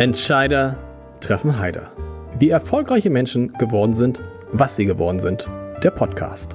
Entscheider 0.00 0.78
treffen 1.20 1.58
Heider. 1.58 1.90
Wie 2.38 2.50
erfolgreiche 2.50 3.10
Menschen 3.10 3.52
geworden 3.54 3.94
sind, 3.94 4.22
was 4.52 4.76
sie 4.76 4.84
geworden 4.84 5.18
sind. 5.18 5.48
Der 5.82 5.90
Podcast. 5.90 6.54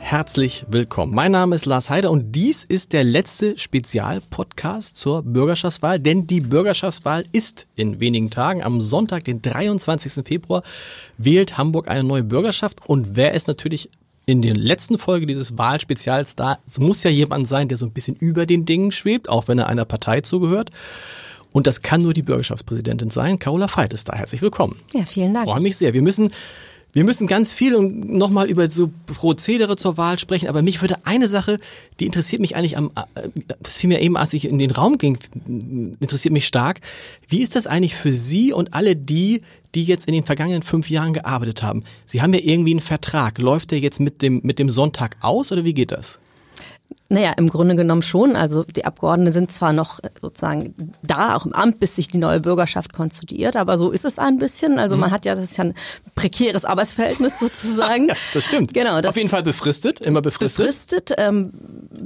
Herzlich 0.00 0.66
willkommen. 0.68 1.14
Mein 1.14 1.30
Name 1.30 1.54
ist 1.54 1.64
Lars 1.64 1.90
Heider 1.90 2.10
und 2.10 2.32
dies 2.32 2.64
ist 2.64 2.92
der 2.92 3.04
letzte 3.04 3.56
Spezialpodcast 3.56 4.96
zur 4.96 5.22
Bürgerschaftswahl, 5.22 6.00
denn 6.00 6.26
die 6.26 6.40
Bürgerschaftswahl 6.40 7.22
ist 7.30 7.68
in 7.76 8.00
wenigen 8.00 8.30
Tagen. 8.30 8.64
Am 8.64 8.80
Sonntag, 8.80 9.22
den 9.22 9.42
23. 9.42 10.26
Februar, 10.26 10.64
wählt 11.18 11.56
Hamburg 11.56 11.86
eine 11.88 12.02
neue 12.02 12.24
Bürgerschaft 12.24 12.80
und 12.88 13.14
wer 13.14 13.34
ist 13.34 13.46
natürlich 13.46 13.90
in 14.30 14.42
der 14.42 14.54
letzten 14.54 14.96
Folge 14.96 15.26
dieses 15.26 15.58
Wahlspezials 15.58 16.36
da, 16.36 16.58
es 16.64 16.78
muss 16.78 17.02
ja 17.02 17.10
jemand 17.10 17.48
sein, 17.48 17.66
der 17.66 17.76
so 17.76 17.86
ein 17.86 17.92
bisschen 17.92 18.14
über 18.14 18.46
den 18.46 18.64
Dingen 18.64 18.92
schwebt, 18.92 19.28
auch 19.28 19.48
wenn 19.48 19.58
er 19.58 19.66
einer 19.66 19.84
Partei 19.84 20.20
zugehört. 20.20 20.70
Und 21.52 21.66
das 21.66 21.82
kann 21.82 22.02
nur 22.02 22.14
die 22.14 22.22
Bürgerschaftspräsidentin 22.22 23.10
sein. 23.10 23.40
Carola 23.40 23.66
Veit 23.66 23.92
ist 23.92 24.08
da. 24.08 24.14
Herzlich 24.14 24.40
willkommen. 24.40 24.76
Ja, 24.94 25.04
vielen 25.04 25.34
Dank. 25.34 25.46
Freue 25.46 25.60
mich 25.60 25.76
sehr. 25.76 25.94
Wir 25.94 26.02
müssen 26.02 26.30
wir 26.92 27.04
müssen 27.04 27.26
ganz 27.26 27.52
viel 27.52 27.74
und 27.74 28.12
nochmal 28.12 28.50
über 28.50 28.70
so 28.70 28.90
Prozedere 29.06 29.76
zur 29.76 29.96
Wahl 29.96 30.18
sprechen, 30.18 30.48
aber 30.48 30.62
mich 30.62 30.80
würde 30.80 30.96
eine 31.04 31.28
Sache, 31.28 31.60
die 31.98 32.06
interessiert 32.06 32.40
mich 32.40 32.56
eigentlich 32.56 32.76
am, 32.76 32.90
äh, 33.14 33.28
das 33.62 33.78
fiel 33.78 33.88
mir 33.88 34.00
eben, 34.00 34.16
als 34.16 34.32
ich 34.32 34.46
in 34.46 34.58
den 34.58 34.70
Raum 34.70 34.98
ging, 34.98 35.18
interessiert 36.00 36.32
mich 36.32 36.46
stark. 36.46 36.80
Wie 37.28 37.42
ist 37.42 37.56
das 37.56 37.66
eigentlich 37.66 37.94
für 37.94 38.12
Sie 38.12 38.52
und 38.52 38.74
alle 38.74 38.96
die, 38.96 39.42
die 39.74 39.84
jetzt 39.84 40.08
in 40.08 40.14
den 40.14 40.24
vergangenen 40.24 40.62
fünf 40.62 40.90
Jahren 40.90 41.12
gearbeitet 41.12 41.62
haben? 41.62 41.84
Sie 42.06 42.22
haben 42.22 42.34
ja 42.34 42.40
irgendwie 42.42 42.72
einen 42.72 42.80
Vertrag. 42.80 43.38
Läuft 43.38 43.70
der 43.70 43.78
jetzt 43.78 44.00
mit 44.00 44.22
dem, 44.22 44.40
mit 44.42 44.58
dem 44.58 44.70
Sonntag 44.70 45.16
aus 45.20 45.52
oder 45.52 45.64
wie 45.64 45.74
geht 45.74 45.92
das? 45.92 46.18
Naja, 47.12 47.32
im 47.36 47.48
Grunde 47.48 47.74
genommen 47.74 48.02
schon. 48.02 48.36
Also 48.36 48.62
die 48.62 48.84
Abgeordneten 48.84 49.32
sind 49.32 49.50
zwar 49.50 49.72
noch 49.72 49.98
sozusagen 50.16 50.92
da, 51.02 51.34
auch 51.34 51.44
im 51.44 51.52
Amt, 51.52 51.78
bis 51.78 51.96
sich 51.96 52.06
die 52.06 52.18
neue 52.18 52.38
Bürgerschaft 52.38 52.92
konstituiert, 52.92 53.56
aber 53.56 53.78
so 53.78 53.90
ist 53.90 54.04
es 54.04 54.20
ein 54.20 54.38
bisschen. 54.38 54.78
Also 54.78 54.96
man 54.96 55.10
mhm. 55.10 55.14
hat 55.14 55.24
ja, 55.26 55.34
das 55.34 55.50
ist 55.50 55.56
ja 55.56 55.64
ein 55.64 55.74
prekäres 56.14 56.64
Arbeitsverhältnis 56.64 57.38
sozusagen. 57.40 58.08
ja, 58.08 58.14
das 58.32 58.44
stimmt. 58.44 58.72
Genau. 58.74 59.00
Das 59.00 59.10
Auf 59.10 59.16
jeden 59.16 59.28
Fall 59.28 59.42
befristet, 59.42 60.06
immer 60.06 60.22
befristet. 60.22 60.64
Befristet, 60.64 61.12
ähm, 61.18 61.50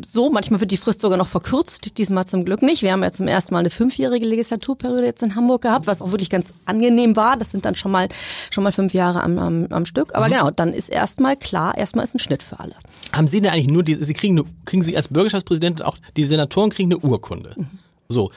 so, 0.06 0.30
manchmal 0.30 0.61
wird 0.61 0.70
die 0.70 0.78
Frist 0.78 1.02
sogar 1.02 1.18
noch 1.18 1.27
verkürzt, 1.27 1.98
diesmal 1.98 2.27
zum 2.27 2.46
Glück 2.46 2.62
nicht. 2.62 2.80
Wir 2.80 2.92
haben 2.92 3.02
ja 3.02 3.12
zum 3.12 3.28
ersten 3.28 3.52
Mal 3.52 3.61
eine 3.61 3.70
fünfjährige 3.70 4.24
Legislaturperiode 4.24 5.05
jetzt 5.05 5.22
in 5.22 5.34
Hamburg 5.34 5.61
gehabt, 5.62 5.86
was 5.86 6.00
auch 6.00 6.12
wirklich 6.12 6.30
ganz 6.30 6.55
angenehm 6.64 7.14
war. 7.14 7.36
Das 7.36 7.50
sind 7.50 7.66
dann 7.66 7.77
schon 7.77 7.92
mal, 7.92 8.08
schon 8.50 8.64
mal 8.64 8.72
fünf 8.72 8.94
Jahre 8.94 9.22
am, 9.22 9.39
am, 9.39 9.66
am 9.68 9.84
Stück. 9.84 10.14
Aber 10.14 10.28
mhm. 10.28 10.33
genau, 10.33 10.50
dann 10.50 10.72
ist 10.72 10.89
erstmal 10.89 11.36
klar, 11.36 11.77
erstmal 11.77 12.05
ist 12.06 12.14
ein 12.14 12.20
Schnitt 12.20 12.42
für 12.42 12.58
alle. 12.58 12.74
Haben 13.12 13.27
Sie 13.27 13.42
denn 13.42 13.52
eigentlich 13.52 13.68
nur 13.68 13.83
diese, 13.83 14.02
Sie 14.02 14.14
kriegen, 14.14 14.42
kriegen 14.64 14.83
Sie 14.83 14.94
als 14.97 15.09
Bürgerschaftspräsident 15.09 15.84
auch, 15.84 15.98
die 16.17 16.25
Senatoren 16.25 16.70
kriegen 16.70 16.92
eine 16.92 16.98
Urkunde. 16.98 17.55
Mhm. 17.56 17.67
So, 18.09 18.31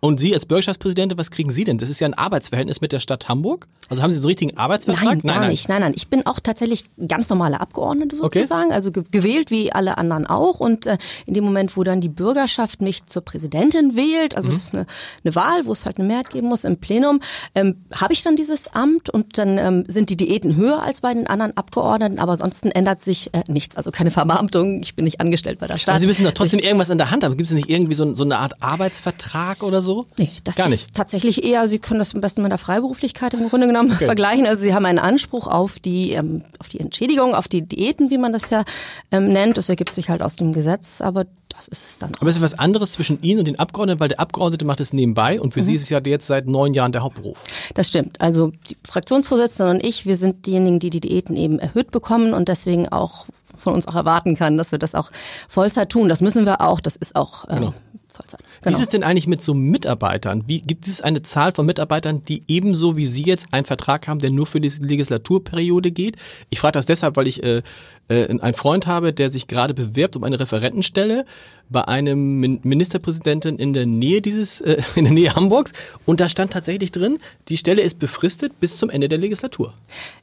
und 0.00 0.20
Sie 0.20 0.32
als 0.32 0.46
Bürgerschaftspräsidentin, 0.46 1.18
was 1.18 1.32
kriegen 1.32 1.50
Sie 1.50 1.64
denn? 1.64 1.78
Das 1.78 1.90
ist 1.90 1.98
ja 1.98 2.06
ein 2.06 2.14
Arbeitsverhältnis 2.14 2.80
mit 2.80 2.92
der 2.92 3.00
Stadt 3.00 3.28
Hamburg. 3.28 3.66
Also 3.88 4.00
haben 4.02 4.12
Sie 4.12 4.18
so 4.18 4.22
einen 4.22 4.28
richtigen 4.28 4.56
Arbeitsvertrag? 4.56 5.04
Nein, 5.04 5.20
gar 5.22 5.40
nein, 5.40 5.50
nicht. 5.50 5.68
Nein, 5.68 5.80
nein. 5.80 5.92
Ich 5.96 6.06
bin 6.06 6.24
auch 6.24 6.38
tatsächlich 6.38 6.84
ganz 7.08 7.28
normale 7.30 7.60
Abgeordnete 7.60 8.14
sozusagen, 8.14 8.66
okay. 8.66 8.74
also 8.74 8.92
gewählt 8.92 9.50
wie 9.50 9.72
alle 9.72 9.98
anderen 9.98 10.26
auch. 10.26 10.60
Und 10.60 10.86
äh, 10.86 10.98
in 11.26 11.34
dem 11.34 11.42
Moment, 11.42 11.76
wo 11.76 11.82
dann 11.82 12.00
die 12.00 12.08
Bürgerschaft 12.08 12.80
mich 12.80 13.06
zur 13.06 13.22
Präsidentin 13.22 13.96
wählt, 13.96 14.36
also 14.36 14.50
mhm. 14.50 14.54
es 14.54 14.64
ist 14.66 14.74
eine, 14.74 14.86
eine 15.24 15.34
Wahl, 15.34 15.66
wo 15.66 15.72
es 15.72 15.84
halt 15.84 15.98
eine 15.98 16.06
Mehrheit 16.06 16.30
geben 16.30 16.46
muss 16.46 16.62
im 16.62 16.76
Plenum, 16.76 17.20
ähm, 17.56 17.82
habe 17.92 18.12
ich 18.12 18.22
dann 18.22 18.36
dieses 18.36 18.68
Amt 18.68 19.10
und 19.10 19.36
dann 19.36 19.58
ähm, 19.58 19.84
sind 19.88 20.10
die 20.10 20.16
Diäten 20.16 20.54
höher 20.54 20.80
als 20.80 21.00
bei 21.00 21.12
den 21.12 21.26
anderen 21.26 21.56
Abgeordneten, 21.56 22.20
aber 22.20 22.32
ansonsten 22.32 22.70
ändert 22.70 23.02
sich 23.02 23.34
äh, 23.34 23.42
nichts. 23.48 23.76
Also 23.76 23.90
keine 23.90 24.12
Verbeamtung, 24.12 24.80
ich 24.80 24.94
bin 24.94 25.04
nicht 25.04 25.20
angestellt 25.20 25.58
bei 25.58 25.66
der 25.66 25.76
Stadt. 25.76 25.94
Aber 25.94 26.00
Sie 26.00 26.06
müssen 26.06 26.24
doch 26.24 26.32
trotzdem 26.32 26.60
irgendwas 26.60 26.90
in 26.90 26.98
der 26.98 27.10
Hand 27.10 27.24
haben. 27.24 27.36
Gibt 27.36 27.48
es 27.48 27.54
nicht 27.54 27.68
irgendwie 27.68 27.94
so, 27.94 28.14
so 28.14 28.22
eine 28.22 28.38
Art 28.38 28.62
Arbeitsvertrag 28.62 29.64
oder 29.64 29.82
so? 29.82 29.87
So? 29.88 30.06
Nee, 30.18 30.30
das 30.44 30.56
Gar 30.56 30.68
nicht. 30.68 30.82
ist 30.82 30.94
tatsächlich 30.94 31.42
eher, 31.44 31.66
Sie 31.66 31.78
können 31.78 31.98
das 31.98 32.14
am 32.14 32.20
besten 32.20 32.42
mit 32.42 32.50
der 32.52 32.58
Freiberuflichkeit 32.58 33.32
im 33.32 33.48
Grunde 33.48 33.66
genommen 33.66 33.90
okay. 33.92 34.04
vergleichen. 34.04 34.46
Also 34.46 34.62
Sie 34.62 34.74
haben 34.74 34.84
einen 34.84 34.98
Anspruch 34.98 35.46
auf 35.46 35.78
die, 35.78 36.12
ähm, 36.12 36.42
auf 36.58 36.68
die 36.68 36.78
Entschädigung, 36.78 37.34
auf 37.34 37.48
die 37.48 37.62
Diäten, 37.62 38.10
wie 38.10 38.18
man 38.18 38.34
das 38.34 38.50
ja 38.50 38.64
ähm, 39.10 39.32
nennt. 39.32 39.56
Das 39.56 39.68
ergibt 39.70 39.94
sich 39.94 40.10
halt 40.10 40.20
aus 40.20 40.36
dem 40.36 40.52
Gesetz, 40.52 41.00
aber 41.00 41.24
das 41.48 41.68
ist 41.68 41.86
es 41.86 41.98
dann. 41.98 42.14
Auch. 42.14 42.20
Aber 42.20 42.30
es 42.30 42.36
ist 42.36 42.42
was 42.42 42.58
anderes 42.58 42.92
zwischen 42.92 43.22
Ihnen 43.22 43.38
und 43.38 43.48
den 43.48 43.58
Abgeordneten, 43.58 44.00
weil 44.00 44.08
der 44.08 44.20
Abgeordnete 44.20 44.66
macht 44.66 44.80
es 44.80 44.92
nebenbei 44.92 45.40
und 45.40 45.54
für 45.54 45.60
mhm. 45.60 45.64
Sie 45.64 45.74
ist 45.74 45.82
es 45.82 45.88
ja 45.88 46.00
jetzt 46.04 46.26
seit 46.26 46.46
neun 46.46 46.74
Jahren 46.74 46.92
der 46.92 47.02
Hauptberuf. 47.02 47.38
Das 47.74 47.88
stimmt. 47.88 48.20
Also 48.20 48.52
die 48.68 48.76
Fraktionsvorsitzende 48.86 49.70
und 49.72 49.82
ich, 49.82 50.04
wir 50.04 50.16
sind 50.16 50.46
diejenigen, 50.46 50.78
die 50.78 50.90
die 50.90 51.00
Diäten 51.00 51.34
eben 51.34 51.58
erhöht 51.58 51.90
bekommen 51.90 52.34
und 52.34 52.48
deswegen 52.48 52.88
auch 52.90 53.24
von 53.56 53.74
uns 53.74 53.88
auch 53.88 53.96
erwarten 53.96 54.36
kann, 54.36 54.56
dass 54.56 54.72
wir 54.72 54.78
das 54.78 54.94
auch 54.94 55.10
Vollzeit 55.48 55.90
tun. 55.90 56.08
Das 56.08 56.20
müssen 56.20 56.46
wir 56.46 56.60
auch. 56.60 56.80
Das 56.80 56.96
ist 56.96 57.16
auch 57.16 57.48
äh, 57.48 57.54
genau. 57.54 57.74
Vollzeit. 58.18 58.40
Genau. 58.40 58.76
Wie 58.76 58.80
ist 58.80 58.86
es 58.86 58.88
denn 58.90 59.04
eigentlich 59.04 59.26
mit 59.26 59.40
so 59.40 59.54
Mitarbeitern? 59.54 60.44
Wie 60.46 60.60
gibt 60.60 60.86
es 60.86 61.00
eine 61.00 61.22
Zahl 61.22 61.52
von 61.52 61.66
Mitarbeitern, 61.66 62.24
die 62.24 62.42
ebenso 62.48 62.96
wie 62.96 63.06
Sie 63.06 63.22
jetzt 63.22 63.46
einen 63.52 63.66
Vertrag 63.66 64.08
haben, 64.08 64.18
der 64.18 64.30
nur 64.30 64.46
für 64.46 64.60
die 64.60 64.68
Legislaturperiode 64.68 65.90
geht? 65.90 66.16
Ich 66.50 66.60
frage 66.60 66.72
das 66.72 66.86
deshalb, 66.86 67.16
weil 67.16 67.26
ich 67.26 67.42
äh, 67.42 67.62
äh, 68.08 68.28
einen 68.28 68.54
Freund 68.54 68.86
habe, 68.86 69.12
der 69.12 69.30
sich 69.30 69.46
gerade 69.46 69.74
bewirbt 69.74 70.16
um 70.16 70.24
eine 70.24 70.40
Referentenstelle 70.40 71.24
bei 71.70 71.86
einem 71.86 72.40
Ministerpräsidenten 72.62 73.58
in 73.58 73.72
der 73.72 73.86
Nähe 73.86 74.22
dieses, 74.22 74.60
äh, 74.60 74.82
in 74.96 75.04
der 75.04 75.12
Nähe 75.12 75.34
Hamburgs. 75.34 75.72
Und 76.06 76.20
da 76.20 76.28
stand 76.28 76.52
tatsächlich 76.52 76.92
drin, 76.92 77.18
die 77.48 77.56
Stelle 77.56 77.82
ist 77.82 77.98
befristet 77.98 78.58
bis 78.60 78.78
zum 78.78 78.90
Ende 78.90 79.08
der 79.08 79.18
Legislatur. 79.18 79.74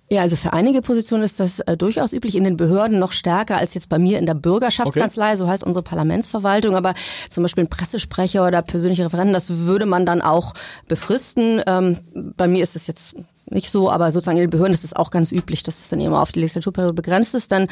Ja, 0.09 0.21
also 0.21 0.35
für 0.35 0.53
einige 0.53 0.83
Positionen 0.83 1.23
ist 1.23 1.39
das 1.39 1.59
äh, 1.61 1.75
durchaus 1.75 2.13
üblich, 2.13 2.35
in 2.35 2.43
den 2.43 2.57
Behörden 2.57 2.99
noch 2.99 3.11
stärker 3.11 3.57
als 3.57 3.73
jetzt 3.73 3.89
bei 3.89 3.97
mir 3.97 4.19
in 4.19 4.27
der 4.27 4.35
Bürgerschaftskanzlei, 4.35 5.29
okay. 5.29 5.37
so 5.37 5.47
heißt 5.47 5.63
unsere 5.63 5.81
Parlamentsverwaltung. 5.81 6.75
Aber 6.75 6.93
zum 7.29 7.43
Beispiel 7.43 7.63
ein 7.63 7.69
Pressesprecher 7.69 8.45
oder 8.45 8.61
persönliche 8.61 9.05
Referenten, 9.05 9.33
das 9.33 9.49
würde 9.49 9.87
man 9.87 10.05
dann 10.05 10.21
auch 10.21 10.53
befristen. 10.87 11.59
Ähm, 11.65 11.97
bei 12.13 12.47
mir 12.47 12.61
ist 12.61 12.75
es 12.75 12.85
jetzt 12.85 13.15
nicht 13.49 13.71
so, 13.71 13.91
aber 13.91 14.11
sozusagen 14.11 14.37
in 14.37 14.43
den 14.43 14.49
Behörden 14.49 14.73
ist 14.73 14.83
es 14.83 14.93
auch 14.93 15.09
ganz 15.09 15.31
üblich, 15.31 15.63
dass 15.63 15.79
es 15.79 15.89
dann 15.89 15.99
immer 15.99 16.21
auf 16.21 16.31
die 16.31 16.39
Legislaturperiode 16.39 16.93
begrenzt 16.93 17.33
ist. 17.33 17.51
Dann, 17.51 17.67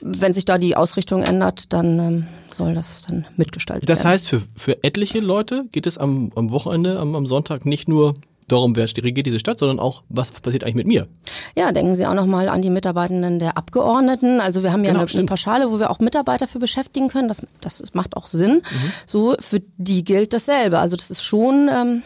wenn 0.00 0.32
sich 0.32 0.46
da 0.46 0.58
die 0.58 0.76
Ausrichtung 0.76 1.22
ändert, 1.22 1.72
dann 1.72 1.98
ähm, 1.98 2.26
soll 2.54 2.74
das 2.74 3.02
dann 3.02 3.26
mitgestaltet 3.36 3.88
das 3.88 4.00
werden. 4.00 4.04
Das 4.04 4.12
heißt, 4.12 4.28
für, 4.28 4.42
für 4.56 4.84
etliche 4.84 5.20
Leute 5.20 5.64
geht 5.72 5.86
es 5.86 5.98
am, 5.98 6.30
am 6.34 6.50
Wochenende, 6.50 6.98
am, 6.98 7.14
am 7.14 7.26
Sonntag 7.26 7.66
nicht 7.66 7.88
nur 7.88 8.14
darum, 8.48 8.76
wer 8.76 8.86
regiert 8.86 9.26
diese 9.26 9.38
Stadt, 9.38 9.58
sondern 9.58 9.78
auch, 9.78 10.02
was 10.08 10.32
passiert 10.32 10.64
eigentlich 10.64 10.74
mit 10.74 10.86
mir? 10.86 11.08
Ja, 11.56 11.72
denken 11.72 11.94
Sie 11.94 12.06
auch 12.06 12.14
nochmal 12.14 12.48
an 12.48 12.62
die 12.62 12.70
Mitarbeitenden 12.70 13.38
der 13.38 13.56
Abgeordneten. 13.56 14.40
Also 14.40 14.62
wir 14.62 14.72
haben 14.72 14.84
ja 14.84 14.92
genau, 14.92 15.04
eine, 15.04 15.12
eine 15.12 15.26
Pauschale, 15.26 15.70
wo 15.70 15.78
wir 15.78 15.90
auch 15.90 15.98
Mitarbeiter 15.98 16.46
für 16.46 16.58
beschäftigen 16.58 17.08
können. 17.08 17.28
Das, 17.28 17.42
das 17.60 17.82
macht 17.94 18.16
auch 18.16 18.26
Sinn. 18.26 18.56
Mhm. 18.56 18.92
So, 19.06 19.36
für 19.40 19.60
die 19.76 20.04
gilt 20.04 20.32
dasselbe. 20.32 20.78
Also 20.78 20.96
das 20.96 21.10
ist 21.10 21.22
schon 21.22 21.68
ähm, 21.72 22.02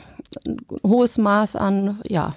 ein 0.46 0.56
hohes 0.84 1.18
Maß 1.18 1.56
an, 1.56 2.00
ja, 2.08 2.34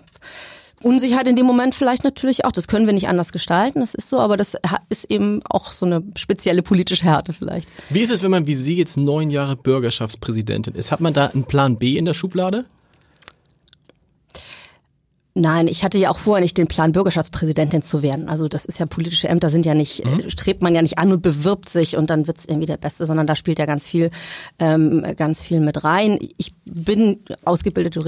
Unsicherheit 0.84 1.28
in 1.28 1.36
dem 1.36 1.46
Moment 1.46 1.76
vielleicht 1.76 2.04
natürlich 2.04 2.46
auch. 2.46 2.52
Das 2.52 2.68
können 2.68 2.86
wir 2.86 2.94
nicht 2.94 3.08
anders 3.08 3.32
gestalten, 3.32 3.82
das 3.82 3.94
ist 3.94 4.10
so, 4.10 4.20
aber 4.20 4.38
das 4.38 4.58
ist 4.90 5.06
eben 5.12 5.42
auch 5.50 5.72
so 5.72 5.86
eine 5.86 6.04
spezielle 6.16 6.64
politische 6.64 7.04
Härte 7.04 7.34
vielleicht. 7.34 7.68
Wie 7.90 8.00
ist 8.02 8.12
es, 8.12 8.24
wenn 8.24 8.32
man 8.32 8.48
wie 8.48 8.56
Sie 8.56 8.76
jetzt 8.76 8.98
neun 8.98 9.30
Jahre 9.30 9.56
Bürgerschaftspräsidentin 9.56 10.76
ist? 10.76 10.92
Hat 10.92 11.00
man 11.00 11.14
da 11.14 11.28
einen 11.28 11.44
Plan 11.44 11.78
B 11.78 11.98
in 11.98 12.06
der 12.06 12.14
Schublade? 12.14 12.66
Nein, 15.34 15.68
ich 15.68 15.86
hatte 15.86 15.98
ja 15.98 16.10
auch 16.10 16.18
vorher 16.18 16.42
nicht 16.42 16.58
den 16.58 16.68
Plan, 16.68 16.92
Bürgerschaftspräsidentin 16.92 17.82
zu 17.82 18.02
werden. 18.02 18.28
Also 18.28 18.50
das 18.50 18.66
ist 18.66 18.80
ja 18.80 18.86
politische 18.86 19.30
Ämter 19.30 19.50
sind 19.50 19.66
ja 19.66 19.74
nicht, 19.74 20.04
mhm. 20.04 20.30
strebt 20.30 20.62
man 20.62 20.76
ja 20.76 20.82
nicht 20.82 20.98
an 20.98 21.12
und 21.14 21.22
bewirbt 21.22 21.70
sich 21.70 21.96
und 21.96 22.10
dann 22.10 22.28
wird's 22.28 22.44
irgendwie 22.44 22.66
der 22.66 22.76
Beste, 22.76 23.06
sondern 23.06 23.28
da 23.28 23.36
spielt 23.36 23.58
ja 23.58 23.66
ganz 23.66 23.86
viel, 23.86 24.12
ähm, 24.60 25.06
ganz 25.16 25.42
viel 25.42 25.62
mit 25.62 25.86
rein. 25.86 26.20
Ich 26.38 26.54
bin 26.66 27.22
ausgebildete 27.46 28.02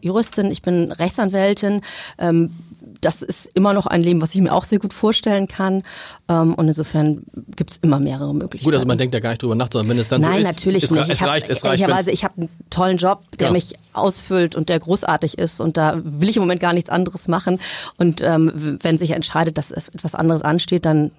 Juristin, 0.00 0.50
ich 0.50 0.62
bin 0.62 0.90
Rechtsanwältin, 0.90 1.82
ähm, 2.18 2.52
das 3.00 3.22
ist 3.22 3.50
immer 3.54 3.72
noch 3.72 3.86
ein 3.86 4.02
Leben, 4.02 4.20
was 4.20 4.34
ich 4.34 4.40
mir 4.40 4.52
auch 4.52 4.64
sehr 4.64 4.78
gut 4.78 4.92
vorstellen 4.92 5.46
kann. 5.48 5.82
Ähm, 6.28 6.54
und 6.54 6.68
insofern 6.68 7.22
gibt 7.56 7.70
es 7.72 7.76
immer 7.78 7.98
mehrere 8.00 8.34
Möglichkeiten. 8.34 8.64
Gut, 8.64 8.74
also 8.74 8.86
man 8.86 8.98
denkt 8.98 9.14
ja 9.14 9.20
gar 9.20 9.30
nicht 9.30 9.42
drüber 9.42 9.54
nach, 9.54 9.68
sondern 9.72 9.90
wenn 9.90 9.98
es 9.98 10.08
dann 10.08 10.20
Nein, 10.20 10.32
so 10.32 10.38
ist. 10.38 10.44
Nein, 10.44 10.54
natürlich 10.54 10.84
es, 10.84 10.90
nicht. 10.90 11.10
Es, 11.10 11.22
reicht, 11.22 11.48
es 11.48 11.64
reicht. 11.64 11.80
Ehrlicherweise, 11.80 12.10
ich 12.10 12.24
habe 12.24 12.34
einen 12.36 12.48
tollen 12.70 12.96
Job, 12.96 13.22
der 13.38 13.48
genau. 13.48 13.52
mich 13.52 13.74
ausfüllt 13.92 14.54
und 14.54 14.68
der 14.68 14.80
großartig 14.80 15.38
ist. 15.38 15.60
Und 15.60 15.76
da 15.76 16.00
will 16.04 16.28
ich 16.28 16.36
im 16.36 16.42
Moment 16.42 16.60
gar 16.60 16.72
nichts 16.72 16.90
anderes 16.90 17.28
machen. 17.28 17.60
Und 17.98 18.20
ähm, 18.22 18.78
wenn 18.82 18.98
sich 18.98 19.12
entscheidet, 19.12 19.58
dass 19.58 19.70
es 19.70 19.88
etwas 19.88 20.14
anderes 20.14 20.42
ansteht, 20.42 20.84
dann 20.84 21.10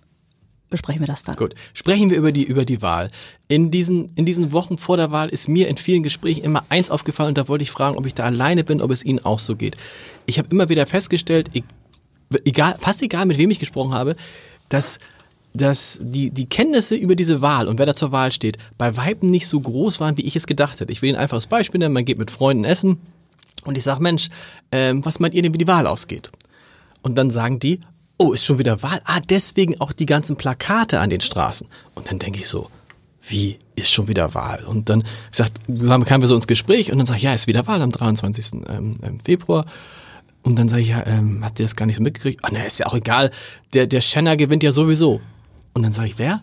besprechen 0.72 1.02
wir 1.02 1.08
das 1.08 1.24
dann. 1.24 1.36
Gut. 1.36 1.54
Sprechen 1.74 2.10
wir 2.10 2.18
über 2.18 2.32
die, 2.32 2.44
über 2.44 2.66
die 2.66 2.82
Wahl. 2.82 3.12
In 3.48 3.70
diesen, 3.70 4.12
in 4.16 4.26
diesen 4.26 4.52
Wochen 4.52 4.80
vor 4.80 4.98
der 4.98 5.12
Wahl 5.12 5.30
ist 5.30 5.48
mir 5.48 5.68
in 5.68 5.78
vielen 5.78 6.02
Gesprächen 6.02 6.44
immer 6.44 6.64
eins 6.70 6.90
aufgefallen 6.90 7.30
und 7.30 7.38
da 7.38 7.48
wollte 7.48 7.62
ich 7.62 7.70
fragen, 7.70 7.98
ob 7.98 8.08
ich 8.08 8.16
da 8.16 8.24
alleine 8.24 8.64
bin, 8.64 8.82
ob 8.82 8.90
es 8.90 9.06
Ihnen 9.06 9.24
auch 9.24 9.38
so 9.38 9.56
geht. 9.56 9.78
Ich 10.26 10.40
habe 10.40 10.48
immer 10.50 10.70
wieder 10.70 10.88
festgestellt, 10.88 11.52
egal, 12.46 12.76
fast 12.80 13.04
egal, 13.04 13.28
mit 13.28 13.38
wem 13.38 13.52
ich 13.52 13.60
gesprochen 13.60 13.94
habe, 13.94 14.16
dass 14.70 14.98
dass 15.54 16.00
die, 16.02 16.30
die 16.30 16.48
Kenntnisse 16.48 16.96
über 16.96 17.14
diese 17.14 17.42
Wahl 17.42 17.68
und 17.68 17.78
wer 17.78 17.86
da 17.86 17.94
zur 17.94 18.14
Wahl 18.14 18.32
steht, 18.32 18.58
bei 18.78 18.96
Weitem 18.96 19.30
nicht 19.30 19.48
so 19.48 19.60
groß 19.60 20.00
waren, 20.00 20.16
wie 20.16 20.22
ich 20.22 20.38
es 20.38 20.48
gedacht 20.48 20.80
hätte. 20.80 20.94
Ich 20.94 21.02
will 21.02 21.10
Ihnen 21.10 21.18
ein 21.18 21.24
einfaches 21.24 21.48
Beispiel 21.48 21.80
nennen, 21.80 21.94
man 21.94 22.06
geht 22.06 22.18
mit 22.18 22.32
Freunden 22.32 22.64
essen 22.64 23.00
und 23.66 23.78
ich 23.78 23.84
sage, 23.84 24.02
Mensch, 24.02 24.30
ähm, 24.72 25.04
was 25.04 25.20
meint 25.20 25.34
ihr 25.34 25.42
denn, 25.42 25.54
wie 25.54 25.58
die 25.58 25.68
Wahl 25.68 25.88
ausgeht? 25.88 26.32
Und 27.02 27.18
dann 27.18 27.32
sagen 27.32 27.60
die, 27.60 27.82
oh, 28.22 28.34
ist 28.34 28.46
schon 28.46 28.60
wieder 28.60 28.82
Wahl? 28.84 29.02
Ah, 29.06 29.20
deswegen 29.20 29.82
auch 29.82 29.92
die 29.92 30.06
ganzen 30.06 30.36
Plakate 30.36 31.00
an 31.00 31.10
den 31.10 31.22
Straßen. 31.22 31.68
Und 31.96 32.10
dann 32.10 32.20
denke 32.20 32.40
ich 32.40 32.48
so, 32.48 32.70
wie 33.24 33.58
ist 33.76 33.92
schon 33.92 34.08
wieder 34.08 34.34
Wahl? 34.34 34.64
Und 34.64 34.90
dann 34.90 35.04
gesagt, 35.30 35.60
kamen 35.68 36.22
wir 36.22 36.28
so 36.28 36.36
ins 36.36 36.48
Gespräch 36.48 36.92
und 36.92 36.98
dann 36.98 37.08
sag 37.08 37.18
ich, 37.18 37.24
ja, 37.24 37.34
ist 37.34 37.48
wieder 37.48 37.68
Wahl 37.68 37.82
am 37.82 37.92
23. 37.92 38.54
Ähm, 38.68 38.98
ähm, 39.02 39.20
Februar. 39.24 39.66
Und 40.44 40.58
dann 40.58 40.70
sage 40.70 40.82
ich, 40.82 40.90
ja, 40.90 41.06
ähm, 41.06 41.44
habt 41.44 41.60
ihr 41.60 41.66
das 41.66 41.76
gar 41.76 41.86
nicht 41.86 41.98
so 41.98 42.04
mitgekriegt? 42.04 42.44
Ah, 42.44 42.50
oh, 42.50 42.54
ne, 42.54 42.66
ist 42.66 42.80
ja 42.80 42.88
auch 42.88 42.96
egal. 42.96 43.32
Der, 43.74 43.88
der 43.88 44.02
Schenner 44.02 44.38
gewinnt 44.38 44.64
ja 44.64 44.72
sowieso. 44.72 45.22
Und 45.74 45.84
dann 45.84 45.94
sage 45.94 46.10
ich, 46.10 46.20
wer? 46.20 46.42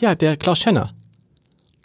Ja, 0.00 0.14
der 0.14 0.36
Klaus 0.36 0.58
Schenner. 0.58 0.92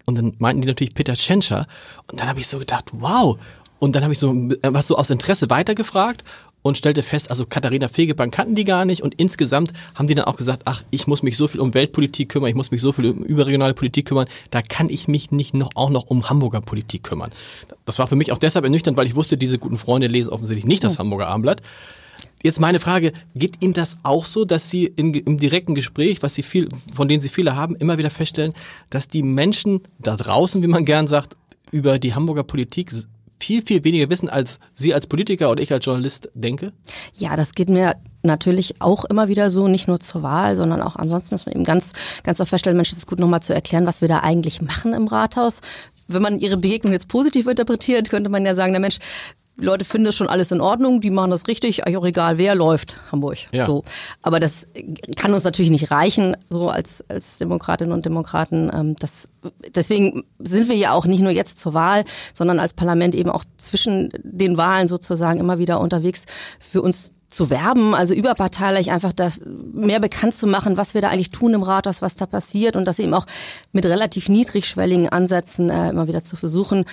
Und 0.05 0.17
dann 0.17 0.33
meinten 0.39 0.61
die 0.61 0.67
natürlich 0.67 0.93
Peter 0.93 1.13
Tschentscher. 1.13 1.67
Und 2.11 2.19
dann 2.19 2.27
habe 2.27 2.39
ich 2.39 2.47
so 2.47 2.59
gedacht, 2.59 2.85
wow. 2.91 3.37
Und 3.79 3.95
dann 3.95 4.03
habe 4.03 4.13
ich 4.13 4.19
so 4.19 4.33
äh, 4.33 4.57
was 4.63 4.87
so 4.87 4.97
aus 4.97 5.09
Interesse 5.09 5.49
weitergefragt 5.49 6.23
und 6.61 6.77
stellte 6.77 7.03
fest, 7.03 7.29
also 7.29 7.45
Katharina 7.45 7.87
Fegebank 7.87 8.33
kannten 8.33 8.55
die 8.55 8.63
gar 8.63 8.85
nicht 8.85 9.03
und 9.03 9.15
insgesamt 9.15 9.73
haben 9.95 10.07
die 10.07 10.15
dann 10.15 10.25
auch 10.25 10.37
gesagt, 10.37 10.63
ach, 10.65 10.83
ich 10.91 11.07
muss 11.07 11.23
mich 11.23 11.37
so 11.37 11.47
viel 11.47 11.61
um 11.61 11.73
Weltpolitik 11.73 12.29
kümmern, 12.29 12.49
ich 12.49 12.55
muss 12.55 12.71
mich 12.71 12.81
so 12.81 12.91
viel 12.91 13.07
um 13.07 13.23
überregionale 13.23 13.73
Politik 13.73 14.07
kümmern, 14.07 14.27
da 14.49 14.61
kann 14.61 14.89
ich 14.89 15.07
mich 15.07 15.31
nicht 15.31 15.53
noch 15.53 15.71
auch 15.75 15.89
noch 15.89 16.07
um 16.07 16.29
Hamburger 16.29 16.61
Politik 16.61 17.03
kümmern. 17.03 17.31
Das 17.85 17.99
war 17.99 18.07
für 18.07 18.15
mich 18.15 18.31
auch 18.31 18.37
deshalb 18.37 18.65
ernüchternd, 18.65 18.97
weil 18.97 19.07
ich 19.07 19.15
wusste, 19.15 19.37
diese 19.37 19.57
guten 19.57 19.77
Freunde 19.77 20.07
lesen 20.07 20.29
offensichtlich 20.29 20.65
nicht 20.65 20.83
das 20.83 20.93
hm. 20.93 20.99
Hamburger 20.99 21.27
Abendblatt. 21.27 21.61
Jetzt 22.43 22.59
meine 22.59 22.79
Frage, 22.79 23.13
geht 23.35 23.61
Ihnen 23.61 23.73
das 23.73 23.97
auch 24.03 24.25
so, 24.25 24.45
dass 24.45 24.69
Sie 24.69 24.85
in, 24.85 25.13
im 25.13 25.37
direkten 25.37 25.75
Gespräch, 25.75 26.23
was 26.23 26.33
Sie 26.33 26.43
viel, 26.43 26.67
von 26.93 27.07
denen 27.07 27.21
Sie 27.21 27.29
viele 27.29 27.55
haben, 27.55 27.75
immer 27.75 27.97
wieder 27.97 28.09
feststellen, 28.09 28.53
dass 28.89 29.07
die 29.07 29.21
Menschen 29.21 29.81
da 29.99 30.15
draußen, 30.15 30.61
wie 30.61 30.67
man 30.67 30.85
gern 30.85 31.07
sagt, 31.07 31.37
über 31.71 31.99
die 31.99 32.15
Hamburger 32.15 32.43
Politik 32.43 32.91
viel, 33.41 33.61
viel 33.61 33.83
weniger 33.83 34.09
wissen, 34.09 34.29
als 34.29 34.59
Sie 34.73 34.93
als 34.93 35.07
Politiker 35.07 35.49
oder 35.49 35.61
ich 35.61 35.73
als 35.73 35.85
Journalist 35.85 36.29
denke? 36.33 36.71
Ja, 37.15 37.35
das 37.35 37.53
geht 37.53 37.69
mir 37.69 37.95
natürlich 38.23 38.81
auch 38.81 39.05
immer 39.05 39.27
wieder 39.27 39.49
so, 39.49 39.67
nicht 39.67 39.87
nur 39.87 39.99
zur 39.99 40.23
Wahl, 40.23 40.55
sondern 40.55 40.81
auch 40.81 40.95
ansonsten, 40.95 41.31
dass 41.31 41.45
man 41.45 41.55
eben 41.55 41.63
ganz, 41.63 41.93
ganz 42.23 42.39
oft 42.39 42.49
feststellt, 42.49 42.75
Mensch, 42.75 42.91
es 42.91 42.99
ist 42.99 43.07
gut 43.07 43.19
nochmal 43.19 43.41
zu 43.41 43.53
erklären, 43.53 43.87
was 43.87 44.01
wir 44.01 44.07
da 44.07 44.19
eigentlich 44.19 44.61
machen 44.61 44.93
im 44.93 45.07
Rathaus. 45.07 45.61
Wenn 46.07 46.21
man 46.21 46.39
Ihre 46.39 46.57
Begegnung 46.57 46.93
jetzt 46.93 47.07
positiv 47.07 47.47
interpretiert, 47.47 48.09
könnte 48.09 48.29
man 48.29 48.45
ja 48.45 48.53
sagen, 48.53 48.73
der 48.73 48.81
Mensch, 48.81 48.99
Leute 49.61 49.85
finden 49.85 50.05
das 50.05 50.15
schon 50.15 50.27
alles 50.27 50.51
in 50.51 50.61
Ordnung, 50.61 51.01
die 51.01 51.09
machen 51.09 51.31
das 51.31 51.47
richtig, 51.47 51.85
eigentlich 51.85 51.97
auch 51.97 52.05
egal, 52.05 52.37
wer 52.37 52.55
läuft, 52.55 52.95
Hamburg. 53.11 53.37
Ja. 53.51 53.63
So. 53.63 53.83
Aber 54.21 54.39
das 54.39 54.67
kann 55.15 55.33
uns 55.33 55.43
natürlich 55.43 55.71
nicht 55.71 55.91
reichen, 55.91 56.35
so 56.43 56.69
als, 56.69 57.05
als 57.09 57.37
Demokratinnen 57.37 57.93
und 57.93 58.05
Demokraten. 58.05 58.71
Ähm, 58.73 58.95
das, 58.97 59.29
deswegen 59.75 60.23
sind 60.39 60.67
wir 60.67 60.75
ja 60.75 60.93
auch 60.93 61.05
nicht 61.05 61.21
nur 61.21 61.31
jetzt 61.31 61.59
zur 61.59 61.73
Wahl, 61.73 62.05
sondern 62.33 62.59
als 62.59 62.73
Parlament 62.73 63.15
eben 63.15 63.29
auch 63.29 63.43
zwischen 63.57 64.09
den 64.23 64.57
Wahlen 64.57 64.87
sozusagen 64.87 65.39
immer 65.39 65.59
wieder 65.59 65.79
unterwegs 65.79 66.25
für 66.59 66.81
uns 66.81 67.13
zu 67.31 67.49
werben, 67.49 67.95
also 67.95 68.13
überparteilich 68.13 68.91
einfach 68.91 69.13
das 69.13 69.41
mehr 69.45 69.99
bekannt 69.99 70.33
zu 70.33 70.47
machen, 70.47 70.77
was 70.77 70.93
wir 70.93 71.01
da 71.01 71.09
eigentlich 71.09 71.31
tun 71.31 71.53
im 71.53 71.63
Rathaus, 71.63 72.01
was 72.01 72.15
da 72.15 72.25
passiert 72.25 72.75
und 72.75 72.85
das 72.85 72.99
eben 72.99 73.13
auch 73.13 73.25
mit 73.71 73.85
relativ 73.85 74.27
niedrigschwelligen 74.27 75.09
Ansätzen 75.09 75.69
äh, 75.69 75.89
immer 75.89 76.07
wieder 76.07 76.23
zu 76.23 76.35
versuchen. 76.35 76.85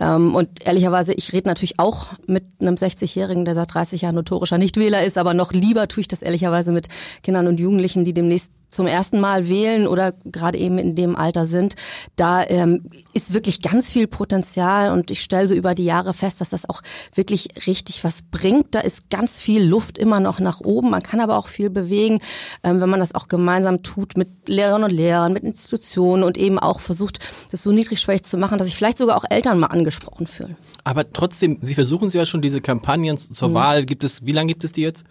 Ähm, 0.00 0.34
und 0.34 0.66
ehrlicherweise, 0.66 1.14
ich 1.14 1.32
rede 1.32 1.48
natürlich 1.48 1.78
auch 1.78 2.08
mit 2.26 2.44
einem 2.60 2.74
60-Jährigen, 2.74 3.44
der 3.44 3.54
seit 3.54 3.72
30 3.72 4.02
Jahren 4.02 4.16
notorischer 4.16 4.58
Nichtwähler 4.58 5.04
ist, 5.04 5.16
aber 5.16 5.32
noch 5.32 5.52
lieber 5.52 5.86
tue 5.86 6.02
ich 6.02 6.08
das 6.08 6.22
ehrlicherweise 6.22 6.72
mit 6.72 6.88
Kindern 7.22 7.46
und 7.46 7.60
Jugendlichen, 7.60 8.04
die 8.04 8.14
demnächst 8.14 8.52
zum 8.74 8.86
ersten 8.86 9.20
Mal 9.20 9.48
wählen 9.48 9.86
oder 9.86 10.12
gerade 10.24 10.58
eben 10.58 10.78
in 10.78 10.94
dem 10.94 11.16
Alter 11.16 11.46
sind, 11.46 11.76
da 12.16 12.44
ähm, 12.44 12.90
ist 13.12 13.34
wirklich 13.34 13.62
ganz 13.62 13.90
viel 13.90 14.06
Potenzial 14.06 14.92
und 14.92 15.10
ich 15.10 15.22
stelle 15.22 15.48
so 15.48 15.54
über 15.54 15.74
die 15.74 15.84
Jahre 15.84 16.14
fest, 16.14 16.40
dass 16.40 16.50
das 16.50 16.68
auch 16.68 16.82
wirklich 17.14 17.66
richtig 17.66 18.04
was 18.04 18.22
bringt. 18.22 18.74
Da 18.74 18.80
ist 18.80 19.10
ganz 19.10 19.38
viel 19.38 19.64
Luft 19.64 19.98
immer 19.98 20.20
noch 20.20 20.40
nach 20.40 20.60
oben. 20.60 20.90
Man 20.90 21.02
kann 21.02 21.20
aber 21.20 21.38
auch 21.38 21.46
viel 21.46 21.70
bewegen, 21.70 22.20
ähm, 22.62 22.80
wenn 22.80 22.90
man 22.90 23.00
das 23.00 23.14
auch 23.14 23.28
gemeinsam 23.28 23.82
tut 23.82 24.16
mit 24.16 24.28
Lehrerinnen 24.48 24.90
und 24.90 24.94
Lehrern, 24.94 25.32
mit 25.32 25.44
Institutionen 25.44 26.22
und 26.22 26.36
eben 26.36 26.58
auch 26.58 26.80
versucht, 26.80 27.18
das 27.50 27.62
so 27.62 27.72
niedrigschwellig 27.72 28.24
zu 28.24 28.36
machen, 28.36 28.58
dass 28.58 28.66
sich 28.66 28.76
vielleicht 28.76 28.98
sogar 28.98 29.16
auch 29.16 29.24
Eltern 29.28 29.58
mal 29.58 29.68
angesprochen 29.68 30.26
fühlen. 30.26 30.56
Aber 30.84 31.10
trotzdem, 31.12 31.58
Sie 31.62 31.74
versuchen 31.74 32.10
Sie 32.10 32.18
ja 32.18 32.26
schon 32.26 32.42
diese 32.42 32.60
Kampagnen 32.60 33.16
zur 33.16 33.48
mhm. 33.48 33.54
Wahl. 33.54 33.84
Gibt 33.84 34.04
es, 34.04 34.26
wie 34.26 34.32
lange 34.32 34.48
gibt 34.48 34.64
es 34.64 34.72
die 34.72 34.82
jetzt? 34.82 35.04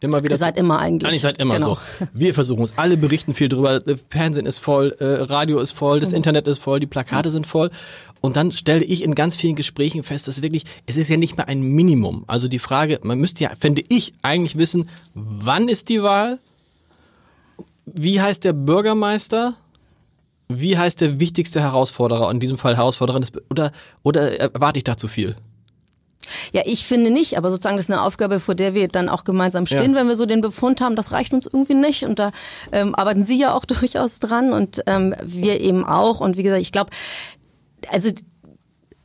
Immer 0.00 0.24
wieder. 0.24 0.36
Seit 0.38 0.56
immer 0.56 0.78
eigentlich. 0.78 1.08
Eigentlich 1.08 1.22
seit 1.22 1.38
immer 1.38 1.54
genau. 1.54 1.74
so. 1.74 2.06
Wir 2.14 2.32
versuchen 2.32 2.62
es. 2.62 2.78
Alle 2.78 2.96
berichten 2.96 3.34
viel 3.34 3.50
drüber. 3.50 3.82
Fernsehen 4.08 4.46
ist 4.46 4.58
voll, 4.58 4.96
äh, 4.98 5.04
Radio 5.04 5.60
ist 5.60 5.72
voll, 5.72 6.00
das 6.00 6.10
mhm. 6.10 6.16
Internet 6.16 6.48
ist 6.48 6.58
voll, 6.58 6.80
die 6.80 6.86
Plakate 6.86 7.30
sind 7.30 7.46
voll. 7.46 7.70
Und 8.22 8.36
dann 8.36 8.52
stelle 8.52 8.84
ich 8.84 9.02
in 9.02 9.14
ganz 9.14 9.36
vielen 9.36 9.56
Gesprächen 9.56 10.02
fest, 10.02 10.26
dass 10.28 10.42
wirklich, 10.42 10.64
es 10.86 10.96
ist 10.96 11.08
ja 11.08 11.16
nicht 11.16 11.36
mehr 11.36 11.48
ein 11.48 11.62
Minimum. 11.62 12.24
Also 12.26 12.48
die 12.48 12.58
Frage, 12.58 12.98
man 13.02 13.18
müsste 13.18 13.44
ja, 13.44 13.50
finde 13.58 13.82
ich, 13.88 14.14
eigentlich 14.22 14.56
wissen, 14.58 14.88
wann 15.14 15.68
ist 15.68 15.88
die 15.88 16.02
Wahl? 16.02 16.38
Wie 17.84 18.20
heißt 18.20 18.44
der 18.44 18.52
Bürgermeister? 18.52 19.54
Wie 20.48 20.76
heißt 20.76 21.00
der 21.00 21.20
wichtigste 21.20 21.60
Herausforderer? 21.60 22.30
In 22.30 22.40
diesem 22.40 22.58
Fall 22.58 22.76
Herausforderin 22.76 23.24
oder, 23.50 23.72
oder 24.02 24.38
erwarte 24.38 24.78
ich 24.78 24.84
da 24.84 24.96
zu 24.96 25.08
viel? 25.08 25.36
Ja, 26.52 26.62
ich 26.64 26.84
finde 26.84 27.10
nicht, 27.10 27.36
aber 27.36 27.50
sozusagen 27.50 27.76
das 27.76 27.86
ist 27.86 27.92
eine 27.92 28.02
Aufgabe, 28.02 28.40
vor 28.40 28.54
der 28.54 28.74
wir 28.74 28.88
dann 28.88 29.08
auch 29.08 29.24
gemeinsam 29.24 29.66
stehen, 29.66 29.92
ja. 29.92 29.98
wenn 29.98 30.08
wir 30.08 30.16
so 30.16 30.26
den 30.26 30.40
Befund 30.40 30.80
haben, 30.80 30.96
das 30.96 31.12
reicht 31.12 31.32
uns 31.32 31.46
irgendwie 31.46 31.74
nicht 31.74 32.04
und 32.04 32.18
da 32.18 32.30
ähm, 32.72 32.94
arbeiten 32.94 33.24
Sie 33.24 33.38
ja 33.38 33.54
auch 33.54 33.64
durchaus 33.66 34.20
dran 34.20 34.52
und 34.52 34.82
ähm, 34.86 35.14
wir 35.22 35.60
eben 35.60 35.84
auch 35.84 36.20
und 36.20 36.36
wie 36.36 36.42
gesagt, 36.42 36.62
ich 36.62 36.72
glaube, 36.72 36.90
also 37.90 38.10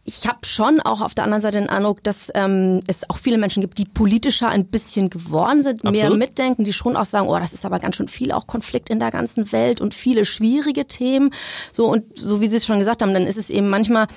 ich 0.08 0.28
habe 0.28 0.46
schon 0.46 0.82
auch 0.82 1.02
auf 1.02 1.16
der 1.16 1.24
anderen 1.24 1.42
Seite 1.42 1.60
den 1.60 1.70
Eindruck, 1.70 2.04
dass 2.04 2.32
ähm, 2.36 2.80
es 2.86 3.10
auch 3.10 3.18
viele 3.18 3.40
Menschen 3.40 3.62
gibt, 3.62 3.80
die 3.80 3.86
politischer 3.86 4.50
ein 4.50 4.68
bisschen 4.68 5.10
geworden 5.10 5.64
sind, 5.64 5.84
Absolut. 5.84 5.94
mehr 5.94 6.12
mitdenken, 6.12 6.64
die 6.64 6.74
schon 6.74 6.96
auch 6.96 7.06
sagen, 7.06 7.28
oh, 7.28 7.40
das 7.40 7.54
ist 7.54 7.66
aber 7.66 7.80
ganz 7.80 7.96
schön 7.96 8.08
viel 8.08 8.32
auch 8.32 8.46
Konflikt 8.46 8.92
in 8.92 9.00
der 9.00 9.10
ganzen 9.10 9.52
Welt 9.52 9.82
und 9.82 9.96
viele 9.96 10.26
schwierige 10.26 10.86
Themen. 10.86 11.32
So 11.72 11.88
und 11.88 12.20
so 12.20 12.40
wie 12.40 12.50
Sie 12.50 12.58
es 12.58 12.66
schon 12.66 12.78
gesagt 12.78 13.02
haben, 13.02 13.16
dann 13.16 13.26
ist 13.26 13.38
es 13.38 13.50
eben 13.50 13.68
manchmal 13.68 14.08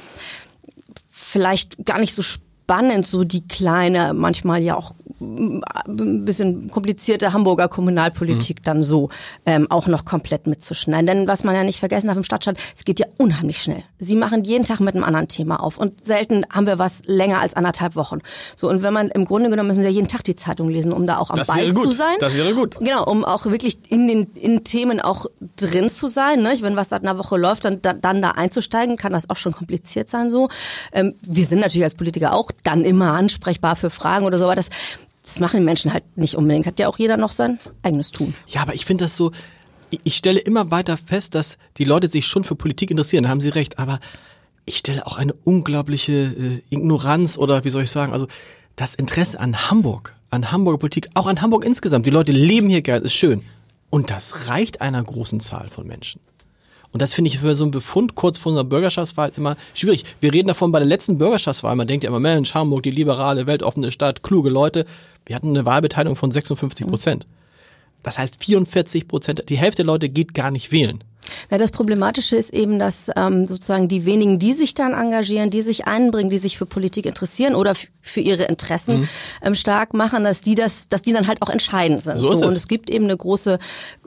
vielleicht 1.11 1.87
gar 1.87 1.99
nicht 1.99 2.15
so 2.15 2.21
spannend 2.21 2.48
spannend, 2.69 3.07
so 3.07 3.25
die 3.25 3.49
kleine, 3.49 4.13
manchmal 4.13 4.63
ja 4.63 4.77
auch 4.77 4.93
ein 5.21 6.25
bisschen 6.25 6.71
komplizierte 6.71 7.33
Hamburger 7.33 7.69
Kommunalpolitik 7.69 8.59
mhm. 8.59 8.63
dann 8.63 8.83
so 8.83 9.09
ähm, 9.47 9.69
auch 9.71 9.87
noch 9.87 10.05
komplett 10.05 10.47
mitzuschneiden. 10.47 11.07
Denn 11.07 11.29
was 11.29 11.45
man 11.45 11.55
ja 11.55 11.65
nicht 11.65 11.81
vergessen 11.81 12.09
darf 12.09 12.17
im 12.17 12.23
Stadtstaat, 12.23 12.57
es 12.77 12.85
geht 12.85 13.01
ja 13.01 13.07
unheimlich 13.19 13.61
schnell. 13.61 13.83
Sie 13.99 14.15
machen 14.15 14.45
jeden 14.45 14.65
Tag 14.65 14.81
mit 14.81 14.95
einem 14.95 15.05
anderen 15.05 15.29
Thema 15.29 15.63
auf 15.63 15.79
und 15.79 16.05
selten 16.05 16.45
haben 16.51 16.67
wir 16.67 16.79
was 16.79 17.03
länger 17.07 17.41
als 17.41 17.55
anderthalb 17.55 17.97
Wochen. 17.97 18.19
So 18.55 18.69
und 18.69 18.83
wenn 18.83 18.93
man 18.93 19.09
im 19.09 19.25
Grunde 19.25 19.51
genommen 19.51 19.69
müssen 19.69 19.81
Sie 19.81 19.87
ja 19.87 19.93
jeden 19.93 20.09
Tag 20.09 20.23
die 20.25 20.37
Zeitung 20.37 20.69
lesen, 20.69 20.93
um 20.93 21.07
da 21.07 21.19
auch 21.19 21.31
am 21.31 21.37
das 21.37 21.49
Ball 21.49 21.73
zu 21.73 21.91
sein. 21.93 22.17
Das 22.21 22.37
wäre 22.37 22.55
gut. 22.55 22.79
Genau, 22.79 23.05
um 23.05 23.25
auch 23.25 23.47
wirklich 23.47 23.91
in 23.91 24.07
den 24.07 24.25
in 24.35 24.63
Themen 24.63 25.01
auch 25.01 25.27
drin 25.57 25.91
zu 25.91 26.07
sein. 26.07 26.43
Ne? 26.43 26.55
Wenn 26.61 26.77
was 26.77 26.91
seit 26.91 27.03
einer 27.03 27.19
Woche 27.19 27.37
läuft, 27.37 27.65
dann, 27.65 27.81
dann 27.81 28.23
da 28.23 28.33
einzusteigen, 28.33 28.97
kann 28.97 29.13
das 29.13 29.31
auch 29.31 29.37
schon 29.37 29.53
kompliziert 29.53 30.09
sein. 30.09 30.31
So, 30.31 30.49
ähm, 30.93 31.15
wir 31.23 31.45
sind 31.45 31.61
natürlich 31.61 31.85
als 31.85 31.95
Politiker 31.95 32.35
auch 32.35 32.51
dann 32.63 32.85
immer 32.85 33.13
ansprechbar 33.13 33.77
für 33.77 33.91
Fragen 33.91 34.27
oder 34.27 34.39
so, 34.39 34.45
aber 34.45 34.55
das 34.55 34.71
das 35.29 35.41
machen 35.41 35.59
die 35.61 35.65
Menschen 35.65 35.93
halt 35.93 36.17
nicht 36.17 36.37
unbedingt. 36.37 36.67
Hat 36.67 36.79
ja 36.79 36.89
auch 36.89 36.99
jeder 36.99 37.19
noch 37.19 37.33
sein 37.33 37.59
eigenes 37.83 38.13
Tun. 38.13 38.35
Ja, 38.47 38.63
aber 38.63 38.75
ich 38.75 38.87
finde 38.87 39.05
das 39.05 39.17
so, 39.17 39.31
ich 40.03 40.17
stelle 40.17 40.39
immer 40.39 40.71
weiter 40.71 40.97
fest, 40.97 41.35
dass 41.35 41.59
die 41.77 41.85
Leute 41.85 42.09
sich 42.09 42.27
schon 42.27 42.45
für 42.45 42.55
Politik 42.55 42.91
interessieren, 42.91 43.25
da 43.25 43.31
haben 43.31 43.41
sie 43.41 43.51
recht, 43.51 43.79
aber 43.79 44.01
ich 44.65 44.79
stelle 44.79 45.07
auch 45.07 45.17
eine 45.17 45.35
unglaubliche 45.45 46.13
äh, 46.13 46.63
Ignoranz 46.71 47.37
oder 47.37 47.65
wie 47.65 47.71
soll 47.71 47.83
ich 47.83 47.91
sagen, 47.91 48.13
also 48.13 48.27
das 48.77 48.95
Interesse 48.95 49.41
an 49.41 49.71
Hamburg, 49.71 50.15
an 50.31 50.51
Hamburger 50.53 50.79
Politik, 50.79 51.09
auch 51.15 51.27
an 51.27 51.41
Hamburg 51.41 51.65
insgesamt. 51.65 52.07
Die 52.07 52.11
Leute 52.11 52.33
leben 52.33 52.69
hier 52.69 52.83
gern, 52.83 53.03
ist 53.03 53.15
schön. 53.15 53.43
Und 53.91 54.11
das 54.11 54.49
reicht 54.49 54.81
einer 54.81 55.03
großen 55.03 55.41
Zahl 55.41 55.69
von 55.69 55.87
Menschen. 55.87 56.21
Und 56.93 57.03
das 57.03 57.15
finde 57.15 57.29
ich 57.31 57.39
für 57.39 57.55
so 57.55 57.65
einen 57.65 57.71
Befund 57.71 58.15
kurz 58.15 58.39
vor 58.39 58.51
unserer 58.51 58.65
Bürgerschaftswahl 58.65 59.31
immer 59.37 59.57
schwierig. 59.75 60.05
Wir 60.21 60.33
reden 60.33 60.49
davon 60.49 60.73
bei 60.73 60.79
der 60.79 60.89
letzten 60.89 61.19
Bürgerschaftswahl. 61.19 61.77
Man 61.77 61.87
denkt 61.87 62.05
ja 62.05 62.09
immer, 62.09 62.21
Mensch, 62.21 62.55
Hamburg, 62.55 62.83
die 62.83 62.91
liberale, 62.91 63.47
weltoffene 63.47 63.93
Stadt, 63.93 64.23
kluge 64.23 64.49
Leute. 64.49 64.87
Wir 65.27 65.37
hatten 65.37 65.51
eine 65.51 65.67
Wahlbeteiligung 65.67 66.17
von 66.17 66.31
56 66.31 66.87
Prozent. 66.87 67.27
Das 68.03 68.19
heißt, 68.19 68.43
44 68.43 69.07
Prozent, 69.07 69.45
die 69.49 69.59
Hälfte 69.59 69.83
der 69.83 69.87
Leute 69.87 70.09
geht 70.09 70.33
gar 70.33 70.51
nicht 70.51 70.73
wählen. 70.73 71.05
Ja, 71.51 71.59
das 71.59 71.71
Problematische 71.71 72.37
ist 72.37 72.53
eben, 72.53 72.79
dass 72.79 73.11
ähm, 73.17 73.47
sozusagen 73.47 73.89
die 73.89 74.05
wenigen, 74.05 74.39
die 74.39 74.53
sich 74.53 74.75
dann 74.75 74.95
engagieren, 74.95 75.51
die 75.51 75.63
sich 75.63 75.87
einbringen, 75.87 76.31
die 76.31 76.39
sich 76.39 76.59
für 76.59 76.67
Politik 76.67 77.07
interessieren 77.07 77.55
oder 77.55 77.75
für 78.09 78.21
ihre 78.21 78.45
Interessen 78.45 79.01
mhm. 79.01 79.09
ähm, 79.43 79.55
stark 79.55 79.95
machen, 79.95 80.25
dass 80.25 80.43
die 80.43 80.55
das, 80.55 80.89
dass 80.89 81.03
die 81.03 81.13
dann 81.13 81.27
halt 81.27 81.43
auch 81.43 81.51
entscheidend 81.51 82.03
sind. 82.03 82.19
So, 82.19 82.35
so. 82.35 82.47
Und 82.47 82.57
es 82.57 82.67
gibt 82.69 82.91
eben 82.91 83.05
eine 83.05 83.17
große, 83.17 83.59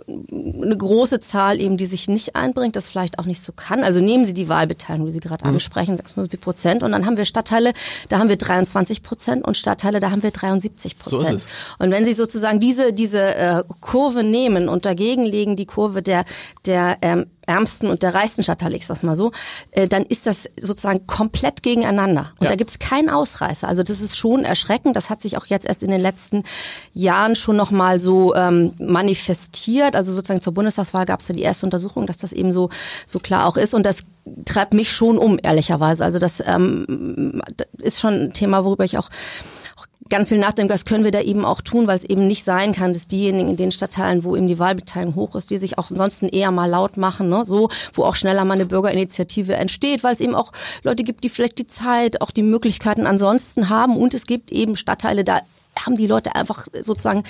eine 0.08 0.78
große 0.78 1.20
Zahl 1.20 1.62
eben, 1.62 1.78
die 1.78 1.86
sich 1.86 2.08
nicht 2.08 2.36
einbringt, 2.36 2.76
das 2.76 2.90
vielleicht 2.90 3.20
auch 3.20 3.26
nicht 3.26 3.42
so 3.42 3.52
kann. 3.52 3.84
Also 3.84 4.02
nehmen 4.02 4.26
Sie 4.26 4.34
die 4.34 4.50
Wahlbeteiligung, 4.50 5.08
wie 5.08 5.12
Sie 5.12 5.20
gerade 5.20 5.46
mhm. 5.46 5.54
ansprechen, 5.54 5.98
56 5.98 6.42
Prozent, 6.42 6.84
und 6.84 6.92
dann 6.92 7.06
haben 7.06 7.18
wir 7.18 7.26
Stadtteile, 7.26 7.74
da 8.10 8.20
haben 8.20 8.30
wir 8.30 8.38
23 8.38 9.04
Prozent 9.04 9.46
und 9.46 9.56
Stadtteile, 9.56 10.00
da 10.00 10.12
haben 10.12 10.24
wir 10.24 10.32
73 10.32 10.98
Prozent. 10.98 11.42
So 11.42 11.48
und 11.80 11.92
wenn 11.92 12.06
Sie 12.06 12.14
sozusagen 12.14 12.60
diese 12.60 12.94
diese 12.94 13.36
äh, 13.36 13.64
Kurve 13.80 14.24
nehmen 14.24 14.68
und 14.68 14.86
dagegen 14.86 15.24
legen 15.24 15.56
die 15.56 15.66
Kurve 15.66 16.02
der 16.02 16.26
der 16.66 16.98
ähm, 17.12 17.26
ärmsten 17.46 17.90
und 17.90 18.04
der 18.04 18.14
reichsten 18.14 18.44
Stadtteil, 18.44 18.74
ich 18.76 18.86
sag's 18.86 19.04
mal 19.04 19.16
so, 19.16 19.32
äh, 19.72 19.88
dann 19.88 20.06
ist 20.06 20.26
das 20.26 20.50
sozusagen 20.60 21.08
komplett 21.08 21.64
gegeneinander. 21.64 22.32
Und 22.40 22.46
ja. 22.46 22.50
da 22.50 22.56
gibt's 22.56 22.80
keinen 22.80 23.10
Ausreißer. 23.10 23.68
Also 23.68 23.84
das 23.84 24.02
ist 24.02 24.18
schon 24.18 24.44
erschreckend. 24.44 24.96
Das 24.96 25.10
hat 25.10 25.22
sich 25.22 25.38
auch 25.38 25.46
jetzt 25.48 25.66
erst 25.66 25.84
in 25.84 25.92
den 25.92 26.02
letzten 26.02 26.44
Jahren 26.94 27.36
schon 27.36 27.56
nochmal 27.56 28.00
so 28.00 28.36
ähm, 28.36 28.74
manifestiert. 28.80 29.96
Also 29.96 30.14
sozusagen 30.14 30.42
zur 30.42 30.54
Bundestagswahl 30.54 31.06
gab's 31.06 31.28
ja 31.28 31.36
die 31.36 31.42
erste 31.42 31.66
Untersuchung, 31.66 32.06
dass 32.06 32.18
das 32.18 32.34
eben 32.34 32.52
so, 32.52 32.70
so 33.06 33.20
klar 33.20 33.48
auch 33.48 33.58
ist. 33.58 33.74
Und 33.74 33.86
das 33.86 34.04
treibt 34.46 34.74
mich 34.74 34.92
schon 34.92 35.18
um, 35.18 35.40
ehrlicherweise. 35.42 36.06
Also 36.06 36.20
das 36.20 36.42
ähm, 36.46 37.42
ist 37.80 38.00
schon 38.00 38.14
ein 38.14 38.34
Thema, 38.34 38.64
worüber 38.64 38.86
ich 38.86 38.98
auch 38.98 39.10
ganz 40.12 40.30
viel 40.30 40.38
nachdenken, 40.38 40.72
was 40.72 40.86
können 40.86 41.04
wir 41.04 41.12
da 41.12 41.22
eben 41.22 41.46
auch 41.46 41.62
tun, 41.62 41.88
weil 41.88 41.98
es 41.98 42.04
eben 42.04 42.28
nicht 42.28 42.44
sein 42.44 42.74
kann, 42.74 42.94
dass 42.94 43.08
diejenigen 43.08 43.50
in 43.50 43.58
den 43.58 43.72
Stadtteilen, 43.72 44.24
wo 44.24 44.36
eben 44.36 44.48
die 44.48 44.60
Wahlbeteiligung 44.60 45.16
hoch 45.16 45.36
ist, 45.36 45.50
die 45.50 45.58
sich 45.58 45.80
auch 45.80 45.90
ansonsten 45.90 46.28
eher 46.28 46.52
mal 46.52 46.70
laut 46.70 46.98
machen, 46.98 47.30
ne? 47.30 47.44
so, 47.44 47.70
wo 47.94 48.04
auch 48.04 48.16
schneller 48.16 48.46
mal 48.46 48.54
eine 48.54 48.68
Bürgerinitiative 48.68 49.56
entsteht, 49.56 50.04
weil 50.04 50.14
es 50.14 50.20
eben 50.20 50.36
auch 50.36 50.52
Leute 50.84 51.04
gibt, 51.04 51.24
die 51.24 51.30
vielleicht 51.30 51.58
die 51.58 51.68
Zeit, 51.68 52.22
auch 52.22 52.30
die 52.30 52.44
Möglichkeiten 52.44 53.08
ansonsten 53.08 53.70
haben 53.70 53.98
und 53.98 54.14
es 54.14 54.28
gibt 54.28 54.52
eben 54.52 54.76
Stadtteile, 54.76 55.24
da 55.24 55.42
haben 55.80 55.96
die 55.96 56.08
Leute 56.08 56.36
einfach 56.36 56.68
sozusagen 56.82 57.24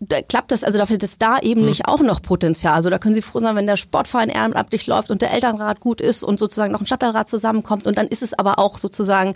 da 0.00 0.22
klappt 0.22 0.52
das, 0.52 0.62
also 0.62 0.78
dafür 0.78 1.02
ist 1.02 1.20
da 1.20 1.38
eben 1.40 1.62
mhm. 1.62 1.66
nicht 1.66 1.88
auch 1.88 2.00
noch 2.00 2.22
Potenzial. 2.22 2.74
Also 2.74 2.90
da 2.90 2.98
können 2.98 3.14
Sie 3.14 3.22
froh 3.22 3.40
sein, 3.40 3.56
wenn 3.56 3.66
der 3.66 3.76
Sportverein 3.76 4.28
ehrenamtlich 4.28 4.86
läuft 4.86 5.10
und 5.10 5.20
der 5.20 5.32
Elternrat 5.32 5.80
gut 5.80 6.00
ist 6.00 6.22
und 6.22 6.38
sozusagen 6.38 6.72
noch 6.72 6.80
ein 6.80 6.86
Stadtteilrat 6.86 7.28
zusammenkommt 7.28 7.86
und 7.86 7.98
dann 7.98 8.06
ist 8.06 8.22
es 8.22 8.34
aber 8.34 8.58
auch 8.58 8.78
sozusagen 8.78 9.34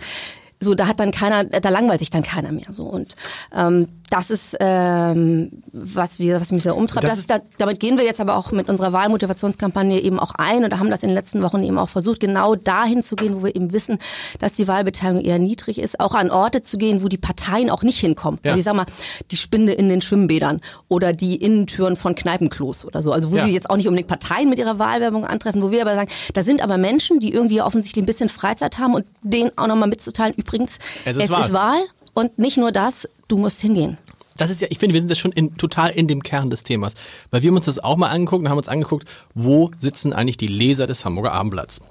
so 0.61 0.75
da 0.75 0.87
hat 0.87 0.99
dann 0.99 1.11
keiner, 1.11 1.45
da 1.45 1.69
langweilt 1.69 1.99
sich 1.99 2.09
dann 2.09 2.23
keiner 2.23 2.51
mehr 2.51 2.67
so 2.71 2.83
und 2.83 3.15
ähm, 3.55 3.87
das 4.09 4.29
ist 4.29 4.57
ähm, 4.59 5.51
was 5.71 6.19
wir, 6.19 6.41
was 6.41 6.51
mich 6.51 6.63
sehr 6.63 6.75
umtreibt. 6.75 7.03
Das, 7.03 7.11
das 7.11 7.19
ist 7.19 7.29
da, 7.29 7.39
damit 7.57 7.79
gehen 7.79 7.97
wir 7.97 8.05
jetzt 8.05 8.19
aber 8.19 8.35
auch 8.35 8.51
mit 8.51 8.67
unserer 8.67 8.91
Wahlmotivationskampagne 8.91 9.99
eben 9.99 10.19
auch 10.19 10.33
ein 10.37 10.63
und 10.63 10.71
da 10.71 10.79
haben 10.79 10.89
das 10.89 11.03
in 11.03 11.09
den 11.09 11.15
letzten 11.15 11.41
Wochen 11.43 11.63
eben 11.63 11.77
auch 11.77 11.89
versucht, 11.89 12.19
genau 12.19 12.55
dahin 12.55 13.01
zu 13.01 13.15
gehen, 13.15 13.35
wo 13.35 13.45
wir 13.45 13.55
eben 13.55 13.71
wissen, 13.71 13.99
dass 14.39 14.53
die 14.53 14.67
Wahlbeteiligung 14.67 15.23
eher 15.23 15.39
niedrig 15.39 15.79
ist, 15.79 15.99
auch 15.99 16.15
an 16.15 16.31
Orte 16.31 16.61
zu 16.61 16.77
gehen, 16.77 17.03
wo 17.03 17.07
die 17.07 17.17
Parteien 17.17 17.69
auch 17.69 17.83
nicht 17.83 17.99
hinkommen. 17.99 18.39
Ja. 18.43 18.51
Also 18.51 18.59
ich 18.59 18.65
sag 18.65 18.75
mal, 18.75 18.85
die 19.31 19.37
Spinde 19.37 19.73
in 19.73 19.89
den 19.89 20.01
Schwimmbädern 20.01 20.59
oder 20.87 21.13
die 21.13 21.35
Innentüren 21.35 21.95
von 21.95 22.15
Kneipenklos 22.15 22.85
oder 22.85 23.01
so. 23.01 23.11
Also 23.11 23.31
wo 23.31 23.37
ja. 23.37 23.45
sie 23.45 23.53
jetzt 23.53 23.69
auch 23.69 23.77
nicht 23.77 23.87
unbedingt 23.87 24.09
Parteien 24.09 24.49
mit 24.49 24.59
ihrer 24.59 24.79
Wahlwerbung 24.79 25.25
antreffen, 25.25 25.61
wo 25.61 25.71
wir 25.71 25.81
aber 25.81 25.95
sagen, 25.95 26.09
da 26.33 26.43
sind 26.43 26.61
aber 26.61 26.77
Menschen, 26.77 27.19
die 27.19 27.33
irgendwie 27.33 27.61
offensichtlich 27.61 28.03
ein 28.03 28.07
bisschen 28.07 28.29
Freizeit 28.29 28.79
haben 28.79 28.95
und 28.95 29.05
denen 29.21 29.51
auch 29.55 29.67
nochmal 29.67 29.89
mitzuteilen, 29.89 30.33
übrigens, 30.49 30.79
es 31.05 31.17
ist, 31.17 31.25
es 31.25 31.29
Wahl. 31.29 31.45
ist 31.45 31.53
Wahl 31.53 31.79
und 32.13 32.37
nicht 32.39 32.57
nur 32.57 32.71
das, 32.71 33.07
du 33.27 33.37
musst 33.37 33.61
hingehen. 33.61 33.97
Das 34.37 34.49
ist 34.49 34.61
ja, 34.61 34.67
ich 34.69 34.79
finde, 34.79 34.93
wir 34.93 35.01
sind 35.01 35.11
da 35.11 35.15
schon 35.15 35.33
in, 35.33 35.57
total 35.57 35.91
in 35.91 36.07
dem 36.07 36.23
Kern 36.23 36.49
des 36.49 36.63
Themas. 36.63 36.93
Weil 37.29 37.43
wir 37.43 37.49
haben 37.49 37.57
uns 37.57 37.65
das 37.65 37.79
auch 37.79 37.97
mal 37.97 38.07
angeguckt 38.07 38.43
und 38.43 38.49
haben 38.49 38.57
uns 38.57 38.69
angeguckt, 38.69 39.07
wo 39.33 39.69
sitzen 39.79 40.13
eigentlich 40.13 40.37
die 40.37 40.47
Leser 40.47 40.87
des 40.87 41.03
Hamburger 41.03 41.33
Abendblatts. 41.33 41.81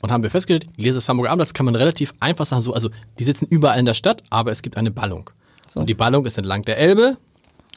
Und 0.00 0.10
haben 0.10 0.22
wir 0.22 0.30
festgestellt, 0.30 0.70
die 0.78 0.84
Leser 0.84 0.98
des 0.98 1.08
Hamburger 1.08 1.30
Abendblatts 1.30 1.52
kann 1.52 1.66
man 1.66 1.76
relativ 1.76 2.14
einfach 2.18 2.46
sagen, 2.46 2.62
so, 2.62 2.72
also 2.72 2.88
die 3.18 3.24
sitzen 3.24 3.46
überall 3.50 3.78
in 3.78 3.84
der 3.84 3.94
Stadt, 3.94 4.22
aber 4.30 4.52
es 4.52 4.62
gibt 4.62 4.78
eine 4.78 4.90
Ballung. 4.90 5.30
So. 5.66 5.80
Und 5.80 5.90
die 5.90 5.94
Ballung 5.94 6.24
ist 6.24 6.38
entlang 6.38 6.62
der 6.62 6.78
Elbe 6.78 7.18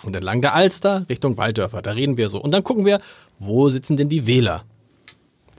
und 0.04 0.16
entlang 0.16 0.42
der 0.42 0.56
Alster 0.56 1.06
Richtung 1.10 1.36
Walddörfer. 1.36 1.82
Da 1.82 1.92
reden 1.92 2.16
wir 2.16 2.30
so. 2.30 2.42
Und 2.42 2.52
dann 2.52 2.64
gucken 2.64 2.86
wir, 2.86 3.02
wo 3.38 3.68
sitzen 3.70 3.98
denn 3.98 4.08
die 4.08 4.28
Wähler? 4.28 4.64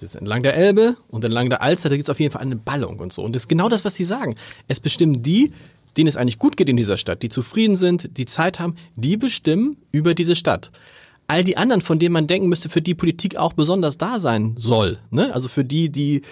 Sitzen 0.03 0.19
entlang 0.19 0.43
der 0.43 0.55
Elbe 0.55 0.97
und 1.09 1.25
entlang 1.25 1.49
der 1.49 1.63
Alster, 1.63 1.89
da 1.89 1.97
gibt 1.97 2.09
es 2.09 2.13
auf 2.13 2.21
jeden 2.21 2.33
Fall 2.33 2.43
eine 2.43 2.57
Ballung 2.57 2.99
und 3.01 3.13
so. 3.13 3.23
Und 3.23 3.35
das 3.35 3.43
ist 3.43 3.49
genau 3.49 3.69
das, 3.69 3.85
was 3.85 3.95
sie 3.95 4.05
sagen. 4.05 4.35
Es 4.69 4.81
bestimmen 4.81 5.23
die, 5.23 5.53
denen 5.97 6.09
es 6.09 6.17
eigentlich 6.17 6.39
gut 6.39 6.57
geht 6.57 6.69
in 6.69 6.77
dieser 6.77 6.97
Stadt, 6.97 7.23
die 7.23 7.29
zufrieden 7.29 7.77
sind, 7.77 8.17
die 8.19 8.27
Zeit 8.27 8.61
haben, 8.61 8.77
die 8.97 9.17
bestimmen 9.17 9.77
über 9.91 10.15
diese 10.15 10.37
Stadt. 10.37 10.71
All 11.29 11.45
die 11.45 11.57
anderen, 11.57 11.83
von 11.83 11.99
denen 11.99 12.13
man 12.13 12.27
denken 12.27 12.49
müsste, 12.49 12.69
für 12.69 12.83
die 12.83 12.95
Politik 12.95 13.37
auch 13.37 13.53
besonders 13.53 13.97
da 13.97 14.21
sein 14.21 14.57
soll, 14.59 14.99
ne? 15.11 15.33
also 15.33 15.49
für 15.49 15.65
die, 15.65 15.89
die 15.89 16.23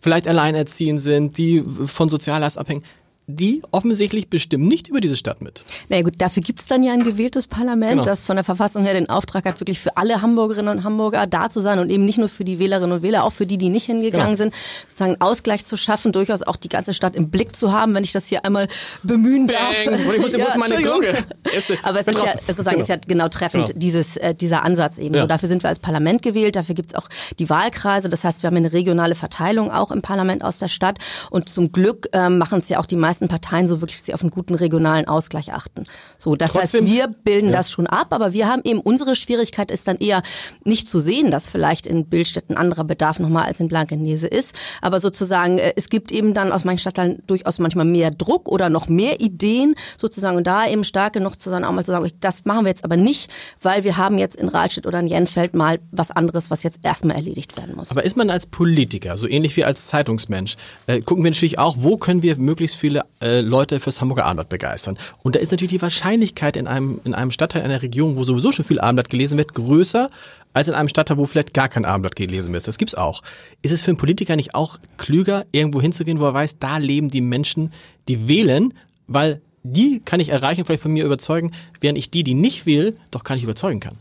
vielleicht 0.00 0.28
alleinerziehend 0.28 1.00
sind, 1.00 1.38
die 1.38 1.64
von 1.86 2.08
Soziallast 2.08 2.58
abhängen, 2.58 2.84
die 3.30 3.62
offensichtlich 3.72 4.30
bestimmen 4.30 4.66
nicht 4.66 4.88
über 4.88 5.00
diese 5.00 5.14
Stadt 5.14 5.42
mit. 5.42 5.62
Na 5.88 5.96
naja, 5.96 6.02
gut, 6.02 6.14
dafür 6.18 6.42
gibt's 6.42 6.66
dann 6.66 6.82
ja 6.82 6.94
ein 6.94 7.04
gewähltes 7.04 7.46
Parlament, 7.46 7.92
genau. 7.92 8.02
das 8.02 8.22
von 8.22 8.36
der 8.36 8.44
Verfassung 8.44 8.84
her 8.84 8.94
den 8.94 9.10
Auftrag 9.10 9.44
hat, 9.44 9.60
wirklich 9.60 9.78
für 9.78 9.98
alle 9.98 10.22
Hamburgerinnen 10.22 10.78
und 10.78 10.84
Hamburger 10.84 11.26
da 11.26 11.50
zu 11.50 11.60
sein 11.60 11.78
und 11.78 11.90
eben 11.90 12.06
nicht 12.06 12.18
nur 12.18 12.30
für 12.30 12.44
die 12.44 12.58
Wählerinnen 12.58 12.92
und 12.92 13.02
Wähler, 13.02 13.24
auch 13.24 13.32
für 13.32 13.44
die, 13.44 13.58
die 13.58 13.68
nicht 13.68 13.84
hingegangen 13.84 14.28
genau. 14.28 14.36
sind, 14.36 14.54
sozusagen 14.88 15.12
einen 15.12 15.20
Ausgleich 15.20 15.66
zu 15.66 15.76
schaffen, 15.76 16.12
durchaus 16.12 16.42
auch 16.42 16.56
die 16.56 16.70
ganze 16.70 16.94
Stadt 16.94 17.14
im 17.16 17.28
Blick 17.30 17.54
zu 17.54 17.70
haben, 17.70 17.94
wenn 17.94 18.02
ich 18.02 18.12
das 18.12 18.24
hier 18.24 18.46
einmal 18.46 18.66
bemühen 19.02 19.46
darf. 19.46 19.74
Bang. 19.84 19.94
Ich 20.14 20.20
muss, 20.20 20.32
ja, 20.36 20.56
meine 20.56 20.76
Glocke. 20.76 21.14
Aber 21.82 22.00
es 22.00 22.08
ist 22.08 22.18
ja, 22.18 22.32
sozusagen 22.46 22.76
genau. 22.76 22.82
ist 22.82 22.88
ja 22.88 22.96
genau 23.06 23.28
treffend, 23.28 23.66
genau. 23.66 23.78
dieses, 23.78 24.16
äh, 24.16 24.34
dieser 24.34 24.64
Ansatz 24.64 24.96
eben. 24.96 25.14
Ja. 25.14 25.22
So, 25.22 25.26
dafür 25.26 25.48
sind 25.48 25.62
wir 25.62 25.68
als 25.68 25.80
Parlament 25.80 26.22
gewählt, 26.22 26.56
dafür 26.56 26.74
gibt's 26.74 26.94
auch 26.94 27.08
die 27.38 27.50
Wahlkreise, 27.50 28.08
das 28.08 28.24
heißt, 28.24 28.42
wir 28.42 28.48
haben 28.48 28.56
eine 28.56 28.72
regionale 28.72 29.14
Verteilung 29.14 29.70
auch 29.70 29.90
im 29.90 30.00
Parlament 30.00 30.42
aus 30.42 30.58
der 30.58 30.68
Stadt 30.68 30.98
und 31.30 31.48
zum 31.48 31.72
Glück 31.72 32.08
äh, 32.12 32.28
machen 32.28 32.60
es 32.60 32.68
ja 32.68 32.78
auch 32.78 32.86
die 32.86 32.96
meisten 32.96 33.17
Parteien 33.26 33.66
so 33.66 33.80
wirklich 33.80 34.02
sie 34.02 34.14
auf 34.14 34.20
einen 34.20 34.30
guten 34.30 34.54
regionalen 34.54 35.08
Ausgleich 35.08 35.52
achten. 35.52 35.82
So, 36.16 36.36
das 36.36 36.52
Trotzdem, 36.52 36.84
heißt, 36.84 36.92
wir 36.92 37.08
bilden 37.08 37.48
ja. 37.48 37.56
das 37.56 37.72
schon 37.72 37.88
ab, 37.88 38.08
aber 38.10 38.32
wir 38.32 38.46
haben 38.46 38.62
eben 38.64 38.80
unsere 38.80 39.16
Schwierigkeit 39.16 39.72
ist 39.72 39.88
dann 39.88 39.96
eher 39.96 40.22
nicht 40.62 40.88
zu 40.88 41.00
sehen, 41.00 41.30
dass 41.30 41.48
vielleicht 41.48 41.86
in 41.86 42.06
Bildstätten 42.06 42.56
anderer 42.56 42.84
Bedarf 42.84 43.18
nochmal 43.18 43.46
als 43.46 43.58
in 43.58 43.68
Blankenese 43.68 44.28
ist, 44.28 44.54
aber 44.80 45.00
sozusagen 45.00 45.58
äh, 45.58 45.72
es 45.74 45.88
gibt 45.88 46.12
eben 46.12 46.34
dann 46.34 46.52
aus 46.52 46.64
manchen 46.64 46.80
Stadtteilen 46.80 47.22
durchaus 47.26 47.58
manchmal 47.58 47.86
mehr 47.86 48.10
Druck 48.10 48.48
oder 48.48 48.68
noch 48.68 48.88
mehr 48.88 49.20
Ideen 49.20 49.74
sozusagen 49.96 50.36
und 50.36 50.46
da 50.46 50.66
eben 50.66 50.84
stark 50.84 51.14
genug 51.14 51.40
zu 51.40 51.50
sein, 51.50 51.64
auch 51.64 51.72
mal 51.72 51.84
zu 51.84 51.90
sagen, 51.90 52.08
das 52.20 52.44
machen 52.44 52.64
wir 52.64 52.70
jetzt 52.70 52.84
aber 52.84 52.96
nicht, 52.96 53.30
weil 53.62 53.84
wir 53.84 53.96
haben 53.96 54.18
jetzt 54.18 54.36
in 54.36 54.48
Rahlstedt 54.48 54.86
oder 54.86 55.00
in 55.00 55.06
Jenfeld 55.06 55.54
mal 55.54 55.80
was 55.90 56.10
anderes, 56.10 56.50
was 56.50 56.62
jetzt 56.62 56.80
erstmal 56.82 57.16
erledigt 57.16 57.56
werden 57.56 57.76
muss. 57.76 57.90
Aber 57.90 58.04
ist 58.04 58.16
man 58.16 58.30
als 58.30 58.46
Politiker, 58.46 59.16
so 59.16 59.28
ähnlich 59.28 59.56
wie 59.56 59.64
als 59.64 59.86
Zeitungsmensch, 59.86 60.56
äh, 60.86 61.00
gucken 61.00 61.24
wir 61.24 61.30
natürlich 61.30 61.58
auch, 61.58 61.76
wo 61.78 61.96
können 61.96 62.22
wir 62.22 62.36
möglichst 62.36 62.76
viele 62.76 63.04
äh, 63.20 63.40
Leute 63.40 63.80
fürs 63.80 64.00
Hamburger 64.00 64.24
Abendblatt 64.24 64.48
begeistern. 64.48 64.98
Und 65.22 65.36
da 65.36 65.40
ist 65.40 65.50
natürlich 65.50 65.72
die 65.72 65.82
Wahrscheinlichkeit 65.82 66.56
in 66.56 66.66
einem, 66.66 67.00
in 67.04 67.14
einem 67.14 67.30
Stadtteil 67.30 67.62
einer 67.62 67.82
Region, 67.82 68.16
wo 68.16 68.24
sowieso 68.24 68.52
schon 68.52 68.64
viel 68.64 68.80
Abendblatt 68.80 69.10
gelesen 69.10 69.38
wird, 69.38 69.54
größer 69.54 70.10
als 70.54 70.68
in 70.68 70.74
einem 70.74 70.88
Stadtteil, 70.88 71.18
wo 71.18 71.26
vielleicht 71.26 71.54
gar 71.54 71.68
kein 71.68 71.84
Abendblatt 71.84 72.16
gelesen 72.16 72.52
wird. 72.52 72.66
Das 72.66 72.78
gibt's 72.78 72.94
auch. 72.94 73.22
Ist 73.62 73.72
es 73.72 73.82
für 73.82 73.90
einen 73.90 73.98
Politiker 73.98 74.36
nicht 74.36 74.54
auch 74.54 74.78
klüger, 74.96 75.46
irgendwo 75.52 75.80
hinzugehen, 75.80 76.20
wo 76.20 76.24
er 76.24 76.34
weiß, 76.34 76.58
da 76.58 76.78
leben 76.78 77.08
die 77.08 77.20
Menschen, 77.20 77.72
die 78.08 78.28
wählen, 78.28 78.74
weil 79.06 79.40
die 79.62 80.00
kann 80.04 80.20
ich 80.20 80.30
erreichen, 80.30 80.64
vielleicht 80.64 80.82
von 80.82 80.92
mir 80.92 81.04
überzeugen, 81.04 81.52
während 81.80 81.98
ich 81.98 82.10
die, 82.10 82.24
die 82.24 82.34
nicht 82.34 82.66
will, 82.66 82.96
doch 83.10 83.24
gar 83.24 83.34
nicht 83.34 83.44
überzeugen 83.44 83.80
kann. 83.80 83.98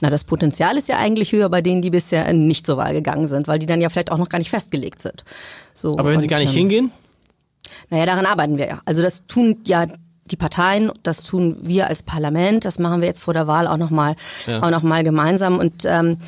Na, 0.00 0.10
das 0.10 0.24
Potenzial 0.24 0.76
ist 0.76 0.88
ja 0.88 0.98
eigentlich 0.98 1.32
höher 1.32 1.48
bei 1.48 1.60
denen, 1.60 1.82
die 1.82 1.90
bisher 1.90 2.32
nicht 2.32 2.66
zur 2.66 2.76
Wahl 2.76 2.94
gegangen 2.94 3.26
sind, 3.26 3.48
weil 3.48 3.58
die 3.58 3.66
dann 3.66 3.80
ja 3.80 3.88
vielleicht 3.88 4.10
auch 4.10 4.18
noch 4.18 4.28
gar 4.28 4.38
nicht 4.38 4.50
festgelegt 4.50 5.02
sind. 5.02 5.24
So, 5.74 5.98
Aber 5.98 6.10
wenn 6.10 6.20
sie 6.20 6.26
gar 6.26 6.38
nicht 6.38 6.50
ähm, 6.50 6.58
hingehen? 6.58 6.92
Naja, 7.90 8.06
daran 8.06 8.26
arbeiten 8.26 8.58
wir 8.58 8.66
ja. 8.66 8.80
Also 8.84 9.02
das 9.02 9.26
tun 9.26 9.58
ja 9.64 9.86
die 10.26 10.36
Parteien, 10.36 10.90
das 11.02 11.22
tun 11.22 11.58
wir 11.62 11.86
als 11.86 12.02
Parlament, 12.02 12.64
das 12.64 12.78
machen 12.78 13.00
wir 13.00 13.08
jetzt 13.08 13.22
vor 13.22 13.34
der 13.34 13.46
Wahl 13.46 13.66
auch 13.66 13.76
nochmal 13.76 14.16
ja. 14.46 14.62
auch 14.62 14.70
noch 14.70 14.82
mal 14.82 15.04
gemeinsam 15.04 15.58
und 15.58 15.84
ähm, 15.84 16.18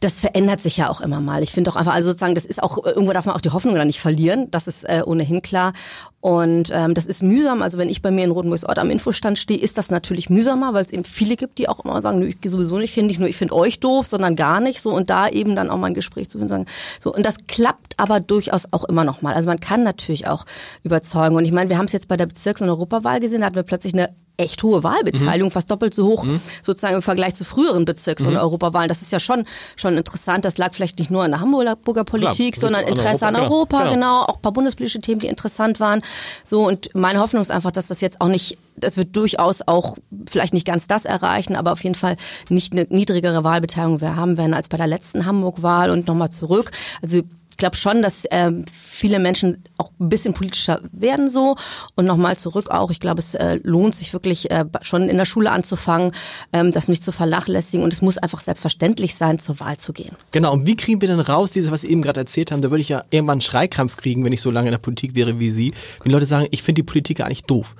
das 0.00 0.18
verändert 0.18 0.62
sich 0.62 0.78
ja 0.78 0.88
auch 0.88 1.02
immer 1.02 1.20
mal. 1.20 1.42
Ich 1.42 1.52
finde 1.52 1.70
doch 1.70 1.76
einfach, 1.76 1.94
also 1.94 2.08
sozusagen, 2.08 2.34
das 2.34 2.46
ist 2.46 2.62
auch, 2.62 2.84
irgendwo 2.84 3.12
darf 3.12 3.26
man 3.26 3.34
auch 3.34 3.42
die 3.42 3.50
Hoffnung 3.50 3.74
da 3.74 3.84
nicht 3.84 4.00
verlieren. 4.00 4.50
Das 4.50 4.66
ist 4.66 4.84
äh, 4.84 5.02
ohnehin 5.04 5.42
klar. 5.42 5.74
Und 6.20 6.70
ähm, 6.72 6.94
das 6.94 7.06
ist 7.06 7.22
mühsam. 7.22 7.60
Also 7.60 7.76
wenn 7.76 7.90
ich 7.90 8.00
bei 8.00 8.10
mir 8.10 8.24
in 8.24 8.30
Rotenburgs 8.30 8.64
Ort 8.64 8.78
am 8.78 8.90
Infostand 8.90 9.38
stehe, 9.38 9.60
ist 9.60 9.76
das 9.76 9.90
natürlich 9.90 10.30
mühsamer, 10.30 10.72
weil 10.72 10.84
es 10.84 10.92
eben 10.92 11.04
viele 11.04 11.36
gibt, 11.36 11.58
die 11.58 11.68
auch 11.68 11.84
immer 11.84 12.00
sagen, 12.00 12.18
nö, 12.18 12.26
ich 12.26 12.40
gehe 12.40 12.50
sowieso 12.50 12.78
nicht 12.78 12.94
hin, 12.94 13.06
nicht 13.06 13.20
nur 13.20 13.28
ich 13.28 13.36
finde 13.36 13.54
euch 13.54 13.78
doof, 13.78 14.06
sondern 14.06 14.36
gar 14.36 14.60
nicht 14.60 14.80
so. 14.80 14.90
Und 14.90 15.10
da 15.10 15.28
eben 15.28 15.54
dann 15.54 15.68
auch 15.68 15.76
mal 15.76 15.88
ein 15.88 15.94
Gespräch 15.94 16.30
zu 16.30 16.38
führen, 16.38 16.48
sagen, 16.48 16.66
so. 16.98 17.12
Und 17.14 17.26
das 17.26 17.36
klappt 17.46 17.94
aber 17.98 18.20
durchaus 18.20 18.72
auch 18.72 18.84
immer 18.84 19.04
noch 19.04 19.20
mal. 19.20 19.34
Also 19.34 19.48
man 19.50 19.60
kann 19.60 19.82
natürlich 19.82 20.26
auch 20.26 20.46
überzeugen. 20.82 21.36
Und 21.36 21.44
ich 21.44 21.52
meine, 21.52 21.68
wir 21.68 21.76
haben 21.76 21.86
es 21.86 21.92
jetzt 21.92 22.08
bei 22.08 22.16
der 22.16 22.26
Bezirks- 22.26 22.62
und 22.62 22.70
Europawahl 22.70 23.20
gesehen, 23.20 23.40
da 23.40 23.46
hatten 23.46 23.56
wir 23.56 23.64
plötzlich 23.64 23.92
eine 23.92 24.14
echt 24.40 24.62
hohe 24.62 24.82
Wahlbeteiligung, 24.82 25.48
mhm. 25.48 25.52
fast 25.52 25.70
doppelt 25.70 25.94
so 25.94 26.06
hoch 26.06 26.24
mhm. 26.24 26.40
sozusagen 26.62 26.96
im 26.96 27.02
Vergleich 27.02 27.34
zu 27.34 27.44
früheren 27.44 27.84
Bezirks- 27.84 28.24
und 28.24 28.32
mhm. 28.32 28.38
Europawahlen. 28.38 28.88
Das 28.88 29.02
ist 29.02 29.12
ja 29.12 29.20
schon 29.20 29.44
schon 29.76 29.96
interessant. 29.96 30.44
Das 30.44 30.58
lag 30.58 30.74
vielleicht 30.74 30.98
nicht 30.98 31.10
nur 31.10 31.22
an 31.22 31.30
der 31.30 31.40
Hamburger 31.40 31.76
Politik, 31.76 32.54
Klar, 32.54 32.68
sondern 32.68 32.88
Interesse 32.88 33.26
an 33.26 33.36
Europa, 33.36 33.46
an 33.46 33.52
Europa 33.52 33.78
genau. 33.78 33.94
genau. 33.94 34.22
auch 34.22 34.36
ein 34.36 34.42
paar 34.42 34.52
bundespolitische 34.52 35.00
Themen, 35.00 35.20
die 35.20 35.26
interessant 35.26 35.80
waren. 35.80 36.02
So 36.44 36.66
und 36.66 36.94
meine 36.94 37.20
Hoffnung 37.20 37.42
ist 37.42 37.50
einfach, 37.50 37.70
dass 37.70 37.88
das 37.88 38.00
jetzt 38.00 38.20
auch 38.20 38.28
nicht 38.28 38.58
das 38.76 38.96
wird 38.96 39.14
durchaus 39.14 39.60
auch 39.66 39.98
vielleicht 40.28 40.54
nicht 40.54 40.66
ganz 40.66 40.88
das 40.88 41.04
erreichen, 41.04 41.54
aber 41.54 41.72
auf 41.72 41.84
jeden 41.84 41.94
Fall 41.94 42.16
nicht 42.48 42.72
eine 42.72 42.86
niedrigere 42.88 43.44
Wahlbeteiligung 43.44 44.00
wir 44.00 44.16
haben 44.16 44.38
werden 44.38 44.54
als 44.54 44.68
bei 44.68 44.78
der 44.78 44.86
letzten 44.86 45.26
Hamburg-Wahl 45.26 45.90
und 45.90 46.06
nochmal 46.06 46.30
zurück. 46.30 46.70
Also 47.02 47.20
glaube 47.60 47.76
schon, 47.76 48.02
dass 48.02 48.24
ähm, 48.32 48.64
viele 48.70 49.20
Menschen 49.20 49.62
auch 49.78 49.92
ein 50.00 50.08
bisschen 50.08 50.34
politischer 50.34 50.80
werden 50.90 51.30
so. 51.30 51.56
Und 51.94 52.06
nochmal 52.06 52.36
zurück 52.36 52.70
auch, 52.70 52.90
ich 52.90 52.98
glaube, 52.98 53.20
es 53.20 53.36
äh, 53.36 53.60
lohnt 53.62 53.94
sich 53.94 54.12
wirklich 54.12 54.50
äh, 54.50 54.64
schon 54.82 55.08
in 55.08 55.16
der 55.16 55.24
Schule 55.24 55.52
anzufangen, 55.52 56.10
ähm, 56.52 56.72
das 56.72 56.88
nicht 56.88 57.04
zu 57.04 57.12
vernachlässigen. 57.12 57.84
Und 57.84 57.92
es 57.92 58.02
muss 58.02 58.18
einfach 58.18 58.40
selbstverständlich 58.40 59.14
sein, 59.14 59.38
zur 59.38 59.60
Wahl 59.60 59.76
zu 59.76 59.92
gehen. 59.92 60.16
Genau, 60.32 60.52
und 60.52 60.66
wie 60.66 60.74
kriegen 60.74 61.00
wir 61.00 61.08
denn 61.08 61.20
raus, 61.20 61.52
dieses, 61.52 61.70
was 61.70 61.82
Sie 61.82 61.90
eben 61.90 62.02
gerade 62.02 62.18
erzählt 62.18 62.50
haben, 62.50 62.62
da 62.62 62.70
würde 62.70 62.80
ich 62.80 62.88
ja 62.88 63.04
irgendwann 63.10 63.34
einen 63.34 63.40
Schreikrampf 63.42 63.96
kriegen, 63.96 64.24
wenn 64.24 64.32
ich 64.32 64.40
so 64.40 64.50
lange 64.50 64.68
in 64.68 64.72
der 64.72 64.78
Politik 64.78 65.14
wäre 65.14 65.38
wie 65.38 65.50
Sie. 65.50 65.72
Wenn 66.02 66.10
Leute 66.10 66.26
sagen, 66.26 66.48
ich 66.50 66.62
finde 66.62 66.80
die 66.80 66.86
Politiker 66.86 67.26
eigentlich 67.26 67.44
doof. 67.44 67.76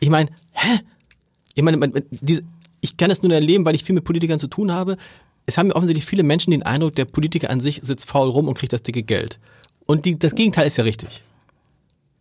Ich 0.00 0.08
meine, 0.08 0.30
hä? 0.52 0.80
Ich 1.54 1.62
meine, 1.62 1.90
diese, 2.10 2.42
ich 2.80 2.96
kann 2.96 3.10
es 3.10 3.22
nur 3.22 3.32
erleben, 3.32 3.64
weil 3.64 3.74
ich 3.74 3.82
viel 3.82 3.94
mit 3.94 4.04
Politikern 4.04 4.38
zu 4.38 4.46
tun 4.46 4.72
habe 4.72 4.96
es 5.48 5.56
haben 5.56 5.72
offensichtlich 5.72 6.04
viele 6.04 6.22
Menschen 6.22 6.50
den 6.50 6.62
Eindruck, 6.62 6.94
der 6.94 7.06
Politiker 7.06 7.48
an 7.48 7.60
sich 7.60 7.80
sitzt 7.82 8.10
faul 8.10 8.28
rum 8.28 8.48
und 8.48 8.54
kriegt 8.54 8.74
das 8.74 8.82
dicke 8.82 9.02
Geld. 9.02 9.38
Und 9.86 10.04
die, 10.04 10.18
das 10.18 10.34
Gegenteil 10.34 10.66
ist 10.66 10.76
ja 10.76 10.84
richtig. 10.84 11.22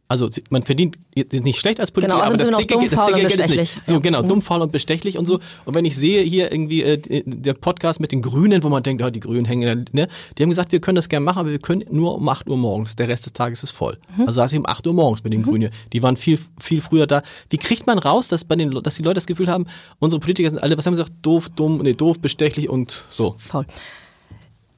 Also 0.10 0.30
man 0.52 0.64
verdient 0.64 0.98
nicht 1.34 1.60
schlecht 1.60 1.82
als 1.82 1.92
Politiker, 1.92 2.16
genau, 2.18 2.28
aber 2.28 2.38
das 2.38 2.48
dumm, 2.50 2.58
dicke, 2.60 2.76
das 2.86 2.94
faul 2.94 3.14
dicke 3.14 3.22
und 3.24 3.28
Geld 3.38 3.50
ist 3.52 3.56
nicht. 3.76 3.82
So 3.88 3.94
Ja. 3.96 4.00
genau, 4.00 4.24
Mhm. 4.24 4.28
dumm, 4.30 4.42
faul 4.42 4.62
und 4.62 4.72
bestechlich 4.72 5.18
und 5.18 5.26
so. 5.26 5.40
Und 5.66 5.74
wenn 5.76 5.84
ich 5.84 5.98
sehe 5.98 6.24
hier 6.24 6.50
irgendwie 6.52 6.82
äh, 6.84 7.24
der 7.26 7.54
Podcast 7.54 8.00
mit 8.00 8.14
den 8.14 8.22
Grünen, 8.22 8.64
wo 8.64 8.70
man 8.70 8.84
denkt, 8.84 9.02
ja, 9.02 9.12
die 9.12 9.20
Grünen 9.20 9.44
hängen, 9.46 9.86
da, 9.92 10.00
ne? 10.02 10.08
Die 10.38 10.44
haben 10.44 10.50
gesagt, 10.50 10.72
wir 10.72 10.80
können 10.80 10.96
das 10.96 11.10
gerne 11.10 11.26
machen, 11.26 11.40
aber 11.40 11.50
wir 11.52 11.60
können 11.60 11.84
nur 11.92 12.16
um 12.16 12.30
8 12.30 12.48
Uhr 12.50 12.58
morgens. 12.58 12.96
Der 12.96 13.10
Rest 13.10 13.26
des 13.26 13.34
Tages 13.34 13.64
ist 13.64 13.72
voll. 13.72 13.98
Mhm. 14.16 14.22
Also 14.28 14.34
saß 14.38 14.54
ich 14.54 14.60
um 14.60 14.66
8 14.66 14.88
Uhr 14.88 14.94
morgens 14.94 15.24
mit 15.26 15.34
den 15.34 15.44
Grünen. 15.44 15.72
Die 15.92 16.02
waren 16.02 16.16
viel, 16.16 16.40
viel 16.58 16.80
früher 16.80 17.06
da. 17.06 17.22
Wie 17.50 17.58
kriegt 17.58 17.86
man 17.86 18.00
raus, 18.00 18.30
dass 18.30 18.46
bei 18.46 18.56
den, 18.56 18.72
dass 18.84 18.96
die 18.96 19.04
Leute 19.04 19.16
das 19.16 19.26
Gefühl 19.28 19.48
haben, 19.50 19.66
unsere 20.00 20.20
Politiker 20.22 20.50
sind 20.50 20.60
alle, 20.60 20.78
was 20.78 20.86
haben 20.86 20.96
sie 20.96 21.02
gesagt, 21.02 21.18
doof, 21.22 21.50
dumm, 21.56 21.80
nee, 21.84 21.94
doof, 21.94 22.20
bestechlich 22.20 22.70
und 22.70 23.06
so. 23.10 23.36
faul. 23.40 23.66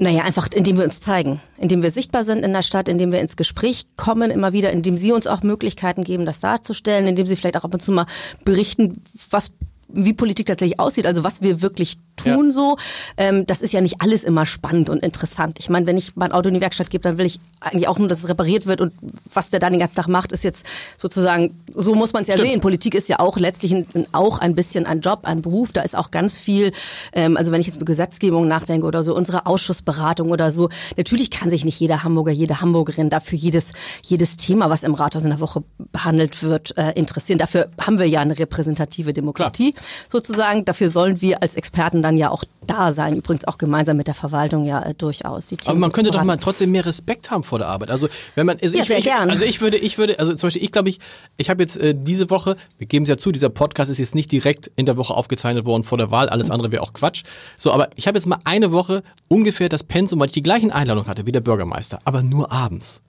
Naja, 0.01 0.23
einfach 0.23 0.47
indem 0.53 0.77
wir 0.77 0.85
uns 0.85 1.01
zeigen, 1.01 1.41
indem 1.57 1.83
wir 1.83 1.91
sichtbar 1.91 2.23
sind 2.23 2.45
in 2.45 2.53
der 2.53 2.61
Stadt, 2.61 2.87
indem 2.87 3.11
wir 3.11 3.19
ins 3.19 3.35
Gespräch 3.35 3.85
kommen, 3.97 4.31
immer 4.31 4.53
wieder, 4.53 4.71
indem 4.71 4.95
sie 4.95 5.11
uns 5.11 5.27
auch 5.27 5.43
Möglichkeiten 5.43 6.05
geben, 6.05 6.25
das 6.25 6.39
darzustellen, 6.39 7.05
indem 7.05 7.27
sie 7.27 7.35
vielleicht 7.35 7.57
auch 7.57 7.65
ab 7.65 7.73
und 7.73 7.81
zu 7.81 7.91
mal 7.91 8.05
berichten, 8.45 9.03
was 9.29 9.51
wie 9.91 10.13
Politik 10.13 10.47
tatsächlich 10.47 10.79
aussieht, 10.79 11.05
also 11.05 11.23
was 11.23 11.41
wir 11.41 11.61
wirklich 11.61 11.97
tun 12.15 12.47
Ja. 12.47 12.51
so. 12.51 12.77
Ähm, 13.17 13.45
das 13.45 13.61
ist 13.61 13.71
ja 13.71 13.81
nicht 13.81 14.01
alles 14.01 14.23
immer 14.23 14.45
spannend 14.45 14.89
und 14.89 15.01
interessant. 15.03 15.57
Ich 15.59 15.69
meine, 15.69 15.85
wenn 15.85 15.97
ich 15.97 16.15
mein 16.15 16.31
Auto 16.31 16.49
in 16.49 16.53
die 16.55 16.61
Werkstatt 16.61 16.89
gebe, 16.89 17.01
dann 17.01 17.17
will 17.17 17.25
ich 17.25 17.39
eigentlich 17.61 17.87
auch 17.87 17.97
nur, 17.97 18.07
dass 18.07 18.19
es 18.19 18.29
repariert 18.29 18.65
wird 18.65 18.81
und 18.81 18.93
was 19.33 19.49
der 19.49 19.59
dann 19.59 19.73
den 19.73 19.79
ganzen 19.79 19.95
Tag 19.95 20.07
macht, 20.07 20.31
ist 20.31 20.43
jetzt 20.43 20.65
sozusagen, 20.97 21.55
so 21.73 21.95
muss 21.95 22.13
man 22.13 22.21
es 22.23 22.27
ja 22.27 22.35
Stimmt. 22.35 22.49
sehen. 22.49 22.61
Politik 22.61 22.93
ist 22.95 23.07
ja 23.09 23.19
auch 23.19 23.37
letztlich 23.37 23.73
ein, 23.73 23.85
auch 24.11 24.39
ein 24.39 24.53
bisschen 24.55 24.85
ein 24.85 25.01
Job, 25.01 25.21
ein 25.23 25.41
Beruf. 25.41 25.71
Da 25.71 25.81
ist 25.81 25.95
auch 25.95 26.11
ganz 26.11 26.37
viel, 26.39 26.71
ähm, 27.13 27.37
also 27.37 27.51
wenn 27.51 27.61
ich 27.61 27.67
jetzt 27.67 27.77
über 27.77 27.85
Gesetzgebung 27.85 28.47
nachdenke 28.47 28.85
oder 28.85 29.03
so, 29.03 29.15
unsere 29.15 29.45
Ausschussberatung 29.45 30.29
oder 30.31 30.51
so, 30.51 30.69
natürlich 30.97 31.31
kann 31.31 31.49
sich 31.49 31.65
nicht 31.65 31.79
jeder 31.79 32.03
Hamburger, 32.03 32.31
jede 32.31 32.61
Hamburgerin 32.61 33.09
dafür 33.09 33.37
jedes, 33.37 33.71
jedes 34.03 34.37
Thema, 34.37 34.69
was 34.69 34.83
im 34.83 34.93
Rathaus 34.93 35.23
in 35.23 35.29
der 35.29 35.39
Woche 35.39 35.63
behandelt 35.91 36.43
wird, 36.43 36.77
äh, 36.77 36.91
interessieren. 36.91 37.39
Dafür 37.39 37.69
haben 37.79 37.97
wir 37.97 38.07
ja 38.07 38.19
eine 38.21 38.37
repräsentative 38.37 39.13
Demokratie 39.13 39.73
sozusagen. 40.09 40.65
Dafür 40.65 40.89
sollen 40.89 41.21
wir 41.21 41.41
als 41.41 41.55
Experten 41.55 42.01
dann 42.01 42.17
ja 42.17 42.29
auch 42.29 42.43
da 42.67 42.91
sein. 42.91 43.15
Übrigens 43.15 43.45
auch 43.45 43.57
gemeinsam 43.57 43.97
mit 43.97 44.07
der 44.07 44.13
Verwaltung 44.13 44.65
ja 44.65 44.81
äh, 44.81 44.93
durchaus. 44.93 45.51
Aber 45.65 45.79
man 45.79 45.91
könnte 45.91 46.11
doch 46.11 46.23
mal 46.23 46.37
trotzdem 46.37 46.71
mehr 46.71 46.85
Respekt 46.85 47.31
haben 47.31 47.43
vor 47.43 47.59
der 47.59 47.67
Arbeit. 47.67 47.89
Also 47.89 48.07
wenn 48.35 48.45
man, 48.45 48.57
also 48.61 48.77
Ja, 48.77 48.83
ich, 48.83 48.89
ich, 48.89 49.13
also 49.13 49.45
ich 49.45 49.61
würde, 49.61 49.77
ich 49.77 49.97
würde, 49.97 50.19
also 50.19 50.33
zum 50.35 50.47
Beispiel, 50.47 50.63
ich 50.63 50.71
glaube, 50.71 50.89
ich, 50.89 50.99
ich 51.37 51.49
habe 51.49 51.61
jetzt 51.63 51.77
äh, 51.77 51.95
diese 51.97 52.29
Woche, 52.29 52.55
wir 52.77 52.87
geben 52.87 53.03
es 53.03 53.09
ja 53.09 53.17
zu, 53.17 53.31
dieser 53.31 53.49
Podcast 53.49 53.89
ist 53.89 53.97
jetzt 53.97 54.15
nicht 54.15 54.31
direkt 54.31 54.71
in 54.75 54.85
der 54.85 54.97
Woche 54.97 55.13
aufgezeichnet 55.13 55.65
worden 55.65 55.83
vor 55.83 55.97
der 55.97 56.11
Wahl, 56.11 56.29
alles 56.29 56.51
andere 56.51 56.71
wäre 56.71 56.83
auch 56.83 56.93
Quatsch. 56.93 57.23
So, 57.57 57.71
aber 57.71 57.89
ich 57.95 58.07
habe 58.07 58.17
jetzt 58.17 58.27
mal 58.27 58.39
eine 58.43 58.71
Woche 58.71 59.03
ungefähr 59.27 59.69
das 59.69 59.83
Pensum, 59.83 60.19
weil 60.19 60.27
ich 60.27 60.33
die 60.33 60.43
gleichen 60.43 60.71
Einladungen 60.71 61.09
hatte 61.09 61.25
wie 61.25 61.31
der 61.31 61.41
Bürgermeister, 61.41 61.99
aber 62.05 62.21
nur 62.21 62.51
abends. 62.51 63.01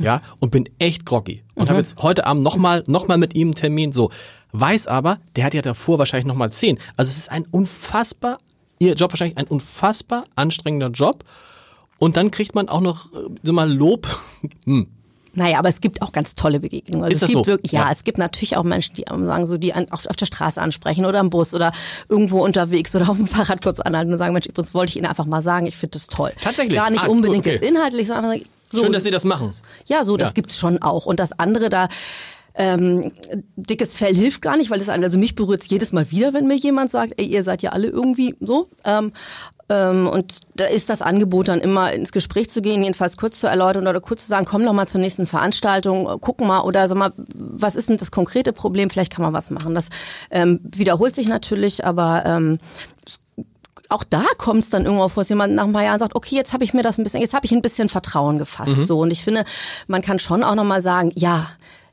Ja, 0.00 0.22
und 0.38 0.50
bin 0.50 0.66
echt 0.78 1.04
groggy. 1.04 1.42
Und 1.54 1.68
habe 1.68 1.78
jetzt 1.78 2.02
heute 2.02 2.26
Abend 2.26 2.42
nochmal 2.42 2.82
noch 2.86 3.06
mal 3.06 3.18
mit 3.18 3.34
ihm 3.34 3.48
einen 3.48 3.54
Termin, 3.54 3.92
so. 3.92 4.10
Weiß 4.52 4.86
aber, 4.86 5.18
der 5.36 5.44
hat 5.44 5.54
ja 5.54 5.62
davor 5.62 5.98
wahrscheinlich 5.98 6.26
nochmal 6.26 6.52
zehn. 6.52 6.78
Also 6.96 7.10
es 7.10 7.18
ist 7.18 7.30
ein 7.30 7.46
unfassbar, 7.50 8.38
ihr 8.78 8.94
Job 8.94 9.12
wahrscheinlich 9.12 9.38
ein 9.38 9.46
unfassbar 9.46 10.24
anstrengender 10.36 10.88
Job. 10.88 11.24
Und 11.98 12.16
dann 12.16 12.30
kriegt 12.30 12.54
man 12.54 12.68
auch 12.68 12.80
noch 12.80 13.12
äh, 13.12 13.18
so 13.42 13.52
mal 13.52 13.70
Lob. 13.70 14.06
Hm. 14.64 14.86
Naja, 15.32 15.60
aber 15.60 15.68
es 15.68 15.80
gibt 15.80 16.02
auch 16.02 16.10
ganz 16.10 16.34
tolle 16.34 16.58
Begegnungen. 16.58 17.04
Also 17.04 17.14
Ist 17.14 17.22
es 17.22 17.28
gibt 17.28 17.38
so? 17.44 17.46
wirklich, 17.46 17.70
ja, 17.70 17.82
Ja. 17.82 17.92
es 17.92 18.02
gibt 18.02 18.18
natürlich 18.18 18.56
auch 18.56 18.64
Menschen, 18.64 18.96
die 18.96 19.04
sagen 19.08 19.46
so, 19.46 19.58
die 19.58 19.72
an, 19.72 19.86
auf, 19.92 20.06
auf 20.06 20.16
der 20.16 20.26
Straße 20.26 20.60
ansprechen 20.60 21.04
oder 21.04 21.20
im 21.20 21.30
Bus 21.30 21.54
oder 21.54 21.70
irgendwo 22.08 22.42
unterwegs 22.44 22.96
oder 22.96 23.08
auf 23.08 23.16
dem 23.16 23.26
Fahrrad 23.28 23.62
kurz 23.62 23.78
anhalten 23.78 24.10
und 24.10 24.18
sagen, 24.18 24.32
Mensch, 24.32 24.46
übrigens 24.46 24.74
wollte 24.74 24.90
ich 24.90 24.96
Ihnen 24.96 25.06
einfach 25.06 25.26
mal 25.26 25.40
sagen, 25.40 25.66
ich 25.66 25.76
finde 25.76 25.92
das 25.92 26.08
toll. 26.08 26.32
Tatsächlich? 26.42 26.76
Gar 26.76 26.90
nicht 26.90 27.04
Ah, 27.04 27.06
unbedingt 27.06 27.46
okay. 27.46 27.52
jetzt 27.54 27.64
inhaltlich, 27.64 28.08
sondern 28.08 28.24
einfach 28.24 28.38
sagen, 28.40 28.50
so, 28.72 28.82
Schön, 28.82 28.92
dass 28.92 29.04
Sie 29.04 29.10
das 29.10 29.24
machen. 29.24 29.52
ja, 29.86 30.02
so, 30.04 30.16
das 30.16 30.30
Ja. 30.30 30.32
gibt's 30.32 30.58
schon 30.58 30.82
auch. 30.82 31.06
Und 31.06 31.20
das 31.20 31.30
andere 31.38 31.70
da, 31.70 31.88
ähm, 32.60 33.12
dickes 33.56 33.96
Fell 33.96 34.14
hilft 34.14 34.42
gar 34.42 34.56
nicht, 34.56 34.70
weil 34.70 34.78
das 34.78 34.88
also 34.88 35.18
mich 35.18 35.34
berührt's 35.34 35.68
jedes 35.68 35.92
Mal 35.92 36.10
wieder, 36.10 36.34
wenn 36.34 36.46
mir 36.46 36.56
jemand 36.56 36.90
sagt, 36.90 37.14
ey, 37.16 37.26
ihr 37.26 37.42
seid 37.42 37.62
ja 37.62 37.70
alle 37.70 37.88
irgendwie 37.88 38.36
so. 38.40 38.68
Ähm, 38.84 39.12
ähm, 39.70 40.08
und 40.08 40.40
da 40.56 40.66
ist 40.66 40.90
das 40.90 41.00
Angebot 41.00 41.48
dann 41.48 41.60
immer 41.60 41.92
ins 41.92 42.12
Gespräch 42.12 42.50
zu 42.50 42.60
gehen, 42.60 42.82
jedenfalls 42.82 43.16
kurz 43.16 43.38
zu 43.38 43.46
erläutern 43.46 43.86
oder 43.86 44.00
kurz 44.00 44.22
zu 44.24 44.28
sagen, 44.28 44.44
komm 44.44 44.64
doch 44.64 44.72
mal 44.72 44.86
zur 44.86 45.00
nächsten 45.00 45.26
Veranstaltung, 45.26 46.06
äh, 46.06 46.18
gucken 46.18 46.46
mal 46.46 46.60
oder 46.60 46.86
sag 46.86 46.98
mal, 46.98 47.12
was 47.16 47.76
ist 47.76 47.88
denn 47.88 47.96
das 47.96 48.10
konkrete 48.10 48.52
Problem? 48.52 48.90
Vielleicht 48.90 49.12
kann 49.12 49.22
man 49.22 49.32
was 49.32 49.50
machen. 49.50 49.74
Das 49.74 49.88
ähm, 50.30 50.60
wiederholt 50.62 51.14
sich 51.14 51.28
natürlich, 51.28 51.86
aber 51.86 52.24
ähm, 52.26 52.58
auch 53.88 54.04
da 54.04 54.24
kommt 54.38 54.64
es 54.64 54.70
dann 54.70 54.84
irgendwo 54.84 55.08
vor, 55.08 55.22
dass 55.22 55.28
jemand 55.28 55.54
nach 55.54 55.64
ein 55.64 55.72
paar 55.72 55.84
Jahren 55.84 55.98
sagt, 55.98 56.14
okay, 56.14 56.36
jetzt 56.36 56.52
habe 56.52 56.64
ich 56.64 56.74
mir 56.74 56.82
das 56.82 56.98
ein 56.98 57.04
bisschen, 57.04 57.20
jetzt 57.20 57.34
habe 57.34 57.46
ich 57.46 57.52
ein 57.52 57.62
bisschen 57.62 57.88
Vertrauen 57.88 58.38
gefasst. 58.38 58.76
Mhm. 58.76 58.84
So 58.84 58.98
und 58.98 59.12
ich 59.12 59.22
finde, 59.22 59.44
man 59.86 60.02
kann 60.02 60.18
schon 60.18 60.42
auch 60.42 60.54
nochmal 60.54 60.82
sagen, 60.82 61.10
ja. 61.14 61.48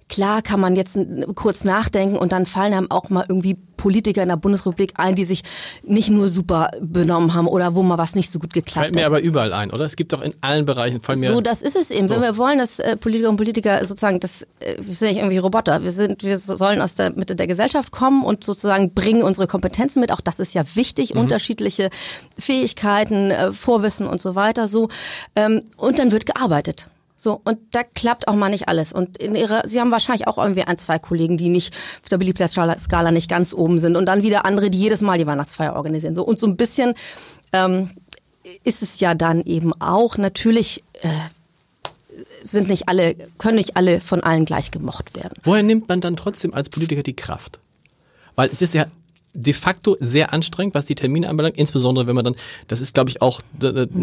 Klar 0.10 0.42
kann 0.42 0.60
man 0.60 0.76
jetzt 0.76 0.98
kurz 1.36 1.64
nachdenken 1.64 2.18
und 2.18 2.32
dann 2.32 2.46
fallen 2.46 2.74
einem 2.74 2.92
auch 2.92 3.10
mal 3.10 3.26
irgendwie 3.28 3.58
Politiker 3.78 4.24
in 4.24 4.30
der 4.30 4.38
Bundesrepublik 4.38 4.94
ein, 4.96 5.16
die 5.16 5.24
sich 5.24 5.44
nicht 5.84 6.10
nur 6.10 6.28
super 6.30 6.72
benommen 6.82 7.34
haben 7.34 7.48
oder 7.48 7.76
wo 7.76 7.84
mal 7.84 7.98
was 7.98 8.16
nicht 8.16 8.32
so 8.32 8.40
gut 8.40 8.54
geklappt 8.54 8.86
Fällt 8.86 8.96
mir 8.96 9.02
hat. 9.02 9.08
aber 9.08 9.22
überall 9.22 9.54
ein, 9.54 9.72
oder? 9.72 9.86
Es 9.86 9.96
gibt 9.96 10.14
doch 10.14 10.22
in 10.22 10.34
allen 10.42 10.66
Bereichen, 10.66 11.02
fallen 11.02 11.20
mir. 11.20 11.32
So, 11.32 11.42
das 11.42 11.62
ist 11.62 11.76
es 11.76 11.92
eben. 11.92 12.10
Wenn 12.10 12.22
wir 12.22 12.38
wollen, 12.38 12.58
dass 12.58 12.80
äh, 12.80 12.98
Politiker 12.98 13.30
und 13.30 13.38
Politiker 13.38 13.86
sozusagen, 13.86 14.20
das, 14.20 14.44
äh, 14.60 14.76
wir 14.80 14.94
sind 14.94 15.10
nicht 15.10 15.18
irgendwie 15.18 15.38
Roboter. 15.38 15.84
Wir 15.84 15.92
sind, 15.92 16.24
wir 16.24 16.38
sollen 16.38 16.82
aus 16.82 16.96
der 16.96 17.12
Mitte 17.12 17.36
der 17.36 17.48
Gesellschaft 17.48 17.92
kommen 17.92 18.24
und 18.24 18.44
sozusagen 18.44 18.94
bringen 18.94 19.24
unsere 19.24 19.48
Kompetenzen 19.48 20.00
mit. 20.00 20.12
Auch 20.12 20.22
das 20.22 20.40
ist 20.40 20.54
ja 20.54 20.64
wichtig, 20.76 21.16
unterschiedliche 21.16 21.90
Fähigkeiten, 22.38 23.32
äh, 23.32 23.54
Vorwissen 23.54 24.08
und 24.08 24.22
so 24.22 24.36
weiter. 24.36 24.68
So 24.68 24.90
ähm, 25.36 25.64
und 25.78 26.00
dann 26.00 26.12
wird 26.12 26.26
gearbeitet. 26.26 26.90
So, 27.28 27.42
und 27.44 27.60
da 27.72 27.84
klappt 27.84 28.30
auch 28.30 28.36
mal 28.36 28.48
nicht 28.48 28.70
alles. 28.70 28.94
Und 28.94 29.18
in 29.18 29.36
ihrer, 29.36 29.68
sie 29.68 29.82
haben 29.82 29.92
wahrscheinlich 29.92 30.30
auch 30.30 30.38
irgendwie 30.38 30.62
ein, 30.62 30.78
zwei 30.78 30.98
Kollegen, 30.98 31.36
die 31.36 31.50
nicht 31.50 31.74
auf 32.02 32.08
der 32.08 32.20
Beliebtheitsskala 32.20 32.80
Skala 32.80 33.12
nicht 33.12 33.30
ganz 33.30 33.54
oben 33.54 33.80
sind. 33.80 33.98
Und 33.98 34.06
dann 34.06 34.24
wieder 34.24 34.46
andere, 34.46 34.70
die 34.70 34.80
jedes 34.80 35.02
Mal 35.02 35.18
die 35.18 35.28
Weihnachtsfeier 35.28 35.76
organisieren. 35.76 36.16
So, 36.16 36.24
und 36.24 36.40
so 36.40 36.48
ein 36.48 36.56
bisschen 36.56 36.94
ähm, 37.52 37.90
ist 38.64 38.82
es 38.82 39.02
ja 39.02 39.14
dann 39.14 39.44
eben 39.44 39.74
auch 39.82 40.18
natürlich 40.18 40.86
äh, 41.02 41.10
sind 42.44 42.70
nicht 42.70 42.88
alle, 42.88 43.16
können 43.38 43.58
nicht 43.58 43.76
alle 43.76 44.00
von 44.00 44.24
allen 44.24 44.46
gleich 44.46 44.72
gemocht 44.72 45.14
werden. 45.14 45.34
Woher 45.44 45.64
nimmt 45.64 45.90
man 45.90 46.00
dann 46.00 46.16
trotzdem 46.16 46.54
als 46.54 46.70
Politiker 46.70 47.04
die 47.04 47.18
Kraft? 47.18 47.60
Weil 48.36 48.48
es 48.48 48.62
ist 48.62 48.74
ja 48.74 48.86
de 49.38 49.54
facto 49.54 49.96
sehr 50.00 50.34
anstrengend, 50.34 50.74
was 50.74 50.86
die 50.86 50.96
Termine 50.96 51.30
anbelangt, 51.30 51.58
insbesondere 51.58 52.08
wenn 52.08 52.16
man 52.16 52.26
dann, 52.26 52.36
das 52.68 52.82
ist 52.82 52.96
glaube 52.96 53.12
ich 53.12 53.22
auch, 53.22 53.42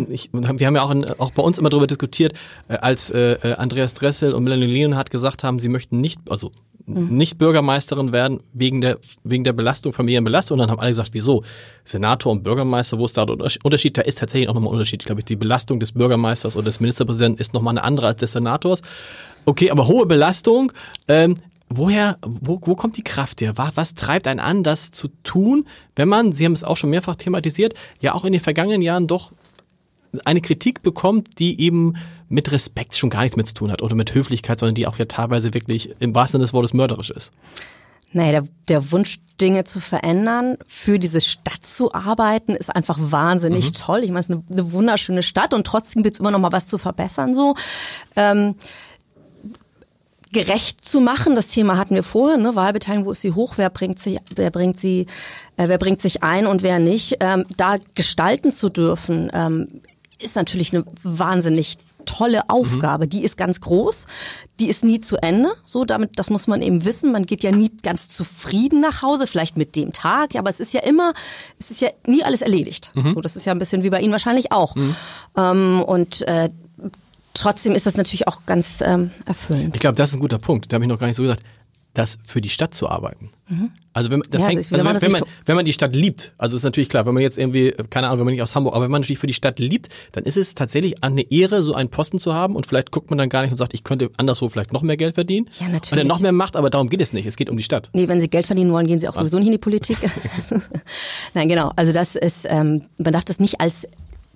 ich, 0.09 0.31
wir 0.33 0.67
haben 0.67 0.77
ja 0.77 0.83
auch, 0.83 0.91
in, 0.93 1.05
auch 1.05 1.33
bei 1.33 1.43
uns 1.43 1.59
immer 1.59 1.71
darüber 1.71 1.89
diskutiert, 1.89 2.35
äh, 2.69 2.77
als 2.77 3.11
äh, 3.11 3.33
äh, 3.43 3.55
Andreas 3.55 3.95
Dressel 3.95 4.33
und 4.33 4.45
Melanie 4.45 4.67
Leonhardt 4.67 5.11
gesagt 5.11 5.43
haben, 5.43 5.59
sie 5.59 5.69
möchten 5.69 6.01
nicht, 6.01 6.21
also 6.31 6.53
nicht 6.87 7.39
Bürgermeisterin 7.39 8.13
werden 8.13 8.41
wegen 8.53 8.83
der 8.83 8.99
wegen 9.23 9.43
der 9.43 9.55
Belastung, 9.55 9.95
Familienbelastung. 9.95 10.57
Und 10.57 10.61
dann 10.61 10.71
haben 10.71 10.81
alle 10.81 10.91
gesagt, 10.91 11.11
wieso? 11.13 11.43
Senator 11.83 12.31
und 12.31 12.43
Bürgermeister, 12.43 12.99
wo 12.99 13.07
ist 13.07 13.17
da 13.17 13.25
der 13.25 13.39
Unterschied? 13.63 13.97
Da 13.97 14.03
ist 14.03 14.19
tatsächlich 14.19 14.51
auch 14.51 14.55
nochmal 14.55 14.69
ein 14.71 14.75
Unterschied. 14.75 15.01
Ich 15.01 15.07
glaube, 15.07 15.23
die 15.23 15.37
Belastung 15.37 15.81
des 15.81 15.93
Bürgermeisters 15.93 16.57
oder 16.57 16.67
des 16.67 16.81
Ministerpräsidenten 16.81 17.41
ist 17.41 17.55
nochmal 17.55 17.73
eine 17.73 17.85
andere 17.85 18.09
als 18.09 18.19
des 18.19 18.33
Senators. 18.33 18.83
Okay, 19.47 19.71
aber 19.71 19.89
hohe 19.89 20.05
Belastung. 20.05 20.73
Ähm, 21.09 21.39
woher, 21.69 22.19
wo, 22.23 22.61
wo 22.63 22.75
kommt 22.75 22.97
die 22.97 23.05
Kraft 23.05 23.41
her? 23.41 23.57
Was, 23.57 23.77
was 23.77 23.95
treibt 23.95 24.27
einen 24.27 24.41
an, 24.41 24.63
das 24.63 24.91
zu 24.91 25.09
tun, 25.23 25.67
wenn 25.97 26.09
man, 26.09 26.33
Sie 26.33 26.45
haben 26.45 26.53
es 26.53 26.65
auch 26.65 26.77
schon 26.77 26.91
mehrfach 26.91 27.17
thematisiert, 27.17 27.75
ja 28.01 28.15
auch 28.15 28.25
in 28.25 28.33
den 28.33 28.41
vergangenen 28.41 28.83
Jahren 28.83 29.07
doch 29.07 29.33
eine 30.25 30.41
Kritik 30.41 30.83
bekommt, 30.83 31.39
die 31.39 31.61
eben 31.61 31.95
mit 32.29 32.53
Respekt 32.53 32.97
schon 32.97 33.11
gar 33.11 33.23
nichts 33.23 33.37
mit 33.37 33.47
zu 33.47 33.55
tun 33.55 33.71
hat 33.71 33.83
oder 33.83 33.95
mit 33.95 34.15
Höflichkeit, 34.15 34.61
sondern 34.61 34.75
die 34.75 34.87
auch 34.87 34.99
ja 34.99 35.05
teilweise 35.05 35.55
wirklich 35.55 35.95
im 35.99 36.15
wahrsten 36.15 36.39
Sinne 36.39 36.45
des 36.45 36.53
Wortes 36.53 36.73
mörderisch 36.73 37.11
ist. 37.11 37.33
Naja, 38.13 38.31
der, 38.31 38.49
der 38.69 38.93
Wunsch, 38.93 39.19
Dinge 39.41 39.65
zu 39.65 39.81
verändern, 39.81 40.57
für 40.69 41.01
diese 41.01 41.21
Stadt 41.21 41.67
zu 41.67 41.93
arbeiten, 41.93 42.55
ist 42.55 42.75
einfach 42.75 42.97
wahnsinnig 43.01 43.73
toll. 43.73 44.05
Ich 44.05 44.11
meine, 44.11 44.21
es 44.21 44.29
ist 44.29 44.37
eine, 44.37 44.45
eine 44.49 44.73
wunderschöne 44.73 45.25
Stadt 45.25 45.53
und 45.53 45.67
trotzdem 45.67 46.05
gibt 46.05 46.17
es 46.17 46.21
immer 46.21 46.31
noch 46.31 46.39
mal 46.39 46.53
was 46.53 46.69
zu 46.69 46.79
verbessern. 46.79 47.35
So. 47.35 47.57
Ähm, 48.15 48.55
gerecht 50.35 50.87
zu 50.87 51.01
machen. 51.01 51.35
Das 51.35 51.49
Thema 51.49 51.79
hatten 51.79 51.95
wir 51.95 52.03
vorher, 52.03 52.37
ne? 52.37 52.55
Wahlbeteiligung, 52.55 53.07
wo 53.07 53.13
ist 53.13 53.23
sie 53.23 53.33
hoch, 53.33 53.55
wer 53.57 53.71
bringt 53.71 53.99
sie, 53.99 54.21
wer 54.35 54.51
bringt 54.51 54.79
sie, 54.79 55.07
äh, 55.57 55.69
wer 55.69 55.79
bringt 55.79 56.03
sich 56.03 56.23
ein 56.23 56.47
und 56.47 56.63
wer 56.63 56.79
nicht. 56.79 57.17
Ähm, 57.21 57.47
da 57.57 57.77
gestalten 57.95 58.51
zu 58.51 58.69
dürfen, 58.69 59.31
ähm, 59.33 59.69
ist 60.19 60.37
natürlich 60.37 60.75
eine 60.75 60.85
wahnsinnig 61.03 61.79
tolle 62.05 62.51
Aufgabe. 62.51 63.07
Die 63.07 63.25
ist 63.25 63.39
ganz 63.39 63.63
groß, 63.63 64.05
die 64.61 64.69
ist 64.69 64.85
nie 64.85 65.01
zu 65.01 65.17
Ende. 65.17 65.55
So, 65.65 65.87
damit, 65.87 66.19
das 66.19 66.29
muss 66.29 66.47
man 66.47 66.61
eben 66.61 66.85
wissen. 66.85 67.13
Man 67.13 67.25
geht 67.25 67.43
ja 67.43 67.51
nie 67.51 67.71
ganz 67.83 68.09
zufrieden 68.09 68.81
nach 68.81 69.01
Hause, 69.01 69.27
vielleicht 69.27 69.57
mit 69.57 69.75
dem 69.77 69.93
Tag, 69.93 70.35
ja, 70.35 70.41
aber 70.41 70.51
es 70.51 70.61
ist 70.61 70.75
ja 70.75 70.81
immer, 70.81 71.15
es 71.59 71.71
ist 71.71 71.81
ja 71.81 71.89
nie 72.07 72.23
alles 72.23 72.43
erledigt. 72.43 72.93
So, 73.15 73.21
das 73.23 73.37
ist 73.37 73.47
ja 73.47 73.53
ein 73.53 73.59
bisschen 73.59 73.83
wie 73.83 73.91
bei 73.91 74.01
Ihnen 74.01 74.13
wahrscheinlich 74.13 74.53
auch. 74.53 74.77
Ähm, 75.37 75.83
und 75.83 76.23
äh, 76.29 76.51
trotzdem 77.35 77.73
ist 77.75 77.87
das 77.87 77.97
natürlich 77.97 78.27
auch 78.29 78.47
ganz 78.47 78.81
ähm, 78.81 79.11
erfüllend. 79.27 79.75
Ich 79.75 79.81
glaube, 79.81 79.97
das 79.97 80.11
ist 80.11 80.17
ein 80.17 80.21
guter 80.21 80.39
Punkt. 80.39 80.73
Da 80.73 80.77
habe 80.77 80.85
ich 80.85 80.89
noch 80.89 80.99
gar 80.99 81.09
nicht 81.09 81.17
so 81.17 81.23
gesagt. 81.23 81.43
das 81.93 82.19
für 82.25 82.41
die 82.41 82.49
Stadt 82.49 82.75
zu 82.75 82.89
arbeiten. 82.89 83.31
Mhm. 83.49 83.71
Also 83.93 84.11
wenn, 84.11 84.21
das 84.29 84.41
ja, 84.41 84.49
hängt, 84.49 84.59
also 84.59 84.73
wenn, 84.73 85.01
wenn, 85.01 85.13
man, 85.13 85.23
wenn 85.47 85.55
man 85.55 85.65
die 85.65 85.73
Stadt 85.73 85.95
liebt, 85.95 86.33
also 86.37 86.57
ist 86.57 86.65
natürlich 86.65 86.89
klar, 86.89 87.07
wenn 87.07 87.15
man 87.15 87.23
jetzt 87.23 87.39
irgendwie, 87.39 87.73
keine 87.91 88.09
Ahnung, 88.09 88.19
wenn 88.19 88.25
man 88.25 88.35
nicht 88.35 88.43
aus 88.43 88.57
Hamburg, 88.57 88.75
aber 88.75 88.87
wenn 88.87 88.91
man 88.91 89.03
natürlich 89.03 89.21
für 89.21 89.29
die 89.29 89.35
Stadt 89.35 89.61
liebt, 89.61 89.89
dann 90.11 90.25
ist 90.25 90.37
es 90.37 90.57
tatsächlich 90.57 91.05
eine 91.05 91.23
Ehre, 91.31 91.63
so 91.63 91.75
einen 91.75 91.91
Posten 91.91 92.19
zu 92.19 92.35
haben 92.35 92.57
und 92.57 92.67
vielleicht 92.67 92.91
guckt 92.91 93.11
man 93.11 93.19
dann 93.19 93.29
gar 93.29 93.43
nicht 93.43 93.53
und 93.53 93.59
sagt, 93.59 93.73
ich 93.73 93.85
könnte 93.85 94.11
anderswo 94.17 94.49
vielleicht 94.49 94.73
noch 94.73 94.83
mehr 94.83 94.97
Geld 94.97 95.15
verdienen. 95.15 95.49
Ja, 95.61 95.69
natürlich. 95.69 95.93
Und 95.93 95.99
er 95.99 96.05
noch 96.05 96.19
mehr 96.19 96.33
macht, 96.33 96.57
aber 96.57 96.71
darum 96.71 96.89
geht 96.89 97.01
es 97.01 97.13
nicht. 97.13 97.27
Es 97.27 97.37
geht 97.37 97.49
um 97.49 97.57
die 97.57 97.63
Stadt. 97.63 97.91
Nee, 97.93 98.09
wenn 98.09 98.21
Sie 98.21 98.29
Geld 98.29 98.47
verdienen 98.47 98.73
wollen, 98.73 98.89
gehen 98.89 98.99
Sie 98.99 99.09
auch 99.09 99.15
sowieso 99.15 99.39
nicht 99.39 99.47
in 99.47 99.53
die 99.53 99.59
Politik. 99.59 99.99
Nein, 101.35 101.49
genau. 101.49 101.71
Also 101.77 101.93
das 101.93 102.17
ist, 102.17 102.47
ähm, 102.49 102.87
man 102.99 103.13
darf 103.13 103.25
das 103.25 103.39
nicht 103.39 103.61
als 103.61 103.87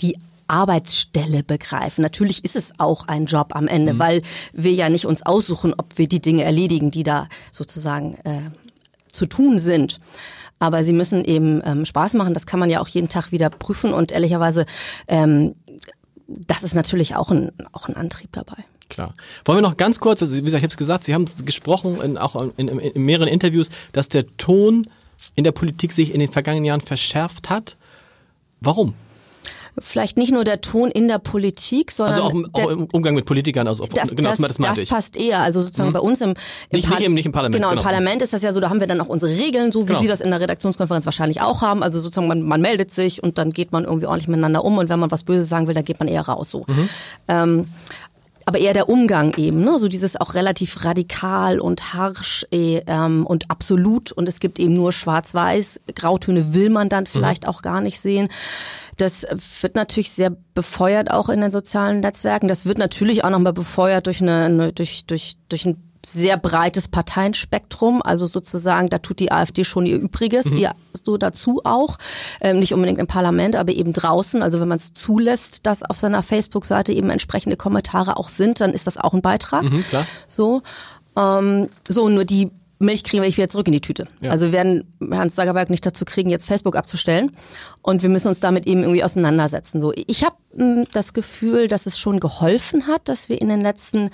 die 0.01 0.17
Arbeitsstelle 0.49 1.43
begreifen. 1.43 2.03
Natürlich 2.03 2.45
ist 2.45 2.57
es 2.57 2.73
auch 2.79 3.07
ein 3.07 3.27
Job 3.27 3.55
am 3.55 3.69
Ende, 3.69 3.95
mhm. 3.95 3.99
weil 3.99 4.23
wir 4.53 4.73
ja 4.73 4.89
nicht 4.89 5.07
uns 5.07 5.23
aussuchen, 5.23 5.75
ob 5.77 5.99
wir 5.99 6.09
die 6.09 6.21
Dinge 6.21 6.45
erledigen, 6.45 6.91
die 6.91 7.03
da 7.03 7.29
sozusagen 7.51 8.15
äh, 8.25 8.51
zu 9.13 9.27
tun 9.27 9.59
sind. 9.59 10.01
Aber 10.59 10.83
sie 10.83 10.93
müssen 10.93 11.25
eben 11.25 11.63
ähm, 11.65 11.85
Spaß 11.85 12.15
machen. 12.15 12.35
Das 12.35 12.47
kann 12.47 12.59
man 12.59 12.71
ja 12.71 12.81
auch 12.81 12.89
jeden 12.89 13.09
Tag 13.09 13.31
wieder 13.31 13.51
prüfen 13.51 13.93
und 13.93 14.11
ehrlicherweise, 14.11 14.67
ähm, 15.07 15.55
das 16.27 16.65
ist 16.65 16.75
natürlich 16.75 17.15
auch 17.15 17.31
ein, 17.31 17.53
auch 17.73 17.89
ein 17.89 17.97
Antrieb 17.97 18.31
dabei. 18.33 18.65
Klar. 18.89 19.15
Wollen 19.45 19.59
wir 19.59 19.63
noch 19.63 19.77
ganz 19.77 20.01
kurz, 20.01 20.23
also 20.23 20.35
wie 20.35 20.43
gesagt, 20.43 20.61
ich 20.61 20.65
habe 20.65 20.73
es 20.73 20.77
gesagt, 20.77 21.05
Sie 21.05 21.15
haben 21.15 21.27
gesprochen, 21.45 22.01
in, 22.01 22.19
auch 22.19 22.35
in, 22.57 22.69
in, 22.69 22.79
in 22.79 23.05
mehreren 23.05 23.29
Interviews, 23.29 23.69
dass 23.93 24.09
der 24.09 24.27
Ton 24.37 24.89
in 25.35 25.45
der 25.45 25.53
Politik 25.53 25.93
sich 25.93 26.13
in 26.13 26.21
den 26.21 26.33
vergangenen 26.33 26.65
Jahren 26.65 26.81
verschärft 26.81 27.51
hat. 27.51 27.77
Warum? 28.61 28.95
Vielleicht 29.81 30.17
nicht 30.17 30.33
nur 30.33 30.45
der 30.45 30.61
Ton 30.61 30.91
in 30.91 31.09
der 31.09 31.19
Politik, 31.19 31.91
sondern 31.91 32.15
also 32.15 32.27
auch 32.27 32.35
im, 32.35 32.51
der, 32.57 32.67
auch 32.67 32.71
im 32.71 32.85
Umgang 32.93 33.15
mit 33.15 33.25
Politikern, 33.25 33.67
also 33.69 33.87
das, 33.87 34.15
genau, 34.15 34.31
das, 34.31 34.39
das, 34.39 34.57
das 34.57 34.87
passt 34.87 35.17
eher, 35.17 35.41
also 35.41 35.63
sozusagen 35.63 35.91
mhm. 35.91 35.95
bei 35.95 36.01
uns 36.01 36.21
im, 36.21 36.31
im 36.31 36.37
nicht, 36.73 36.91
nicht, 36.91 37.01
im, 37.01 37.15
nicht 37.15 37.27
im 37.27 37.33
Parlament. 37.33 37.57
Genau, 37.57 37.71
genau, 37.71 37.81
im 37.81 37.85
Parlament 37.85 38.23
ist 38.23 38.33
das 38.33 38.43
ja 38.43 38.53
so, 38.53 38.61
da 38.61 38.71
haben 38.71 38.81
wir 38.81 38.87
dann 38.87 39.01
auch 39.01 39.09
unsere 39.09 39.33
Regeln, 39.33 39.73
so 39.73 39.83
wie 39.83 39.87
genau. 39.87 40.01
Sie 40.01 40.09
das 40.09 40.21
in 40.21 40.31
der 40.31 40.41
Redaktionskonferenz 40.41 41.05
wahrscheinlich 41.05 41.41
auch 41.41 41.63
haben. 41.63 41.83
Also 41.83 41.99
sozusagen 42.01 42.29
man, 42.29 42.43
man 42.43 42.61
meldet 42.61 42.93
sich 42.93 43.23
und 43.23 43.39
dann 43.39 43.53
geht 43.53 43.73
man 43.73 43.85
irgendwie 43.85 44.07
ordentlich 44.07 44.29
miteinander 44.29 44.65
um 44.65 44.79
und 44.79 44.89
wenn 44.89 44.99
man 44.99 45.11
was 45.11 45.25
Böses 45.25 45.49
sagen 45.49 45.67
will, 45.67 45.75
dann 45.75 45.85
geht 45.85 45.99
man 45.99 46.09
eher 46.09 46.23
raus. 46.23 46.51
So. 46.51 46.65
Mhm. 46.67 46.89
Ähm, 47.29 47.67
aber 48.49 48.61
eher 48.61 48.73
der 48.73 48.89
Umgang 48.89 49.35
eben, 49.37 49.63
ne? 49.63 49.79
so 49.79 49.89
dieses 49.89 50.19
auch 50.19 50.33
relativ 50.33 50.83
radikal 50.83 51.61
und 51.61 51.93
harsch 51.93 52.47
eh, 52.51 52.81
ähm, 52.87 53.27
und 53.27 53.51
absolut 53.51 54.11
und 54.11 54.27
es 54.27 54.41
gibt 54.41 54.59
eben 54.59 54.73
nur 54.73 54.91
Schwarz-Weiß, 54.91 55.83
Grautöne 55.95 56.55
will 56.55 56.71
man 56.71 56.89
dann 56.89 57.05
vielleicht 57.05 57.43
mhm. 57.43 57.51
auch 57.51 57.61
gar 57.61 57.83
nicht 57.83 58.01
sehen. 58.01 58.29
Das 58.97 59.27
wird 59.61 59.75
natürlich 59.75 60.13
sehr 60.13 60.31
befeuert 60.55 61.11
auch 61.11 61.29
in 61.29 61.43
den 61.43 61.51
sozialen 61.51 62.01
Netzwerken. 62.01 62.49
Das 62.49 62.65
wird 62.65 62.79
natürlich 62.79 63.23
auch 63.23 63.29
nochmal 63.29 63.53
befeuert 63.53 64.07
durch 64.07 64.23
eine, 64.23 64.47
eine 64.47 64.73
durch 64.73 65.05
durch 65.05 65.37
durch 65.51 65.67
ein 65.67 65.88
sehr 66.05 66.37
breites 66.37 66.89
Parteienspektrum, 66.89 68.03
also 68.03 68.27
sozusagen, 68.27 68.89
da 68.89 68.99
tut 68.99 69.21
die 69.21 69.33
AfD 69.33 69.65
schon 69.65 69.87
ihr 69.87 69.97
Übriges, 69.97 70.47
mhm. 70.47 70.59
ihr 70.59 70.75
so 70.93 71.17
dazu 71.17 71.61
auch, 71.65 71.99
ähm, 72.41 72.61
nicht 72.61 72.73
unbedingt 72.73 72.99
im 72.99 73.07
Parlament, 73.07 73.57
aber 73.57 73.73
eben 73.73 73.93
draußen, 73.93 74.43
also 74.43 74.61
wenn 74.61 74.69
man 74.69 74.79
es 74.79 74.95
zulässt, 74.95 75.67
dass 75.67 75.83
auf 75.83 75.99
seiner 75.99 76.23
Facebook-Seite 76.23 76.93
eben 76.93 77.11
entsprechende 77.11 77.57
Kommentare 77.57 78.17
auch 78.17 78.29
sind, 78.29 78.61
dann 78.61 78.73
ist 78.73 78.87
das 78.87 78.97
auch 78.97 79.15
ein 79.15 79.23
Beitrag. 79.23 79.65
Mhm, 79.65 79.83
klar. 79.83 80.07
So, 80.29 80.63
ähm, 81.17 81.69
so 81.89 82.09
nur 82.09 82.25
die 82.25 82.51
Milch 82.81 83.03
kriegen 83.03 83.23
wir 83.23 83.37
wieder 83.37 83.49
zurück 83.49 83.67
in 83.67 83.73
die 83.73 83.81
Tüte. 83.81 84.07
Ja. 84.21 84.31
Also 84.31 84.47
wir 84.47 84.53
werden 84.53 84.95
Herrn 85.11 85.31
Zuckerberg 85.31 85.69
nicht 85.69 85.85
dazu 85.85 86.05
kriegen, 86.05 86.31
jetzt 86.31 86.47
Facebook 86.47 86.77
abzustellen. 86.77 87.33
Und 87.83 88.03
wir 88.03 88.09
müssen 88.09 88.29
uns 88.29 88.39
damit 88.39 88.67
eben 88.67 88.83
irgendwie 88.83 89.03
auseinandersetzen. 89.03 89.81
So, 89.81 89.93
ich 89.95 90.23
habe 90.23 90.37
hm, 90.55 90.85
das 90.93 91.13
Gefühl, 91.13 91.67
dass 91.67 91.87
es 91.87 91.99
schon 91.99 92.21
geholfen 92.21 92.87
hat, 92.87 93.09
dass 93.09 93.29
wir 93.29 93.41
in 93.41 93.49
den 93.49 93.61
letzten 93.61 94.11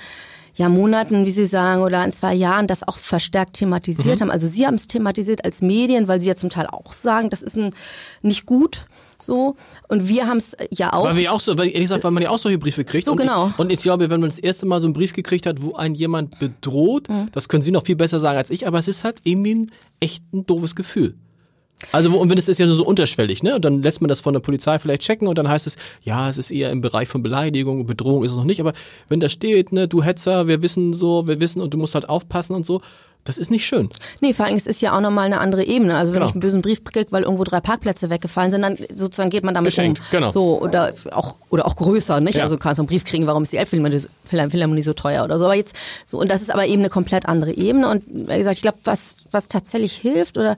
ja, 0.57 0.69
Monaten, 0.69 1.27
wie 1.27 1.31
Sie 1.31 1.47
sagen, 1.47 1.83
oder 1.83 2.05
in 2.05 2.13
zwei 2.13 2.35
Jahren 2.35 2.67
das 2.67 2.87
auch 2.87 2.97
verstärkt 2.97 3.55
thematisiert 3.55 4.17
mhm. 4.17 4.25
haben. 4.25 4.31
Also 4.31 4.47
Sie 4.47 4.67
haben 4.67 4.75
es 4.75 4.87
thematisiert 4.87 5.45
als 5.45 5.63
Medien, 5.63 6.07
weil 6.09 6.21
Sie 6.21 6.29
ja 6.29 6.37
zum 6.37 6.51
Teil 6.51 6.67
auch 6.67 6.93
sagen, 6.93 7.31
das 7.31 7.43
ist 7.43 7.57
ein, 7.57 7.75
nicht 8.23 8.47
gut. 8.47 8.87
So. 9.19 9.57
Und 9.89 10.09
wir 10.09 10.27
haben 10.27 10.37
es 10.37 10.57
ja 10.71 10.93
auch. 10.93 11.05
Weil 11.05 11.17
wir 11.17 11.33
auch 11.33 11.41
so, 11.41 11.57
weil, 11.59 11.69
ehrlich 11.69 11.83
gesagt, 11.83 12.05
weil 12.05 12.11
man 12.11 12.23
ja 12.23 12.31
auch 12.31 12.39
solche 12.39 12.59
Briefe 12.59 12.85
kriegt. 12.85 13.07
So, 13.07 13.13
und 13.13 13.19
genau. 13.19 13.49
Ich, 13.49 13.59
und 13.59 13.73
ich 13.73 13.81
glaube, 13.81 14.11
wenn 14.11 14.21
man 14.21 14.29
das 14.29 14.39
erste 14.39 14.67
Mal 14.67 14.81
so 14.81 14.87
einen 14.87 14.95
Brief 14.95 15.13
gekriegt 15.13 15.47
hat, 15.47 15.63
wo 15.63 15.75
einen 15.75 15.95
jemand 15.95 16.39
bedroht, 16.39 17.09
mhm. 17.09 17.29
das 17.33 17.49
können 17.49 17.63
Sie 17.63 17.71
noch 17.71 17.85
viel 17.85 17.97
besser 17.97 18.21
sagen 18.21 18.39
als 18.39 18.51
ich, 18.51 18.67
aber 18.67 18.79
es 18.79 18.89
ist 18.89 19.05
halt 19.05 19.21
irgendwie 19.25 19.55
ein 19.55 19.71
echt 20.01 20.23
ein 20.33 20.47
doofes 20.47 20.75
Gefühl. 20.75 21.15
Also 21.93 22.17
und 22.19 22.31
wenn 22.31 22.39
es 22.39 22.49
ist 22.49 22.59
ja 22.59 22.67
so 22.67 22.85
unterschwellig, 22.85 23.43
ne? 23.43 23.57
Und 23.57 23.65
dann 23.65 23.83
lässt 23.83 24.01
man 24.01 24.09
das 24.09 24.21
von 24.21 24.33
der 24.33 24.41
Polizei 24.41 24.79
vielleicht 24.79 25.03
checken 25.03 25.29
und 25.29 25.37
dann 25.37 25.49
heißt 25.49 25.67
es, 25.67 25.77
ja, 26.03 26.29
es 26.29 26.39
ist 26.39 26.51
eher 26.51 26.71
im 26.71 26.81
Bereich 26.81 27.09
von 27.09 27.23
Beleidigung, 27.23 27.87
Bedrohung 27.87 28.25
ist 28.25 28.31
es 28.31 28.37
noch 28.37 28.45
nicht, 28.45 28.61
aber 28.61 28.73
wenn 29.09 29.21
da 29.21 29.29
steht, 29.29 29.73
ne, 29.73 29.89
du 29.89 30.03
Hetzer, 30.03 30.49
wir 30.49 30.63
wissen 30.63 30.95
so, 30.95 31.27
wir 31.27 31.41
wissen 31.41 31.61
und 31.61 31.75
du 31.75 31.79
musst 31.79 31.95
halt 31.95 32.09
aufpassen 32.09 32.55
und 32.55 32.65
so, 32.65 32.81
das 33.25 33.39
ist 33.39 33.51
nicht 33.51 33.65
schön. 33.65 33.89
Nee, 34.21 34.35
vor 34.35 34.45
allem, 34.45 34.57
es 34.57 34.67
ist 34.67 34.83
ja 34.83 34.95
auch 34.95 35.01
nochmal 35.01 35.25
eine 35.25 35.41
andere 35.41 35.65
Ebene. 35.65 35.97
Also 35.97 36.13
wenn 36.13 36.21
genau. 36.21 36.29
ich 36.29 36.35
einen 36.35 36.41
bösen 36.41 36.61
Brief 36.61 36.85
kriege, 36.85 37.11
weil 37.11 37.23
irgendwo 37.23 37.45
drei 37.45 37.61
Parkplätze 37.61 38.11
weggefallen 38.11 38.51
sind, 38.51 38.61
dann 38.63 38.77
sozusagen 38.95 39.31
geht 39.31 39.45
man 39.45 39.55
damit 39.55 39.71
Geschenkt, 39.71 40.01
um. 40.01 40.05
Genau. 40.11 40.31
So, 40.31 40.61
oder 40.61 40.93
auch, 41.11 41.37
oder 41.49 41.67
auch 41.67 41.77
größer, 41.77 42.21
nicht? 42.21 42.37
Ja. 42.37 42.43
Also 42.43 42.59
kannst 42.59 42.79
du 42.79 42.83
einen 42.83 42.89
Brief 42.89 43.05
kriegen, 43.05 43.27
warum 43.27 43.43
ist 43.43 43.53
die 43.53 43.57
Elbphilharmonie 43.57 44.83
so 44.83 44.93
teuer 44.93 45.25
oder 45.25 45.39
so. 45.39 45.47
Aber 45.47 45.55
jetzt, 45.55 45.75
so, 46.07 46.19
und 46.19 46.31
das 46.31 46.43
ist 46.43 46.51
aber 46.51 46.67
eben 46.67 46.83
eine 46.83 46.91
komplett 46.91 47.27
andere 47.27 47.53
Ebene. 47.53 47.89
Und 47.89 48.05
wie 48.07 48.39
gesagt, 48.39 48.57
ich 48.57 48.63
glaube, 48.63 48.79
was, 48.85 49.17
was 49.31 49.49
tatsächlich 49.49 49.97
hilft 49.97 50.37
oder 50.37 50.57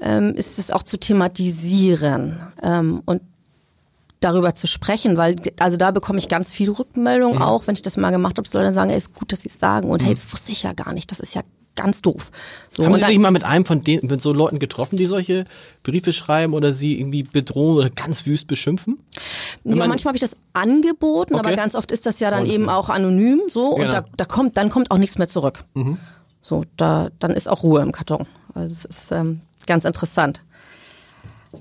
ähm, 0.00 0.34
ist 0.34 0.58
es 0.58 0.70
auch 0.70 0.82
zu 0.82 0.98
thematisieren 0.98 2.38
ähm, 2.62 3.02
und 3.04 3.22
darüber 4.20 4.54
zu 4.54 4.66
sprechen, 4.66 5.16
weil 5.16 5.36
also 5.58 5.76
da 5.76 5.90
bekomme 5.90 6.18
ich 6.18 6.28
ganz 6.28 6.50
viel 6.50 6.70
Rückmeldung 6.70 7.36
mhm. 7.36 7.42
auch, 7.42 7.66
wenn 7.66 7.74
ich 7.74 7.82
das 7.82 7.96
mal 7.96 8.10
gemacht 8.10 8.36
habe, 8.36 8.48
soll 8.48 8.62
dann 8.62 8.72
sagen, 8.72 8.90
ey, 8.90 8.98
ist 8.98 9.14
gut, 9.14 9.32
dass 9.32 9.42
sie 9.42 9.48
es 9.48 9.58
sagen 9.58 9.90
und 9.90 10.02
mhm. 10.02 10.06
hey, 10.06 10.14
das 10.14 10.32
wusste 10.32 10.52
ich 10.52 10.62
ja 10.62 10.72
gar 10.72 10.92
nicht, 10.92 11.10
das 11.10 11.20
ist 11.20 11.34
ja 11.34 11.42
ganz 11.76 12.02
doof. 12.02 12.32
So, 12.70 12.84
Haben 12.84 12.94
Sie 12.96 13.04
sich 13.04 13.18
mal 13.20 13.30
mit 13.30 13.44
einem 13.44 13.64
von 13.64 13.84
den 13.84 14.00
mit 14.06 14.20
so 14.20 14.32
Leuten 14.32 14.58
getroffen, 14.58 14.96
die 14.96 15.06
solche 15.06 15.44
Briefe 15.84 16.12
schreiben 16.12 16.52
oder 16.52 16.72
sie 16.72 16.98
irgendwie 16.98 17.22
bedrohen 17.22 17.76
oder 17.76 17.90
ganz 17.90 18.26
wüst 18.26 18.48
beschimpfen? 18.48 18.98
ja, 19.62 19.86
manchmal 19.86 20.10
habe 20.10 20.16
ich 20.16 20.22
das 20.22 20.36
angeboten, 20.52 21.34
okay. 21.34 21.46
aber 21.46 21.56
ganz 21.56 21.76
oft 21.76 21.92
ist 21.92 22.04
das 22.04 22.18
ja 22.18 22.32
dann 22.32 22.46
eben 22.46 22.68
auch 22.68 22.88
anonym 22.88 23.42
so 23.48 23.76
genau. 23.76 23.86
und 23.86 23.92
da, 23.92 24.04
da 24.16 24.24
kommt 24.24 24.56
dann 24.56 24.70
kommt 24.70 24.90
auch 24.90 24.98
nichts 24.98 25.18
mehr 25.18 25.28
zurück. 25.28 25.64
Mhm. 25.74 25.98
So, 26.42 26.64
da 26.76 27.10
dann 27.20 27.30
ist 27.30 27.48
auch 27.48 27.62
Ruhe 27.62 27.80
im 27.82 27.92
Karton. 27.92 28.26
Also 28.54 28.72
es 28.72 28.84
ist 28.84 29.12
ähm, 29.12 29.42
ganz 29.68 29.84
interessant. 29.84 30.42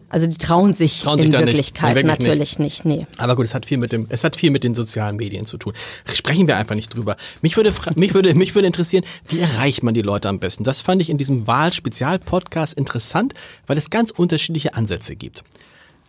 Also 0.09 0.27
die 0.27 0.37
trauen 0.37 0.73
sich, 0.73 1.01
trauen 1.01 1.19
sich 1.19 1.27
in 1.27 1.33
Wirklichkeit 1.33 1.95
nicht. 1.95 2.05
natürlich 2.05 2.59
nicht. 2.59 2.85
nicht. 2.85 2.99
nee. 2.99 3.07
Aber 3.17 3.35
gut, 3.35 3.45
es 3.45 3.53
hat 3.53 3.65
viel 3.65 3.77
mit 3.77 3.91
dem, 3.91 4.07
es 4.09 4.23
hat 4.23 4.35
viel 4.35 4.51
mit 4.51 4.63
den 4.63 4.75
sozialen 4.75 5.15
Medien 5.15 5.45
zu 5.45 5.57
tun. 5.57 5.73
Sprechen 6.05 6.47
wir 6.47 6.57
einfach 6.57 6.75
nicht 6.75 6.93
drüber. 6.93 7.15
Mich 7.41 7.55
würde, 7.55 7.73
mich 7.95 8.13
würde, 8.13 8.33
mich 8.35 8.53
würde 8.55 8.67
interessieren, 8.67 9.05
wie 9.27 9.39
erreicht 9.39 9.83
man 9.83 9.93
die 9.93 10.01
Leute 10.01 10.27
am 10.29 10.39
besten? 10.39 10.63
Das 10.63 10.81
fand 10.81 11.01
ich 11.01 11.09
in 11.09 11.17
diesem 11.17 11.47
Wahl-Spezial-Podcast 11.47 12.73
interessant, 12.73 13.33
weil 13.65 13.77
es 13.77 13.89
ganz 13.89 14.11
unterschiedliche 14.11 14.73
Ansätze 14.73 15.15
gibt. 15.15 15.43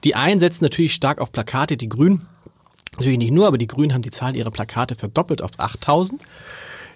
Die 0.04 0.14
einen 0.14 0.40
setzen 0.40 0.64
natürlich 0.64 0.94
stark 0.94 1.20
auf 1.20 1.32
Plakate, 1.32 1.76
die 1.76 1.88
Grünen, 1.88 2.26
natürlich 2.98 3.18
nicht 3.18 3.32
nur, 3.32 3.46
aber 3.46 3.58
die 3.58 3.66
Grünen 3.66 3.94
haben 3.94 4.02
die 4.02 4.10
Zahl 4.10 4.36
ihrer 4.36 4.50
Plakate 4.50 4.94
verdoppelt 4.94 5.42
auf 5.42 5.52
8000. 5.56 6.20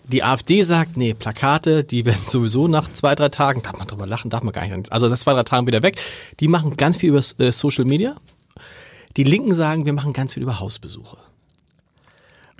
Die 0.09 0.23
AfD 0.23 0.63
sagt, 0.63 0.97
nee, 0.97 1.15
Plakate, 1.15 1.85
die 1.85 2.05
werden 2.05 2.21
sowieso 2.27 2.69
nach 2.69 2.93
zwei, 2.93 3.15
drei 3.15 3.29
Tagen, 3.29 3.63
darf 3.63 3.79
man 3.79 3.87
drüber 3.87 4.07
lachen, 4.07 4.31
darf 4.31 4.43
man 4.43 4.53
gar 4.53 4.67
nicht, 4.67 4.93
also 4.93 5.09
das 5.09 5.21
zwei, 5.21 5.33
drei 5.35 5.45
Tagen 5.45 5.67
wieder 5.67 5.83
weg. 5.83 6.01
Die 6.41 6.49
machen 6.49 6.77
ganz 6.77 6.97
viel 6.97 7.11
über 7.11 7.23
äh, 7.39 7.53
Social 7.53 7.85
Media. 7.85 8.17
Die 9.17 9.25
Linken 9.25 9.55
sagen, 9.55 9.85
wir 9.85 9.93
machen 9.93 10.13
ganz 10.13 10.35
viel 10.35 10.43
über 10.43 10.61
Hausbesuche. 10.61 11.19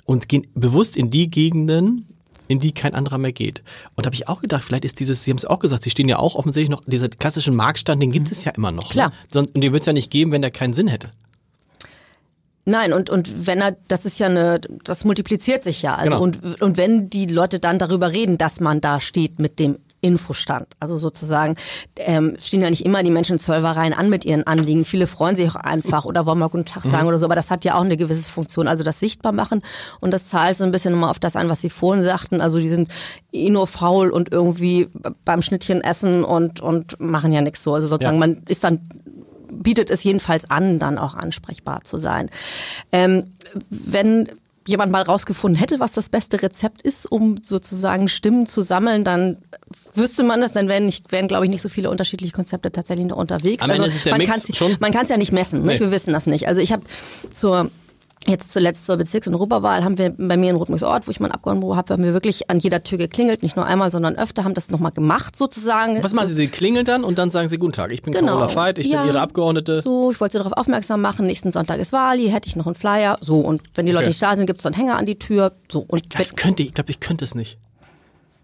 Und 0.05 0.29
gehen 0.29 0.47
bewusst 0.53 0.97
in 0.97 1.09
die 1.09 1.29
Gegenden, 1.29 2.07
in 2.47 2.59
die 2.59 2.73
kein 2.73 2.93
anderer 2.93 3.17
mehr 3.17 3.31
geht. 3.31 3.63
Und 3.95 4.05
da 4.05 4.07
habe 4.07 4.15
ich 4.15 4.27
auch 4.27 4.41
gedacht, 4.41 4.63
vielleicht 4.63 4.85
ist 4.85 4.99
dieses, 4.99 5.23
Sie 5.23 5.31
haben 5.31 5.37
es 5.37 5.45
auch 5.45 5.59
gesagt, 5.59 5.83
Sie 5.83 5.89
stehen 5.89 6.09
ja 6.09 6.19
auch 6.19 6.35
offensichtlich 6.35 6.69
noch, 6.69 6.81
dieser 6.85 7.09
klassischen 7.09 7.55
Marktstand, 7.55 8.01
den 8.01 8.11
gibt 8.11 8.31
es 8.31 8.43
ja 8.43 8.51
immer 8.51 8.71
noch. 8.71 8.89
Klar. 8.89 9.11
Ne? 9.33 9.41
Und 9.53 9.63
den 9.63 9.71
wird 9.73 9.81
es 9.81 9.87
ja 9.87 9.93
nicht 9.93 10.11
geben, 10.11 10.31
wenn 10.31 10.41
der 10.41 10.51
keinen 10.51 10.73
Sinn 10.73 10.87
hätte. 10.87 11.11
Nein, 12.65 12.93
und, 12.93 13.09
und 13.09 13.45
wenn 13.45 13.61
er, 13.61 13.75
das 13.87 14.05
ist 14.05 14.19
ja 14.19 14.27
eine, 14.27 14.61
das 14.83 15.03
multipliziert 15.03 15.63
sich 15.63 15.81
ja. 15.81 15.95
Also 15.95 16.11
genau. 16.11 16.23
und, 16.23 16.61
und 16.61 16.77
wenn 16.77 17.09
die 17.09 17.25
Leute 17.25 17.59
dann 17.59 17.77
darüber 17.77 18.11
reden, 18.11 18.37
dass 18.37 18.59
man 18.61 18.79
da 18.79 18.99
steht 18.99 19.39
mit 19.39 19.59
dem 19.59 19.77
Infostand. 20.03 20.67
Also 20.81 20.97
sozusagen 20.97 21.55
ähm, 21.95 22.35
stehen 22.37 22.61
ja 22.61 22.69
nicht 22.69 22.85
immer 22.85 23.03
die 23.03 23.09
Menschen 23.09 23.33
in 23.33 23.39
Zwölfereien 23.39 23.93
an 23.93 24.09
mit 24.09 24.25
ihren 24.25 24.45
Anliegen. 24.45 24.83
Viele 24.83 25.07
freuen 25.07 25.37
sich 25.37 25.49
auch 25.49 25.55
einfach 25.55 26.03
oder 26.03 26.25
wollen 26.25 26.39
mal 26.39 26.49
guten 26.49 26.65
Tag 26.65 26.83
sagen 26.83 27.03
mhm. 27.03 27.07
oder 27.07 27.17
so, 27.17 27.25
aber 27.25 27.35
das 27.35 27.49
hat 27.49 27.63
ja 27.63 27.75
auch 27.75 27.85
eine 27.85 27.95
gewisse 27.95 28.29
Funktion. 28.29 28.67
Also 28.67 28.83
das 28.83 28.99
sichtbar 28.99 29.31
machen 29.31 29.61
und 30.01 30.11
das 30.11 30.27
zahlt 30.27 30.57
so 30.57 30.65
ein 30.65 30.71
bisschen 30.71 30.91
nochmal 30.91 31.09
auf 31.09 31.19
das 31.19 31.37
an, 31.37 31.47
was 31.47 31.61
Sie 31.61 31.69
vorhin 31.69 32.03
sagten. 32.03 32.41
Also 32.41 32.59
die 32.59 32.67
sind 32.67 32.89
eh 33.31 33.49
nur 33.49 33.65
faul 33.65 34.09
und 34.09 34.29
irgendwie 34.29 34.89
beim 35.23 35.41
Schnittchen 35.41 35.79
essen 35.79 36.25
und, 36.25 36.59
und 36.59 36.99
machen 36.99 37.31
ja 37.31 37.39
nichts 37.39 37.63
so. 37.63 37.73
Also 37.73 37.87
sozusagen 37.87 38.17
ja. 38.17 38.27
man 38.27 38.43
ist 38.49 38.65
dann 38.65 38.81
bietet 39.53 39.89
es 39.89 40.03
jedenfalls 40.03 40.49
an, 40.49 40.79
dann 40.79 40.97
auch 40.97 41.15
ansprechbar 41.15 41.83
zu 41.83 41.97
sein. 41.97 42.29
Ähm, 42.91 43.33
wenn 43.69 44.29
jemand 44.65 44.91
mal 44.91 45.01
rausgefunden 45.01 45.59
hätte, 45.59 45.79
was 45.79 45.93
das 45.93 46.09
beste 46.09 46.41
Rezept 46.41 46.81
ist, 46.81 47.11
um 47.11 47.37
sozusagen 47.43 48.07
Stimmen 48.07 48.45
zu 48.45 48.61
sammeln, 48.61 49.03
dann 49.03 49.37
wüsste 49.93 50.23
man 50.23 50.41
das, 50.41 50.53
dann 50.53 50.67
wären, 50.67 50.85
nicht, 50.85 51.11
wären 51.11 51.27
glaube 51.27 51.45
ich, 51.45 51.49
nicht 51.49 51.61
so 51.61 51.69
viele 51.69 51.89
unterschiedliche 51.89 52.33
Konzepte 52.33 52.71
tatsächlich 52.71 53.07
noch 53.07 53.17
unterwegs. 53.17 53.63
Am 53.63 53.69
also 53.69 53.83
Ende 53.83 53.95
ist 53.95 54.05
der 54.05 54.17
man 54.79 54.91
kann 54.91 55.03
es 55.03 55.09
ja 55.09 55.17
nicht 55.17 55.31
messen, 55.31 55.63
ne? 55.63 55.73
nee. 55.73 55.79
wir 55.79 55.91
wissen 55.91 56.13
das 56.13 56.27
nicht. 56.27 56.47
Also 56.47 56.61
ich 56.61 56.71
habe 56.71 56.83
zur 57.31 57.69
Jetzt 58.25 58.53
zuletzt 58.53 58.85
zur 58.85 58.95
Bezirks- 58.95 59.27
und 59.27 59.35
Europawahl 59.35 59.83
haben 59.83 59.97
wir 59.97 60.11
bei 60.11 60.37
mir 60.37 60.51
in 60.51 60.55
Rotmüsort, 60.55 61.07
wo 61.07 61.11
ich 61.11 61.19
mein 61.19 61.31
Abgeordnetenbüro 61.31 61.75
habe, 61.75 61.93
haben 61.93 62.03
wir 62.03 62.13
wirklich 62.13 62.49
an 62.49 62.59
jeder 62.59 62.83
Tür 62.83 62.97
geklingelt, 62.97 63.43
nicht 63.43 63.57
nur 63.57 63.65
einmal, 63.65 63.91
sondern 63.91 64.15
öfter, 64.15 64.45
haben 64.45 64.53
das 64.53 64.71
nochmal 64.71 64.91
gemacht 64.91 65.35
sozusagen. 65.35 66.01
Was 66.01 66.13
machen 66.13 66.27
Sie? 66.27 66.33
Sie 66.33 66.47
klingeln 66.47 66.85
dann 66.85 67.03
und 67.03 67.19
dann 67.19 67.31
sagen 67.31 67.49
Sie, 67.49 67.57
guten 67.57 67.73
Tag, 67.73 67.91
ich 67.91 68.01
bin 68.01 68.13
genau. 68.13 68.37
Carola 68.37 68.55
Veit, 68.55 68.79
ich 68.79 68.87
ja, 68.87 69.01
bin 69.01 69.09
Ihre 69.09 69.21
Abgeordnete. 69.21 69.81
So, 69.81 70.11
ich 70.11 70.21
wollte 70.21 70.37
Sie 70.37 70.43
darauf 70.43 70.57
aufmerksam 70.57 71.01
machen, 71.01 71.25
nächsten 71.25 71.51
Sonntag 71.51 71.79
ist 71.79 71.91
Wahl, 71.91 72.17
hier 72.17 72.31
hätte 72.31 72.47
ich 72.47 72.55
noch 72.55 72.65
einen 72.65 72.75
Flyer. 72.75 73.17
So, 73.19 73.39
und 73.39 73.61
wenn 73.75 73.85
die 73.85 73.91
Leute 73.91 74.05
okay. 74.05 74.09
nicht 74.09 74.21
da 74.21 74.35
sind, 74.37 74.45
gibt's 74.45 74.63
so 74.63 74.69
einen 74.69 74.75
Hänger 74.75 74.97
an 74.97 75.05
die 75.05 75.19
Tür. 75.19 75.51
So, 75.69 75.83
und 75.85 76.17
das 76.17 76.35
könnte 76.35 76.63
ich, 76.63 76.69
ich 76.69 76.75
glaube, 76.75 76.91
ich 76.91 77.01
könnte 77.01 77.25
es 77.25 77.35
nicht. 77.35 77.57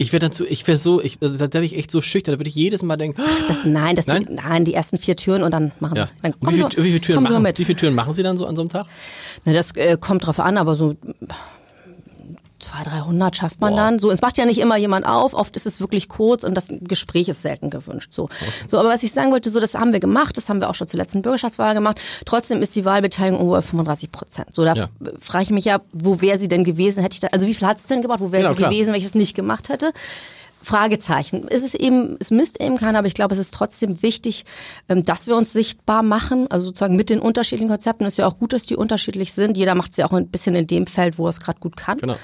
Ich 0.01 0.13
wäre 0.13 0.21
dann 0.21 0.31
zu, 0.31 0.45
ich 0.45 0.65
wäre 0.65 0.77
so, 0.77 1.01
ich, 1.01 1.17
also 1.21 1.35
da 1.37 1.51
wäre 1.51 1.65
ich 1.65 1.75
echt 1.75 1.91
so 1.91 2.01
schüchtern, 2.01 2.33
da 2.33 2.39
würde 2.39 2.49
ich 2.49 2.55
jedes 2.55 2.83
Mal 2.83 2.95
denken. 2.95 3.21
Das, 3.49 3.65
nein, 3.65 3.97
das 3.97 4.07
nein? 4.07 4.25
Die, 4.29 4.33
nein, 4.33 4.63
die 4.63 4.73
ersten 4.73 4.97
vier 4.97 5.17
Türen 5.17 5.43
und 5.43 5.51
dann 5.51 5.73
machen 5.81 5.97
ja. 5.97 6.05
Sie. 6.05 6.11
Dann 6.21 6.35
wie, 6.39 6.55
viel, 6.55 6.65
wie, 6.77 6.87
viele 6.87 7.01
Türen 7.01 7.23
machen, 7.23 7.45
wie 7.45 7.65
viele 7.65 7.77
Türen 7.77 7.95
machen 7.95 8.13
Sie 8.13 8.23
dann 8.23 8.37
so 8.37 8.45
an 8.45 8.55
so 8.55 8.61
einem 8.61 8.69
Tag? 8.69 8.85
Na, 9.43 9.51
das 9.51 9.75
äh, 9.75 9.97
kommt 9.99 10.25
drauf 10.25 10.39
an, 10.39 10.57
aber 10.57 10.77
so 10.77 10.95
200, 12.59 12.93
300 12.93 13.35
schafft 13.35 13.61
man 13.61 13.71
Boah. 13.71 13.77
dann. 13.77 13.99
So, 13.99 14.11
es 14.11 14.21
macht 14.21 14.37
ja 14.37 14.45
nicht 14.45 14.59
immer 14.59 14.77
jemand 14.77 15.05
auf. 15.05 15.33
Oft 15.33 15.55
ist 15.55 15.65
es 15.65 15.79
wirklich 15.79 16.09
kurz 16.09 16.43
und 16.43 16.55
das 16.55 16.67
Gespräch 16.69 17.27
ist 17.29 17.41
selten 17.41 17.69
gewünscht. 17.69 18.13
So, 18.13 18.29
so. 18.67 18.77
Aber 18.79 18.89
was 18.89 19.03
ich 19.03 19.11
sagen 19.11 19.31
wollte, 19.31 19.49
so, 19.49 19.59
das 19.59 19.75
haben 19.75 19.93
wir 19.93 19.99
gemacht. 19.99 20.37
Das 20.37 20.49
haben 20.49 20.61
wir 20.61 20.69
auch 20.69 20.75
schon 20.75 20.87
zur 20.87 20.97
letzten 20.97 21.21
Bürgerschaftswahl 21.21 21.73
gemacht. 21.73 21.99
Trotzdem 22.25 22.61
ist 22.61 22.75
die 22.75 22.85
Wahlbeteiligung 22.85 23.39
ungefähr 23.39 23.61
35 23.61 24.11
Prozent. 24.11 24.47
So, 24.53 24.63
da 24.63 24.73
ja. 24.73 24.89
frage 25.19 25.43
ich 25.43 25.49
mich 25.51 25.65
ja, 25.65 25.81
wo 25.93 26.21
wäre 26.21 26.37
sie 26.37 26.47
denn 26.47 26.63
gewesen? 26.63 27.01
Hätte 27.01 27.13
ich 27.13 27.19
da, 27.19 27.27
also 27.27 27.47
wie 27.47 27.53
viel 27.53 27.67
hat 27.67 27.77
es 27.77 27.85
denn 27.85 28.01
gemacht? 28.01 28.19
Wo 28.19 28.31
wäre 28.31 28.43
genau, 28.43 28.53
sie 28.53 28.57
klar. 28.57 28.69
gewesen, 28.71 28.89
wenn 28.89 28.99
ich 28.99 29.05
das 29.05 29.15
nicht 29.15 29.35
gemacht 29.35 29.69
hätte? 29.69 29.91
Fragezeichen. 30.61 31.47
Es 31.49 31.63
ist 31.63 31.75
eben, 31.75 32.17
es 32.19 32.31
misst 32.31 32.61
eben 32.61 32.77
keiner, 32.77 32.99
aber 32.99 33.07
ich 33.07 33.13
glaube, 33.13 33.33
es 33.33 33.39
ist 33.39 33.53
trotzdem 33.53 34.01
wichtig, 34.01 34.45
ähm, 34.89 35.03
dass 35.03 35.27
wir 35.27 35.35
uns 35.35 35.53
sichtbar 35.53 36.03
machen, 36.03 36.49
also 36.51 36.67
sozusagen 36.67 36.95
mit 36.95 37.09
den 37.09 37.19
unterschiedlichen 37.19 37.69
Konzepten. 37.69 38.05
Es 38.05 38.13
ist 38.13 38.17
ja 38.17 38.27
auch 38.27 38.39
gut, 38.39 38.53
dass 38.53 38.65
die 38.65 38.75
unterschiedlich 38.75 39.33
sind. 39.33 39.57
Jeder 39.57 39.75
macht 39.75 39.91
es 39.91 39.97
ja 39.97 40.05
auch 40.05 40.13
ein 40.13 40.27
bisschen 40.27 40.55
in 40.55 40.67
dem 40.67 40.87
Feld, 40.87 41.17
wo 41.17 41.25
er 41.25 41.29
es 41.29 41.39
gerade 41.39 41.59
gut 41.59 41.77
kann. 41.77 41.97
Genau. 41.97 42.17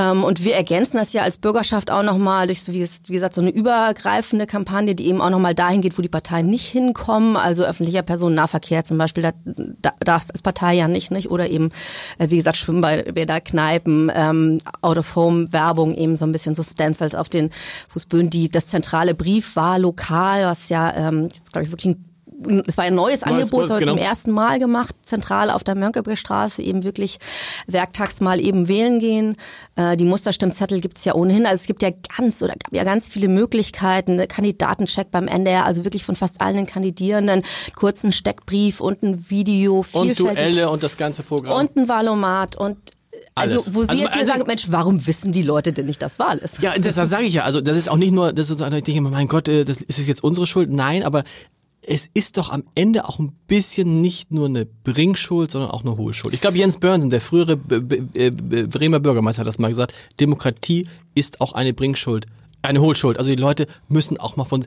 Ähm, 0.00 0.24
und 0.24 0.44
wir 0.44 0.54
ergänzen 0.54 0.96
das 0.96 1.12
ja 1.12 1.22
als 1.22 1.36
Bürgerschaft 1.36 1.90
auch 1.90 2.02
nochmal 2.02 2.46
durch, 2.46 2.62
so 2.62 2.72
wie, 2.72 2.80
es, 2.80 3.02
wie 3.06 3.12
gesagt, 3.12 3.34
so 3.34 3.42
eine 3.42 3.50
übergreifende 3.50 4.46
Kampagne, 4.46 4.94
die 4.94 5.06
eben 5.06 5.20
auch 5.20 5.28
nochmal 5.28 5.54
dahin 5.54 5.82
geht, 5.82 5.98
wo 5.98 6.02
die 6.02 6.08
Parteien 6.08 6.46
nicht 6.46 6.66
hinkommen. 6.66 7.36
Also 7.36 7.64
öffentlicher 7.64 8.02
Personennahverkehr 8.02 8.84
zum 8.84 8.96
Beispiel, 8.96 9.22
da, 9.22 9.32
da 9.44 9.92
darfst 10.00 10.32
als 10.32 10.40
Partei 10.40 10.74
ja 10.74 10.88
nicht, 10.88 11.10
nicht? 11.10 11.30
Oder 11.30 11.50
eben, 11.50 11.68
äh, 12.18 12.30
wie 12.30 12.36
gesagt, 12.36 12.56
Schwimmbäder, 12.56 13.40
Kneipen, 13.42 14.10
ähm, 14.14 14.58
Out-of-Home-Werbung, 14.80 15.94
eben 15.94 16.16
so 16.16 16.24
ein 16.24 16.32
bisschen 16.32 16.54
so 16.54 16.62
Stencils 16.62 17.14
auf 17.14 17.28
den 17.28 17.50
Fußböden. 17.88 18.30
Die, 18.30 18.48
das 18.48 18.68
zentrale 18.68 19.14
Brief 19.14 19.54
war 19.56 19.78
lokal, 19.78 20.44
was 20.44 20.70
ja, 20.70 20.94
ähm, 20.96 21.24
jetzt 21.24 21.52
glaube 21.52 21.66
ich 21.66 21.72
wirklich 21.72 21.96
ein 21.96 22.09
es 22.66 22.76
war 22.76 22.84
ein 22.84 22.94
neues, 22.94 23.20
neues 23.20 23.22
Angebot, 23.22 23.64
das 23.64 23.70
haben 23.70 23.80
wir 23.80 23.86
genau. 23.86 23.96
zum 23.96 24.02
ersten 24.02 24.30
Mal 24.30 24.58
gemacht, 24.58 24.94
zentral 25.02 25.50
auf 25.50 25.64
der 25.64 25.74
Mönckeberger 25.74 26.16
Straße, 26.16 26.62
eben 26.62 26.84
wirklich 26.84 27.18
werktags 27.66 28.20
mal 28.20 28.40
eben 28.40 28.68
wählen 28.68 28.98
gehen. 28.98 29.36
Äh, 29.76 29.96
die 29.96 30.04
Musterstimmzettel 30.04 30.80
gibt's 30.80 31.04
ja 31.04 31.14
ohnehin. 31.14 31.46
Also 31.46 31.60
es 31.60 31.66
gibt 31.66 31.82
ja 31.82 31.90
ganz 32.16 32.42
oder 32.42 32.54
gab 32.54 32.72
ja 32.72 32.84
ganz 32.84 33.08
viele 33.08 33.28
Möglichkeiten. 33.28 34.26
Kandidatencheck 34.28 35.10
beim 35.10 35.28
NDR, 35.28 35.64
also 35.64 35.84
wirklich 35.84 36.04
von 36.04 36.16
fast 36.16 36.40
allen 36.40 36.66
Kandidierenden, 36.66 37.42
kurzen 37.74 38.12
Steckbrief 38.12 38.80
und 38.80 39.02
ein 39.02 39.30
Video, 39.30 39.84
Und 39.92 40.18
Duelle 40.18 40.70
und 40.70 40.82
das 40.82 40.96
ganze 40.96 41.22
Programm. 41.22 41.60
Und 41.60 41.76
ein 41.76 41.88
Valomat 41.88 42.56
und 42.56 42.78
also, 43.34 43.56
Alles. 43.56 43.74
wo 43.74 43.82
Sie 43.82 43.90
also, 43.90 44.02
jetzt 44.02 44.12
hier 44.12 44.20
also, 44.22 44.32
sagen, 44.32 44.44
Mensch, 44.46 44.66
warum 44.70 45.06
wissen 45.06 45.32
die 45.32 45.42
Leute 45.42 45.72
denn 45.72 45.86
nicht, 45.86 46.00
dass 46.02 46.18
Wahl 46.18 46.38
ist? 46.38 46.60
Ja, 46.62 46.76
das, 46.78 46.94
das 46.94 47.10
sage 47.10 47.24
ich 47.24 47.34
ja. 47.34 47.44
Also 47.44 47.60
das 47.60 47.76
ist 47.76 47.88
auch 47.88 47.96
nicht 47.96 48.12
nur, 48.12 48.32
das 48.32 48.50
ist, 48.50 48.60
ich 48.60 48.84
denke, 48.84 49.00
mein 49.02 49.28
Gott, 49.28 49.48
äh, 49.48 49.64
das 49.64 49.82
ist 49.82 50.06
jetzt 50.06 50.22
unsere 50.22 50.46
Schuld. 50.46 50.72
Nein, 50.72 51.02
aber 51.02 51.24
es 51.82 52.08
ist 52.12 52.36
doch 52.36 52.50
am 52.50 52.64
Ende 52.74 53.08
auch 53.08 53.18
ein 53.18 53.32
bisschen 53.46 54.00
nicht 54.00 54.32
nur 54.32 54.46
eine 54.46 54.66
Bringschuld, 54.66 55.50
sondern 55.50 55.70
auch 55.70 55.82
eine 55.82 55.96
Hohlschuld. 55.96 56.34
Ich 56.34 56.40
glaube, 56.40 56.58
Jens 56.58 56.78
Börnsen, 56.78 57.10
der 57.10 57.20
frühere 57.20 57.56
Bremer 57.56 59.00
Bürgermeister, 59.00 59.40
hat 59.40 59.48
das 59.48 59.58
mal 59.58 59.68
gesagt. 59.68 59.94
Demokratie 60.18 60.86
ist 61.14 61.40
auch 61.40 61.52
eine 61.52 61.72
Bringschuld, 61.72 62.26
eine 62.62 62.80
Hohlschuld. 62.80 63.18
Also 63.18 63.30
die 63.30 63.36
Leute 63.36 63.66
müssen 63.88 64.18
auch 64.18 64.36
mal 64.36 64.44
von 64.44 64.64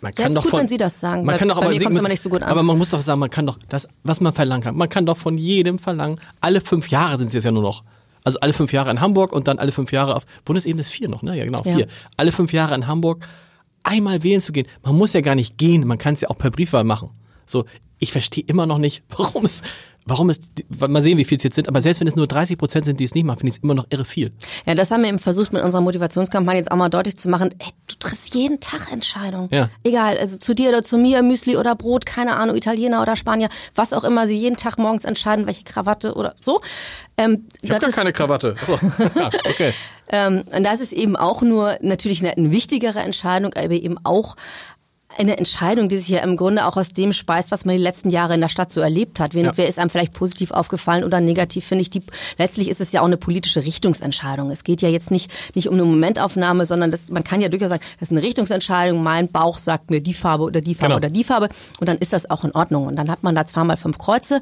man 0.00 0.12
kann 0.12 0.24
ja, 0.24 0.28
ist 0.28 0.34
doch 0.34 0.42
gut, 0.42 0.50
von, 0.50 0.60
wenn 0.60 0.68
Sie 0.68 0.78
das 0.78 0.98
sagen. 0.98 1.24
Man 1.24 1.38
kann 1.38 1.48
doch 1.48 1.58
aber, 1.58 1.68
nicht 1.70 2.20
so 2.20 2.28
gut 2.28 2.42
an. 2.42 2.48
aber 2.48 2.64
man 2.64 2.76
muss 2.76 2.90
doch 2.90 3.00
sagen, 3.00 3.20
man 3.20 3.30
kann 3.30 3.46
doch 3.46 3.56
das, 3.68 3.88
was 4.02 4.20
man 4.20 4.32
verlangen 4.32 4.62
kann. 4.64 4.76
Man 4.76 4.88
kann 4.88 5.06
doch 5.06 5.16
von 5.16 5.38
jedem 5.38 5.78
verlangen. 5.78 6.18
Alle 6.40 6.60
fünf 6.60 6.88
Jahre 6.88 7.18
sind 7.18 7.28
es 7.28 7.34
jetzt 7.34 7.44
ja 7.44 7.52
nur 7.52 7.62
noch. 7.62 7.84
Also 8.24 8.40
alle 8.40 8.52
fünf 8.52 8.72
Jahre 8.72 8.90
in 8.90 9.00
Hamburg 9.00 9.32
und 9.32 9.46
dann 9.46 9.60
alle 9.60 9.70
fünf 9.70 9.92
Jahre 9.92 10.16
auf 10.16 10.24
Bundesebene 10.44 10.80
ist 10.80 10.90
vier 10.90 11.08
noch, 11.08 11.22
ne? 11.22 11.36
Ja 11.36 11.44
genau 11.44 11.62
ja. 11.64 11.76
vier. 11.76 11.86
Alle 12.16 12.32
fünf 12.32 12.52
Jahre 12.52 12.74
in 12.74 12.88
Hamburg 12.88 13.28
einmal 13.84 14.22
wählen 14.22 14.40
zu 14.40 14.52
gehen. 14.52 14.66
Man 14.82 14.96
muss 14.96 15.12
ja 15.12 15.20
gar 15.20 15.34
nicht 15.34 15.58
gehen, 15.58 15.86
man 15.86 15.98
kann 15.98 16.14
es 16.14 16.20
ja 16.22 16.30
auch 16.30 16.38
per 16.38 16.50
Briefwahl 16.50 16.84
machen. 16.84 17.10
So, 17.46 17.64
ich 17.98 18.12
verstehe 18.12 18.44
immer 18.46 18.66
noch 18.66 18.78
nicht, 18.78 19.02
warum 19.16 19.44
es 19.44 19.62
warum 20.06 20.30
es, 20.30 20.40
mal 20.68 21.02
sehen, 21.02 21.18
wie 21.18 21.24
viel 21.24 21.38
es 21.38 21.44
jetzt 21.44 21.54
sind, 21.54 21.68
aber 21.68 21.80
selbst 21.80 22.00
wenn 22.00 22.08
es 22.08 22.16
nur 22.16 22.26
30 22.26 22.58
Prozent 22.58 22.84
sind, 22.84 23.00
die 23.00 23.04
es 23.04 23.14
nicht 23.14 23.24
machen, 23.24 23.38
finde 23.38 23.50
ich 23.50 23.58
es 23.58 23.62
immer 23.62 23.74
noch 23.74 23.86
irre 23.90 24.04
viel. 24.04 24.32
Ja, 24.66 24.74
das 24.74 24.90
haben 24.90 25.02
wir 25.02 25.08
eben 25.08 25.18
versucht 25.18 25.52
mit 25.52 25.62
unserer 25.62 25.80
Motivationskampagne 25.80 26.58
jetzt 26.58 26.70
auch 26.70 26.76
mal 26.76 26.88
deutlich 26.88 27.16
zu 27.16 27.28
machen. 27.28 27.54
Ey, 27.58 27.68
du 27.88 27.94
triffst 27.98 28.34
jeden 28.34 28.60
Tag 28.60 28.90
Entscheidungen. 28.90 29.48
Ja. 29.50 29.70
Egal, 29.84 30.18
also 30.18 30.38
zu 30.38 30.54
dir 30.54 30.70
oder 30.70 30.82
zu 30.82 30.98
mir, 30.98 31.22
Müsli 31.22 31.56
oder 31.56 31.74
Brot, 31.74 32.06
keine 32.06 32.36
Ahnung, 32.36 32.56
Italiener 32.56 33.02
oder 33.02 33.16
Spanier, 33.16 33.48
was 33.74 33.92
auch 33.92 34.04
immer, 34.04 34.26
sie 34.26 34.36
jeden 34.36 34.56
Tag 34.56 34.78
morgens 34.78 35.04
entscheiden, 35.04 35.46
welche 35.46 35.64
Krawatte 35.64 36.14
oder 36.14 36.34
so. 36.40 36.60
Ähm, 37.16 37.46
ich 37.60 37.70
habe 37.70 37.80
gar 37.80 37.90
keine 37.90 38.12
Krawatte. 38.12 38.56
Achso. 38.60 38.78
ja, 39.14 39.30
okay. 39.48 39.72
ähm, 40.08 40.42
und 40.54 40.64
das 40.64 40.80
ist 40.80 40.92
eben 40.92 41.16
auch 41.16 41.42
nur 41.42 41.76
natürlich 41.80 42.20
eine, 42.20 42.36
eine 42.36 42.50
wichtigere 42.50 43.00
Entscheidung, 43.00 43.52
aber 43.54 43.74
eben 43.74 43.98
auch 44.04 44.36
eine 45.18 45.36
Entscheidung, 45.36 45.88
die 45.88 45.98
sich 45.98 46.08
ja 46.08 46.20
im 46.20 46.36
Grunde 46.36 46.66
auch 46.66 46.76
aus 46.76 46.92
dem 46.92 47.12
speist, 47.12 47.50
was 47.50 47.64
man 47.64 47.76
die 47.76 47.82
letzten 47.82 48.10
Jahre 48.10 48.34
in 48.34 48.40
der 48.40 48.48
Stadt 48.48 48.70
so 48.70 48.80
erlebt 48.80 49.20
hat. 49.20 49.34
Wen, 49.34 49.46
ja. 49.46 49.52
Wer 49.56 49.68
ist 49.68 49.78
einem 49.78 49.90
vielleicht 49.90 50.12
positiv 50.12 50.50
aufgefallen 50.50 51.04
oder 51.04 51.20
negativ, 51.20 51.66
finde 51.66 51.82
ich. 51.82 51.90
Die, 51.90 52.02
letztlich 52.38 52.68
ist 52.68 52.80
es 52.80 52.92
ja 52.92 53.00
auch 53.00 53.06
eine 53.06 53.16
politische 53.16 53.64
Richtungsentscheidung. 53.64 54.50
Es 54.50 54.64
geht 54.64 54.82
ja 54.82 54.88
jetzt 54.88 55.10
nicht, 55.10 55.30
nicht 55.54 55.68
um 55.68 55.74
eine 55.74 55.84
Momentaufnahme, 55.84 56.66
sondern 56.66 56.90
das, 56.90 57.10
man 57.10 57.24
kann 57.24 57.40
ja 57.40 57.48
durchaus 57.48 57.70
sagen, 57.70 57.82
das 58.00 58.10
ist 58.10 58.12
eine 58.16 58.22
Richtungsentscheidung. 58.22 59.02
Mein 59.02 59.30
Bauch 59.30 59.58
sagt 59.58 59.90
mir 59.90 60.00
die 60.00 60.14
Farbe 60.14 60.44
oder 60.44 60.60
die 60.60 60.74
Farbe 60.74 60.94
genau. 60.94 60.96
oder 60.96 61.10
die 61.10 61.24
Farbe. 61.24 61.48
Und 61.80 61.88
dann 61.88 61.98
ist 61.98 62.12
das 62.12 62.30
auch 62.30 62.44
in 62.44 62.52
Ordnung. 62.52 62.86
Und 62.86 62.96
dann 62.96 63.10
hat 63.10 63.22
man 63.22 63.34
da 63.34 63.46
zweimal 63.46 63.76
fünf 63.76 63.98
Kreuze 63.98 64.40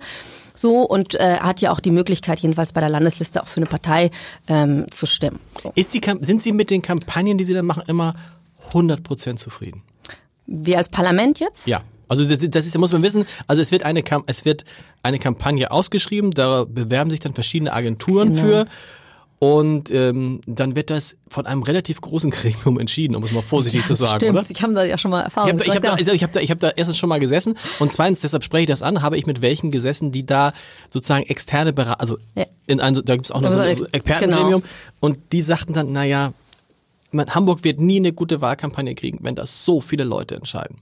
so 0.54 0.83
und 0.83 1.14
äh, 1.14 1.38
hat 1.38 1.61
ja 1.61 1.72
auch 1.72 1.80
die 1.80 1.90
Möglichkeit, 1.90 2.40
jedenfalls 2.40 2.72
bei 2.72 2.80
der 2.80 2.90
Landesliste 2.90 3.42
auch 3.42 3.46
für 3.46 3.59
eine 3.59 3.66
Partei 3.66 4.11
ähm, 4.46 4.87
zu 4.90 5.06
stimmen. 5.06 5.38
So. 5.62 5.72
Ist 5.74 5.94
die, 5.94 6.00
sind 6.20 6.42
Sie 6.42 6.52
mit 6.52 6.70
den 6.70 6.83
Kampagnen, 6.83 7.38
die 7.38 7.44
Sie 7.44 7.54
da 7.54 7.62
machen, 7.62 7.83
immer 7.87 8.14
100 8.68 9.02
Prozent 9.02 9.38
zufrieden? 9.38 9.83
Wir 10.50 10.78
als 10.78 10.88
Parlament 10.88 11.40
jetzt? 11.40 11.66
Ja. 11.66 11.82
Also 12.08 12.24
das, 12.24 12.38
das 12.50 12.66
ist, 12.66 12.76
muss 12.76 12.92
man 12.92 13.02
wissen, 13.02 13.24
also 13.46 13.62
es 13.62 13.70
wird 13.70 13.84
eine 13.84 14.02
es 14.26 14.44
wird 14.44 14.64
eine 15.02 15.20
Kampagne 15.20 15.70
ausgeschrieben, 15.70 16.32
da 16.32 16.64
bewerben 16.64 17.08
sich 17.08 17.20
dann 17.20 17.34
verschiedene 17.34 17.72
Agenturen 17.72 18.34
genau. 18.34 18.42
für 18.42 18.66
und 19.38 19.90
ähm, 19.90 20.42
dann 20.46 20.76
wird 20.76 20.90
das 20.90 21.16
von 21.28 21.46
einem 21.46 21.62
relativ 21.62 22.00
großen 22.02 22.30
Gremium 22.30 22.78
entschieden, 22.78 23.16
um 23.16 23.24
es 23.24 23.32
mal 23.32 23.42
vorsichtig 23.42 23.80
ja, 23.82 23.86
zu 23.86 23.94
sagen, 23.94 24.16
stimmt. 24.16 24.38
oder? 24.38 24.50
Ich 24.50 24.62
habe 24.62 24.74
da 24.74 24.84
ja 24.84 24.98
schon 24.98 25.10
mal 25.12 25.22
Erfahrung. 25.22 25.48
Ich 25.48 25.54
habe 25.54 25.64
da, 25.64 25.72
ich 25.72 25.76
hab 25.76 25.82
da, 25.82 25.94
also 25.94 26.12
ich 26.12 26.22
hab 26.22 26.32
da, 26.32 26.40
ich 26.40 26.50
hab 26.50 26.60
da 26.60 26.70
erstens 26.76 26.98
schon 26.98 27.08
mal 27.08 27.20
gesessen 27.20 27.56
und 27.78 27.90
zweitens, 27.90 28.20
deshalb 28.20 28.44
spreche 28.44 28.64
ich 28.64 28.68
das 28.68 28.82
an, 28.82 29.00
habe 29.00 29.16
ich 29.16 29.26
mit 29.26 29.40
welchen 29.40 29.70
gesessen, 29.70 30.12
die 30.12 30.26
da 30.26 30.52
sozusagen 30.90 31.22
externe 31.22 31.72
Berater, 31.72 32.00
also 32.00 32.18
ja. 32.34 32.44
in 32.66 32.80
ein, 32.80 32.94
da 33.02 33.14
gibt 33.14 33.26
es 33.26 33.30
auch 33.30 33.40
noch 33.40 33.52
so 33.52 33.60
ein 33.60 33.70
Expertengremium 33.92 34.60
genau. 34.60 34.74
und 35.00 35.32
die 35.32 35.40
sagten 35.40 35.72
dann, 35.72 35.92
naja, 35.92 36.34
Hamburg 37.35 37.64
wird 37.64 37.81
nie 37.81 37.96
eine 37.96 38.12
gute 38.12 38.40
Wahlkampagne 38.40 38.94
kriegen, 38.94 39.18
wenn 39.23 39.35
das 39.35 39.64
so 39.64 39.81
viele 39.81 40.05
Leute 40.05 40.37
entscheiden. 40.37 40.79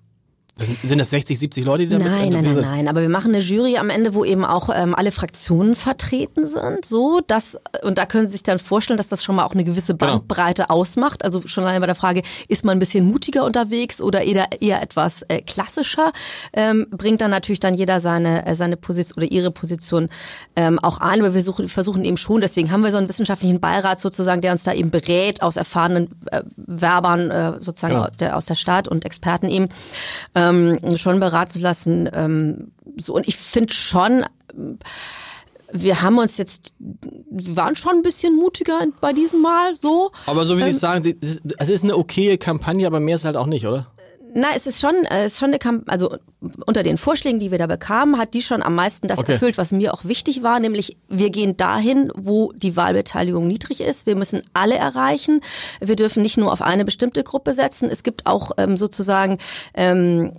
Das 0.59 0.67
sind, 0.67 0.81
sind 0.83 0.99
das 0.99 1.11
60, 1.11 1.39
70 1.39 1.65
Leute, 1.65 1.87
die 1.87 1.91
da 1.91 1.99
Nein, 1.99 2.31
nein, 2.31 2.43
nein, 2.43 2.61
nein. 2.61 2.89
Aber 2.89 3.01
wir 3.01 3.09
machen 3.09 3.33
eine 3.33 3.43
Jury 3.43 3.77
am 3.77 3.91
Ende, 3.91 4.13
wo 4.13 4.25
eben 4.25 4.45
auch 4.45 4.71
ähm, 4.75 4.93
alle 4.93 5.13
Fraktionen 5.13 5.77
vertreten 5.77 6.49
sind. 6.49 6.85
So, 6.85 7.21
dass 7.25 7.59
und 7.85 7.97
da 7.97 8.07
können 8.07 8.27
Sie 8.27 8.33
sich 8.33 8.43
dann 8.43 8.59
vorstellen, 8.59 8.97
dass 8.97 9.07
das 9.07 9.23
schon 9.23 9.37
mal 9.37 9.45
auch 9.45 9.53
eine 9.53 9.63
gewisse 9.63 9.95
genau. 9.95 10.15
Bandbreite 10.15 10.63
genau. 10.65 10.75
ausmacht. 10.75 11.25
Also 11.25 11.47
schon 11.47 11.63
allein 11.63 11.81
bei 11.81 11.87
der 11.87 11.95
Frage, 11.95 12.23
ist 12.49 12.65
man 12.65 12.77
ein 12.77 12.81
bisschen 12.81 13.07
mutiger 13.07 13.45
unterwegs 13.45 14.03
oder 14.03 14.23
eher, 14.23 14.49
eher 14.61 14.83
etwas 14.83 15.23
äh, 15.29 15.43
klassischer, 15.43 16.13
ähm, 16.53 16.89
bringt 16.91 17.21
dann 17.21 17.31
natürlich 17.31 17.61
dann 17.61 17.75
jeder 17.75 18.01
seine 18.01 18.45
äh, 18.45 18.57
seine 18.57 18.77
Position 18.77 19.23
oder 19.23 19.31
ihre 19.31 19.53
Position 19.53 20.09
ähm, 20.57 20.81
auch 20.81 20.99
ein. 20.99 21.21
Aber 21.21 21.35
wir 21.35 21.43
suchen, 21.43 21.69
versuchen 21.69 22.05
eben 22.05 22.17
schon. 22.17 22.41
Deswegen 22.41 22.73
haben 22.73 22.83
wir 22.83 22.91
so 22.91 22.99
einen 22.99 23.09
wissenschaftlichen 23.09 23.61
Beirat 23.61 24.01
sozusagen, 24.01 24.41
der 24.41 24.51
uns 24.51 24.65
da 24.65 24.73
eben 24.73 24.91
berät 24.91 25.41
aus 25.41 25.57
erfahrenen 25.57 26.09
äh, 26.33 26.43
Werbern 26.57 27.31
äh, 27.31 27.61
sozusagen 27.61 27.95
genau. 27.95 28.09
der, 28.19 28.37
aus 28.37 28.47
der 28.47 28.57
Stadt 28.57 28.89
und 28.89 29.05
Experten 29.05 29.49
eben. 29.49 29.69
Ähm, 30.35 30.48
ähm, 30.49 30.97
schon 30.97 31.21
beraten 31.21 31.61
lassen. 31.61 32.09
Ähm, 32.13 32.73
so 32.97 33.15
und 33.15 33.29
ich 33.29 33.37
finde 33.37 33.73
schon. 33.73 34.25
Wir 35.71 36.01
haben 36.01 36.17
uns 36.17 36.39
jetzt, 36.39 36.73
wir 36.79 37.57
waren 37.57 37.77
schon 37.77 37.97
ein 37.97 38.03
bisschen 38.03 38.35
mutiger 38.37 38.87
bei 39.03 39.13
diesem 39.13 39.43
Mal, 39.43 39.77
so. 39.77 40.13
Aber 40.25 40.47
so 40.47 40.57
wie 40.57 40.63
Sie 40.63 40.71
ähm, 40.71 40.75
sagen, 40.75 41.19
es 41.21 41.69
ist 41.69 41.85
eine 41.85 41.95
okaye 41.95 42.39
Kampagne, 42.39 42.87
aber 42.87 43.01
mehr 43.01 43.17
ist 43.17 43.27
halt 43.27 43.37
auch 43.37 43.45
nicht, 43.45 43.67
oder? 43.67 43.87
Na, 44.35 44.49
es 44.55 44.67
ist 44.67 44.81
schon, 44.81 44.95
äh, 45.05 45.25
es 45.25 45.33
ist 45.33 45.39
schon 45.39 45.49
eine 45.49 45.59
Kampagne, 45.59 45.93
also 45.93 46.17
unter 46.67 46.83
den 46.83 46.99
Vorschlägen, 46.99 47.41
die 47.41 47.51
wir 47.51 47.59
da 47.59 47.67
bekamen, 47.67 48.19
hat 48.19 48.35
die 48.35 48.43
schon 48.43 48.63
am 48.63 48.75
meisten 48.75 49.09
das 49.09 49.19
okay. 49.19 49.33
erfüllt, 49.33 49.59
was 49.59 49.73
mir 49.73 49.93
auch 49.93 50.05
wichtig 50.05 50.43
war, 50.43 50.61
nämlich 50.61 50.97
wir 51.09 51.31
gehen 51.31 51.57
dahin, 51.57 52.13
wo 52.15 52.53
die 52.53 52.77
Wahlbeteiligung 52.77 53.47
niedrig 53.47 53.81
ist. 53.81 54.07
Wir 54.07 54.17
müssen 54.17 54.43
alle 54.53 54.77
erreichen. 54.77 55.41
Wir 55.81 55.97
dürfen 55.97 56.23
nicht 56.23 56.37
nur 56.37 56.53
auf 56.53 56.63
eine 56.63 56.85
bestimmte 56.85 57.25
Gruppe 57.25 57.53
setzen. 57.53 57.89
Es 57.91 58.03
gibt 58.03 58.27
auch 58.27 58.53
ähm, 58.59 58.77
sozusagen 58.77 59.39
ähm, 59.75 60.33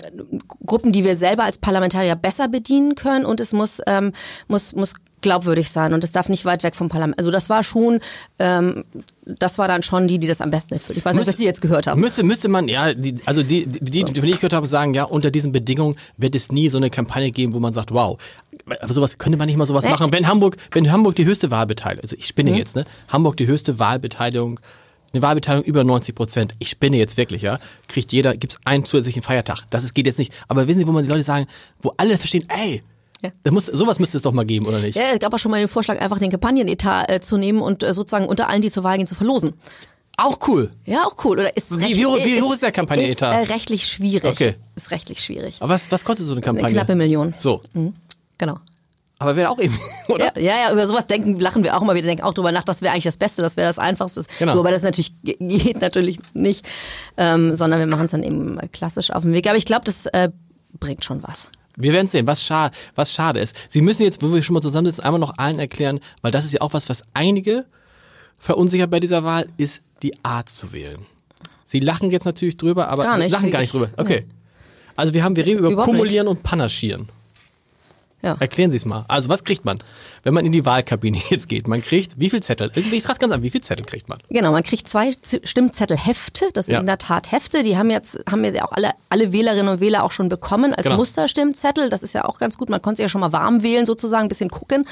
Gruppen, 0.66 0.92
die 0.92 1.04
wir 1.04 1.16
selber 1.16 1.44
als 1.44 1.58
Parlamentarier 1.58 2.16
besser 2.16 2.48
bedienen 2.48 2.96
können 2.96 3.26
und 3.26 3.40
es 3.40 3.54
muss, 3.54 3.82
ähm, 3.88 4.14
muss, 4.48 4.76
muss 4.76 4.94
glaubwürdig 5.22 5.70
sein 5.70 5.94
und 5.94 6.04
es 6.04 6.12
darf 6.12 6.30
nicht 6.30 6.46
weit 6.46 6.64
weg 6.64 6.76
vom 6.76 6.90
Parlament. 6.90 7.18
Also 7.20 7.32
das 7.32 7.50
war 7.50 7.64
schon, 7.64 8.00
ähm, 8.40 8.86
das 9.26 9.58
war 9.58 9.68
dann 9.68 9.84
schon 9.84 10.08
die, 10.08 10.20
die 10.20 10.28
das 10.28 10.42
am 10.42 10.50
besten 10.50 10.76
erfüllt. 10.76 10.98
Ich 10.98 11.06
weiß 11.06 11.16
nicht, 11.16 11.28
was 11.28 11.36
die 11.36 11.44
jetzt 11.44 11.62
gehört 11.62 11.88
haben. 11.88 12.02
Müsste, 12.02 12.24
müsste 12.24 12.48
man, 12.50 12.68
ja, 12.68 12.94
die, 12.94 13.16
also 13.26 13.44
die, 13.44 13.66
die, 13.66 13.80
die, 13.80 14.04
die, 14.06 14.22
die 14.22 14.30
ich 14.30 14.36
gehört 14.38 14.54
habe, 14.54 14.68
sagen, 14.68 14.94
ja, 14.94 15.04
unter 15.04 15.32
diesen 15.32 15.52
Bedingungen 15.52 15.96
wird 16.18 16.36
es 16.36 16.52
nie 16.52 16.70
so 16.70 16.78
eine 16.78 16.90
Kampagne 16.90 17.32
geben, 17.32 17.54
wo 17.54 17.60
man 17.60 17.74
sagt, 17.74 17.92
wow, 17.92 18.18
aber 18.82 18.94
sowas 18.94 19.18
könnte 19.18 19.38
man 19.38 19.48
nicht 19.48 19.58
mal 19.58 19.66
sowas 19.66 19.84
Nee. 19.84 19.92
machen, 19.92 20.12
wenn 20.12 20.28
Hamburg, 20.28 20.58
wenn 20.72 20.92
Hamburg 20.92 21.16
die 21.16 21.26
höchste 21.26 21.52
Wahlbeteiligung, 21.52 22.04
also 22.04 22.16
ich 22.18 22.28
spinne 22.28 22.58
jetzt, 22.58 22.76
ne, 22.76 22.86
Hamburg 23.08 23.38
die 23.38 23.48
höchste 23.48 23.80
Wahlbeteiligung, 23.80 24.60
eine 25.12 25.22
Wahlbeteiligung 25.24 25.66
über 25.68 25.84
90 25.84 26.14
Prozent, 26.14 26.56
ich 26.60 26.70
spinne 26.70 26.98
jetzt 26.98 27.18
wirklich, 27.18 27.42
ja, 27.42 27.58
kriegt 27.88 28.12
jeder, 28.12 28.36
gibt's 28.36 28.60
einen 28.66 28.86
zusätzlichen 28.86 29.24
Feiertag. 29.24 29.64
Das 29.72 29.84
ist, 29.84 29.96
geht 29.96 30.06
jetzt 30.06 30.20
nicht. 30.20 30.32
Aber 30.48 30.68
wissen 30.68 30.80
Sie, 30.80 30.88
wo 30.88 30.92
man 30.92 31.04
die 31.04 31.10
Leute 31.10 31.24
sagen, 31.24 31.48
wo 31.82 31.94
alle 31.98 32.18
verstehen, 32.20 32.46
ey, 32.50 32.84
Ja. 33.22 33.32
da 33.44 33.52
muss, 33.52 33.66
sowas 33.66 34.00
müsste 34.00 34.18
es 34.18 34.24
doch 34.24 34.32
mal 34.32 34.46
geben, 34.46 34.66
oder 34.66 34.80
nicht? 34.80 34.96
Ja, 34.96 35.08
es 35.14 35.20
gab 35.20 35.34
auch 35.34 35.40
schon 35.40 35.52
mal 35.52 35.60
den 35.60 35.68
Vorschlag, 35.68 36.00
einfach 36.00 36.20
den 36.20 36.32
Kampagnenetat 36.32 37.10
äh, 37.12 37.20
zu 37.22 37.38
nehmen 37.38 37.60
und 37.62 37.84
äh, 37.84 37.94
sozusagen 37.94 38.26
unter 38.28 38.48
allen, 38.50 38.62
die 38.62 38.72
zur 38.72 38.84
Wahl 38.84 38.98
gehen, 38.98 39.08
zu 39.08 39.16
verlosen. 39.16 39.54
Auch 40.18 40.40
cool. 40.48 40.72
Ja, 40.86 41.06
auch 41.06 41.16
cool. 41.26 41.40
Oder 41.40 41.56
ist 41.58 41.72
Wie- 41.78 41.84
recht- 41.84 41.96
wie 41.98 42.06
hoch- 42.06 42.18
wie 42.24 42.42
hoch 42.42 42.54
ist 42.54 42.62
der 42.64 42.72
Kampagnenetat? 42.72 43.42
Ist, 43.44 43.50
äh, 43.50 43.54
rechtlich 43.54 43.88
schwierig. 43.88 44.26
Okay. 44.30 44.56
Ist 44.76 44.92
rechtlich 44.92 45.22
schwierig. 45.24 45.58
Aber 45.62 45.74
was, 45.74 45.92
was 45.92 46.04
kostet 46.06 46.26
so 46.26 46.32
eine 46.34 46.42
Kampagne? 46.42 46.68
Eine 46.68 46.76
knappe 46.76 46.96
Million. 46.96 47.34
So. 47.38 47.62
Genau. 48.38 48.58
Aber 49.22 49.36
wäre 49.36 49.50
auch 49.50 49.60
eben, 49.60 49.78
oder? 50.08 50.34
Ja, 50.38 50.42
ja, 50.56 50.58
ja, 50.68 50.72
über 50.72 50.88
sowas 50.88 51.06
denken, 51.08 51.40
lachen 51.42 51.62
wir 51.66 51.76
auch 51.76 51.82
immer 51.82 51.94
wieder, 51.96 52.08
denken 52.08 52.24
auch 52.24 52.34
drüber 52.34 52.54
nach, 52.54 52.64
das 52.64 52.82
wäre 52.82 52.94
eigentlich 52.94 53.04
das 53.04 53.18
Beste, 53.18 53.42
das 53.42 53.58
wäre 53.58 53.68
das 53.68 53.78
Einfachste. 53.80 54.24
Genau. 54.40 54.54
So, 54.54 54.60
aber 54.62 54.72
das 54.72 54.82
natürlich 54.82 55.14
ge- 55.24 55.36
geht 55.42 55.82
natürlich 55.82 56.20
nicht, 56.34 56.66
ähm, 57.18 57.54
sondern 57.56 57.80
wir 57.80 57.88
machen 57.88 58.06
es 58.06 58.12
dann 58.12 58.24
eben 58.24 58.58
klassisch 58.72 59.12
auf 59.12 59.24
dem 59.24 59.34
Weg. 59.34 59.46
Aber 59.48 59.58
ich 59.58 59.66
glaube, 59.66 59.84
das 59.84 60.06
äh, 60.06 60.30
bringt 60.80 61.04
schon 61.04 61.22
was. 61.24 61.50
Wir 61.82 61.94
werden 61.94 62.08
sehen, 62.08 62.28
was 62.28 62.44
schade, 62.44 62.76
was 62.96 63.14
schade 63.14 63.40
ist. 63.40 63.56
Sie 63.70 63.82
müssen 63.82 64.04
jetzt, 64.04 64.22
wo 64.22 64.34
wir 64.34 64.44
schon 64.44 64.54
mal 64.54 64.62
zusammensitzen, 64.62 65.04
einmal 65.04 65.20
noch 65.20 65.38
allen 65.38 65.60
erklären, 65.60 66.00
weil 66.22 66.32
das 66.32 66.46
ist 66.46 66.54
ja 66.54 66.62
auch 66.62 66.74
was, 66.74 66.90
was 66.90 67.04
einige 67.14 67.66
verunsichert 68.38 68.90
bei 68.92 69.00
dieser 69.00 69.24
Wahl, 69.24 69.48
ist 69.58 69.82
die 70.04 70.14
Art 70.24 70.50
zu 70.50 70.72
wählen. 70.74 71.06
Sie 71.66 71.80
lachen 71.80 72.12
jetzt 72.12 72.26
natürlich 72.26 72.58
drüber, 72.58 72.90
aber 72.90 73.04
Gar 73.04 73.18
nicht. 73.18 73.32
lachen 73.32 73.52
gar 73.52 73.60
nicht 73.60 73.74
Ich- 73.74 73.80
drüber. 73.80 73.90
Okay. 73.98 74.26
Also 74.96 75.14
wir 75.14 75.24
haben, 75.24 75.36
wir 75.36 75.46
reden 75.46 75.60
über 75.60 75.70
Überhaupt 75.72 75.90
Kumulieren 75.92 76.28
und 76.28 76.44
Panaschieren. 76.44 77.08
Ja. 78.22 78.36
Erklären 78.40 78.70
Sie 78.72 78.78
es 78.78 78.86
mal. 78.86 79.06
Also 79.08 79.30
was 79.30 79.44
kriegt 79.44 79.64
man, 79.66 79.80
wenn 80.24 80.34
man 80.34 80.46
in 80.46 80.52
die 80.52 80.66
Wahlkabine 80.66 81.18
jetzt 81.30 81.48
geht? 81.50 81.68
Man 81.68 81.82
kriegt 81.82 82.20
wie 82.20 82.30
viel 82.30 82.42
Zettel? 82.44 82.72
Irgendwie 82.76 82.98
ist 82.98 83.08
ganz 83.20 83.34
an, 83.34 83.44
wie 83.44 83.50
viel 83.50 83.62
Zettel 83.62 83.86
kriegt 83.86 84.10
man? 84.10 84.20
Genau, 84.30 84.52
man 84.52 84.64
kriegt 84.64 84.88
zwei 84.90 85.14
Stimmzettelhefte, 85.44 86.50
das 86.54 86.66
sind 86.68 86.74
Ja. 86.76 86.80
in 86.80 86.86
der 86.86 86.98
Tat 86.98 87.32
Hefte, 87.32 87.64
die 87.64 87.78
haben 87.78 87.90
jetzt, 87.92 88.18
haben 88.30 88.44
jetzt 88.44 88.62
auch 88.62 88.72
alle, 88.72 88.92
alle 89.10 89.32
Wählerinnen 89.32 89.68
und 89.68 89.80
Wähler 89.82 90.04
auch 90.04 90.12
schon 90.12 90.30
bekommen 90.30 90.74
als 90.74 90.84
Genau. 90.86 90.98
Musterstimmzettel, 90.98 91.90
das 91.90 92.02
ist 92.04 92.14
ja 92.14 92.26
auch 92.26 92.40
ganz 92.40 92.58
gut, 92.58 92.70
man 92.70 92.82
konnte 92.82 92.98
sich 92.98 93.04
ja 93.04 93.10
schon 93.10 93.22
mal 93.22 93.32
warm 93.34 93.62
wählen 93.64 93.86
sozusagen, 93.86 94.24
ein 94.26 94.30
bisschen 94.30 94.50
gucken, 94.50 94.86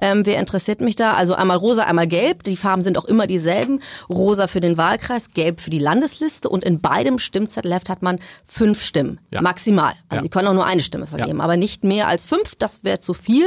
ähm, 0.00 0.24
wer 0.24 0.38
interessiert 0.38 0.80
mich 0.80 0.96
da, 0.96 1.12
also 1.14 1.34
einmal 1.34 1.56
rosa, 1.56 1.82
einmal 1.84 2.06
gelb, 2.06 2.44
die 2.44 2.56
Farben 2.56 2.82
sind 2.82 2.96
auch 2.98 3.04
immer 3.04 3.26
dieselben, 3.26 3.80
rosa 4.08 4.46
für 4.46 4.60
den 4.60 4.76
Wahlkreis, 4.76 5.30
gelb 5.32 5.60
für 5.60 5.70
die 5.70 5.78
Landesliste 5.78 6.48
und 6.48 6.64
in 6.64 6.80
beidem 6.80 7.18
Stimmzettelheft 7.18 7.88
hat 7.88 8.02
man 8.02 8.18
fünf 8.44 8.82
Stimmen, 8.84 9.18
Ja. 9.30 9.42
maximal, 9.42 9.94
also 10.08 10.16
Ja. 10.16 10.22
Sie 10.22 10.28
können 10.28 10.48
auch 10.48 10.54
nur 10.54 10.66
eine 10.66 10.82
Stimme 10.82 11.06
vergeben, 11.06 11.40
aber 11.40 11.56
nicht 11.56 11.84
mehr 11.84 12.08
als 12.08 12.24
fünf, 12.24 12.54
das 12.56 12.71
wäre 12.84 13.00
zu 13.00 13.14
viel 13.14 13.46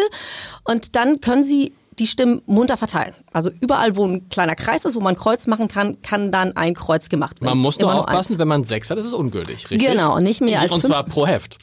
und 0.64 0.96
dann 0.96 1.22
können 1.22 1.44
Sie 1.44 1.74
die 1.98 2.08
Stimmen 2.08 2.42
munter 2.46 2.76
verteilen. 2.76 3.14
Also 3.32 3.50
überall, 3.62 3.96
wo 3.96 4.06
ein 4.06 4.28
kleiner 4.30 4.56
Kreis 4.56 4.84
ist, 4.84 4.96
wo 4.96 5.00
man 5.00 5.16
Kreuz 5.16 5.48
machen 5.48 5.68
kann, 5.70 6.02
kann 6.02 6.30
dann 6.32 6.56
ein 6.58 6.74
Kreuz 6.76 7.08
gemacht 7.08 7.40
werden. 7.42 7.52
Man 7.52 7.58
muss 7.58 7.80
nur 7.80 7.90
Immer 7.90 8.02
aufpassen, 8.02 8.34
eins. 8.34 8.40
wenn 8.40 8.48
man 8.50 8.64
sechs 8.66 8.90
hat, 8.90 8.98
ist 8.98 9.06
es 9.06 9.14
ungültig, 9.14 9.70
richtig? 9.72 9.90
Genau, 9.90 10.20
nicht 10.20 10.42
mehr 10.42 10.60
als 10.60 10.72
Und 10.74 10.82
fünf. 10.82 10.94
zwar 10.94 11.04
pro 11.06 11.26
Heft. 11.26 11.58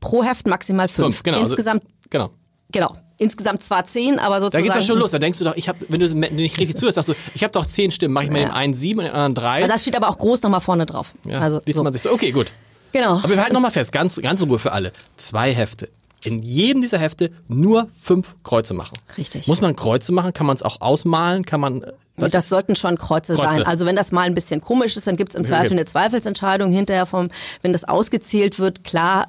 Pro 0.00 0.22
Heft 0.22 0.46
maximal 0.46 0.86
fünf. 0.88 1.06
Fünf, 1.06 1.22
genau. 1.22 1.38
Also- 1.40 1.54
Insgesamt, 1.54 1.82
Genau. 2.10 2.30
genau. 2.70 2.92
Insgesamt 3.18 3.62
zwar 3.62 3.84
zehn, 3.84 4.18
aber 4.18 4.36
Da 4.36 4.40
sozusagen. 4.42 4.64
geht's 4.64 4.76
ja 4.76 4.82
schon 4.82 4.98
los. 4.98 5.10
Da 5.12 5.18
denkst 5.18 5.38
du 5.38 5.44
doch, 5.44 5.56
ich 5.56 5.68
habe, 5.68 5.78
wenn 5.88 6.00
du 6.00 6.06
nicht 6.14 6.58
richtig 6.58 6.76
zuhörst, 6.76 6.96
sagst 6.96 7.08
du, 7.10 7.14
ich 7.34 7.42
habe 7.42 7.52
doch 7.52 7.66
zehn 7.66 7.90
Stimmen, 7.90 8.12
mache 8.14 8.24
ich 8.26 8.30
mal 8.30 8.40
Ja. 8.40 8.48
dem 8.48 8.54
einen 8.54 8.74
sieben 8.74 9.00
und 9.00 9.06
dem 9.06 9.14
anderen 9.14 9.34
drei. 9.34 9.66
Das 9.66 9.82
steht 9.82 9.96
aber 9.96 10.08
auch 10.08 10.18
groß 10.18 10.42
nochmal 10.42 10.60
vorne 10.60 10.84
drauf. 10.86 11.12
ja, 11.24 11.38
also, 11.38 11.60
liest 11.64 11.76
so. 11.76 11.82
man 11.82 11.92
sich. 11.92 12.08
Okay, 12.08 12.30
gut. 12.32 12.52
Genau. 12.92 13.14
Aber 13.18 13.30
wir 13.30 13.40
halten 13.40 13.54
nochmal 13.54 13.70
fest, 13.72 13.90
ganz, 13.92 14.20
ganz 14.20 14.40
in 14.40 14.48
Ruhe 14.48 14.58
für 14.60 14.70
alle. 14.72 14.92
Zwei 15.16 15.52
Hefte. 15.52 15.88
In 16.24 16.40
jedem 16.42 16.80
dieser 16.80 16.98
Hefte 16.98 17.30
nur 17.48 17.86
fünf 17.88 18.34
Kreuze 18.42 18.74
machen. 18.74 18.96
Richtig. 19.16 19.46
Muss 19.46 19.60
man 19.60 19.76
Kreuze 19.76 20.10
machen? 20.10 20.32
Kann 20.32 20.46
man 20.46 20.56
es 20.56 20.62
auch 20.62 20.80
ausmalen? 20.80 21.44
Kann 21.44 21.60
man. 21.60 21.84
Was 22.16 22.32
das 22.32 22.48
sollten 22.48 22.76
schon 22.76 22.96
Kreuze, 22.96 23.34
Kreuze. 23.34 23.50
sein. 23.58 23.62
Also 23.64 23.84
wenn 23.86 23.94
das 23.96 24.10
mal 24.10 24.22
ein 24.22 24.34
bisschen 24.34 24.60
komisch 24.60 24.96
ist, 24.96 25.06
dann 25.06 25.16
gibt's 25.16 25.34
im 25.34 25.44
Zweifel 25.44 25.66
Okay. 25.66 25.74
eine 25.74 25.84
Zweifelsentscheidung 25.84 26.72
hinterher 26.72 27.06
vom, 27.06 27.28
wenn 27.62 27.72
das 27.72 27.84
ausgezählt 27.84 28.58
wird, 28.58 28.84
klar, 28.84 29.28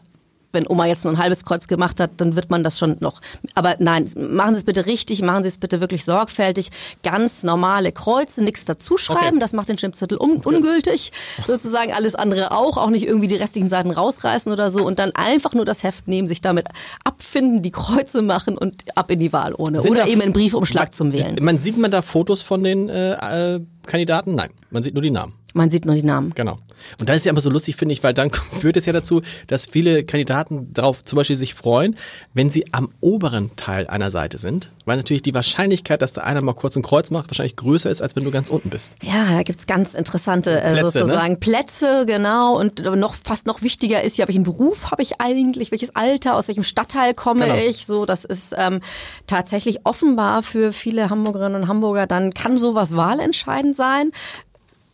wenn 0.56 0.68
Oma 0.68 0.88
jetzt 0.88 1.04
nur 1.04 1.14
ein 1.14 1.20
halbes 1.20 1.46
Kreuz 1.46 1.68
gemacht 1.68 2.00
hat, 2.00 2.12
dann 2.18 2.36
wird 2.36 2.50
man 2.50 2.64
das 2.64 2.80
schon 2.80 2.98
noch. 3.02 3.22
Aber 3.54 3.76
nein, 3.78 4.10
machen 4.18 4.56
Sie 4.56 4.60
es 4.60 4.64
bitte 4.64 4.88
richtig, 4.88 5.22
machen 5.22 5.44
Sie 5.44 5.50
es 5.50 5.60
bitte 5.60 5.82
wirklich 5.82 6.04
sorgfältig. 6.06 6.72
Ganz 7.04 7.44
normale 7.44 7.92
Kreuze, 7.92 8.44
nichts 8.44 8.66
dazuschreiben, 8.66 9.26
Okay. 9.28 9.40
das 9.40 9.54
macht 9.54 9.70
den 9.70 9.78
Stimmzettel 9.78 10.18
un 10.20 10.38
ungültig. 10.44 11.12
Sozusagen 11.46 11.94
alles 11.94 12.16
andere 12.16 12.52
auch, 12.52 12.78
auch 12.78 12.90
nicht 12.90 13.06
irgendwie 13.06 13.28
die 13.28 13.36
restlichen 13.36 13.70
Seiten 13.70 13.92
rausreißen 13.92 14.52
oder 14.52 14.72
so 14.72 14.84
und 14.84 14.98
dann 14.98 15.12
einfach 15.14 15.54
nur 15.54 15.66
das 15.66 15.84
Heft 15.84 16.08
nehmen, 16.08 16.28
sich 16.28 16.42
damit 16.42 16.68
abfinden, 17.04 17.62
die 17.62 17.72
Kreuze 17.72 18.22
machen 18.22 18.58
und 18.58 18.84
ab 18.96 19.12
in 19.12 19.20
die 19.20 19.32
Wahlurne. 19.34 19.82
Sind 19.82 19.92
oder 19.92 20.08
eben 20.08 20.22
einen 20.22 20.34
Briefumschlag 20.34 20.96
zum 20.96 21.12
Wählen. 21.12 21.38
Man 21.42 21.60
sieht 21.60 21.78
man 21.78 21.92
da 21.92 22.02
Fotos 22.02 22.42
von 22.42 22.64
den 22.64 22.90
äh, 22.90 23.56
äh, 23.56 23.60
Kandidaten? 23.86 24.36
Nein, 24.36 24.50
man 24.72 24.84
sieht 24.84 24.94
nur 24.94 25.04
die 25.04 25.12
Namen. 25.12 25.34
Man 25.56 25.70
sieht 25.70 25.86
nur 25.86 25.96
die 25.96 26.04
Namen. 26.04 26.34
Genau. 26.36 26.60
Und 27.00 27.08
das 27.08 27.18
ist 27.18 27.26
ja 27.26 27.32
immer 27.32 27.40
so 27.40 27.50
lustig, 27.50 27.78
finde 27.78 27.94
ich, 27.94 28.04
weil 28.04 28.14
dann 28.14 28.30
führt 28.60 28.76
es 28.76 28.86
ja 28.86 28.92
dazu, 28.94 29.22
dass 29.48 29.66
viele 29.66 30.04
Kandidaten 30.04 30.74
darauf 30.74 31.04
zum 31.06 31.16
Beispiel 31.16 31.38
sich 31.38 31.54
freuen, 31.54 31.96
wenn 32.34 32.50
sie 32.50 32.66
am 32.74 32.90
oberen 33.00 33.56
Teil 33.56 33.88
einer 33.88 34.12
Seite 34.12 34.38
sind, 34.38 34.72
weil 34.84 34.98
natürlich 34.98 35.24
die 35.24 35.34
Wahrscheinlichkeit, 35.34 36.02
dass 36.02 36.12
da 36.12 36.22
einer 36.22 36.42
mal 36.42 36.54
kurz 36.54 36.76
ein 36.76 36.84
Kreuz 36.84 37.10
macht, 37.10 37.30
wahrscheinlich 37.30 37.56
größer 37.56 37.90
ist, 37.90 38.02
als 38.02 38.16
wenn 38.18 38.26
du 38.26 38.32
ganz 38.32 38.50
unten 38.50 38.70
bist. 38.70 38.92
Ja, 39.02 39.32
da 39.34 39.44
gibt's 39.44 39.66
ganz 39.66 39.94
interessante 39.94 40.60
äh, 40.62 40.74
Plätze, 40.74 41.00
sozusagen 41.00 41.40
Plätze, 41.40 42.06
genau. 42.06 42.60
Und 42.60 42.84
noch 42.84 43.16
fast 43.16 43.48
noch 43.48 43.62
wichtiger 43.62 44.04
ist 44.04 44.18
ja, 44.18 44.28
welchen 44.28 44.44
Beruf 44.44 44.92
habe 44.92 45.02
ich 45.04 45.22
eigentlich, 45.22 45.72
welches 45.72 45.96
Alter, 45.96 46.36
aus 46.36 46.50
welchem 46.50 46.64
Stadtteil 46.66 47.14
komme 47.14 47.46
Genau. 47.46 47.56
ich. 47.56 47.86
So, 47.86 48.06
das 48.06 48.26
ist 48.26 48.54
ähm, 48.58 48.82
tatsächlich 49.26 49.86
offenbar 49.86 50.44
für 50.44 50.74
viele 50.74 51.10
Hamburgerinnen 51.10 51.62
und 51.62 51.68
Hamburger. 51.70 52.08
Dann 52.08 52.34
kann 52.34 52.58
sowas 52.58 52.96
wahlentscheidend 52.96 53.76
sein. 53.76 54.12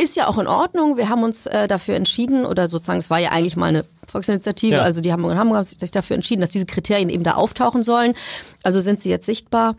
Ist 0.02 0.16
ja 0.16 0.28
auch 0.28 0.38
in 0.40 0.48
Ordnung. 0.48 0.98
Wir 0.98 1.10
haben 1.10 1.24
uns 1.24 1.46
äh, 1.46 1.68
dafür 1.68 1.96
entschieden, 1.96 2.46
oder 2.46 2.68
sozusagen, 2.68 3.00
es 3.00 3.10
war 3.10 3.20
ja 3.20 3.30
eigentlich 3.30 3.56
mal 3.56 3.68
eine 3.68 3.84
Volksinitiative, 4.08 4.76
Ja. 4.78 4.82
also 4.82 5.00
die 5.02 5.12
Hamburger 5.12 5.38
Hamburger 5.38 5.60
haben 5.60 5.66
sich 5.80 5.92
dafür 5.92 6.16
entschieden, 6.16 6.42
dass 6.42 6.50
diese 6.50 6.66
Kriterien 6.66 7.10
eben 7.10 7.24
da 7.24 7.34
auftauchen 7.36 7.84
sollen. 7.84 8.14
Also 8.64 8.80
sind 8.80 9.00
sie 9.00 9.10
jetzt 9.10 9.26
sichtbar. 9.26 9.76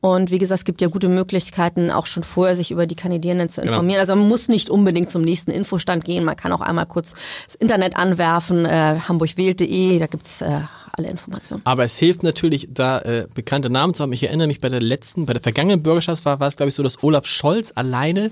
Und 0.00 0.30
wie 0.30 0.38
gesagt, 0.38 0.58
es 0.60 0.64
gibt 0.66 0.82
ja 0.82 0.88
gute 0.88 1.08
Möglichkeiten, 1.08 1.90
auch 1.90 2.04
schon 2.06 2.24
vorher 2.24 2.54
sich 2.56 2.70
über 2.70 2.86
die 2.86 2.94
Kandidierenden 2.94 3.48
zu 3.48 3.62
Genau. 3.62 3.72
informieren. 3.72 4.00
Also 4.00 4.14
man 4.14 4.28
muss 4.28 4.48
nicht 4.48 4.68
unbedingt 4.68 5.10
zum 5.10 5.22
nächsten 5.22 5.50
Infostand 5.50 6.04
gehen. 6.04 6.24
Man 6.24 6.36
kann 6.36 6.52
auch 6.52 6.60
einmal 6.60 6.84
kurz 6.86 7.14
das 7.46 7.54
Internet 7.54 7.96
anwerfen, 7.96 8.66
äh, 8.66 8.96
hamburgwählt.de, 9.08 9.98
da 9.98 10.06
gibt's 10.06 10.42
äh, 10.42 10.60
alle 10.92 11.08
Informationen. 11.08 11.62
Aber 11.64 11.84
es 11.84 11.96
hilft 11.96 12.22
natürlich, 12.22 12.68
da 12.70 12.98
äh, 13.00 13.26
bekannte 13.34 13.70
Namen 13.70 13.94
zu 13.94 14.02
haben. 14.02 14.12
Ich 14.12 14.22
erinnere 14.22 14.46
mich 14.46 14.60
bei 14.60 14.68
der 14.68 14.80
letzten, 14.82 15.24
bei 15.24 15.32
der 15.32 15.42
vergangenen 15.42 15.82
Bürgerschaftswahl 15.82 16.34
war, 16.34 16.40
war 16.40 16.48
es, 16.48 16.56
glaube 16.56 16.68
ich, 16.68 16.74
so, 16.74 16.82
dass 16.82 17.02
Olaf 17.02 17.24
Scholz 17.26 17.72
alleine 17.74 18.30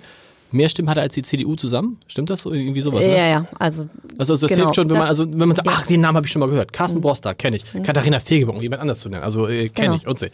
mehr 0.52 0.68
Stimmen 0.68 0.88
hatte 0.88 1.00
als 1.00 1.14
die 1.14 1.22
CDU 1.22 1.56
zusammen. 1.56 1.98
Stimmt 2.06 2.30
das 2.30 2.42
so? 2.42 2.52
Irgendwie 2.52 2.80
sowas, 2.80 3.00
ne? 3.04 3.16
Ja, 3.16 3.26
ja, 3.26 3.46
also 3.58 3.88
Also 4.18 4.36
das 4.36 4.48
Genau, 4.48 4.62
hilft 4.64 4.74
schon, 4.76 4.90
wenn 4.90 4.98
man, 4.98 5.08
also 5.08 5.26
wenn 5.30 5.48
man 5.48 5.54
sagt, 5.56 5.66
ja. 5.66 5.72
ach, 5.76 5.86
den 5.86 6.00
Namen 6.00 6.16
habe 6.16 6.26
ich 6.26 6.32
schon 6.32 6.40
mal 6.40 6.48
gehört. 6.48 6.72
Carsten 6.72 7.00
Broster, 7.00 7.34
kenne 7.34 7.56
ich. 7.56 7.64
Katharina 7.82 8.20
Fegebaum, 8.20 8.56
um 8.56 8.62
jemand 8.62 8.82
anders 8.82 9.00
zu 9.00 9.08
nennen. 9.08 9.22
Also 9.24 9.48
äh, 9.48 9.68
kenne 9.68 9.88
Genau. 9.88 9.94
ich 9.96 10.06
und 10.06 10.18
so. 10.18 10.26
Ja, 10.26 10.32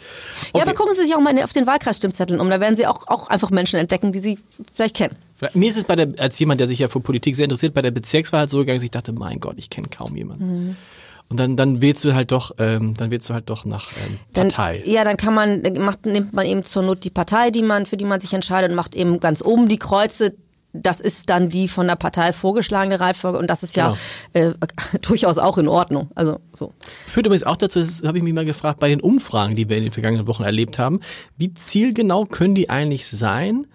Okay. 0.52 0.62
aber 0.62 0.74
gucken 0.74 0.94
Sie 0.94 1.04
sich 1.04 1.14
auch 1.14 1.20
mal 1.20 1.36
auf 1.42 1.52
den 1.52 1.66
Wahlkreisstimmzetteln 1.66 2.40
um. 2.40 2.50
Da 2.50 2.60
werden 2.60 2.76
Sie 2.76 2.86
auch, 2.86 3.06
auch 3.08 3.28
einfach 3.28 3.50
Menschen 3.50 3.78
entdecken, 3.78 4.12
die 4.12 4.18
Sie 4.18 4.38
vielleicht 4.74 4.96
kennen. 4.96 5.14
Mir 5.54 5.70
ist 5.70 5.76
es 5.76 5.84
bei 5.84 5.94
der, 5.94 6.08
als 6.18 6.38
jemand, 6.38 6.60
der 6.60 6.66
sich 6.66 6.80
ja 6.80 6.88
für 6.88 6.98
Politik 7.00 7.36
sehr 7.36 7.44
interessiert, 7.44 7.72
bei 7.72 7.82
der 7.82 7.92
Bezirkswahl 7.92 8.40
halt 8.40 8.50
so 8.50 8.58
gegangen, 8.58 8.78
dass 8.78 8.84
ich 8.84 8.90
dachte, 8.90 9.12
mein 9.12 9.38
Gott, 9.38 9.54
ich 9.56 9.70
kenne 9.70 9.86
kaum 9.88 10.16
jemanden. 10.16 10.66
Mhm. 10.68 10.76
Und 11.30 11.38
dann, 11.38 11.56
dann 11.56 11.82
wählst 11.82 12.04
du 12.04 12.14
halt 12.14 12.32
doch, 12.32 12.52
ähm, 12.58 12.94
dann 12.96 13.10
wählst 13.10 13.28
du 13.28 13.34
halt 13.34 13.50
doch 13.50 13.64
nach 13.66 13.90
ähm, 14.06 14.18
Dann, 14.32 14.48
Partei. 14.48 14.82
Ja, 14.86 15.04
dann 15.04 15.16
kann 15.18 15.34
man, 15.34 15.62
macht, 15.78 16.06
nimmt 16.06 16.32
man 16.32 16.46
eben 16.46 16.64
zur 16.64 16.82
Not 16.82 17.04
die 17.04 17.10
Partei, 17.10 17.50
die 17.50 17.62
man, 17.62 17.84
für 17.84 17.98
die 17.98 18.06
man 18.06 18.18
sich 18.20 18.32
entscheidet 18.32 18.70
und 18.70 18.76
macht 18.76 18.94
eben 18.94 19.20
ganz 19.20 19.42
oben 19.42 19.68
die 19.68 19.78
Kreuze. 19.78 20.34
Das 20.72 21.00
ist 21.00 21.28
dann 21.28 21.48
die 21.48 21.66
von 21.68 21.86
der 21.86 21.96
Partei 21.96 22.32
vorgeschlagene 22.32 23.00
Reihenfolge 23.00 23.38
und 23.38 23.48
das 23.48 23.62
ist 23.62 23.76
ja 23.76 23.94
Genau. 24.32 24.48
äh, 24.50 24.54
durchaus 25.02 25.36
auch 25.38 25.58
in 25.58 25.68
Ordnung. 25.68 26.10
Also 26.14 26.40
so. 26.54 26.72
Führt 27.06 27.26
übrigens 27.26 27.44
auch 27.44 27.56
dazu, 27.56 27.78
das 27.78 28.02
habe 28.04 28.18
ich 28.18 28.24
mich 28.24 28.32
mal 28.34 28.44
gefragt, 28.44 28.80
bei 28.80 28.88
den 28.88 29.00
Umfragen, 29.00 29.54
die 29.56 29.68
wir 29.68 29.76
in 29.76 29.84
den 29.84 29.92
vergangenen 29.92 30.26
Wochen 30.26 30.44
erlebt 30.44 30.78
haben, 30.78 31.00
wie 31.36 31.52
zielgenau 31.52 32.24
können 32.24 32.54
die 32.54 32.70
eigentlich 32.70 33.06
sein, 33.06 33.66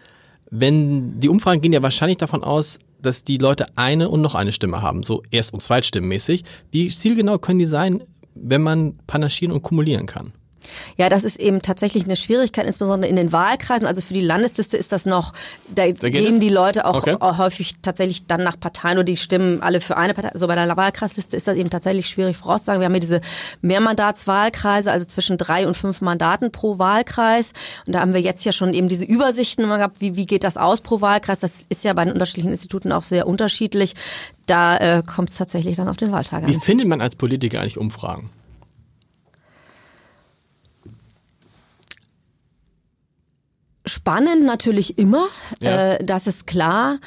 wenn 0.50 1.20
die 1.20 1.30
Umfragen 1.30 1.62
gehen 1.62 1.74
ja 1.74 1.82
wahrscheinlich 1.82 2.18
davon 2.18 2.44
aus, 2.44 2.78
dass 3.04 3.24
die 3.24 3.38
Leute 3.38 3.78
eine 3.78 4.10
und 4.10 4.22
noch 4.22 4.36
eine 4.36 4.52
Stimme 4.52 4.82
haben, 4.82 5.04
so 5.04 5.24
Erst- 5.32 5.54
und 5.54 5.62
Zweitstimmenmäßig. 5.62 6.44
Wie 6.72 6.88
zielgenau 6.88 7.38
können 7.38 7.60
die 7.60 7.66
sein, 7.66 8.04
wenn 8.36 8.62
man 8.62 8.98
panaschieren 9.08 9.54
und 9.54 9.62
kumulieren 9.62 10.06
kann? 10.06 10.34
Ja, 10.98 11.10
das 11.10 11.24
ist 11.24 11.40
eben 11.40 11.62
tatsächlich 11.62 12.06
eine 12.06 12.16
Schwierigkeit, 12.16 12.66
insbesondere 12.66 13.10
in 13.10 13.16
den 13.16 13.32
Wahlkreisen. 13.32 13.88
Also 13.88 14.02
für 14.02 14.14
die 14.14 14.22
Landesliste 14.22 14.78
ist 14.78 14.92
das 14.92 15.06
noch, 15.06 15.34
da, 15.74 15.90
da 15.92 16.10
gehen 16.10 16.40
die 16.40 16.50
Leute 16.50 16.86
auch 16.86 16.96
okay. 16.96 17.18
häufig 17.22 17.76
tatsächlich 17.82 18.26
dann 18.28 18.44
nach 18.44 18.60
Parteien 18.60 18.98
oder 18.98 19.06
die 19.06 19.18
stimmen 19.18 19.62
alle 19.62 19.82
für 19.82 19.98
eine 19.98 20.14
Partei. 20.14 20.32
So 20.34 20.48
bei 20.48 20.56
der 20.56 20.76
Wahlkreisliste 20.76 21.36
ist 21.36 21.48
das 21.48 21.58
eben 21.58 21.70
tatsächlich 21.70 22.08
schwierig 22.08 22.38
vorauszusagen. 22.38 22.82
Wir 22.82 22.86
haben 22.86 22.94
hier 22.94 23.02
diese 23.02 23.22
Mehrmandatswahlkreise, 23.62 24.92
also 24.92 25.06
zwischen 25.06 25.38
drei 25.38 25.68
und 25.68 25.76
fünf 25.76 26.02
Mandaten 26.02 26.52
pro 26.52 26.80
Wahlkreis. 26.80 27.54
Und 27.86 27.94
da 27.94 28.02
haben 28.02 28.14
wir 28.14 28.22
jetzt 28.22 28.46
ja 28.46 28.52
schon 28.52 28.74
eben 28.74 28.88
diese 28.88 29.06
Übersichten 29.06 29.64
immer 29.64 29.78
gehabt, 29.78 30.02
wie, 30.02 30.16
wie 30.16 30.26
geht 30.26 30.44
das 30.44 30.58
aus 30.58 30.82
pro 30.82 31.02
Wahlkreis. 31.02 31.40
Das 31.40 31.66
ist 31.70 31.84
ja 31.84 31.94
bei 31.94 32.06
den 32.06 32.14
unterschiedlichen 32.14 32.52
Instituten 32.52 32.92
auch 32.92 33.04
sehr 33.04 33.28
unterschiedlich. 33.28 33.96
Da 34.46 34.78
äh, 34.78 35.04
kommt 35.04 35.30
es 35.30 35.38
tatsächlich 35.38 35.78
dann 35.78 35.88
auf 35.88 35.98
den 35.98 36.12
Wahltag 36.12 36.44
an. 36.44 36.50
Wie 36.50 36.60
findet 36.60 36.88
man 36.88 37.02
als 37.02 37.16
Politiker 37.16 37.62
eigentlich 37.62 37.78
Umfragen? 37.78 38.30
Spannend 43.86 44.46
natürlich 44.46 44.98
immer, 44.98 45.28
ja. 45.62 45.94
äh, 45.94 46.04
das 46.04 46.28
ist 46.28 46.48
klar. 46.48 47.00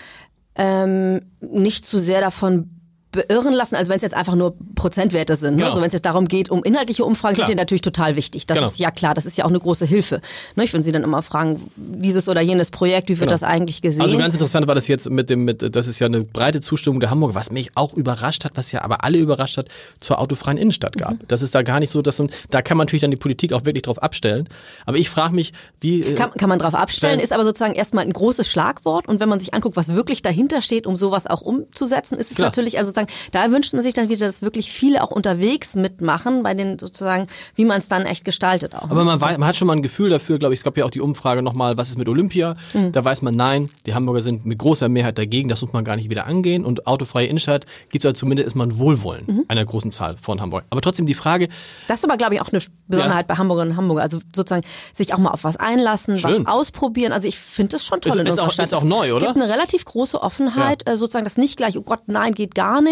Ähm, 0.55 1.21
nicht 1.41 1.85
zu 1.85 1.99
sehr 1.99 2.21
davon 2.21 2.76
beirren 3.17 3.53
lassen, 3.53 3.75
also 3.75 3.91
wenn 3.91 3.97
es 3.97 4.03
jetzt 4.03 4.15
einfach 4.15 4.35
nur 4.35 4.55
Prozentwerte 4.75 5.35
sind. 5.37 5.53
Ne? 5.53 5.57
Genau. 5.57 5.69
Also 5.71 5.81
wenn 5.81 5.89
es 5.89 5.93
jetzt 5.93 6.07
darum 6.07 6.27
geht, 6.29 6.51
um 6.51 6.63
inhaltliche 6.63 7.05
Umfragen, 7.05 7.35
klar. 7.35 7.49
sind 7.49 7.57
die 7.57 7.61
natürlich 7.61 7.83
total 7.83 8.15
wichtig. 8.17 8.47
Das 8.47 8.57
genau. 8.57 8.69
ist 8.69 8.79
ja 8.79 8.91
klar, 8.91 9.15
das 9.15 9.27
ist 9.27 9.37
ja 9.37 9.45
auch 9.45 9.49
eine 9.49 9.59
große 9.59 9.85
Hilfe. 9.85 10.21
Ne? 10.55 10.65
Ich, 10.65 10.73
wenn 10.73 10.83
Sie 10.83 10.93
dann 10.93 11.03
immer 11.03 11.23
fragen, 11.23 11.61
dieses 11.77 12.29
oder 12.29 12.41
jenes 12.41 12.71
Projekt, 12.71 13.09
wie 13.09 13.19
wird 13.19 13.29
genau. 13.29 13.33
das 13.33 13.43
eigentlich 13.43 13.83
gesehen? 13.83 14.03
Also 14.03 14.17
ganz 14.19 14.35
interessant 14.35 14.69
war 14.69 14.75
das 14.75 14.89
jetzt 14.89 15.11
mit 15.11 15.31
dem, 15.31 15.45
mit, 15.45 15.75
das 15.75 15.89
ist 15.89 15.99
ja 15.99 16.07
eine 16.07 16.25
breite 16.25 16.61
Zustimmung 16.61 17.01
der 17.01 17.11
Hamburger, 17.11 17.35
was 17.35 17.51
mich 17.51 17.71
auch 17.75 17.95
überrascht 17.95 18.45
hat, 18.45 18.53
was 18.55 18.71
ja 18.73 18.83
aber 18.83 19.05
alle 19.05 19.19
überrascht 19.19 19.57
hat, 19.57 19.69
zur 20.01 20.19
autofreien 20.19 20.59
Innenstadt 20.59 20.97
gab. 20.97 21.13
Mhm. 21.13 21.29
Das 21.29 21.43
ist 21.43 21.55
da 21.55 21.63
gar 21.63 21.81
nicht 21.81 21.91
so, 21.91 22.03
dass 22.03 22.23
da 22.51 22.63
kann 22.63 22.77
man 22.77 22.87
natürlich 22.87 23.03
dann 23.03 23.11
die 23.11 23.17
Politik 23.17 23.53
auch 23.53 23.65
wirklich 23.65 23.83
drauf 23.83 24.03
abstellen. 24.03 24.49
Aber 24.85 24.97
ich 24.97 25.11
frage 25.11 25.35
mich, 25.35 25.53
wie. 25.81 26.03
Äh, 26.03 26.15
kann, 26.15 26.33
kann 26.33 26.49
man 26.49 26.59
drauf 26.59 26.75
abstellen, 26.75 27.21
ist 27.21 27.33
aber 27.33 27.45
sozusagen 27.45 27.75
erstmal 27.75 28.05
ein 28.05 28.13
großes 28.13 28.49
Schlagwort 28.49 29.09
und 29.09 29.21
wenn 29.21 29.29
man 29.29 29.41
sich 29.41 29.55
anguckt, 29.55 29.77
was 29.77 29.95
wirklich 29.95 30.23
dahinter 30.23 30.61
steht, 30.61 30.87
um 30.87 30.97
sowas 30.97 31.27
auch 31.27 31.41
umzusetzen, 31.41 32.19
ist 32.19 32.31
es 32.31 32.37
klar. 32.37 32.49
natürlich, 32.49 32.79
also 32.79 32.89
sozusagen, 32.89 33.06
da 33.33 33.51
wünscht 33.51 33.73
man 33.73 33.83
sich 33.83 33.95
dann 33.95 34.09
wieder, 34.09 34.27
dass 34.27 34.43
wirklich 34.43 34.71
viele 34.71 35.03
auch 35.03 35.11
unterwegs 35.11 35.75
mitmachen, 35.75 36.43
bei 36.43 36.55
den 36.55 36.79
sozusagen, 36.79 37.27
wie 37.55 37.65
man 37.65 37.79
es 37.79 37.89
dann 37.89 38.07
echt 38.07 38.25
gestaltet 38.25 38.75
auch. 38.75 38.91
Aber 38.91 39.05
man, 39.05 39.21
weiß, 39.21 39.39
man 39.39 39.49
hat 39.49 39.57
schon 39.57 39.67
mal 39.67 39.75
ein 39.75 39.83
Gefühl 39.83 40.11
dafür, 40.11 40.39
glaube 40.39 40.55
ich, 40.55 40.61
es 40.61 40.65
gab 40.65 40.77
ja 40.77 40.85
auch 40.85 40.91
die 40.91 41.01
Umfrage 41.01 41.43
nochmal, 41.43 41.77
was 41.77 41.91
ist 41.91 41.99
mit 41.99 42.09
Olympia? 42.09 42.57
Mhm. 42.75 42.93
Da 42.93 43.05
weiß 43.05 43.23
man, 43.23 43.37
nein, 43.37 43.71
die 43.87 43.95
Hamburger 43.95 44.21
sind 44.21 44.47
mit 44.47 44.59
großer 44.59 44.89
Mehrheit 44.89 45.19
dagegen, 45.19 45.49
das 45.49 45.63
muss 45.63 45.73
man 45.73 45.85
gar 45.85 45.97
nicht 45.97 46.11
wieder 46.11 46.27
angehen. 46.27 46.65
Und 46.65 46.87
autofreie 46.87 47.27
Innenstadt 47.27 47.67
gibt 47.91 48.05
es 48.05 48.09
halt 48.09 48.17
zumindest 48.17 48.47
ist 48.47 48.55
man 48.55 48.79
Wohlwollen 48.79 49.25
mhm. 49.27 49.45
einer 49.49 49.65
großen 49.65 49.91
Zahl 49.91 50.17
von 50.21 50.41
Hamburg. 50.41 50.65
Aber 50.71 50.81
trotzdem 50.81 51.07
die 51.07 51.15
Frage. 51.15 51.49
Das 51.89 52.01
ist 52.01 52.05
aber, 52.05 52.17
glaube 52.17 52.35
ich, 52.35 52.41
auch 52.41 52.53
eine 52.53 52.61
Besonderheit 52.89 53.27
ja. 53.29 53.35
bei 53.35 53.39
Hamburgerinnen 53.39 53.73
und 53.73 53.77
Hamburger. 53.79 54.03
Also 54.03 54.21
sozusagen 54.35 54.65
sich 54.93 55.15
auch 55.15 55.19
mal 55.19 55.31
auf 55.31 55.45
was 55.45 55.57
einlassen, 55.57 56.17
Schön. 56.17 56.47
was 56.47 56.47
ausprobieren. 56.47 57.13
Also 57.13 57.29
ich 57.29 57.39
finde 57.39 57.73
das 57.73 57.85
schon 57.85 58.01
toll 58.01 58.13
ist, 58.13 58.21
in 58.21 58.29
unserer 58.29 58.47
auch, 58.47 58.53
Stadt. 58.53 58.67
Ist 58.67 58.75
auch 58.75 58.85
neu, 58.85 59.13
oder? 59.15 59.27
Es 59.27 59.35
gibt 59.35 59.43
eine 59.43 59.53
relativ 59.53 59.85
große 59.85 60.21
Offenheit, 60.23 60.85
ja. 60.87 60.95
Äh, 60.95 60.97
sozusagen 60.97 61.25
das 61.25 61.37
nicht 61.37 61.57
gleich, 61.57 61.77
oh 61.79 61.83
Gott, 61.83 62.03
nein, 62.07 62.35
geht 62.35 62.55
gar 62.55 62.81
nicht, 62.81 62.86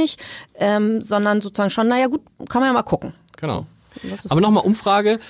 ähm, 0.58 1.00
sondern 1.00 1.40
sozusagen 1.40 1.70
schon, 1.70 1.88
naja 1.88 2.06
gut, 2.06 2.22
kann 2.48 2.60
man 2.60 2.68
ja 2.68 2.72
mal 2.72 2.82
gucken. 2.82 3.14
Genau. 3.36 3.66
Aber 4.28 4.40
nochmal 4.40 4.64
Umfrage. 4.64 5.20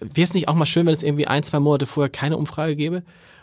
Wäre 0.00 0.24
es 0.24 0.34
nicht 0.34 0.48
auch 0.48 0.54
mal 0.54 0.66
schön, 0.66 0.86
wenn 0.86 0.94
es 0.94 1.02
irgendwie 1.02 1.26
ein, 1.26 1.42
zwei 1.42 1.60
Monate 1.60 1.86
vorher 1.86 2.10
keine 2.10 2.36
Umfrage 2.36 2.74
gäbe? 2.74 3.02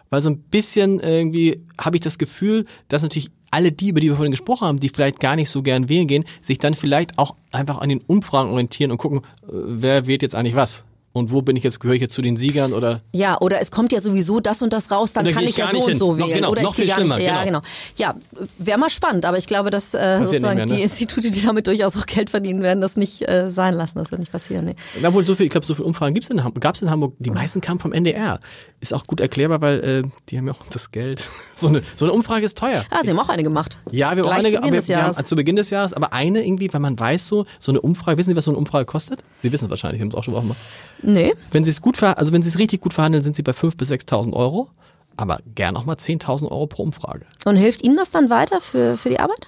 Weil 0.09 0.21
so 0.21 0.29
ein 0.29 0.39
bisschen 0.39 0.99
irgendwie 0.99 1.65
habe 1.79 1.95
ich 1.95 2.01
das 2.01 2.17
Gefühl, 2.17 2.65
dass 2.89 3.01
natürlich 3.01 3.31
alle 3.51 3.71
die, 3.71 3.89
über 3.89 3.99
die 3.99 4.09
wir 4.09 4.15
vorhin 4.15 4.31
gesprochen 4.31 4.67
haben, 4.67 4.79
die 4.79 4.89
vielleicht 4.89 5.19
gar 5.19 5.35
nicht 5.35 5.49
so 5.49 5.61
gern 5.61 5.89
wählen 5.89 6.07
gehen, 6.07 6.25
sich 6.41 6.57
dann 6.57 6.73
vielleicht 6.73 7.17
auch 7.17 7.35
einfach 7.51 7.79
an 7.79 7.89
den 7.89 8.01
Umfragen 8.01 8.49
orientieren 8.49 8.91
und 8.91 8.97
gucken, 8.97 9.19
äh, 9.19 9.49
wer 9.51 10.07
wählt 10.07 10.21
jetzt 10.21 10.35
eigentlich 10.35 10.55
was 10.55 10.83
und 11.13 11.31
wo 11.31 11.41
bin 11.41 11.55
ich 11.55 11.63
jetzt, 11.63 11.79
gehöre 11.79 11.95
ich 11.95 12.01
jetzt 12.01 12.13
zu 12.13 12.21
den 12.21 12.37
Siegern 12.37 12.73
oder? 12.73 13.01
Ja, 13.11 13.39
oder 13.39 13.59
es 13.59 13.71
kommt 13.71 13.91
ja 13.91 13.99
sowieso 13.99 14.39
das 14.39 14.61
und 14.61 14.71
das 14.71 14.91
raus, 14.91 15.13
dann 15.13 15.25
kann 15.25 15.43
ich, 15.43 15.51
ich 15.51 15.57
ja 15.57 15.67
so 15.67 15.85
und 15.85 15.97
so 15.97 16.17
wählen. 16.17 16.29
Noch, 16.29 16.35
genau, 16.35 16.49
oder 16.51 16.61
noch 16.61 16.71
ich 16.71 16.75
viel 16.77 16.87
gar 16.87 16.97
schlimmer, 16.97 17.17
nicht, 17.17 17.27
ja, 17.27 17.43
genau. 17.43 17.61
Ja, 17.97 18.15
wäre 18.57 18.77
mal 18.77 18.89
spannend, 18.89 19.25
aber 19.25 19.37
ich 19.37 19.47
glaube, 19.47 19.69
dass 19.69 19.93
äh, 19.93 20.19
sozusagen 20.23 20.55
mehr, 20.55 20.65
ne? 20.65 20.75
die 20.75 20.81
Institute, 20.81 21.29
die 21.29 21.41
damit 21.41 21.67
durchaus 21.67 21.97
auch 21.97 22.05
Geld 22.05 22.29
verdienen 22.29 22.61
werden, 22.61 22.81
das 22.81 22.95
nicht 22.95 23.27
äh, 23.27 23.51
sein 23.51 23.73
lassen. 23.73 23.99
Das 23.99 24.11
wird 24.11 24.19
nicht 24.19 24.31
passieren. 24.31 24.65
Nee. 24.65 24.75
Na 25.01 25.13
wohl 25.13 25.25
so 25.25 25.35
viel, 25.35 25.45
ich 25.45 25.51
glaube, 25.51 25.65
so 25.65 25.73
viele 25.73 25.87
Umfragen 25.87 26.13
gibt's 26.13 26.29
in 26.29 26.43
Hamburg, 26.43 26.61
gab's 26.61 26.81
in 26.81 26.89
Hamburg. 26.89 27.13
Die 27.19 27.29
meisten 27.29 27.61
kamen 27.61 27.79
vom 27.79 27.93
NDR. 27.93 28.39
Ist 28.79 28.93
auch 28.93 29.03
gut 29.03 29.19
erklärbar, 29.19 29.61
weil 29.61 29.79
äh, 29.79 30.03
die 30.29 30.37
haben 30.37 30.47
ja 30.47 30.53
auch 30.53 30.65
das 30.71 30.91
Geld. 30.91 31.19
so, 31.55 31.67
eine, 31.67 31.83
so 31.95 32.05
eine 32.05 32.13
Umfrage 32.13 32.45
ist 32.45 32.57
teuer. 32.57 32.85
Ah, 32.89 32.99
Sie 33.03 33.09
haben 33.09 33.19
auch 33.19 33.29
eine 33.29 33.43
gemacht. 33.43 33.77
Ja, 33.91 34.15
wir 34.15 34.23
haben 34.23 34.29
auch 34.29 34.37
eine 34.37 34.51
gemacht. 34.51 34.71
Wir, 34.71 34.87
wir 34.87 35.03
haben, 35.03 35.25
zu 35.25 35.35
Beginn 35.35 35.55
des 35.55 35.69
Jahres, 35.69 35.93
aber 35.93 36.13
eine 36.13 36.45
irgendwie, 36.45 36.71
weil 36.73 36.81
man 36.81 36.97
weiß 36.99 37.27
so, 37.27 37.45
so 37.59 37.71
eine 37.71 37.81
Umfrage, 37.81 38.17
wissen 38.17 38.29
Sie, 38.29 38.35
was 38.35 38.45
so 38.45 38.51
eine 38.51 38.57
Umfrage 38.57 38.85
kostet? 38.85 39.23
Sie 39.41 39.51
wissen 39.51 39.65
es 39.65 39.69
wahrscheinlich, 39.69 40.01
haben 40.01 40.09
es 40.09 40.15
auch 40.15 40.23
schon 40.23 40.33
gemacht. 40.33 40.57
Nee. 41.03 41.33
Wenn 41.51 41.63
Sie 41.63 41.71
es 41.71 41.81
gut, 41.81 42.01
also 42.01 42.33
wenn 42.33 42.41
Sie 42.41 42.49
es 42.49 42.59
richtig 42.59 42.81
gut 42.81 42.93
verhandeln, 42.93 43.23
sind 43.23 43.35
Sie 43.35 43.43
bei 43.43 43.51
5.000 43.53 43.77
bis 43.77 43.91
6.000 43.91 44.33
Euro. 44.33 44.69
Aber 45.17 45.39
gern 45.55 45.75
auch 45.75 45.85
mal 45.85 45.97
10.000 45.97 46.49
Euro 46.49 46.67
pro 46.67 46.83
Umfrage. 46.83 47.25
Und 47.45 47.55
hilft 47.55 47.83
Ihnen 47.83 47.97
das 47.97 48.11
dann 48.11 48.29
weiter 48.29 48.61
für, 48.61 48.97
für 48.97 49.09
die 49.09 49.19
Arbeit? 49.19 49.47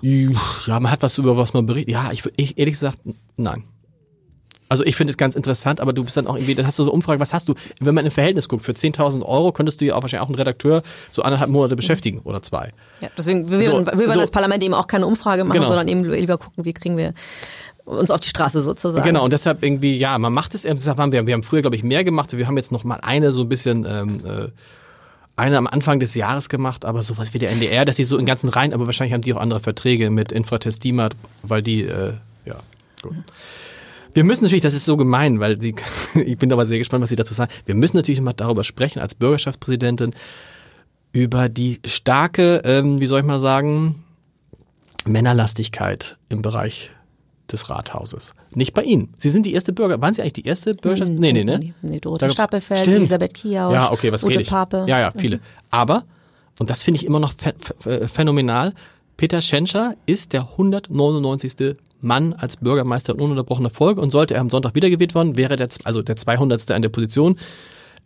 Ja, 0.00 0.80
man 0.80 0.90
hat 0.90 1.02
was 1.02 1.18
über 1.18 1.36
was 1.36 1.52
man 1.52 1.66
berichtet. 1.66 1.92
Ja, 1.92 2.10
ich, 2.12 2.22
ich 2.36 2.56
ehrlich 2.56 2.74
gesagt, 2.74 3.00
nein. 3.36 3.64
Also 4.70 4.84
ich 4.84 4.94
finde 4.94 5.10
es 5.10 5.16
ganz 5.16 5.34
interessant, 5.34 5.80
aber 5.80 5.92
du 5.92 6.04
bist 6.04 6.16
dann 6.16 6.28
auch 6.28 6.36
irgendwie, 6.36 6.54
dann 6.54 6.64
hast 6.64 6.78
du 6.78 6.84
so 6.84 6.92
Umfrage, 6.92 7.18
was 7.18 7.34
hast 7.34 7.48
du, 7.48 7.54
wenn 7.80 7.92
man 7.92 8.06
im 8.06 8.12
Verhältnis 8.12 8.48
guckt, 8.48 8.64
für 8.64 8.70
10.000 8.70 9.24
Euro 9.24 9.50
könntest 9.50 9.80
du 9.80 9.84
ja 9.84 9.96
auch 9.96 10.02
wahrscheinlich 10.02 10.24
auch 10.24 10.28
einen 10.28 10.36
Redakteur 10.36 10.82
so 11.10 11.22
anderthalb 11.22 11.50
Monate 11.50 11.74
beschäftigen 11.74 12.20
oder 12.20 12.40
zwei. 12.40 12.72
Ja, 13.00 13.08
deswegen 13.18 13.50
will 13.50 13.58
wir, 13.58 13.66
so, 13.66 13.84
wir 13.84 14.06
so, 14.06 14.20
das 14.20 14.30
Parlament 14.30 14.62
eben 14.62 14.74
auch 14.74 14.86
keine 14.86 15.08
Umfrage 15.08 15.42
machen, 15.42 15.58
genau. 15.58 15.66
sondern 15.66 15.88
eben 15.88 16.04
lieber 16.04 16.38
gucken, 16.38 16.64
wie 16.64 16.72
kriegen 16.72 16.96
wir 16.96 17.14
uns 17.98 18.10
auf 18.10 18.20
die 18.20 18.28
Straße 18.28 18.60
sozusagen. 18.60 19.04
Genau, 19.04 19.24
und 19.24 19.32
deshalb 19.32 19.62
irgendwie, 19.62 19.96
ja, 19.96 20.18
man 20.18 20.32
macht 20.32 20.54
es, 20.54 20.62
deshalb 20.62 20.98
haben 20.98 21.12
wir, 21.12 21.26
wir 21.26 21.34
haben 21.34 21.42
früher, 21.42 21.60
glaube 21.60 21.76
ich, 21.76 21.82
mehr 21.82 22.04
gemacht. 22.04 22.36
Wir 22.36 22.46
haben 22.46 22.56
jetzt 22.56 22.72
noch 22.72 22.84
mal 22.84 23.00
eine 23.02 23.32
so 23.32 23.42
ein 23.42 23.48
bisschen, 23.48 23.86
ähm, 23.88 24.20
äh, 24.24 24.48
eine 25.36 25.56
am 25.56 25.66
Anfang 25.66 26.00
des 26.00 26.14
Jahres 26.14 26.48
gemacht, 26.48 26.84
aber 26.84 27.02
sowas 27.02 27.34
wie 27.34 27.38
der 27.38 27.50
NDR, 27.50 27.84
dass 27.84 27.96
sie 27.96 28.04
so 28.04 28.18
in 28.18 28.26
ganzen 28.26 28.48
Reihen, 28.48 28.72
aber 28.72 28.86
wahrscheinlich 28.86 29.14
haben 29.14 29.22
die 29.22 29.32
auch 29.32 29.40
andere 29.40 29.60
Verträge 29.60 30.10
mit 30.10 30.32
Infratest 30.32 30.84
DIMAT, 30.84 31.14
weil 31.42 31.62
die, 31.62 31.82
äh, 31.82 32.14
ja, 32.44 32.56
gut. 33.02 33.14
Wir 34.12 34.24
müssen 34.24 34.44
natürlich, 34.44 34.62
das 34.62 34.74
ist 34.74 34.84
so 34.84 34.96
gemein, 34.96 35.40
weil 35.40 35.60
sie, 35.60 35.74
ich 36.14 36.36
bin 36.38 36.52
aber 36.52 36.66
sehr 36.66 36.78
gespannt, 36.78 37.02
was 37.02 37.10
Sie 37.10 37.16
dazu 37.16 37.32
sagen. 37.32 37.50
Wir 37.64 37.74
müssen 37.74 37.96
natürlich 37.96 38.20
mal 38.20 38.32
darüber 38.32 38.64
sprechen, 38.64 39.00
als 39.00 39.14
Bürgerschaftspräsidentin, 39.14 40.14
über 41.12 41.48
die 41.48 41.80
starke, 41.84 42.62
ähm, 42.64 43.00
wie 43.00 43.06
soll 43.06 43.20
ich 43.20 43.26
mal 43.26 43.40
sagen, 43.40 44.04
Männerlastigkeit 45.06 46.16
im 46.28 46.42
Bereich 46.42 46.90
des 47.52 47.68
Rathauses. 47.70 48.34
Nicht 48.54 48.74
bei 48.74 48.82
Ihnen. 48.82 49.14
Sie 49.18 49.30
sind 49.30 49.46
die 49.46 49.52
erste 49.52 49.72
Bürger. 49.72 50.00
Waren 50.00 50.14
Sie 50.14 50.22
eigentlich 50.22 50.34
die 50.34 50.46
erste 50.46 50.74
Bürgerschaft? 50.74 51.12
Nee, 51.12 51.32
nee, 51.32 51.44
ne? 51.44 51.74
Nee, 51.82 52.00
Dorothee 52.00 52.30
Stapelfeld, 52.30 52.86
Elisabeth 52.86 53.34
Kiau, 53.34 53.72
ja, 53.72 53.92
okay, 53.92 54.12
was 54.12 54.24
Ute 54.24 54.40
Pape. 54.40 54.84
Ja, 54.86 55.00
ja, 55.00 55.12
viele. 55.16 55.40
Aber, 55.70 56.04
und 56.58 56.70
das 56.70 56.82
finde 56.82 56.98
ich 56.98 57.06
immer 57.06 57.20
noch 57.20 57.34
phänomenal, 58.06 58.72
Peter 59.16 59.40
Schenscher 59.42 59.96
ist 60.06 60.32
der 60.32 60.48
199. 60.52 61.76
Mann 62.00 62.32
als 62.32 62.56
Bürgermeister 62.56 63.12
in 63.12 63.20
ununterbrochener 63.20 63.70
Folge 63.70 64.00
und 64.00 64.10
sollte 64.10 64.34
er 64.34 64.40
am 64.40 64.50
Sonntag 64.50 64.74
wiedergewählt 64.74 65.14
worden, 65.14 65.36
wäre 65.36 65.56
der, 65.56 65.68
also 65.84 66.02
der 66.02 66.16
200. 66.16 66.70
an 66.70 66.82
der 66.82 66.88
Position. 66.88 67.36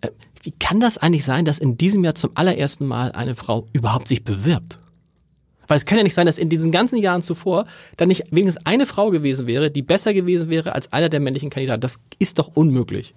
Äh, 0.01 0.09
wie 0.43 0.53
kann 0.53 0.81
das 0.81 0.99
eigentlich 0.99 1.25
sein, 1.25 1.45
dass 1.45 1.59
in 1.59 1.79
diesem 1.79 2.05
Jahr 2.05 2.15
zum 2.15 2.31
allerersten 2.35 2.87
Mal 2.87 3.13
eine 3.13 3.35
Frau 3.35 3.67
überhaupt 3.73 4.09
sich 4.09 4.25
bewirbt? 4.25 4.79
Weil 5.67 5.77
es 5.77 5.85
kann 5.85 5.99
ja 5.99 6.05
nicht 6.05 6.15
sein, 6.15 6.27
dass 6.27 6.39
in 6.39 6.49
diesen 6.49 6.73
ganzen 6.73 6.99
Jahren 6.99 7.23
zuvor 7.23 7.67
dann 7.97 8.09
nicht 8.09 8.25
wenigstens 8.31 8.67
eine 8.67 8.87
Frau 8.87 9.11
gewesen 9.11 9.47
wäre, 9.47 9.71
die 9.71 9.83
besser 9.83 10.15
gewesen 10.15 10.51
wäre 10.51 10.75
als 10.75 10.93
einer 10.93 11.09
der 11.09 11.21
männlichen 11.21 11.51
Kandidaten. 11.51 11.81
Das 11.81 11.99
ist 12.19 12.39
doch 12.39 12.51
unmöglich. 12.55 13.15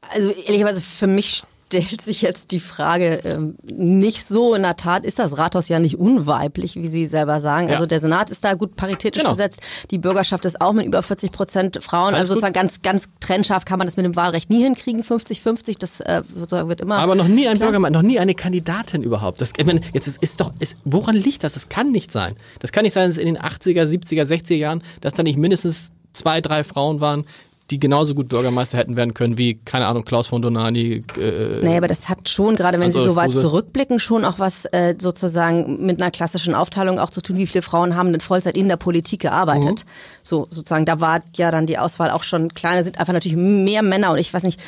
Also 0.00 0.30
ehrlicherweise 0.30 0.80
für 0.80 1.06
mich 1.06 1.42
stellt 1.66 2.00
sich 2.00 2.22
jetzt 2.22 2.52
die 2.52 2.60
Frage 2.60 3.20
ähm, 3.24 3.56
nicht 3.64 4.24
so. 4.24 4.54
In 4.54 4.62
der 4.62 4.76
Tat 4.76 5.04
ist 5.04 5.18
das 5.18 5.36
Rathaus 5.36 5.68
ja 5.68 5.78
nicht 5.78 5.98
unweiblich, 5.98 6.76
wie 6.76 6.88
Sie 6.88 7.06
selber 7.06 7.40
sagen. 7.40 7.68
Ja. 7.68 7.74
Also 7.74 7.86
der 7.86 8.00
Senat 8.00 8.30
ist 8.30 8.44
da 8.44 8.54
gut 8.54 8.76
paritätisch 8.76 9.22
genau. 9.22 9.34
besetzt. 9.34 9.60
Die 9.90 9.98
Bürgerschaft 9.98 10.44
ist 10.44 10.60
auch 10.60 10.72
mit 10.72 10.86
über 10.86 11.02
40 11.02 11.32
Prozent 11.32 11.78
Frauen. 11.82 12.14
Alles 12.14 12.30
also 12.30 12.34
sozusagen 12.34 12.52
gut. 12.52 12.62
ganz, 12.62 12.82
ganz 12.82 13.08
trennscharf 13.20 13.64
kann 13.64 13.78
man 13.78 13.88
das 13.88 13.96
mit 13.96 14.06
dem 14.06 14.14
Wahlrecht 14.14 14.48
nie 14.48 14.62
hinkriegen. 14.62 15.02
50-50, 15.02 15.78
das 15.78 16.00
äh, 16.00 16.22
wird 16.34 16.80
immer. 16.80 16.98
Aber 16.98 17.14
noch 17.14 17.28
nie 17.28 17.48
ein 17.48 17.58
Bürgermeister, 17.58 17.98
noch 17.98 18.06
nie 18.06 18.20
eine 18.20 18.34
Kandidatin 18.34 19.02
überhaupt. 19.02 19.40
Das, 19.40 19.52
ich 19.56 19.66
meine, 19.66 19.80
jetzt 19.92 20.06
ist, 20.06 20.22
ist 20.22 20.40
doch, 20.40 20.52
ist, 20.60 20.76
woran 20.84 21.16
liegt 21.16 21.42
das? 21.42 21.54
Das 21.54 21.68
kann 21.68 21.90
nicht 21.90 22.12
sein. 22.12 22.36
Das 22.60 22.70
kann 22.70 22.84
nicht 22.84 22.92
sein, 22.92 23.10
dass 23.10 23.18
in 23.18 23.26
den 23.26 23.38
80er, 23.38 23.84
70er, 23.84 24.22
60er 24.22 24.54
Jahren, 24.54 24.82
dass 25.00 25.14
da 25.14 25.22
nicht 25.24 25.38
mindestens 25.38 25.90
zwei, 26.12 26.40
drei 26.40 26.64
Frauen 26.64 27.00
waren, 27.00 27.26
die 27.70 27.80
genauso 27.80 28.14
gut 28.14 28.28
Bürgermeister 28.28 28.78
hätten 28.78 28.96
werden 28.96 29.12
können 29.14 29.38
wie, 29.38 29.54
keine 29.64 29.86
Ahnung, 29.86 30.04
Klaus 30.04 30.28
von 30.28 30.40
Donani. 30.40 31.02
Äh, 31.18 31.64
naja, 31.64 31.78
aber 31.78 31.88
das 31.88 32.08
hat 32.08 32.28
schon, 32.28 32.54
gerade 32.54 32.78
wenn 32.78 32.92
Sie 32.92 33.02
so 33.02 33.16
weit 33.16 33.32
zurückblicken, 33.32 33.98
schon 33.98 34.24
auch 34.24 34.38
was 34.38 34.66
äh, 34.66 34.94
sozusagen 34.98 35.84
mit 35.84 36.00
einer 36.00 36.10
klassischen 36.10 36.54
Aufteilung 36.54 36.98
auch 36.98 37.10
zu 37.10 37.20
tun, 37.20 37.36
wie 37.36 37.46
viele 37.46 37.62
Frauen 37.62 37.96
haben 37.96 38.12
denn 38.12 38.20
Vollzeit 38.20 38.56
in 38.56 38.68
der 38.68 38.76
Politik 38.76 39.20
gearbeitet. 39.20 39.84
Mhm. 39.84 39.90
So, 40.22 40.46
sozusagen, 40.50 40.86
da 40.86 41.00
war 41.00 41.20
ja 41.36 41.50
dann 41.50 41.66
die 41.66 41.78
Auswahl 41.78 42.10
auch 42.10 42.22
schon 42.22 42.54
kleiner, 42.54 42.84
sind 42.84 43.00
einfach 43.00 43.12
natürlich 43.12 43.36
mehr 43.36 43.82
Männer 43.82 44.12
und 44.12 44.18
ich 44.18 44.32
weiß 44.32 44.44
nicht, 44.44 44.60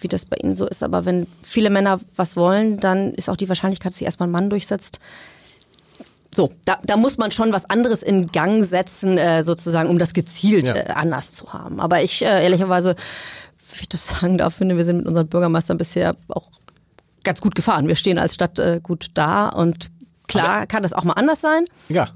wie 0.00 0.08
das 0.08 0.26
bei 0.26 0.36
Ihnen 0.42 0.56
so 0.56 0.66
ist, 0.66 0.82
aber 0.82 1.04
wenn 1.04 1.28
viele 1.42 1.70
Männer 1.70 2.00
was 2.16 2.36
wollen, 2.36 2.80
dann 2.80 3.14
ist 3.14 3.30
auch 3.30 3.36
die 3.36 3.48
Wahrscheinlichkeit, 3.48 3.92
dass 3.92 3.98
sich 3.98 4.04
erstmal 4.04 4.28
ein 4.28 4.32
Mann 4.32 4.50
durchsetzt, 4.50 4.98
so, 6.34 6.50
da, 6.64 6.78
da 6.84 6.96
muss 6.96 7.18
man 7.18 7.30
schon 7.30 7.52
was 7.52 7.68
anderes 7.68 8.02
in 8.02 8.28
Gang 8.32 8.64
setzen, 8.64 9.18
äh, 9.18 9.44
sozusagen, 9.44 9.88
um 9.90 9.98
das 9.98 10.14
gezielt 10.14 10.66
Ja. 10.66 10.76
äh, 10.76 10.86
anders 10.94 11.32
zu 11.32 11.52
haben. 11.52 11.80
Aber 11.80 12.02
ich 12.02 12.22
äh, 12.22 12.42
ehrlicherweise, 12.42 12.96
wie 13.74 13.80
ich 13.82 13.88
das 13.88 14.08
sagen 14.20 14.38
darf, 14.38 14.54
finde, 14.54 14.76
wir 14.76 14.84
sind 14.84 14.98
mit 14.98 15.06
unseren 15.06 15.28
Bürgermeistern 15.28 15.76
bisher 15.78 16.14
auch 16.28 16.48
ganz 17.24 17.40
gut 17.40 17.54
gefahren. 17.54 17.86
Wir 17.88 17.96
stehen 17.96 18.18
als 18.18 18.34
Stadt 18.34 18.58
äh, 18.58 18.80
gut 18.82 19.08
da 19.14 19.48
und 19.48 19.90
klar 20.26 20.66
kann 20.66 20.82
das 20.82 20.92
auch 20.92 21.04
mal 21.04 21.14
anders 21.14 21.40
sein. 21.40 21.64
Ja. 21.88 22.08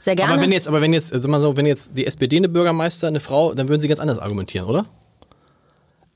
Sehr 0.00 0.16
gerne. 0.16 0.32
Aber 0.32 0.42
wenn 0.42 0.52
jetzt, 0.52 0.66
aber 0.66 0.80
wenn 0.80 0.92
jetzt, 0.92 1.12
also 1.12 1.28
mal 1.28 1.40
so, 1.40 1.56
wenn 1.56 1.66
jetzt 1.66 1.92
die 1.96 2.06
SPD 2.06 2.36
eine 2.36 2.48
Bürgermeister, 2.48 3.06
eine 3.06 3.20
Frau, 3.20 3.54
dann 3.54 3.68
würden 3.68 3.80
sie 3.80 3.88
ganz 3.88 4.00
anders 4.00 4.18
argumentieren, 4.18 4.66
oder? 4.66 4.86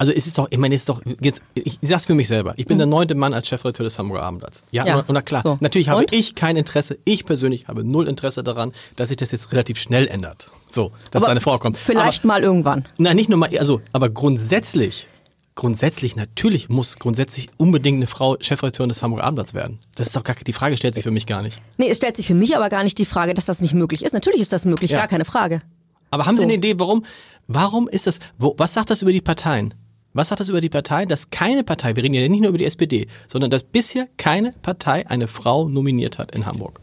Also 0.02 0.12
es 0.12 0.26
ist 0.26 0.36
doch, 0.36 0.48
ich 0.50 0.58
meine, 0.58 0.74
es 0.74 0.80
ist 0.80 0.88
doch, 0.88 1.00
jetzt, 1.20 1.42
ich 1.54 1.78
sag's 1.80 2.06
für 2.06 2.14
mich 2.14 2.26
selber. 2.26 2.54
Ich 2.56 2.66
bin 2.66 2.76
der 2.76 2.88
neunte 2.88 3.14
Mann 3.14 3.32
als 3.34 3.46
Chefredakteur 3.46 3.84
des 3.84 4.00
Hamburger 4.00 4.24
Abendblatts. 4.24 4.64
Ja, 4.72 4.82
Mhm. 4.82 4.88
Ja, 4.88 4.96
und, 4.96 5.08
und 5.10 5.14
na 5.14 5.22
klar, 5.22 5.42
so. 5.42 5.58
natürlich 5.60 5.90
habe 5.90 6.00
Und? 6.00 6.12
ich 6.12 6.34
kein 6.34 6.56
Interesse, 6.56 6.98
ich 7.04 7.24
persönlich 7.24 7.68
habe 7.68 7.84
null 7.84 8.08
Interesse 8.08 8.42
daran, 8.42 8.72
dass 8.96 9.10
sich 9.10 9.16
das 9.16 9.30
jetzt 9.30 9.52
relativ 9.52 9.78
schnell 9.78 10.08
ändert. 10.08 10.50
So, 10.72 10.90
dass 11.12 11.22
Aber 11.22 11.26
da 11.26 11.30
eine 11.30 11.40
Frau 11.40 11.56
kommt. 11.58 11.76
Vielleicht 11.76 12.24
mal 12.24 12.42
irgendwann. 12.42 12.80
Aber, 12.80 12.88
nein, 12.98 13.14
nicht 13.14 13.30
nur 13.30 13.38
mal, 13.38 13.56
also, 13.56 13.80
aber 13.92 14.10
grundsätzlich, 14.10 15.06
grundsätzlich, 15.54 16.16
natürlich 16.16 16.68
muss 16.68 16.98
grundsätzlich 16.98 17.50
unbedingt 17.58 17.98
eine 17.98 18.08
Frau 18.08 18.36
Chefredakteurin 18.40 18.88
des 18.88 19.04
Hamburger 19.04 19.22
Abendblatts 19.22 19.54
werden. 19.54 19.78
Das 19.94 20.08
ist 20.08 20.16
doch 20.16 20.24
gar, 20.24 20.34
die 20.34 20.52
Frage 20.52 20.76
stellt 20.76 20.96
sich 20.96 21.04
für 21.04 21.12
mich 21.12 21.26
gar 21.26 21.42
nicht. 21.42 21.60
Nee, 21.76 21.90
es 21.90 21.98
stellt 21.98 22.16
sich 22.16 22.26
für 22.26 22.34
mich 22.34 22.56
aber 22.56 22.70
gar 22.70 22.82
nicht 22.82 22.98
die 22.98 23.04
Frage, 23.04 23.34
dass 23.34 23.44
das 23.44 23.60
nicht 23.60 23.74
möglich 23.74 24.04
ist. 24.04 24.14
Natürlich 24.14 24.40
ist 24.40 24.52
das 24.52 24.64
möglich, 24.64 24.90
Ja. 24.90 24.98
gar 24.98 25.08
keine 25.08 25.24
Frage. 25.24 25.62
Aber 26.10 26.26
haben 26.26 26.32
Sie 26.34 26.38
So. 26.38 26.44
eine 26.44 26.54
Idee, 26.54 26.74
warum, 26.78 27.04
warum 27.46 27.88
ist 27.88 28.06
das, 28.06 28.18
wo, 28.38 28.54
was 28.58 28.74
sagt 28.74 28.90
das 28.90 29.00
über 29.02 29.12
die 29.12 29.20
Parteien? 29.20 29.74
Was 30.14 30.28
sagt 30.28 30.40
das 30.40 30.48
über 30.48 30.60
die 30.60 30.68
Parteien, 30.68 31.08
dass 31.08 31.30
keine 31.30 31.64
Partei, 31.64 31.96
wir 31.96 32.02
reden 32.02 32.14
ja 32.14 32.28
nicht 32.28 32.40
nur 32.40 32.50
über 32.50 32.58
die 32.58 32.66
SPD, 32.66 33.06
sondern 33.26 33.50
dass 33.50 33.62
bisher 33.64 34.08
keine 34.18 34.52
Partei 34.62 35.06
eine 35.08 35.26
Frau 35.28 35.68
nominiert 35.68 36.18
hat 36.18 36.34
in 36.34 36.44
Hamburg? 36.46 36.80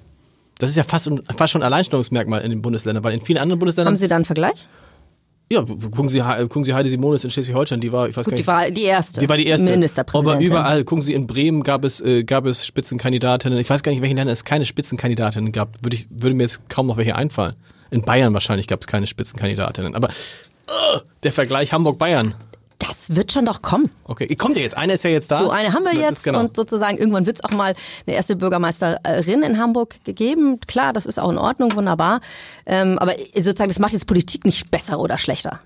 Das 0.57 0.69
ist 0.69 0.75
ja 0.75 0.83
fast, 0.83 1.09
fast 1.37 1.51
schon 1.53 1.61
ein 1.61 1.65
Alleinstellungsmerkmal 1.65 2.41
in 2.41 2.49
den 2.49 2.61
Bundesländern, 2.61 3.03
weil 3.03 3.13
in 3.13 3.21
vielen 3.21 3.37
anderen 3.37 3.59
Bundesländern, 3.59 3.93
Haben 3.93 3.97
Sie 3.97 4.07
da 4.07 4.15
einen 4.15 4.25
Vergleich? 4.25 4.65
ja, 5.51 5.61
gucken 5.63 6.09
Sie, 6.09 6.19
gucken 6.19 6.63
Sie 6.65 6.73
Heide 6.73 6.89
Simonis 6.89 7.23
in 7.23 7.29
Schleswig-Holstein, 7.31 7.81
die 7.81 7.91
war, 7.91 8.07
ich 8.07 8.15
weiß 8.15 8.25
gar 8.25 8.31
Gut, 8.31 8.33
nicht, 8.33 8.43
die 8.43 8.47
war 8.47 8.69
die 8.69 8.83
erste. 8.83 9.19
die 9.19 9.29
war 9.29 9.37
die 9.37 9.47
erste. 9.47 9.65
Ministerpräsidentin. 9.69 10.51
Aber 10.51 10.59
überall, 10.61 10.83
gucken 10.83 11.03
Sie, 11.03 11.13
in 11.13 11.25
Bremen 11.27 11.63
gab 11.63 11.83
es, 11.83 12.01
äh, 12.01 12.23
gab 12.23 12.45
es 12.45 12.65
Spitzenkandidatinnen. 12.67 13.57
Ich 13.57 13.69
weiß 13.69 13.81
gar 13.81 13.91
nicht, 13.91 13.97
in 13.97 14.03
welchen 14.03 14.17
Ländern 14.17 14.33
es 14.33 14.43
keine 14.43 14.65
Spitzenkandidatinnen 14.65 15.51
gab. 15.51 15.83
Würde, 15.83 15.95
ich, 15.97 16.07
würde 16.11 16.35
mir 16.35 16.43
jetzt 16.43 16.67
kaum 16.69 16.85
noch 16.87 16.97
welche 16.97 17.15
einfallen. 17.15 17.55
In 17.89 18.03
Bayern 18.03 18.33
wahrscheinlich 18.33 18.67
gab 18.67 18.81
es 18.81 18.87
keine 18.87 19.07
Spitzenkandidatinnen. 19.07 19.95
Aber 19.95 20.09
äh, 20.09 20.99
der 21.23 21.31
Vergleich 21.31 21.73
Hamburg-Bayern. 21.73 22.35
Das 22.79 23.13
wird 23.13 23.33
schon 23.33 23.45
doch 23.45 23.61
kommen. 23.61 23.91
Okay, 24.05 24.33
kommt 24.35 24.55
ja 24.55 24.63
jetzt. 24.63 24.77
Einer 24.77 24.93
ist 24.93 25.03
ja 25.03 25.09
jetzt 25.09 25.29
da. 25.29 25.39
So 25.39 25.51
eine 25.51 25.73
haben 25.73 25.83
wir 25.83 25.93
jetzt 25.93 26.23
genau. 26.23 26.39
und 26.39 26.55
sozusagen 26.55 26.97
irgendwann 26.97 27.25
wird 27.25 27.39
es 27.39 27.43
auch 27.43 27.51
mal 27.51 27.75
eine 28.07 28.15
erste 28.15 28.37
Bürgermeisterin 28.37 29.43
in 29.43 29.59
Hamburg 29.59 30.03
gegeben. 30.05 30.59
Klar, 30.61 30.93
das 30.93 31.05
ist 31.05 31.19
auch 31.19 31.29
in 31.29 31.37
Ordnung, 31.37 31.75
wunderbar. 31.75 32.21
Ähm, 32.65 32.97
aber 32.97 33.15
sozusagen, 33.35 33.69
das 33.69 33.79
macht 33.79 33.91
jetzt 33.91 34.07
Politik 34.07 34.45
nicht 34.45 34.71
besser 34.71 34.99
oder 34.99 35.17
schlechter. 35.17 35.59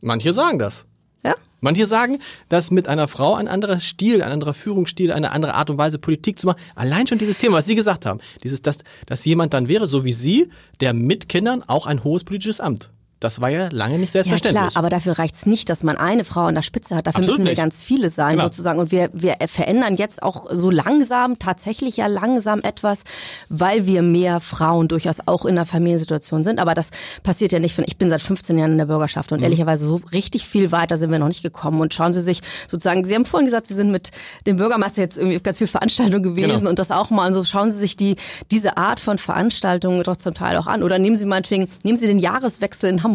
Manche 0.00 0.32
sagen 0.32 0.60
das. 0.60 0.86
Ja? 1.24 1.34
Manche 1.60 1.84
sagen, 1.84 2.20
dass 2.48 2.70
mit 2.70 2.88
einer 2.88 3.08
Frau 3.08 3.34
ein 3.34 3.48
anderer 3.48 3.80
Stil, 3.80 4.22
ein 4.22 4.30
anderer 4.30 4.54
Führungsstil, 4.54 5.12
eine 5.12 5.32
andere 5.32 5.54
Art 5.54 5.68
und 5.68 5.78
Weise 5.78 5.98
Politik 5.98 6.38
zu 6.38 6.46
machen. 6.46 6.60
Allein 6.76 7.08
schon 7.08 7.18
dieses 7.18 7.38
Thema, 7.38 7.56
was 7.56 7.66
Sie 7.66 7.74
gesagt 7.74 8.06
haben, 8.06 8.20
dieses, 8.44 8.62
dass, 8.62 8.78
dass 9.06 9.24
jemand 9.24 9.52
dann 9.52 9.68
wäre, 9.68 9.88
so 9.88 10.04
wie 10.04 10.12
Sie, 10.12 10.48
der 10.80 10.94
mit 10.94 11.28
Kindern 11.28 11.64
auch 11.66 11.86
ein 11.86 12.04
hohes 12.04 12.22
politisches 12.22 12.60
Amt. 12.60 12.90
Das 13.20 13.40
war 13.40 13.50
ja 13.50 13.68
lange 13.70 13.98
nicht 13.98 14.08
Ja 14.14 14.22
selbstverständlich. 14.24 14.70
klar, 14.72 14.78
aber 14.78 14.88
dafür 14.88 15.18
reicht's 15.18 15.44
nicht, 15.46 15.68
dass 15.68 15.82
man 15.82 15.96
eine 15.98 16.24
Frau 16.24 16.46
an 16.46 16.54
der 16.54 16.62
Spitze 16.62 16.96
hat. 16.96 17.06
Dafür 17.06 17.18
Absolut 17.18 17.38
müssen 17.40 17.44
wir 17.46 17.52
nicht. 17.52 17.58
ganz 17.62 17.78
viele 17.78 18.08
sein 18.10 18.36
Klar. 18.36 18.46
sozusagen. 18.46 18.78
Und 18.78 18.90
wir, 18.92 19.10
wir 19.12 19.36
verändern 19.46 19.96
jetzt 19.96 20.22
auch 20.22 20.46
so 20.50 20.70
langsam, 20.70 21.38
tatsächlich 21.38 21.98
ja 21.98 22.06
langsam 22.06 22.60
etwas, 22.62 23.04
weil 23.50 23.84
wir 23.86 24.00
mehr 24.02 24.40
Frauen 24.40 24.88
durchaus 24.88 25.18
auch 25.26 25.44
in 25.44 25.54
der 25.54 25.66
Familiensituation 25.66 26.44
sind. 26.44 26.58
Aber 26.60 26.72
das 26.74 26.88
passiert 27.22 27.52
ja 27.52 27.58
nicht 27.58 27.78
ich 27.78 27.96
bin 27.98 28.08
seit 28.08 28.20
15 28.22 28.56
Jahren 28.58 28.72
in 28.72 28.78
der 28.78 28.86
Bürgerschaft 28.86 29.30
Mhm. 29.30 29.36
und 29.38 29.42
ehrlicherweise 29.44 29.84
so 29.84 30.00
richtig 30.14 30.46
viel 30.46 30.72
weiter 30.72 30.96
sind 30.96 31.10
wir 31.10 31.18
noch 31.18 31.28
nicht 31.28 31.42
gekommen. 31.42 31.80
Und 31.80 31.92
schauen 31.92 32.12
Sie 32.14 32.22
sich 32.22 32.40
sozusagen, 32.68 33.04
Sie 33.04 33.14
haben 33.14 33.26
vorhin 33.26 33.46
gesagt, 33.46 33.66
Sie 33.68 33.74
sind 33.74 33.90
mit 33.90 34.10
dem 34.46 34.56
Bürgermeister 34.56 35.02
jetzt 35.02 35.18
irgendwie 35.18 35.36
auf 35.36 35.42
ganz 35.42 35.58
viel 35.58 35.66
Veranstaltungen 35.66 36.22
gewesen 36.22 36.50
Genau. 36.60 36.70
und 36.70 36.78
das 36.78 36.90
auch 36.90 37.10
mal. 37.10 37.26
Und 37.28 37.34
so 37.34 37.44
schauen 37.44 37.70
Sie 37.70 37.78
sich 37.78 37.96
die, 37.96 38.16
diese 38.50 38.78
Art 38.78 38.98
von 38.98 39.18
Veranstaltungen 39.18 40.02
doch 40.04 40.16
zum 40.16 40.32
Teil 40.32 40.56
auch 40.56 40.66
an. 40.66 40.82
Oder 40.82 40.98
nehmen 40.98 41.16
Sie 41.16 41.26
meinetwegen, 41.26 41.68
nehmen 41.82 41.98
Sie 41.98 42.06
den 42.06 42.18
Jahreswechsel 42.18 42.88
in 42.88 43.02
Hamburg. 43.02 43.09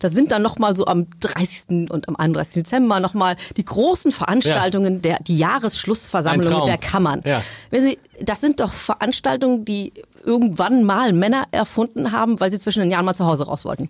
Da 0.00 0.08
sind 0.08 0.30
dann 0.30 0.42
nochmal 0.42 0.76
so 0.76 0.86
am 0.86 1.06
30. 1.20 1.90
und 1.90 2.08
am 2.08 2.16
31. 2.16 2.62
Dezember 2.64 3.00
nochmal 3.00 3.36
die 3.56 3.64
großen 3.64 4.12
Veranstaltungen, 4.12 5.02
der, 5.02 5.18
die 5.22 5.36
Jahresschlussversammlung 5.38 6.60
mit 6.60 6.68
der 6.68 6.78
Kammern. 6.78 7.22
Ja. 7.24 7.42
Wissen 7.70 7.88
Sie, 7.88 7.98
das 8.22 8.40
sind 8.40 8.60
doch 8.60 8.72
Veranstaltungen, 8.72 9.64
die 9.64 9.92
irgendwann 10.24 10.84
mal 10.84 11.12
Männer 11.12 11.44
erfunden 11.50 12.12
haben, 12.12 12.40
weil 12.40 12.50
sie 12.50 12.58
zwischen 12.58 12.80
den 12.80 12.90
Jahren 12.90 13.04
mal 13.04 13.14
zu 13.14 13.26
Hause 13.26 13.44
raus 13.46 13.64
wollten. 13.64 13.88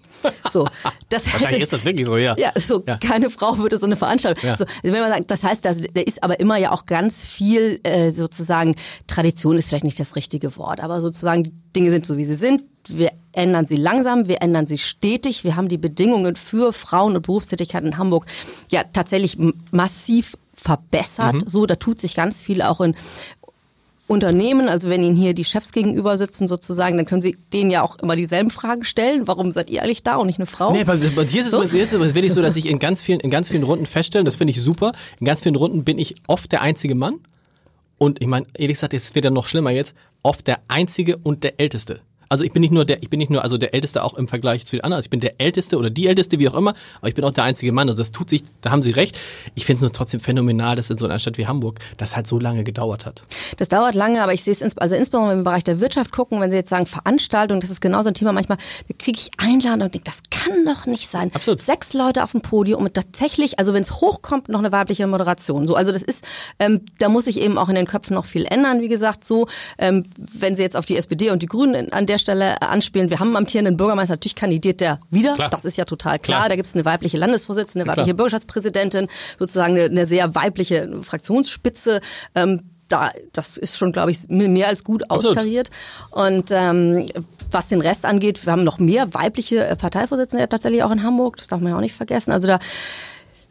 So, 0.50 0.66
das 1.08 1.24
Wahrscheinlich 1.32 1.50
hätte- 1.52 1.62
ist 1.62 1.72
das 1.72 1.84
wirklich 1.84 2.06
so, 2.06 2.16
ja. 2.16 2.34
ja, 2.38 2.52
so 2.56 2.82
Ja. 2.86 2.96
keine 2.96 3.30
Frau 3.30 3.58
würde 3.58 3.78
so 3.78 3.86
eine 3.86 3.96
Veranstaltung. 3.96 4.48
Ja. 4.48 4.56
So, 4.56 4.64
wenn 4.82 4.92
man 4.92 5.10
sagt, 5.10 5.30
das 5.30 5.44
heißt, 5.44 5.64
da 5.64 5.70
ist 5.70 6.22
aber 6.22 6.40
immer 6.40 6.56
ja 6.56 6.72
auch 6.72 6.86
ganz 6.86 7.24
viel 7.24 7.80
äh, 7.84 8.10
sozusagen 8.10 8.74
Tradition 9.06 9.56
ist 9.58 9.68
vielleicht 9.68 9.84
nicht 9.84 10.00
das 10.00 10.16
richtige 10.16 10.56
Wort, 10.56 10.80
aber 10.80 11.00
sozusagen 11.00 11.44
die 11.44 11.52
Dinge 11.76 11.90
sind 11.90 12.04
so 12.06 12.16
wie 12.16 12.24
sie 12.24 12.34
sind. 12.34 12.64
Wir 12.88 13.12
ändern 13.32 13.66
sie 13.66 13.76
langsam, 13.76 14.28
wir 14.28 14.42
ändern 14.42 14.66
sie 14.66 14.76
stetig. 14.78 15.42
Wir 15.44 15.56
haben 15.56 15.68
die 15.68 15.78
Bedingungen 15.78 16.36
für 16.36 16.72
Frauen 16.72 17.16
und 17.16 17.22
Berufstätigkeit 17.22 17.82
in 17.84 17.96
Hamburg 17.96 18.26
ja 18.70 18.82
tatsächlich 18.92 19.38
massiv 19.70 20.36
verbessert. 20.52 21.34
Mhm. 21.34 21.44
So, 21.48 21.64
da 21.66 21.76
tut 21.76 21.98
sich 21.98 22.14
ganz 22.14 22.40
viel 22.40 22.60
auch 22.62 22.80
in 22.80 22.94
Unternehmen, 24.06 24.68
also 24.68 24.90
wenn 24.90 25.02
Ihnen 25.02 25.16
hier 25.16 25.32
die 25.32 25.44
Chefs 25.44 25.72
gegenüber 25.72 26.18
sitzen 26.18 26.46
sozusagen, 26.46 26.96
dann 26.96 27.06
können 27.06 27.22
Sie 27.22 27.38
denen 27.52 27.70
ja 27.70 27.82
auch 27.82 27.98
immer 28.00 28.16
dieselben 28.16 28.50
Fragen 28.50 28.84
stellen. 28.84 29.26
Warum 29.26 29.50
seid 29.50 29.70
ihr 29.70 29.82
eigentlich 29.82 30.02
da 30.02 30.16
und 30.16 30.26
nicht 30.26 30.38
eine 30.38 30.46
Frau? 30.46 30.72
Nee, 30.72 30.82
aber 30.82 30.96
bei 30.96 31.24
dir 31.24 31.40
ist 31.40 31.46
es, 31.46 31.52
So? 31.52 31.60
wirklich 32.14 32.32
so, 32.32 32.42
dass 32.42 32.56
ich 32.56 32.66
in 32.66 32.78
ganz 32.78 33.02
vielen, 33.02 33.20
in 33.20 33.30
ganz 33.30 33.48
vielen 33.48 33.62
Runden 33.62 33.86
feststelle, 33.86 34.24
das 34.24 34.36
finde 34.36 34.50
ich 34.50 34.60
super, 34.60 34.92
in 35.20 35.26
ganz 35.26 35.40
vielen 35.40 35.56
Runden 35.56 35.84
bin 35.84 35.98
ich 35.98 36.16
oft 36.26 36.52
der 36.52 36.60
einzige 36.60 36.94
Mann. 36.94 37.14
Und 37.96 38.20
ich 38.20 38.26
meine, 38.26 38.46
ehrlich 38.54 38.76
gesagt, 38.76 38.92
es 38.92 39.14
wird 39.14 39.24
ja 39.24 39.30
noch 39.30 39.46
schlimmer 39.46 39.70
jetzt, 39.70 39.94
oft 40.22 40.46
der 40.46 40.58
einzige 40.68 41.16
und 41.16 41.42
der 41.42 41.58
älteste. 41.58 42.00
Also 42.28 42.44
ich 42.44 42.52
bin 42.52 42.60
nicht 42.60 42.72
nur 42.72 42.84
der, 42.84 43.02
ich 43.02 43.10
bin 43.10 43.18
nicht 43.18 43.30
nur 43.30 43.42
also 43.42 43.58
der 43.58 43.74
Älteste 43.74 44.02
auch 44.02 44.14
im 44.14 44.28
Vergleich 44.28 44.66
zu 44.66 44.76
den 44.76 44.84
anderen. 44.84 44.98
Also 44.98 45.06
ich 45.06 45.10
bin 45.10 45.20
der 45.20 45.40
Älteste 45.40 45.78
oder 45.78 45.90
die 45.90 46.06
Älteste, 46.06 46.38
wie 46.38 46.48
auch 46.48 46.54
immer, 46.54 46.74
aber 46.98 47.08
ich 47.08 47.14
bin 47.14 47.24
auch 47.24 47.30
der 47.30 47.44
einzige 47.44 47.72
Mann. 47.72 47.88
Also 47.88 47.98
das 47.98 48.12
tut 48.12 48.30
sich, 48.30 48.42
da 48.60 48.70
haben 48.70 48.82
Sie 48.82 48.90
recht. 48.90 49.18
Ich 49.54 49.64
finde 49.66 49.76
es 49.76 49.82
nur 49.82 49.92
trotzdem 49.92 50.20
phänomenal, 50.20 50.76
dass 50.76 50.90
in 50.90 50.98
so 50.98 51.06
einer 51.06 51.18
Stadt 51.18 51.38
wie 51.38 51.46
Hamburg 51.46 51.80
das 51.96 52.16
halt 52.16 52.26
so 52.26 52.38
lange 52.38 52.64
gedauert 52.64 53.06
hat. 53.06 53.24
Das 53.58 53.68
dauert 53.68 53.94
lange, 53.94 54.22
aber 54.22 54.32
ich 54.32 54.42
sehe 54.42 54.52
es 54.52 54.62
ins, 54.62 54.76
also 54.78 54.94
insbesondere 54.94 55.34
im 55.34 55.44
Bereich 55.44 55.64
der 55.64 55.80
Wirtschaft 55.80 56.12
gucken, 56.12 56.40
wenn 56.40 56.50
Sie 56.50 56.56
jetzt 56.56 56.70
sagen 56.70 56.86
Veranstaltung, 56.86 57.60
das 57.60 57.70
ist 57.70 57.80
genau 57.80 58.02
so 58.02 58.08
ein 58.08 58.14
Thema. 58.14 58.32
Manchmal 58.32 58.58
kriege 58.98 59.18
ich 59.18 59.30
Einladung 59.38 59.86
und 59.86 59.94
denke, 59.94 60.04
das 60.04 60.22
kann 60.30 60.64
doch 60.64 60.86
nicht 60.86 61.08
sein. 61.08 61.30
Absolut. 61.34 61.60
Sechs 61.60 61.92
Leute 61.92 62.24
auf 62.24 62.32
dem 62.32 62.40
Podium 62.40 62.84
und 62.84 62.94
tatsächlich, 62.94 63.58
also 63.58 63.74
wenn 63.74 63.82
es 63.82 64.00
hochkommt, 64.00 64.48
noch 64.48 64.60
eine 64.60 64.72
weibliche 64.72 65.06
Moderation. 65.06 65.66
So, 65.66 65.74
also 65.74 65.92
das 65.92 66.02
ist, 66.02 66.24
ähm, 66.58 66.82
da 66.98 67.08
muss 67.08 67.24
sich 67.24 67.40
eben 67.40 67.58
auch 67.58 67.68
in 67.68 67.74
den 67.74 67.86
Köpfen 67.86 68.14
noch 68.14 68.24
viel 68.24 68.46
ändern. 68.46 68.80
Wie 68.80 68.88
gesagt, 68.88 69.24
so, 69.24 69.46
ähm, 69.78 70.04
wenn 70.16 70.56
Sie 70.56 70.62
jetzt 70.62 70.76
auf 70.76 70.86
die 70.86 70.96
SPD 70.96 71.30
und 71.30 71.42
die 71.42 71.46
Grünen 71.46 71.92
an 71.92 72.06
der 72.06 72.13
Stelle 72.18 72.52
äh, 72.54 72.64
anspielen, 72.64 73.10
wir 73.10 73.20
haben 73.20 73.28
einen 73.28 73.38
amtierenden 73.38 73.76
Bürgermeister, 73.76 74.14
natürlich 74.14 74.34
kandidiert 74.34 74.80
der 74.80 75.00
wieder. 75.10 75.34
Klar. 75.34 75.50
Das 75.50 75.64
ist 75.64 75.76
ja 75.76 75.84
total 75.84 76.18
klar. 76.18 76.40
Klar. 76.40 76.48
Da 76.48 76.56
gibt 76.56 76.68
es 76.68 76.74
eine 76.74 76.84
weibliche 76.84 77.16
Landesvorsitzende, 77.16 77.84
eine 77.84 77.90
weibliche 77.90 78.14
klar. 78.14 78.16
Bürgerschaftspräsidentin, 78.16 79.08
sozusagen 79.38 79.74
eine, 79.74 79.84
eine 79.84 80.06
sehr 80.06 80.34
weibliche 80.34 81.02
Fraktionsspitze. 81.02 82.00
Ähm, 82.34 82.62
da, 82.88 83.10
das 83.32 83.56
ist 83.56 83.78
schon, 83.78 83.92
glaube 83.92 84.10
ich, 84.10 84.28
mehr 84.28 84.68
als 84.68 84.84
gut 84.84 85.10
austariert. 85.10 85.70
Und 86.10 86.50
ähm, 86.50 87.06
was 87.50 87.68
den 87.68 87.80
Rest 87.80 88.04
angeht, 88.04 88.44
wir 88.44 88.52
haben 88.52 88.64
noch 88.64 88.78
mehr 88.78 89.14
weibliche 89.14 89.66
äh, 89.66 89.76
Parteivorsitzende 89.76 90.42
ja 90.42 90.46
tatsächlich 90.46 90.82
auch 90.82 90.90
in 90.90 91.02
Hamburg. 91.02 91.36
Das 91.38 91.48
darf 91.48 91.60
man 91.60 91.70
ja 91.70 91.76
auch 91.76 91.82
nicht 91.82 91.94
vergessen. 91.94 92.32
Also 92.32 92.46
da, 92.46 92.58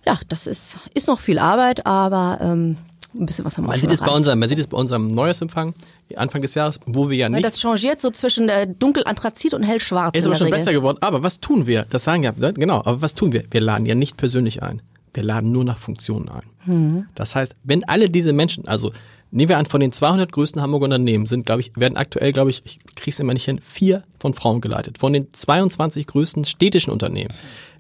ja, 0.06 0.18
das 0.30 0.48
ist, 0.48 0.78
ist 0.94 1.08
noch 1.08 1.20
viel 1.20 1.40
Arbeit, 1.40 1.86
aber 1.86 2.40
ähm, 2.42 2.78
ein 3.14 3.26
bisschen 3.26 3.46
was 3.46 3.58
haben 3.58 3.66
wir 3.66 3.70
Man 3.70 3.80
sieht, 3.80 3.92
es 3.92 4.00
bei 4.00 4.12
unserem, 4.12 4.40
man 4.40 4.50
sieht 4.50 4.60
es 4.60 4.68
bei 4.68 4.78
unserem 4.78 5.08
Neujahrsempfang, 5.08 5.74
Anfang 6.16 6.42
des 6.42 6.54
Jahres, 6.54 6.80
wo 6.86 7.10
wir 7.10 7.18
ja 7.18 7.26
Weil 7.26 7.34
nicht 7.34 7.46
Das 7.46 7.60
changiert 7.60 8.02
so 8.02 8.10
zwischen 8.10 8.50
äh, 8.50 8.68
dunkel-anthrazit 8.68 9.54
und 9.54 9.64
hellschwarz. 9.64 10.18
Ist 10.18 10.26
aber 10.26 10.36
schon 10.36 10.46
Regel. 10.46 10.60
besser 10.60 10.74
geworden. 10.74 10.98
Aber 11.02 11.24
was 11.24 11.40
tun 11.40 11.68
wir? 11.68 11.86
Das 11.90 12.04
sagen 12.04 12.24
ja, 12.24 12.34
ne? 12.36 12.54
genau, 12.54 12.78
aber 12.80 13.02
was 13.02 13.16
tun 13.16 13.32
wir? 13.32 13.44
Wir 13.52 13.62
laden 13.62 13.86
ja 13.86 13.96
nicht 13.96 14.18
persönlich 14.18 14.64
ein. 14.64 14.82
Wir 15.14 15.24
laden 15.24 15.52
nur 15.52 15.64
nach 15.64 15.78
Funktionen 15.78 16.30
ein. 16.30 16.44
Mhm. 16.66 17.06
Das 17.16 17.36
heißt, 17.36 17.54
wenn 17.64 17.84
alle 17.84 18.10
diese 18.10 18.34
Menschen, 18.34 18.68
also 18.68 18.92
nehmen 19.32 19.50
wir 19.50 19.58
an, 19.58 19.66
von 19.66 19.82
den 19.82 19.92
200 19.92 20.32
größten 20.32 20.62
Hamburger 20.62 20.86
Unternehmen 20.86 21.26
sind, 21.26 21.46
glaube 21.46 21.62
ich, 21.62 21.72
werden 21.76 21.98
aktuell, 21.98 22.32
glaube 22.32 22.50
ich, 22.50 22.62
ich 22.66 22.80
krieg's 22.96 23.20
immer 23.20 23.34
nicht 23.34 23.46
hin, 23.46 23.60
vier 23.64 24.04
von 24.20 24.34
Frauen 24.34 24.62
geleitet. 24.62 24.98
Von 24.98 25.14
den 25.14 25.34
22 25.34 26.08
größten 26.08 26.46
städtischen 26.46 26.92
Unternehmen 26.92 27.34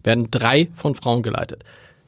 werden 0.03 0.29
drei 0.31 0.67
von 0.73 0.95
Frauen 0.95 1.23
geleitet. 1.23 1.63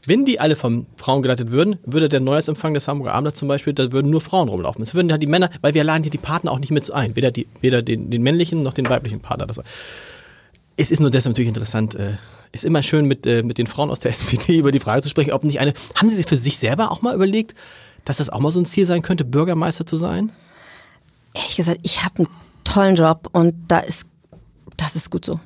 Wenn 0.07 0.25
die 0.25 0.39
alle 0.39 0.55
von 0.55 0.85
Frauen 0.97 1.21
geleitet 1.21 1.51
würden, 1.51 1.77
würde 1.85 2.09
der 2.09 2.19
Neujahrsempfang 2.19 2.73
des 2.73 2.87
Hamburger 2.87 3.13
Abendblatts 3.13 3.39
zum 3.39 3.47
Beispiel, 3.47 3.73
da 3.73 3.91
würden 3.91 4.11
nur 4.11 4.21
Frauen 4.21 4.49
rumlaufen. 4.49 4.83
Es 4.83 4.93
würden 4.93 5.09
ja 5.09 5.17
die 5.17 5.27
Männer, 5.27 5.49
weil 5.61 5.73
wir 5.73 5.83
laden 5.83 6.03
hier 6.03 6.11
die 6.11 6.17
Partner 6.17 6.51
auch 6.51 6.59
nicht 6.59 6.71
mit 6.71 6.89
ein. 6.91 7.15
Weder, 7.15 7.31
die, 7.31 7.47
weder 7.61 7.81
den, 7.81 8.11
den 8.11 8.21
männlichen 8.21 8.63
noch 8.63 8.73
den 8.73 8.87
weiblichen 8.89 9.19
Partner. 9.19 9.47
Das 9.47 9.59
es 10.77 10.91
ist 10.91 10.99
nur 10.99 11.09
deshalb 11.09 11.33
natürlich 11.33 11.47
interessant, 11.47 11.95
äh, 11.95 12.17
ist 12.51 12.65
immer 12.65 12.83
schön 12.83 13.05
mit, 13.05 13.25
äh, 13.25 13.43
mit 13.43 13.57
den 13.57 13.67
Frauen 13.67 13.89
aus 13.89 13.99
der 13.99 14.11
SPD 14.11 14.57
über 14.57 14.71
die 14.71 14.79
Frage 14.79 15.01
zu 15.01 15.09
sprechen, 15.09 15.31
ob 15.31 15.43
nicht 15.43 15.59
eine, 15.59 15.73
haben 15.95 16.09
Sie 16.09 16.15
sich 16.15 16.25
für 16.25 16.37
sich 16.37 16.57
selber 16.57 16.91
auch 16.91 17.01
mal 17.01 17.15
überlegt, 17.15 17.53
dass 18.03 18.17
das 18.17 18.29
auch 18.29 18.39
mal 18.39 18.51
so 18.51 18.59
ein 18.59 18.65
Ziel 18.65 18.85
sein 18.85 19.01
könnte, 19.01 19.25
Bürgermeister 19.25 19.85
zu 19.85 19.97
sein? 19.97 20.31
Ehrlich 21.33 21.57
gesagt, 21.57 21.79
ich 21.83 22.03
habe 22.03 22.19
einen 22.19 22.27
tollen 22.63 22.95
Job 22.95 23.29
und 23.31 23.55
da 23.67 23.79
ist, 23.79 24.05
das 24.77 24.95
ist 24.95 25.09
gut 25.09 25.25
so. 25.25 25.39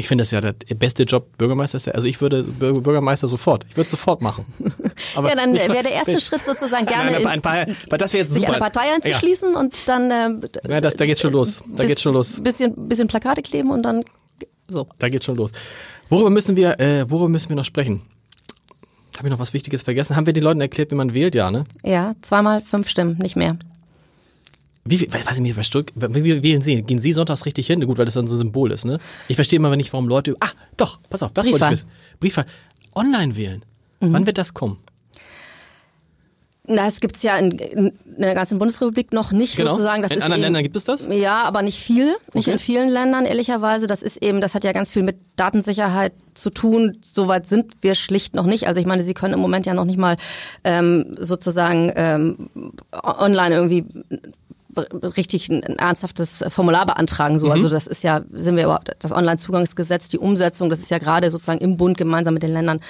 Ich 0.00 0.06
finde 0.06 0.22
das 0.22 0.30
ja 0.30 0.40
der 0.40 0.52
beste 0.52 1.02
Job, 1.02 1.36
Bürgermeister. 1.38 1.92
Also 1.92 2.06
ich 2.06 2.20
würde 2.20 2.44
Bürgermeister 2.44 3.26
sofort. 3.26 3.66
Ich 3.68 3.76
würde 3.76 3.90
sofort 3.90 4.22
machen. 4.22 4.46
Aber 5.16 5.28
ja, 5.28 5.34
dann 5.34 5.52
wäre 5.54 5.82
der 5.82 5.90
erste 5.90 6.20
Schritt 6.20 6.44
sozusagen 6.44 6.86
gerne, 6.86 7.10
nein, 7.10 7.26
ein 7.26 7.42
paar, 7.42 7.66
weil 7.88 7.98
das 7.98 8.12
jetzt 8.12 8.32
sich 8.32 8.42
super. 8.42 8.52
eine 8.52 8.60
Partei 8.60 8.94
einzuschließen 8.94 9.52
ja. 9.52 9.58
und 9.58 9.88
dann. 9.88 10.10
Äh, 10.10 10.48
ja, 10.68 10.80
das, 10.80 10.94
da 10.94 11.04
geht's 11.04 11.20
schon 11.20 11.32
los. 11.32 11.62
Da 11.66 11.78
bis, 11.78 11.88
geht's 11.88 12.02
schon 12.02 12.14
los. 12.14 12.40
Bisschen, 12.40 12.88
bisschen 12.88 13.08
Plakate 13.08 13.42
kleben 13.42 13.72
und 13.72 13.82
dann 13.82 14.04
so. 14.68 14.86
Da 15.00 15.08
geht's 15.08 15.24
schon 15.26 15.36
los. 15.36 15.50
Worüber 16.08 16.30
müssen 16.30 16.54
wir, 16.54 16.78
äh, 16.78 17.10
worüber 17.10 17.28
müssen 17.28 17.48
wir 17.48 17.56
noch 17.56 17.64
sprechen? 17.64 18.02
Habe 19.18 19.26
ich 19.26 19.32
noch 19.32 19.40
was 19.40 19.52
Wichtiges 19.52 19.82
vergessen? 19.82 20.14
Haben 20.14 20.26
wir 20.26 20.32
den 20.32 20.44
Leuten 20.44 20.60
erklärt, 20.60 20.92
wie 20.92 20.94
man 20.94 21.12
wählt, 21.12 21.34
ja, 21.34 21.50
ne? 21.50 21.64
Ja, 21.82 22.14
zweimal 22.22 22.60
fünf 22.60 22.88
Stimmen, 22.88 23.18
nicht 23.18 23.34
mehr. 23.34 23.58
Wie, 24.90 25.12
weiß 25.12 25.36
ich 25.36 25.40
nicht, 25.40 25.56
wie, 25.56 26.24
wie 26.24 26.42
wählen 26.42 26.62
Sie? 26.62 26.82
Gehen 26.82 26.98
Sie 26.98 27.12
sonntags 27.12 27.44
richtig 27.44 27.66
hin? 27.66 27.84
Gut, 27.84 27.98
weil 27.98 28.06
das 28.06 28.14
dann 28.14 28.26
so 28.26 28.36
ein 28.36 28.38
Symbol 28.38 28.72
ist, 28.72 28.84
ne? 28.84 28.98
Ich 29.28 29.36
verstehe 29.36 29.58
immer 29.58 29.74
nicht, 29.76 29.92
warum 29.92 30.08
Leute, 30.08 30.36
ah, 30.40 30.48
doch, 30.76 30.98
pass 31.10 31.22
auf, 31.22 31.32
das 31.32 31.46
wollte 31.46 31.64
ich 31.64 31.70
wissen. 31.70 31.88
Briefwahl. 32.20 32.46
Online 32.94 33.36
wählen. 33.36 33.64
Mhm. 34.00 34.12
Wann 34.12 34.26
wird 34.26 34.38
das 34.38 34.54
kommen? 34.54 34.78
Na, 36.70 36.86
es 36.86 37.00
gibt's 37.00 37.22
ja 37.22 37.38
in, 37.38 37.52
in 37.52 37.92
der 38.18 38.34
ganzen 38.34 38.58
Bundesrepublik 38.58 39.12
noch 39.14 39.32
nicht 39.32 39.56
genau. 39.56 39.70
sozusagen. 39.70 40.02
Das 40.02 40.12
in 40.12 40.20
anderen 40.20 40.40
eben, 40.40 40.42
Ländern 40.42 40.62
gibt 40.64 40.76
es 40.76 40.84
das? 40.84 41.08
Ja, 41.10 41.44
aber 41.44 41.62
nicht 41.62 41.78
viel, 41.78 42.14
nicht 42.34 42.46
okay. 42.46 42.52
in 42.52 42.58
vielen 42.58 42.88
Ländern 42.90 43.24
ehrlicherweise. 43.24 43.86
Das 43.86 44.02
ist 44.02 44.22
eben, 44.22 44.42
das 44.42 44.54
hat 44.54 44.64
ja 44.64 44.72
ganz 44.72 44.90
viel 44.90 45.02
mit 45.02 45.16
Datensicherheit 45.36 46.12
zu 46.34 46.50
tun. 46.50 46.98
Soweit 47.02 47.46
sind 47.46 47.72
wir 47.80 47.94
schlicht 47.94 48.34
noch 48.34 48.44
nicht. 48.44 48.68
Also 48.68 48.80
ich 48.80 48.86
meine, 48.86 49.02
Sie 49.02 49.14
können 49.14 49.32
im 49.32 49.40
Moment 49.40 49.64
ja 49.64 49.72
noch 49.72 49.86
nicht 49.86 49.96
mal 49.96 50.18
ähm, 50.62 51.14
sozusagen 51.18 51.90
ähm, 51.96 52.50
online 53.02 53.54
irgendwie 53.54 53.86
richtig 54.78 55.48
ein 55.48 55.62
ernsthaftes 55.62 56.44
Formular 56.48 56.86
beantragen. 56.86 57.38
So, 57.38 57.46
mhm. 57.46 57.52
also 57.52 57.68
das 57.68 57.86
ist 57.86 58.02
ja, 58.02 58.22
sind 58.32 58.56
wir 58.56 58.64
überhaupt 58.64 58.90
das 58.98 59.12
Onlinezugangsgesetz, 59.12 60.08
die 60.08 60.18
Umsetzung, 60.18 60.70
das 60.70 60.80
ist 60.80 60.90
ja 60.90 60.98
gerade 60.98 61.30
sozusagen 61.30 61.60
im 61.60 61.76
Bund 61.76 61.98
gemeinsam 61.98 62.34
mit 62.34 62.42
den 62.42 62.52
Ländern 62.52 62.80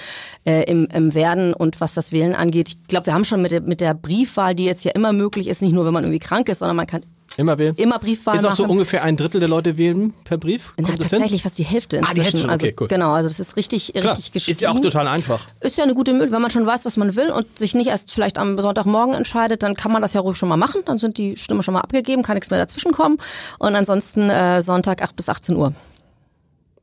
äh, 0.44 0.64
im, 0.64 0.86
im 0.86 1.14
Werden 1.14 1.54
und 1.54 1.80
was 1.80 1.94
das 1.94 2.12
Wählen 2.12 2.34
angeht. 2.34 2.70
Ich 2.70 2.88
glaube, 2.88 3.06
wir 3.06 3.14
haben 3.14 3.24
schon 3.24 3.42
mit 3.42 3.52
der, 3.52 3.60
mit 3.60 3.80
der 3.80 3.94
Briefwahl, 3.94 4.54
die 4.54 4.64
jetzt 4.64 4.84
ja 4.84 4.92
immer 4.92 5.12
möglich 5.12 5.48
ist, 5.48 5.62
nicht 5.62 5.72
nur, 5.72 5.84
wenn 5.84 5.92
man 5.92 6.04
irgendwie 6.04 6.20
krank 6.20 6.48
ist, 6.48 6.60
sondern 6.60 6.76
man 6.76 6.86
kann 6.86 7.02
Immer 7.38 7.56
wählen? 7.56 7.76
Immer 7.76 8.00
Briefwahl 8.00 8.34
Ist 8.34 8.44
auch 8.44 8.56
so 8.56 8.64
ungefähr 8.64 9.04
ein 9.04 9.16
Drittel 9.16 9.38
der 9.38 9.48
Leute 9.48 9.78
wählen 9.78 10.12
per 10.24 10.38
Brief? 10.38 10.74
Kommt 10.74 10.88
Na, 10.88 10.96
das 10.96 11.10
tatsächlich 11.10 11.30
hin? 11.30 11.48
fast 11.48 11.56
die 11.56 11.62
Hälfte 11.62 11.98
inzwischen. 11.98 12.10
Ah, 12.10 12.14
die 12.14 12.22
Hälfte 12.22 12.40
schon, 12.40 12.50
okay, 12.50 12.64
also, 12.64 12.76
cool. 12.80 12.88
Genau, 12.88 13.12
also 13.12 13.28
das 13.28 13.38
ist 13.38 13.56
richtig, 13.56 13.92
Klar, 13.92 14.12
richtig 14.14 14.32
gestiegen. 14.32 14.52
Ist 14.52 14.60
ja 14.60 14.70
auch 14.70 14.80
total 14.80 15.06
einfach. 15.06 15.46
Ist 15.60 15.78
ja 15.78 15.84
eine 15.84 15.94
gute 15.94 16.10
Möglichkeit, 16.14 16.34
wenn 16.34 16.42
man 16.42 16.50
schon 16.50 16.66
weiß, 16.66 16.84
was 16.84 16.96
man 16.96 17.14
will 17.14 17.30
und 17.30 17.56
sich 17.56 17.76
nicht 17.76 17.86
erst 17.86 18.10
vielleicht 18.10 18.38
am 18.38 18.58
Sonntagmorgen 18.58 19.14
entscheidet, 19.14 19.62
dann 19.62 19.76
kann 19.76 19.92
man 19.92 20.02
das 20.02 20.14
ja 20.14 20.20
ruhig 20.20 20.36
schon 20.36 20.48
mal 20.48 20.56
machen. 20.56 20.80
Dann 20.84 20.98
sind 20.98 21.16
die 21.16 21.36
Stimmen 21.36 21.62
schon 21.62 21.74
mal 21.74 21.80
abgegeben, 21.80 22.24
kann 22.24 22.34
nichts 22.34 22.50
mehr 22.50 22.58
dazwischen 22.58 22.90
kommen. 22.90 23.18
Und 23.60 23.76
ansonsten 23.76 24.30
äh, 24.30 24.60
Sonntag 24.60 25.00
8 25.00 25.14
bis 25.14 25.28
18 25.28 25.54
Uhr. 25.54 25.72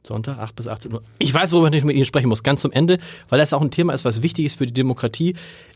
Sonntag, 0.04 0.40
8 0.40 0.56
bis 0.56 0.70
18 0.70 0.94
Uhr. 0.94 1.04
Ich 1.20 1.34
weiß, 1.34 1.52
worüber 1.52 1.74
ich 1.74 1.84
mit 1.84 1.98
Ihnen 1.98 2.06
sprechen 2.06 2.30
muss, 2.30 2.44
ganz 2.44 2.62
zum 2.62 2.72
Ende, 2.72 3.00
weil 3.28 3.40
das 3.40 3.52
auch 3.52 3.62
ein 3.62 3.72
Thema 3.72 3.92
ist, 3.92 4.06
was 4.06 4.22
wichtig 4.22 4.46
ist 4.46 4.58
für 4.58 4.66
die 4.66 4.74
Demokratie, 4.74 5.36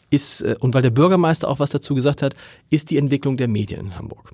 ist, 0.09 0.39
äh, 0.39 0.55
und 0.57 0.73
weil 0.73 0.83
der 0.83 0.89
Bürgermeister 0.89 1.49
auch 1.49 1.59
was 1.59 1.69
dazu 1.69 1.95
gesagt 1.95 2.21
hat, 2.21 2.33
ist 2.69 2.91
die 2.91 2.97
Entwicklung 2.97 3.35
der 3.35 3.49
Medien 3.49 3.81
in 3.81 3.97
Hamburg. 3.97 4.31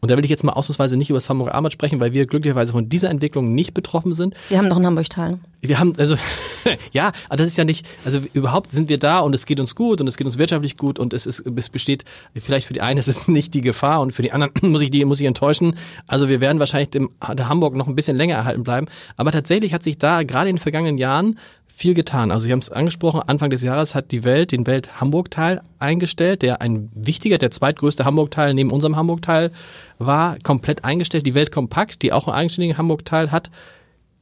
Und 0.00 0.10
da 0.10 0.16
will 0.16 0.24
ich 0.24 0.30
jetzt 0.30 0.44
mal 0.44 0.52
ausnahmsweise 0.52 0.96
nicht 0.96 1.10
über 1.10 1.16
das 1.16 1.28
Hamburger 1.30 1.54
Armband 1.54 1.72
sprechen, 1.72 2.00
weil 2.00 2.12
wir 2.12 2.26
glücklicherweise 2.26 2.72
von 2.72 2.88
dieser 2.88 3.10
Entwicklung 3.10 3.54
nicht 3.54 3.74
betroffen 3.74 4.12
sind. 4.12 4.34
Sie 4.44 4.58
haben 4.58 4.68
doch 4.68 4.76
einen 4.76 4.86
Hamburg-Teil. 4.86 5.38
Wir 5.62 5.78
haben, 5.78 5.94
also, 5.98 6.16
ja, 6.92 7.12
aber 7.28 7.38
das 7.38 7.48
ist 7.48 7.56
ja 7.56 7.64
nicht, 7.64 7.86
also 8.04 8.20
überhaupt 8.34 8.72
sind 8.72 8.88
wir 8.88 8.98
da 8.98 9.20
und 9.20 9.34
es 9.34 9.46
geht 9.46 9.58
uns 9.58 9.74
gut 9.74 10.00
und 10.00 10.06
es 10.06 10.16
geht 10.16 10.26
uns 10.26 10.38
wirtschaftlich 10.38 10.76
gut 10.76 10.98
und 10.98 11.12
es 11.12 11.26
ist, 11.26 11.40
es 11.40 11.68
besteht, 11.70 12.04
vielleicht 12.36 12.66
für 12.66 12.74
die 12.74 12.82
einen 12.82 12.98
ist 12.98 13.08
es 13.08 13.26
nicht 13.26 13.54
die 13.54 13.62
Gefahr 13.62 14.00
und 14.00 14.12
für 14.12 14.22
die 14.22 14.32
anderen 14.32 14.52
muss 14.70 14.82
ich 14.82 14.90
die, 14.90 15.04
muss 15.04 15.20
ich 15.20 15.26
enttäuschen. 15.26 15.74
Also 16.06 16.28
wir 16.28 16.40
werden 16.40 16.58
wahrscheinlich 16.58 16.90
dem, 16.90 17.10
der 17.32 17.48
Hamburg 17.48 17.74
noch 17.74 17.88
ein 17.88 17.94
bisschen 17.94 18.16
länger 18.16 18.36
erhalten 18.36 18.62
bleiben. 18.62 18.86
Aber 19.16 19.32
tatsächlich 19.32 19.72
hat 19.72 19.82
sich 19.82 19.98
da 19.98 20.22
gerade 20.22 20.50
in 20.50 20.56
den 20.56 20.62
vergangenen 20.62 20.98
Jahren 20.98 21.38
viel 21.76 21.92
getan. 21.92 22.30
Also 22.30 22.46
Sie 22.46 22.52
haben 22.52 22.60
es 22.60 22.70
angesprochen, 22.70 23.20
Anfang 23.26 23.50
des 23.50 23.62
Jahres 23.62 23.94
hat 23.94 24.10
die 24.10 24.24
Welt 24.24 24.50
den 24.50 24.66
Welt-Hamburg-Teil 24.66 25.60
eingestellt, 25.78 26.40
der 26.40 26.62
ein 26.62 26.88
wichtiger, 26.94 27.36
der 27.36 27.50
zweitgrößte 27.50 28.06
Hamburg-Teil 28.06 28.54
neben 28.54 28.70
unserem 28.70 28.96
Hamburg-Teil 28.96 29.50
war, 29.98 30.38
komplett 30.42 30.84
eingestellt. 30.84 31.26
Die 31.26 31.34
Welt 31.34 31.52
Kompakt, 31.52 32.02
die 32.02 32.12
auch 32.12 32.26
einen 32.26 32.36
eigenständigen 32.36 32.78
Hamburg-Teil 32.78 33.30
hat, 33.30 33.50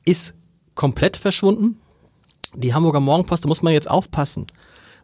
ist 0.04 0.34
komplett 0.74 1.16
verschwunden. 1.16 1.80
Die 2.54 2.74
Hamburger 2.74 3.00
Morgenpost, 3.00 3.44
da 3.44 3.48
muss 3.48 3.62
man 3.62 3.72
jetzt 3.72 3.90
aufpassen, 3.90 4.46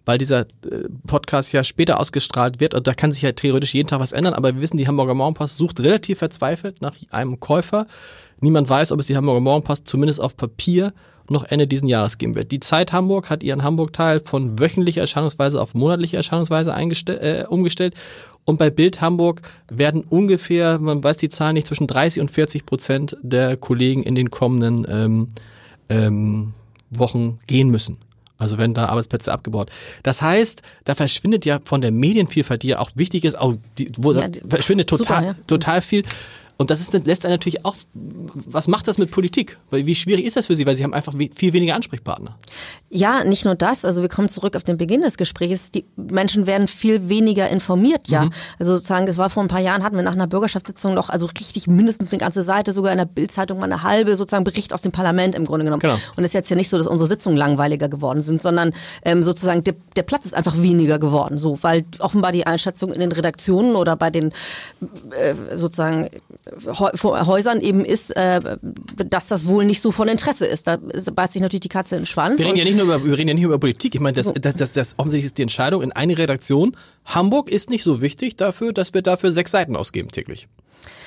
weil 0.04 0.18
dieser 0.18 0.42
äh, 0.42 0.88
Podcast 1.06 1.52
ja 1.52 1.64
später 1.64 1.98
ausgestrahlt 1.98 2.60
wird 2.60 2.74
und 2.74 2.86
da 2.86 2.94
kann 2.94 3.12
sich 3.12 3.22
ja 3.22 3.32
theoretisch 3.32 3.74
jeden 3.74 3.88
Tag 3.88 4.00
was 4.00 4.12
ändern, 4.12 4.34
aber 4.34 4.54
wir 4.54 4.62
wissen, 4.62 4.76
die 4.76 4.86
Hamburger 4.86 5.14
Morgenpost 5.14 5.56
sucht 5.56 5.80
relativ 5.80 6.18
verzweifelt 6.18 6.80
nach 6.80 6.94
einem 7.10 7.40
Käufer. 7.40 7.86
Niemand 8.40 8.68
weiß, 8.68 8.92
ob 8.92 9.00
es 9.00 9.06
die 9.06 9.16
Hamburger 9.16 9.40
Morgenpost 9.40 9.88
zumindest 9.88 10.20
auf 10.20 10.36
Papier 10.36 10.92
noch 11.30 11.44
Ende 11.44 11.66
diesen 11.66 11.88
Jahres 11.88 12.18
geben 12.18 12.34
wird. 12.34 12.50
Die 12.50 12.60
Zeit 12.60 12.92
Hamburg 12.92 13.30
hat 13.30 13.42
ihren 13.42 13.62
Hamburg-Teil 13.62 14.20
von 14.20 14.58
wöchentlicher 14.58 15.02
Erscheinungsweise 15.02 15.60
auf 15.60 15.74
monatliche 15.74 16.16
Erscheinungsweise 16.16 16.72
äh, 16.72 17.46
umgestellt. 17.46 17.94
Und 18.44 18.58
bei 18.58 18.70
Bild 18.70 19.00
Hamburg 19.00 19.42
werden 19.70 20.04
ungefähr, 20.08 20.78
man 20.78 21.02
weiß 21.04 21.18
die 21.18 21.28
Zahl 21.28 21.52
nicht, 21.52 21.66
zwischen 21.66 21.86
30 21.86 22.20
und 22.20 22.30
40 22.30 22.66
Prozent 22.66 23.16
der 23.22 23.56
Kollegen 23.56 24.02
in 24.02 24.14
den 24.14 24.30
kommenden 24.30 24.86
ähm, 24.88 25.28
ähm, 25.88 26.54
Wochen 26.90 27.38
gehen 27.46 27.70
müssen. 27.70 27.98
Also 28.38 28.56
wenn 28.56 28.72
da 28.72 28.86
Arbeitsplätze 28.86 29.30
abgebaut. 29.32 29.70
Das 30.02 30.22
heißt, 30.22 30.62
da 30.84 30.94
verschwindet 30.94 31.44
ja 31.44 31.60
von 31.62 31.82
der 31.82 31.90
Medienvielfalt, 31.90 32.62
die 32.62 32.68
ja 32.68 32.78
auch 32.78 32.90
wichtig 32.94 33.24
ist, 33.24 33.38
auch 33.38 33.56
die, 33.76 33.92
wo 33.98 34.12
ja, 34.12 34.28
verschwindet 34.48 34.88
total, 34.88 35.16
super, 35.16 35.26
ja. 35.26 35.34
total 35.46 35.82
viel. 35.82 36.04
Und 36.60 36.68
das 36.68 36.82
ist, 36.82 36.92
lässt 37.06 37.24
einen 37.24 37.32
natürlich 37.32 37.64
auch, 37.64 37.74
was 37.94 38.68
macht 38.68 38.86
das 38.86 38.98
mit 38.98 39.10
Politik? 39.10 39.56
Weil 39.70 39.86
wie 39.86 39.94
schwierig 39.94 40.26
ist 40.26 40.36
das 40.36 40.48
für 40.48 40.54
Sie? 40.54 40.66
Weil 40.66 40.76
Sie 40.76 40.84
haben 40.84 40.92
einfach 40.92 41.14
viel 41.34 41.54
weniger 41.54 41.74
Ansprechpartner. 41.74 42.36
Ja, 42.90 43.24
nicht 43.24 43.46
nur 43.46 43.54
das. 43.54 43.86
Also 43.86 44.02
wir 44.02 44.10
kommen 44.10 44.28
zurück 44.28 44.54
auf 44.56 44.62
den 44.62 44.76
Beginn 44.76 45.00
des 45.00 45.16
Gesprächs. 45.16 45.70
Die 45.70 45.86
Menschen 45.96 46.46
werden 46.46 46.68
viel 46.68 47.08
weniger 47.08 47.48
informiert, 47.48 48.08
ja. 48.08 48.26
Mhm. 48.26 48.32
Also 48.58 48.74
sozusagen, 48.74 49.06
das 49.06 49.16
war 49.16 49.30
vor 49.30 49.42
ein 49.42 49.48
paar 49.48 49.60
Jahren, 49.60 49.82
hatten 49.82 49.96
wir 49.96 50.02
nach 50.02 50.12
einer 50.12 50.26
Bürgerschaftssitzung 50.26 50.92
noch, 50.92 51.08
also 51.08 51.24
richtig 51.24 51.66
mindestens 51.66 52.12
eine 52.12 52.18
ganze 52.18 52.42
Seite, 52.42 52.72
sogar 52.72 52.92
in 52.92 52.98
der 52.98 53.06
Bildzeitung 53.06 53.58
mal 53.58 53.64
eine 53.64 53.82
halbe, 53.82 54.14
sozusagen 54.14 54.44
Bericht 54.44 54.74
aus 54.74 54.82
dem 54.82 54.92
Parlament 54.92 55.34
im 55.36 55.46
Grunde 55.46 55.64
genommen. 55.64 55.80
Genau. 55.80 55.94
Und 55.94 56.24
es 56.24 56.26
ist 56.26 56.34
jetzt 56.34 56.50
ja 56.50 56.56
nicht 56.56 56.68
so, 56.68 56.76
dass 56.76 56.86
unsere 56.86 57.08
Sitzungen 57.08 57.38
langweiliger 57.38 57.88
geworden 57.88 58.20
sind, 58.20 58.42
sondern 58.42 58.74
ähm, 59.02 59.22
sozusagen 59.22 59.64
der, 59.64 59.76
der 59.96 60.02
Platz 60.02 60.26
ist 60.26 60.34
einfach 60.34 60.60
weniger 60.60 60.98
geworden, 60.98 61.38
so, 61.38 61.56
weil 61.62 61.86
offenbar 62.00 62.32
die 62.32 62.46
Einschätzung 62.46 62.92
in 62.92 63.00
den 63.00 63.12
Redaktionen 63.12 63.76
oder 63.76 63.96
bei 63.96 64.10
den 64.10 64.32
äh, 65.18 65.56
sozusagen 65.56 66.10
Häusern 66.66 67.60
eben 67.60 67.84
ist, 67.84 68.16
äh, 68.16 68.40
dass 68.96 69.28
das 69.28 69.46
wohl 69.46 69.64
nicht 69.64 69.80
so 69.80 69.92
von 69.92 70.08
Interesse 70.08 70.46
ist. 70.46 70.66
Da 70.66 70.76
beißt 70.76 71.32
sich 71.32 71.42
natürlich 71.42 71.60
die 71.60 71.68
Katze 71.68 71.96
in 71.96 72.02
den 72.02 72.06
Schwanz. 72.06 72.38
Wir 72.38 72.46
reden 72.46 72.56
ja 72.56 72.64
nicht 72.64 72.76
nur 72.76 72.84
über, 72.84 73.04
wir 73.04 73.16
reden 73.16 73.28
ja 73.28 73.34
nicht 73.34 73.44
über 73.44 73.58
Politik. 73.58 73.94
Ich 73.94 74.00
meine, 74.00 74.14
das, 74.14 74.32
das, 74.32 74.54
das, 74.54 74.72
das 74.72 74.94
offensichtlich 74.96 75.26
ist 75.26 75.38
die 75.38 75.42
Entscheidung 75.42 75.82
in 75.82 75.92
eine 75.92 76.16
Redaktion. 76.16 76.76
Hamburg 77.04 77.50
ist 77.50 77.70
nicht 77.70 77.84
so 77.84 78.00
wichtig 78.00 78.36
dafür, 78.36 78.72
dass 78.72 78.94
wir 78.94 79.02
dafür 79.02 79.30
sechs 79.30 79.50
Seiten 79.50 79.76
ausgeben 79.76 80.10
täglich. 80.10 80.48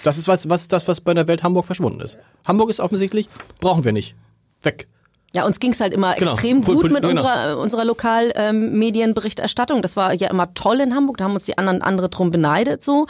Das 0.04 0.18
ist 0.18 0.28
was, 0.28 0.50
was 0.50 0.68
das, 0.68 0.88
was 0.88 1.02
bei 1.02 1.14
der 1.14 1.28
Welt 1.28 1.44
Hamburg 1.44 1.66
verschwunden 1.66 2.02
ist. 2.02 2.20
Hamburg 2.46 2.70
ist 2.70 2.80
offensichtlich, 2.80 3.30
brauchen 3.60 3.84
wir 3.84 3.92
nicht. 3.92 4.16
Weg. 4.62 4.88
Ja, 5.36 5.46
uns 5.46 5.60
ging's 5.60 5.80
halt 5.80 5.94
immer 5.94 6.14
genau. 6.14 6.32
extrem 6.32 6.62
gut 6.62 6.92
mit 6.92 7.02
genau. 7.02 7.10
unserer, 7.10 7.58
unserer 7.58 7.86
Lokalmedienberichterstattung. 7.86 9.78
Ähm, 9.78 9.82
das 9.82 9.96
war 9.96 10.14
ja 10.14 10.30
immer 10.30 10.54
toll 10.54 10.80
in 10.80 10.94
Hamburg. 10.94 11.18
Da 11.18 11.24
haben 11.24 11.34
uns 11.34 11.46
die 11.46 11.58
anderen 11.58 11.82
andere 11.82 12.10
drum 12.10 12.30
beneidet. 12.30 12.84
So 12.84 13.08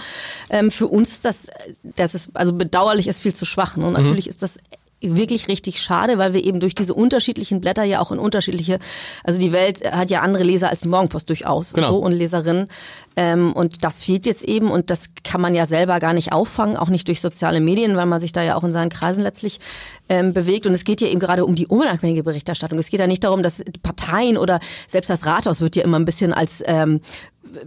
ähm, 0.49 0.71
für 0.71 0.87
uns 0.87 1.11
ist 1.11 1.25
das, 1.25 1.47
das 1.83 2.15
ist 2.15 2.31
also 2.33 2.53
bedauerlich 2.53 3.07
ist 3.07 3.21
viel 3.21 3.35
zu 3.35 3.45
schwach. 3.45 3.75
Ne? 3.75 3.85
Und 3.85 3.93
mhm. 3.93 3.99
natürlich 3.99 4.27
ist 4.27 4.41
das 4.41 4.57
wirklich 5.03 5.47
richtig 5.47 5.81
schade, 5.81 6.17
weil 6.17 6.33
wir 6.33 6.43
eben 6.43 6.59
durch 6.59 6.75
diese 6.75 6.93
unterschiedlichen 6.93 7.61
Blätter 7.61 7.83
ja 7.83 7.99
auch 7.99 8.11
in 8.11 8.19
unterschiedliche, 8.19 8.79
also 9.23 9.39
die 9.39 9.51
Welt 9.51 9.83
hat 9.91 10.09
ja 10.09 10.21
andere 10.21 10.43
Leser 10.43 10.69
als 10.69 10.81
die 10.81 10.87
Morgenpost 10.87 11.29
durchaus 11.29 11.73
genau. 11.73 11.89
so 11.89 11.97
und 11.97 12.13
Leserinnen. 12.13 12.67
Ähm, 13.15 13.53
und 13.53 13.83
das 13.83 14.03
fehlt 14.03 14.25
jetzt 14.25 14.43
eben 14.43 14.71
und 14.71 14.89
das 14.89 15.09
kann 15.23 15.41
man 15.41 15.53
ja 15.53 15.65
selber 15.65 15.99
gar 15.99 16.13
nicht 16.13 16.31
auffangen, 16.31 16.77
auch 16.77 16.89
nicht 16.89 17.07
durch 17.07 17.21
soziale 17.21 17.59
Medien, 17.59 17.95
weil 17.95 18.05
man 18.05 18.19
sich 18.19 18.31
da 18.31 18.41
ja 18.41 18.55
auch 18.55 18.63
in 18.63 18.71
seinen 18.71 18.89
Kreisen 18.89 19.21
letztlich 19.21 19.59
ähm, 20.09 20.33
bewegt. 20.33 20.65
Und 20.65 20.73
es 20.73 20.83
geht 20.83 21.01
ja 21.01 21.07
eben 21.07 21.19
gerade 21.19 21.45
um 21.45 21.55
die 21.55 21.67
unabhängige 21.67 22.23
Berichterstattung. 22.23 22.79
Es 22.79 22.89
geht 22.89 22.99
ja 22.99 23.07
nicht 23.07 23.23
darum, 23.23 23.43
dass 23.43 23.63
Parteien 23.83 24.37
oder 24.37 24.59
selbst 24.87 25.09
das 25.09 25.25
Rathaus 25.25 25.61
wird 25.61 25.75
ja 25.75 25.83
immer 25.83 25.99
ein 25.99 26.05
bisschen 26.05 26.33
als 26.33 26.63
ähm, 26.65 27.01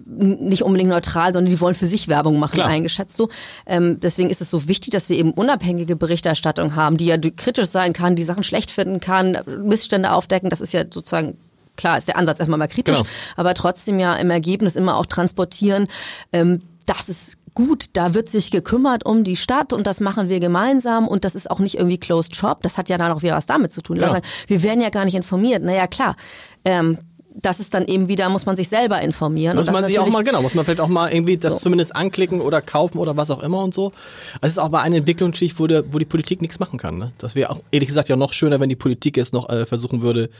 nicht 0.07 0.63
unbedingt 0.63 0.91
neutral, 0.91 1.33
sondern 1.33 1.51
die 1.51 1.61
wollen 1.61 1.75
für 1.75 1.87
sich 1.87 2.09
Werbung 2.09 2.39
machen, 2.39 2.55
Klar. 2.55 2.69
eingeschätzt 2.69 3.17
so. 3.17 3.29
Ähm, 3.67 4.01
deswegen 4.01 4.31
ist 4.31 4.41
es 4.41 4.51
so 4.51 4.69
wichtig, 4.69 4.93
dass 4.93 5.09
wir 5.09 5.17
eben 5.17 5.33
unabhängige 5.33 5.97
Berichterstattung 5.97 6.77
haben, 6.77 6.97
die 6.97 7.07
ja 7.07 7.17
kritisch 7.19 7.69
sein 7.69 7.93
kann, 7.93 8.17
die 8.17 8.25
Sachen 8.25 8.43
schlecht 8.43 8.71
finden 8.71 9.01
kann, 9.01 9.39
Missstände 9.63 10.13
aufdecken. 10.13 10.51
Das 10.51 10.61
ist 10.61 10.73
ja 10.73 10.83
sozusagen 10.83 11.39
klar, 11.77 11.99
ist 11.99 12.09
der 12.09 12.17
Ansatz 12.17 12.39
erstmal 12.39 12.59
mal 12.59 12.69
kritisch, 12.69 12.97
genau. 12.97 13.09
aber 13.37 13.55
trotzdem 13.55 13.99
ja 13.99 14.15
im 14.15 14.31
Ergebnis 14.31 14.77
immer 14.77 14.97
auch 14.97 15.07
transportieren. 15.07 15.89
Ähm, 16.33 16.63
das 16.87 17.09
ist 17.09 17.37
gut, 17.55 17.91
da 17.95 18.15
wird 18.15 18.29
sich 18.29 18.51
gekümmert 18.51 19.05
um 19.05 19.25
die 19.25 19.37
Stadt 19.37 19.73
und 19.73 19.87
das 19.87 20.01
machen 20.01 20.29
wir 20.29 20.41
gemeinsam 20.41 21.09
und 21.09 21.25
das 21.25 21.35
ist 21.35 21.51
auch 21.51 21.59
nicht 21.59 21.77
irgendwie 21.77 21.99
closed 21.99 22.37
shop. 22.37 22.63
Das 22.63 22.79
hat 22.79 22.89
ja 22.89 22.99
dann 22.99 23.13
auch 23.13 23.23
wieder 23.23 23.35
was 23.35 23.47
damit 23.47 23.73
zu 23.73 23.81
tun. 23.81 23.99
Genau. 23.99 24.17
Wir 24.47 24.63
werden 24.63 24.81
ja 24.81 24.91
gar 24.91 25.05
nicht 25.05 25.15
informiert. 25.15 25.63
Naja, 25.63 25.87
klar. 25.87 26.17
Ähm, 26.65 26.99
das 27.43 27.61
ist 27.61 27.75
dann 27.75 27.87
eben 27.87 28.09
wieder, 28.09 28.29
muss 28.29 28.47
man 28.47 28.57
sich 28.57 28.69
selber 28.69 29.01
informieren. 29.01 29.57
Muss 29.57 29.71
man 29.71 29.85
sich 29.85 29.99
auch 29.99 30.09
mal, 30.09 30.25
genau, 30.25 30.43
muss 30.43 30.55
man 30.55 30.65
vielleicht 30.65 30.81
auch 30.81 30.89
mal 30.89 31.13
irgendwie 31.13 31.37
das 31.37 31.55
so. 31.55 31.61
zumindest 31.61 31.95
anklicken 31.95 32.41
oder 32.41 32.63
kaufen 32.63 32.99
oder 32.99 33.17
was 33.17 33.31
auch 33.31 33.43
immer 33.43 33.63
und 33.63 33.75
so. 33.75 33.93
Es 34.41 34.53
ist 34.53 34.59
auch 34.59 34.71
mal 34.71 34.81
eine 34.81 34.97
Entwicklung 34.97 35.31
natürlich, 35.31 35.59
wo, 35.59 35.67
der, 35.67 35.93
wo 35.93 35.99
die 35.99 36.05
Politik 36.07 36.41
nichts 36.41 36.59
machen 36.59 36.79
kann. 36.79 36.99
Ne? 36.99 37.13
Das 37.19 37.35
wäre 37.35 37.51
auch 37.51 37.61
ehrlich 37.71 37.89
gesagt 37.89 38.09
ja 38.09 38.17
noch 38.17 38.33
schöner, 38.33 38.59
wenn 38.61 38.69
die 38.69 38.77
Politik 38.77 39.17
jetzt 39.17 39.33
noch 39.33 39.49
äh, 39.51 39.67
versuchen 39.67 40.03
würde, 40.03 40.31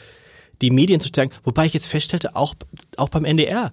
die 0.63 0.71
Medien 0.71 1.01
zu 1.01 1.09
stärken. 1.09 1.35
Wobei 1.45 1.67
ich 1.67 1.75
jetzt 1.75 1.87
feststellte, 1.87 2.35
auch, 2.35 2.55
auch 2.97 3.11
beim 3.11 3.25
NDR 3.25 3.73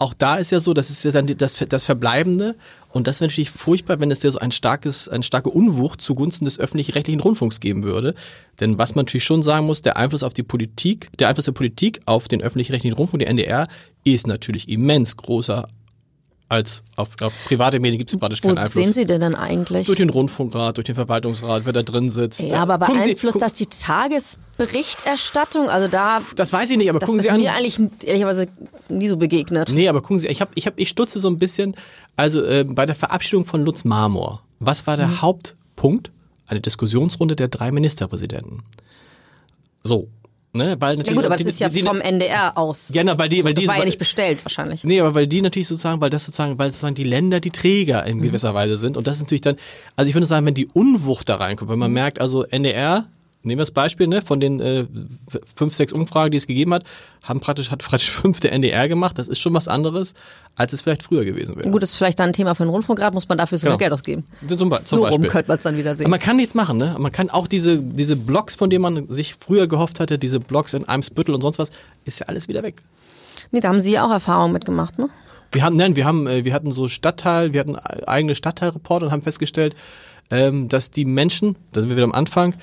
auch 0.00 0.14
da 0.14 0.36
ist 0.36 0.50
ja 0.50 0.60
so, 0.60 0.72
das 0.72 0.88
ist 0.88 1.04
ja 1.04 1.10
dann 1.10 1.26
das, 1.26 1.54
das 1.68 1.84
Verbleibende. 1.84 2.56
Und 2.88 3.06
das 3.06 3.20
wäre 3.20 3.28
natürlich 3.28 3.50
furchtbar, 3.50 4.00
wenn 4.00 4.10
es 4.10 4.22
ja 4.22 4.30
so 4.30 4.38
ein 4.38 4.50
starkes, 4.50 5.08
eine 5.10 5.22
starke 5.22 5.50
Unwucht 5.50 6.00
zugunsten 6.00 6.46
des 6.46 6.58
öffentlich-rechtlichen 6.58 7.20
Rundfunks 7.20 7.60
geben 7.60 7.82
würde. 7.84 8.14
Denn 8.60 8.78
was 8.78 8.94
man 8.94 9.04
natürlich 9.04 9.24
schon 9.24 9.42
sagen 9.42 9.66
muss, 9.66 9.82
der 9.82 9.98
Einfluss 9.98 10.22
auf 10.22 10.32
die 10.32 10.42
Politik, 10.42 11.10
der 11.18 11.28
Einfluss 11.28 11.44
der 11.44 11.52
Politik 11.52 12.00
auf 12.06 12.28
den 12.28 12.40
öffentlich-rechtlichen 12.40 12.96
Rundfunk, 12.96 13.20
der 13.20 13.28
NDR, 13.28 13.68
ist 14.02 14.26
natürlich 14.26 14.70
immens 14.70 15.18
großer 15.18 15.68
als 16.50 16.82
auf, 16.96 17.10
auf 17.22 17.32
private 17.44 17.78
Medien 17.78 17.98
gibt 17.98 18.12
es 18.12 18.18
praktisch 18.18 18.42
keinen 18.42 18.58
Einfluss. 18.58 18.74
Wo 18.74 18.82
sehen 18.82 18.92
Sie 18.92 19.06
denn 19.06 19.20
dann 19.20 19.36
eigentlich? 19.36 19.86
Durch 19.86 19.98
den 19.98 20.10
Rundfunkrat, 20.10 20.76
durch 20.76 20.84
den 20.84 20.96
Verwaltungsrat, 20.96 21.64
wer 21.64 21.72
da 21.72 21.82
drin 21.82 22.10
sitzt. 22.10 22.40
Ja, 22.40 22.62
aber 22.62 22.78
beeinflusst 22.78 23.34
Sie, 23.34 23.40
das 23.40 23.54
die 23.54 23.66
Tagesberichterstattung? 23.66 25.70
Also 25.70 25.86
da. 25.86 26.20
Das 26.34 26.52
weiß 26.52 26.70
ich 26.70 26.76
nicht, 26.76 26.90
aber 26.90 26.98
das 26.98 27.06
gucken 27.06 27.20
Sie 27.20 27.28
ist 27.28 27.32
an. 27.32 27.40
mir 27.40 27.54
eigentlich 27.54 27.78
ehrlicherweise 28.04 28.48
nie 28.88 29.08
so 29.08 29.16
begegnet. 29.16 29.70
Nee, 29.72 29.88
aber 29.88 30.00
gucken 30.00 30.18
Sie, 30.18 30.26
ich 30.26 30.40
hab, 30.40 30.50
ich 30.56 30.66
hab, 30.66 30.74
ich 30.76 30.88
stutze 30.88 31.20
so 31.20 31.28
ein 31.28 31.38
bisschen. 31.38 31.76
Also 32.16 32.44
äh, 32.44 32.64
bei 32.64 32.84
der 32.84 32.96
Verabschiedung 32.96 33.46
von 33.46 33.64
Lutz 33.64 33.84
Marmor, 33.84 34.42
was 34.58 34.88
war 34.88 34.96
der 34.96 35.06
mhm. 35.06 35.22
Hauptpunkt? 35.22 36.10
Eine 36.48 36.60
Diskussionsrunde 36.60 37.36
der 37.36 37.46
drei 37.46 37.70
Ministerpräsidenten. 37.70 38.64
So, 39.84 40.08
Ne, 40.52 40.76
weil 40.80 40.96
natürlich 40.96 41.06
ja 41.06 41.14
gut, 41.14 41.26
aber 41.26 41.36
das 41.36 41.46
ist 41.46 41.60
ja 41.60 41.68
die, 41.68 41.82
vom 41.82 42.00
NDR 42.00 42.58
aus. 42.58 42.90
Ja, 42.92 43.04
na, 43.04 43.16
weil 43.16 43.28
die, 43.28 43.44
weil 43.44 43.54
das 43.54 43.62
die, 43.62 43.68
war 43.68 43.78
ja 43.78 43.84
nicht 43.84 44.00
bestellt 44.00 44.44
wahrscheinlich. 44.44 44.82
Nee, 44.82 45.00
aber 45.00 45.14
weil 45.14 45.28
die 45.28 45.42
natürlich 45.42 45.68
sozusagen, 45.68 46.00
weil 46.00 46.10
das 46.10 46.24
sozusagen, 46.24 46.58
weil 46.58 46.72
sozusagen 46.72 46.96
die 46.96 47.04
Länder 47.04 47.38
die 47.38 47.50
Träger 47.50 48.04
in 48.04 48.16
mhm. 48.16 48.22
gewisser 48.22 48.52
Weise 48.52 48.76
sind 48.76 48.96
und 48.96 49.06
das 49.06 49.16
ist 49.16 49.22
natürlich 49.22 49.42
dann, 49.42 49.56
also 49.94 50.08
ich 50.08 50.14
würde 50.14 50.26
sagen, 50.26 50.44
wenn 50.46 50.54
die 50.54 50.66
Unwucht 50.66 51.28
da 51.28 51.36
reinkommt, 51.36 51.70
wenn 51.70 51.78
man 51.78 51.90
mhm. 51.90 51.94
merkt, 51.94 52.20
also 52.20 52.42
NDR 52.42 53.06
Nehmen 53.42 53.58
wir 53.58 53.62
das 53.62 53.70
Beispiel, 53.70 54.06
ne, 54.06 54.20
von 54.20 54.38
den 54.38 54.60
äh, 54.60 54.84
fünf, 55.56 55.74
sechs 55.74 55.94
Umfragen, 55.94 56.30
die 56.30 56.36
es 56.36 56.46
gegeben 56.46 56.74
hat, 56.74 56.84
haben 57.22 57.40
praktisch, 57.40 57.70
hat 57.70 57.78
praktisch 57.78 58.10
fünf 58.10 58.40
der 58.40 58.52
NDR 58.52 58.86
gemacht. 58.86 59.18
Das 59.18 59.28
ist 59.28 59.38
schon 59.38 59.54
was 59.54 59.66
anderes, 59.66 60.14
als 60.56 60.74
es 60.74 60.82
vielleicht 60.82 61.02
früher 61.02 61.24
gewesen 61.24 61.56
wäre. 61.56 61.70
Gut, 61.70 61.82
das 61.82 61.92
ist 61.92 61.96
vielleicht 61.96 62.18
dann 62.18 62.30
ein 62.30 62.32
Thema 62.34 62.54
für 62.54 62.64
einen 62.64 62.70
Rundfunkrat, 62.70 63.14
muss 63.14 63.28
man 63.28 63.38
dafür 63.38 63.56
so 63.56 63.66
genau. 63.66 63.78
Geld 63.78 63.92
ausgeben. 63.92 64.24
Zum, 64.46 64.58
zum 64.58 64.80
so 64.82 65.06
rum 65.06 65.22
könnte 65.22 65.48
man 65.48 65.56
es 65.56 65.62
dann 65.62 65.78
wieder 65.78 65.96
sehen. 65.96 66.06
Aber 66.06 66.10
man 66.10 66.20
kann 66.20 66.36
nichts 66.36 66.54
machen, 66.54 66.76
ne? 66.76 66.96
Man 66.98 67.12
kann 67.12 67.30
auch 67.30 67.46
diese, 67.46 67.80
diese 67.80 68.16
Blogs, 68.16 68.56
von 68.56 68.68
denen 68.68 68.82
man 68.82 69.08
sich 69.08 69.34
früher 69.34 69.66
gehofft 69.66 70.00
hatte, 70.00 70.18
diese 70.18 70.38
Blogs 70.38 70.74
in 70.74 70.86
Eimsbüttel 70.86 71.34
und 71.34 71.40
sonst 71.40 71.58
was, 71.58 71.70
ist 72.04 72.20
ja 72.20 72.26
alles 72.26 72.46
wieder 72.48 72.62
weg. 72.62 72.82
Nee, 73.52 73.60
da 73.60 73.68
haben 73.68 73.80
Sie 73.80 73.92
ja 73.92 74.06
auch 74.06 74.10
Erfahrungen 74.10 74.52
mitgemacht, 74.52 74.98
ne? 74.98 75.08
Wir 75.52 75.62
haben, 75.62 75.76
nein, 75.76 75.96
wir 75.96 76.04
haben, 76.04 76.26
äh, 76.26 76.44
wir 76.44 76.52
hatten 76.52 76.72
so 76.72 76.88
Stadtteil, 76.88 77.52
wir 77.52 77.60
hatten 77.60 77.76
eigene 77.76 78.34
Stadtteilreporter 78.34 79.06
und 79.06 79.12
haben 79.12 79.22
festgestellt, 79.22 79.74
ähm, 80.30 80.68
dass 80.68 80.90
die 80.90 81.04
Menschen, 81.04 81.56
da 81.72 81.80
sind 81.80 81.88
wir 81.88 81.96
wieder 81.96 82.04
am 82.04 82.12
Anfang, 82.12 82.54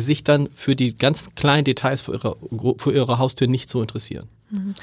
sich 0.00 0.24
dann 0.24 0.48
für 0.54 0.76
die 0.76 0.96
ganz 0.96 1.30
kleinen 1.34 1.64
Details 1.64 2.00
vor 2.00 2.14
ihrer, 2.14 2.36
vor 2.78 2.92
ihrer 2.92 3.18
Haustür 3.18 3.48
nicht 3.48 3.70
so 3.70 3.80
interessieren. 3.80 4.28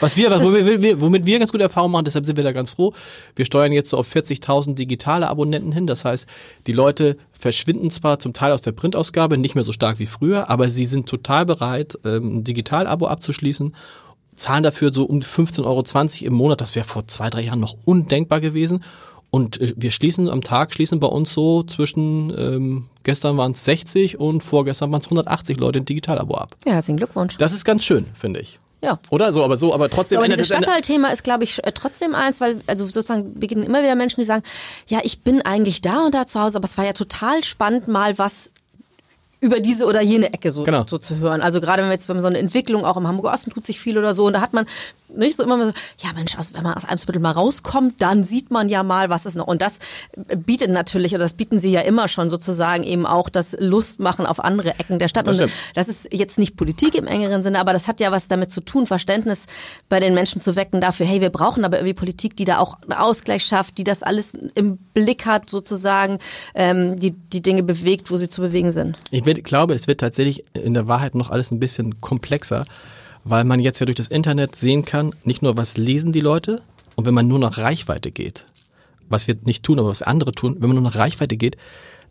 Was 0.01 0.17
wir, 0.17 0.29
womit 0.29 0.81
wir, 0.81 0.99
womit 0.99 1.25
wir 1.25 1.39
ganz 1.39 1.51
gute 1.51 1.63
Erfahrungen 1.63 1.93
machen, 1.93 2.05
deshalb 2.05 2.25
sind 2.25 2.35
wir 2.35 2.43
da 2.43 2.51
ganz 2.51 2.71
froh. 2.71 2.93
Wir 3.35 3.45
steuern 3.45 3.71
jetzt 3.71 3.89
so 3.89 3.97
auf 3.97 4.13
40.000 4.13 4.73
digitale 4.73 5.29
Abonnenten 5.29 5.71
hin. 5.71 5.87
Das 5.87 6.03
heißt, 6.03 6.27
die 6.67 6.73
Leute 6.73 7.17
verschwinden 7.31 7.89
zwar 7.89 8.19
zum 8.19 8.33
Teil 8.33 8.51
aus 8.51 8.61
der 8.61 8.73
Printausgabe, 8.73 9.37
nicht 9.37 9.55
mehr 9.55 9.63
so 9.63 9.71
stark 9.71 9.99
wie 9.99 10.05
früher, 10.05 10.49
aber 10.49 10.67
sie 10.67 10.85
sind 10.85 11.07
total 11.07 11.45
bereit, 11.45 11.97
ähm, 12.03 12.39
ein 12.39 12.43
Digital-Abo 12.43 13.07
abzuschließen 13.07 13.73
zahlen 14.35 14.63
dafür 14.63 14.91
so 14.91 15.05
um 15.05 15.19
15,20 15.19 15.63
Euro 15.63 16.27
im 16.27 16.33
Monat. 16.33 16.59
Das 16.59 16.75
wäre 16.75 16.87
vor 16.87 17.07
zwei, 17.07 17.29
drei 17.29 17.41
Jahren 17.41 17.59
noch 17.59 17.75
undenkbar 17.85 18.41
gewesen. 18.41 18.83
Und 19.33 19.59
äh, 19.59 19.73
wir 19.75 19.89
schließen 19.89 20.29
am 20.29 20.43
Tag, 20.43 20.75
schließen 20.75 20.99
bei 20.99 21.07
uns 21.07 21.33
so 21.33 21.63
zwischen, 21.63 22.31
ähm, 22.37 22.85
gestern 23.01 23.35
waren 23.35 23.53
es 23.53 23.63
60 23.63 24.19
und 24.19 24.43
vorgestern 24.43 24.91
waren 24.91 25.01
es 25.01 25.07
180 25.07 25.57
Leute 25.57 25.79
ein 25.79 25.85
Digitalabo 25.85 26.35
ab. 26.35 26.55
Ja, 26.67 26.73
herzlichen 26.73 26.97
Glückwunsch. 26.97 27.37
Das 27.37 27.51
ist 27.51 27.65
ganz 27.65 27.83
schön, 27.83 28.05
finde 28.15 28.41
ich. 28.41 28.59
Ja. 28.83 28.99
Oder 29.09 29.33
so, 29.33 29.43
aber 29.43 29.57
so, 29.57 29.73
aber 29.73 29.89
trotzdem. 29.89 30.17
So, 30.17 30.23
aber 30.23 30.27
dieses 30.27 30.45
Stadtteilthema 30.45 31.07
ist, 31.07 31.23
glaube 31.23 31.45
ich, 31.45 31.59
trotzdem 31.73 32.13
eins, 32.13 32.41
weil, 32.41 32.61
also 32.67 32.85
sozusagen 32.85 33.39
beginnen 33.39 33.63
immer 33.63 33.81
wieder 33.81 33.95
Menschen, 33.95 34.19
die 34.19 34.25
sagen, 34.25 34.43
ja, 34.87 34.99
ich 35.01 35.21
bin 35.21 35.41
eigentlich 35.41 35.81
da 35.81 36.05
und 36.05 36.13
da 36.13 36.27
zu 36.27 36.39
Hause, 36.39 36.57
aber 36.57 36.65
es 36.65 36.77
war 36.77 36.85
ja 36.85 36.93
total 36.93 37.43
spannend, 37.43 37.87
mal 37.87 38.19
was 38.19 38.51
über 39.43 39.59
diese 39.59 39.85
oder 39.85 40.01
jene 40.01 40.31
Ecke 40.31 40.51
so, 40.51 40.63
genau. 40.63 40.85
so 40.87 40.97
zu 40.97 41.17
hören. 41.17 41.41
Also 41.41 41.59
gerade 41.59 41.81
wenn 41.81 41.89
wir 41.89 41.93
jetzt 41.93 42.07
wenn 42.07 42.19
so 42.19 42.27
eine 42.27 42.37
Entwicklung 42.37 42.85
auch 42.85 42.95
im 42.95 43.07
Hamburger 43.07 43.33
Osten 43.33 43.51
tut 43.51 43.65
sich 43.65 43.79
viel 43.79 43.97
oder 43.97 44.13
so 44.13 44.25
und 44.25 44.33
da 44.33 44.41
hat 44.41 44.53
man 44.53 44.65
nicht 45.15 45.37
so 45.37 45.43
immer 45.43 45.65
so, 45.65 45.71
ja 45.99 46.13
Mensch, 46.13 46.37
also 46.37 46.53
wenn 46.53 46.63
man 46.63 46.73
aus 46.73 46.85
Eimsbüttel 46.85 47.21
mal 47.21 47.31
rauskommt, 47.31 48.01
dann 48.01 48.23
sieht 48.23 48.51
man 48.51 48.69
ja 48.69 48.83
mal, 48.83 49.09
was 49.09 49.25
ist 49.25 49.35
noch. 49.35 49.47
Und 49.47 49.61
das 49.61 49.79
bietet 50.15 50.71
natürlich, 50.71 51.13
oder 51.13 51.23
das 51.23 51.33
bieten 51.33 51.59
sie 51.59 51.71
ja 51.71 51.81
immer 51.81 52.07
schon 52.07 52.29
sozusagen 52.29 52.83
eben 52.83 53.05
auch 53.05 53.29
das 53.29 53.55
Lustmachen 53.59 54.25
auf 54.25 54.43
andere 54.43 54.71
Ecken 54.79 54.99
der 54.99 55.07
Stadt. 55.07 55.27
Das 55.27 55.39
und 55.39 55.51
das 55.75 55.87
ist 55.87 56.13
jetzt 56.13 56.37
nicht 56.37 56.55
Politik 56.55 56.95
im 56.95 57.07
engeren 57.07 57.43
Sinne, 57.43 57.59
aber 57.59 57.73
das 57.73 57.87
hat 57.87 57.99
ja 57.99 58.11
was 58.11 58.27
damit 58.27 58.51
zu 58.51 58.61
tun, 58.61 58.87
Verständnis 58.87 59.45
bei 59.89 59.99
den 59.99 60.13
Menschen 60.13 60.41
zu 60.41 60.55
wecken 60.55 60.81
dafür, 60.81 61.05
hey, 61.05 61.21
wir 61.21 61.29
brauchen 61.29 61.65
aber 61.65 61.77
irgendwie 61.77 61.93
Politik, 61.93 62.35
die 62.35 62.45
da 62.45 62.57
auch 62.57 62.81
einen 62.83 62.93
Ausgleich 62.93 63.43
schafft, 63.43 63.77
die 63.77 63.83
das 63.83 64.03
alles 64.03 64.33
im 64.55 64.77
Blick 64.93 65.25
hat 65.25 65.49
sozusagen, 65.49 66.19
ähm, 66.55 66.99
die 66.99 67.11
die 67.11 67.41
Dinge 67.41 67.63
bewegt, 67.63 68.11
wo 68.11 68.17
sie 68.17 68.29
zu 68.29 68.41
bewegen 68.41 68.71
sind. 68.71 68.97
Ich 69.11 69.23
glaube, 69.43 69.73
es 69.73 69.87
wird 69.87 69.99
tatsächlich 69.99 70.43
in 70.53 70.73
der 70.73 70.87
Wahrheit 70.87 71.15
noch 71.15 71.29
alles 71.29 71.51
ein 71.51 71.59
bisschen 71.59 72.01
komplexer 72.01 72.65
weil 73.23 73.43
man 73.43 73.59
jetzt 73.59 73.79
ja 73.79 73.85
durch 73.85 73.95
das 73.95 74.07
Internet 74.07 74.55
sehen 74.55 74.85
kann, 74.85 75.15
nicht 75.23 75.41
nur 75.41 75.57
was 75.57 75.77
lesen 75.77 76.11
die 76.11 76.19
Leute 76.19 76.61
und 76.95 77.05
wenn 77.05 77.13
man 77.13 77.27
nur 77.27 77.39
nach 77.39 77.57
Reichweite 77.57 78.11
geht, 78.11 78.45
was 79.09 79.27
wir 79.27 79.35
nicht 79.45 79.63
tun, 79.63 79.79
aber 79.79 79.89
was 79.89 80.01
andere 80.01 80.31
tun, 80.31 80.57
wenn 80.59 80.69
man 80.69 80.75
nur 80.75 80.89
nach 80.89 80.95
Reichweite 80.95 81.37
geht, 81.37 81.57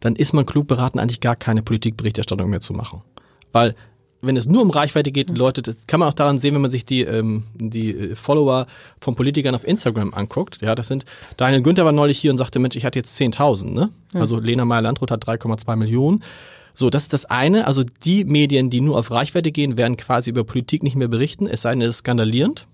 dann 0.00 0.16
ist 0.16 0.32
man 0.32 0.46
klug 0.46 0.66
beraten, 0.66 0.98
eigentlich 0.98 1.20
gar 1.20 1.36
keine 1.36 1.62
Politikberichterstattung 1.62 2.50
mehr 2.50 2.60
zu 2.60 2.72
machen. 2.72 3.02
Weil 3.52 3.74
wenn 4.22 4.36
es 4.36 4.46
nur 4.46 4.62
um 4.62 4.70
Reichweite 4.70 5.10
geht, 5.10 5.36
Leute, 5.36 5.62
das 5.62 5.86
kann 5.86 6.00
man 6.00 6.08
auch 6.08 6.14
daran 6.14 6.38
sehen, 6.38 6.54
wenn 6.54 6.62
man 6.62 6.70
sich 6.70 6.84
die, 6.84 7.02
ähm, 7.02 7.44
die 7.54 7.90
äh, 7.90 8.14
Follower 8.14 8.66
von 9.00 9.16
Politikern 9.16 9.54
auf 9.54 9.66
Instagram 9.66 10.14
anguckt. 10.14 10.60
Ja, 10.62 10.76
das 10.76 10.88
sind, 10.88 11.04
Daniel 11.36 11.62
Günther 11.62 11.84
war 11.84 11.92
neulich 11.92 12.20
hier 12.20 12.30
und 12.30 12.38
sagte, 12.38 12.60
Mensch, 12.60 12.76
ich 12.76 12.84
hatte 12.84 13.00
jetzt 13.00 13.20
10.000, 13.20 13.72
ne? 13.72 13.90
Also 14.14 14.38
Lena 14.38 14.64
Meyer-Landrut 14.64 15.10
hat 15.10 15.26
3,2 15.26 15.76
Millionen. 15.76 16.22
So, 16.74 16.90
das 16.90 17.04
ist 17.04 17.12
das 17.12 17.24
eine. 17.26 17.66
Also 17.66 17.82
die 18.04 18.24
Medien, 18.24 18.70
die 18.70 18.80
nur 18.80 18.98
auf 18.98 19.10
Reichweite 19.10 19.52
gehen, 19.52 19.76
werden 19.76 19.96
quasi 19.96 20.30
über 20.30 20.44
Politik 20.44 20.82
nicht 20.82 20.96
mehr 20.96 21.08
berichten, 21.08 21.46
es 21.46 21.62
sei 21.62 21.72
denn, 21.72 21.82
es 21.82 21.90
ist 21.90 21.98
skandalierend. 21.98 22.66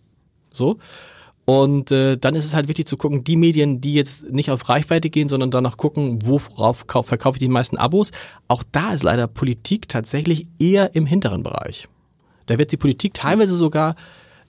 So. 0.53 0.79
Und 1.45 1.91
äh, 1.93 2.19
dann 2.19 2.35
ist 2.35 2.45
es 2.45 2.55
halt 2.55 2.69
wichtig 2.69 2.87
zu 2.87 2.99
gucken, 2.99 3.25
die 3.25 3.37
Medien, 3.37 3.81
die 3.81 3.95
jetzt 3.95 4.31
nicht 4.31 4.51
auf 4.51 4.69
Reichweite 4.69 5.09
gehen, 5.09 5.31
sondern 5.31 5.51
danach 5.51 5.79
gucken, 5.79 6.19
worauf 6.27 6.85
verkaufe 6.87 7.37
ich 7.37 7.41
die 7.41 7.49
meisten 7.49 7.79
Abos. 7.79 8.11
Auch 8.49 8.63
da 8.71 8.93
ist 8.93 9.03
leider 9.03 9.27
Politik 9.27 9.89
tatsächlich 9.89 10.47
eher 10.59 10.95
im 10.95 11.07
hinteren 11.07 11.43
Bereich. 11.43 11.89
Da 12.45 12.59
wird 12.59 12.71
die 12.73 12.77
Politik 12.77 13.15
teilweise 13.15 13.57
sogar 13.57 13.95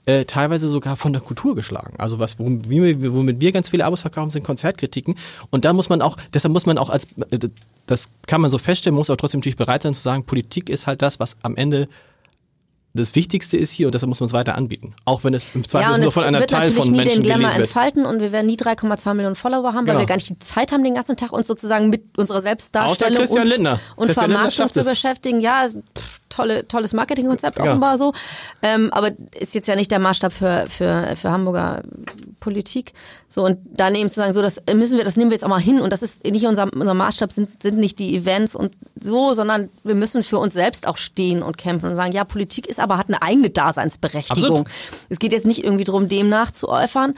äh, 0.09 0.25
teilweise 0.25 0.69
sogar 0.69 0.95
von 0.95 1.13
der 1.13 1.21
Kultur 1.21 1.55
geschlagen. 1.55 1.93
Also 1.99 2.17
was, 2.17 2.39
womit 2.39 2.67
wir, 2.67 3.13
womit 3.13 3.39
wir 3.39 3.51
ganz 3.51 3.69
viele 3.69 3.85
Abos 3.85 4.01
verkaufen, 4.01 4.31
sind 4.31 4.43
Konzertkritiken. 4.43 5.15
Und 5.51 5.65
da 5.65 5.73
muss 5.73 5.89
man 5.89 6.01
auch, 6.01 6.17
deshalb 6.33 6.51
muss 6.51 6.65
man 6.65 6.79
auch 6.79 6.89
als, 6.89 7.07
äh, 7.29 7.37
das 7.85 8.09
kann 8.25 8.41
man 8.41 8.49
so 8.49 8.57
feststellen, 8.57 8.95
muss 8.95 9.11
aber 9.11 9.17
trotzdem 9.17 9.39
natürlich 9.39 9.57
bereit 9.57 9.83
sein 9.83 9.93
zu 9.93 10.01
sagen, 10.01 10.25
Politik 10.25 10.69
ist 10.69 10.87
halt 10.87 11.03
das, 11.03 11.19
was 11.19 11.37
am 11.43 11.55
Ende 11.55 11.87
das 12.95 13.13
Wichtigste 13.13 13.55
ist 13.55 13.71
hier 13.71 13.87
und 13.87 13.93
deshalb 13.93 14.09
muss 14.09 14.19
man 14.19 14.27
es 14.27 14.33
weiter 14.33 14.55
anbieten. 14.55 14.95
Auch 15.05 15.23
wenn 15.23 15.35
es 15.35 15.53
im 15.53 15.63
Zweifel 15.63 15.91
ja, 15.91 15.97
nur 15.99 16.11
von 16.11 16.23
einer 16.23 16.45
Teil 16.47 16.71
von 16.71 16.89
Menschen 16.89 16.95
wird 16.95 16.97
natürlich 16.97 17.17
nie 17.19 17.23
den 17.23 17.39
Glamour 17.39 17.55
entfalten 17.55 18.05
und 18.07 18.19
wir 18.19 18.31
werden 18.31 18.47
nie 18.47 18.57
3,2 18.57 19.13
Millionen 19.13 19.35
Follower 19.35 19.73
haben, 19.73 19.85
genau. 19.85 19.97
weil 19.97 20.03
wir 20.03 20.07
gar 20.07 20.15
nicht 20.15 20.29
die 20.29 20.39
Zeit 20.39 20.71
haben, 20.71 20.83
den 20.83 20.95
ganzen 20.95 21.15
Tag 21.15 21.31
uns 21.31 21.45
sozusagen 21.45 21.89
mit 21.89 22.17
unserer 22.17 22.41
Selbstdarstellung 22.41 23.27
und, 23.27 23.77
und 23.95 24.13
Vermarktung 24.13 24.71
zu 24.71 24.83
beschäftigen. 24.83 25.39
Ja, 25.39 25.67
pff, 25.67 26.18
tolle, 26.29 26.67
tolles 26.67 26.93
Marketingkonzept 26.93 27.57
ja. 27.57 27.65
offenbar 27.65 27.97
so. 27.97 28.13
Ähm, 28.61 28.91
aber 28.93 29.11
ist 29.39 29.53
jetzt 29.53 29.67
ja 29.67 29.75
nicht 29.75 29.91
der 29.91 29.99
Maßstab 29.99 30.31
für, 30.31 30.65
für, 30.69 31.15
für 31.15 31.31
Hamburger 31.31 31.83
Politik. 32.39 32.93
So, 33.27 33.45
und 33.45 33.59
dann 33.65 33.95
eben 33.95 34.09
zu 34.09 34.15
sagen, 34.15 34.33
so, 34.33 34.41
das 34.41 34.61
müssen 34.73 34.97
wir, 34.97 35.03
das 35.03 35.17
nehmen 35.17 35.31
wir 35.31 35.35
jetzt 35.35 35.43
auch 35.43 35.49
mal 35.49 35.59
hin. 35.59 35.81
Und 35.81 35.91
das 35.91 36.01
ist 36.01 36.23
nicht 36.23 36.45
unser, 36.45 36.71
unser 36.73 36.93
Maßstab, 36.93 37.31
sind, 37.31 37.61
sind 37.61 37.77
nicht 37.77 37.99
die 37.99 38.15
Events 38.15 38.55
und 38.55 38.73
so, 38.99 39.33
sondern 39.33 39.69
wir 39.83 39.95
müssen 39.95 40.23
für 40.23 40.37
uns 40.37 40.53
selbst 40.53 40.87
auch 40.87 40.97
stehen 40.97 41.43
und 41.43 41.57
kämpfen 41.57 41.89
und 41.89 41.95
sagen, 41.95 42.11
ja, 42.13 42.23
Politik 42.23 42.67
ist 42.67 42.79
aber, 42.79 42.97
hat 42.97 43.07
eine 43.07 43.21
eigene 43.21 43.49
Daseinsberechtigung. 43.49 44.61
Absolut. 44.61 44.67
Es 45.09 45.19
geht 45.19 45.31
jetzt 45.31 45.45
nicht 45.45 45.63
irgendwie 45.63 45.83
darum, 45.83 46.07
dem 46.07 46.29
nachzuäufern. 46.29 47.15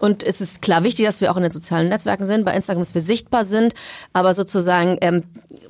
Und 0.00 0.22
es 0.22 0.40
ist 0.40 0.60
klar 0.60 0.82
wichtig, 0.82 1.06
dass 1.06 1.20
wir 1.20 1.30
auch 1.30 1.36
in 1.36 1.44
den 1.44 1.52
sozialen 1.52 1.88
Netzwerken 1.88 2.26
sind, 2.26 2.44
bei 2.44 2.54
Instagram, 2.54 2.82
dass 2.82 2.94
wir 2.94 3.00
sichtbar 3.00 3.44
sind. 3.44 3.74
Aber 4.12 4.34
sozusagen, 4.34 4.98
ähm, 5.00 5.22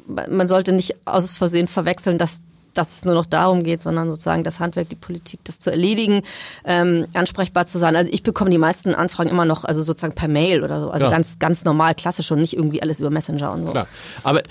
man 0.06 0.48
sollte 0.48 0.72
nicht 0.72 0.96
aus 1.04 1.36
Versehen 1.36 1.68
verwechseln, 1.68 2.18
dass 2.18 2.42
dass 2.74 2.96
es 2.96 3.04
nur 3.04 3.14
noch 3.14 3.26
darum 3.26 3.62
geht, 3.62 3.82
sondern 3.82 4.10
sozusagen 4.10 4.44
das 4.44 4.60
Handwerk, 4.60 4.88
die 4.88 4.96
Politik, 4.96 5.40
das 5.44 5.58
zu 5.58 5.70
erledigen, 5.70 6.22
ähm, 6.64 7.06
ansprechbar 7.14 7.66
zu 7.66 7.78
sein. 7.78 7.96
Also 7.96 8.10
ich 8.12 8.22
bekomme 8.22 8.50
die 8.50 8.58
meisten 8.58 8.94
Anfragen 8.94 9.30
immer 9.30 9.44
noch, 9.44 9.64
also 9.64 9.82
sozusagen 9.82 10.14
per 10.14 10.28
Mail 10.28 10.62
oder 10.62 10.80
so, 10.80 10.90
also 10.90 11.06
ja. 11.06 11.10
ganz 11.10 11.38
ganz 11.38 11.64
normal, 11.64 11.94
klassisch 11.94 12.30
und 12.30 12.40
nicht 12.40 12.54
irgendwie 12.54 12.82
alles 12.82 13.00
über 13.00 13.10
Messenger 13.10 13.52
und 13.52 13.66
so. 13.66 13.72
Klar, 13.72 13.86
aber 14.22 14.42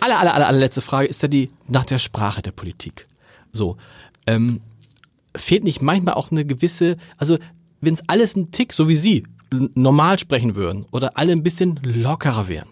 aller 0.00 0.18
aller 0.18 0.34
aller 0.34 0.46
allerletzte 0.46 0.80
Frage 0.80 1.08
ist 1.08 1.22
ja 1.22 1.28
die 1.28 1.50
nach 1.66 1.84
der 1.84 1.98
Sprache 1.98 2.42
der 2.42 2.52
Politik. 2.52 3.06
So, 3.52 3.76
ähm, 4.26 4.60
fehlt 5.36 5.64
nicht 5.64 5.82
manchmal 5.82 6.14
auch 6.14 6.30
eine 6.30 6.44
gewisse, 6.44 6.96
also 7.16 7.38
wenn 7.80 7.94
es 7.94 8.02
alles 8.08 8.36
ein 8.36 8.50
Tick, 8.50 8.72
so 8.72 8.88
wie 8.88 8.96
Sie, 8.96 9.24
normal 9.74 10.18
sprechen 10.18 10.54
würden 10.54 10.86
oder 10.92 11.16
alle 11.16 11.32
ein 11.32 11.42
bisschen 11.42 11.80
lockerer 11.82 12.48
wären. 12.48 12.68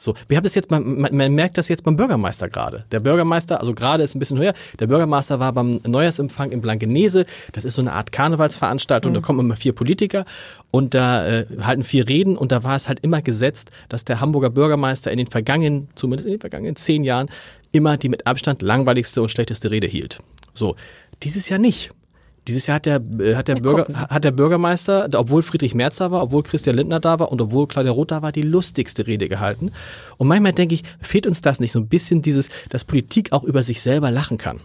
So, 0.00 0.14
wir 0.28 0.38
haben 0.38 0.44
das 0.44 0.54
jetzt, 0.54 0.70
man, 0.70 0.98
man 0.98 1.34
merkt 1.34 1.58
das 1.58 1.68
jetzt 1.68 1.84
beim 1.84 1.96
Bürgermeister 1.96 2.48
gerade. 2.48 2.86
Der 2.90 3.00
Bürgermeister, 3.00 3.60
also 3.60 3.74
gerade 3.74 4.02
ist 4.02 4.16
ein 4.16 4.18
bisschen 4.18 4.38
höher, 4.38 4.54
der 4.78 4.86
Bürgermeister 4.86 5.38
war 5.38 5.52
beim 5.52 5.80
Neujahrsempfang 5.86 6.52
in 6.52 6.62
Blankenese. 6.62 7.26
Das 7.52 7.66
ist 7.66 7.74
so 7.74 7.82
eine 7.82 7.92
Art 7.92 8.10
Karnevalsveranstaltung, 8.10 9.12
mhm. 9.12 9.14
da 9.14 9.20
kommen 9.20 9.40
immer 9.40 9.56
vier 9.56 9.74
Politiker 9.74 10.24
und 10.70 10.94
da 10.94 11.26
äh, 11.26 11.46
halten 11.60 11.84
vier 11.84 12.08
Reden 12.08 12.38
und 12.38 12.50
da 12.50 12.64
war 12.64 12.76
es 12.76 12.88
halt 12.88 13.00
immer 13.00 13.20
gesetzt, 13.20 13.70
dass 13.90 14.06
der 14.06 14.20
Hamburger 14.20 14.48
Bürgermeister 14.48 15.12
in 15.12 15.18
den 15.18 15.26
vergangenen, 15.26 15.88
zumindest 15.94 16.26
in 16.26 16.34
den 16.34 16.40
vergangenen 16.40 16.76
zehn 16.76 17.04
Jahren, 17.04 17.28
immer 17.70 17.98
die 17.98 18.08
mit 18.08 18.26
Abstand 18.26 18.62
langweiligste 18.62 19.20
und 19.20 19.28
schlechteste 19.28 19.70
Rede 19.70 19.86
hielt. 19.86 20.18
So, 20.54 20.76
dieses 21.22 21.48
Jahr 21.50 21.58
nicht. 21.58 21.90
Dieses 22.50 22.66
Jahr 22.66 22.74
hat 22.74 22.86
der, 22.86 23.00
äh, 23.20 23.36
hat 23.36 23.46
der, 23.46 23.54
ja, 23.54 23.62
Bürger, 23.62 23.86
hat 24.10 24.24
der 24.24 24.32
Bürgermeister, 24.32 25.08
obwohl 25.14 25.44
Friedrich 25.44 25.72
Merz 25.72 25.98
da 25.98 26.10
war, 26.10 26.20
obwohl 26.24 26.42
Christian 26.42 26.74
Lindner 26.74 26.98
da 26.98 27.20
war 27.20 27.30
und 27.30 27.40
obwohl 27.40 27.68
Claudia 27.68 27.92
Roth 27.92 28.10
da 28.10 28.22
war, 28.22 28.32
die 28.32 28.42
lustigste 28.42 29.06
Rede 29.06 29.28
gehalten. 29.28 29.70
Und 30.18 30.26
manchmal 30.26 30.52
denke 30.52 30.74
ich, 30.74 30.82
fehlt 31.00 31.28
uns 31.28 31.42
das 31.42 31.60
nicht 31.60 31.70
so 31.70 31.78
ein 31.78 31.86
bisschen 31.86 32.22
dieses, 32.22 32.48
dass 32.68 32.82
Politik 32.82 33.30
auch 33.30 33.44
über 33.44 33.62
sich 33.62 33.80
selber 33.82 34.10
lachen 34.10 34.36
kann. 34.36 34.58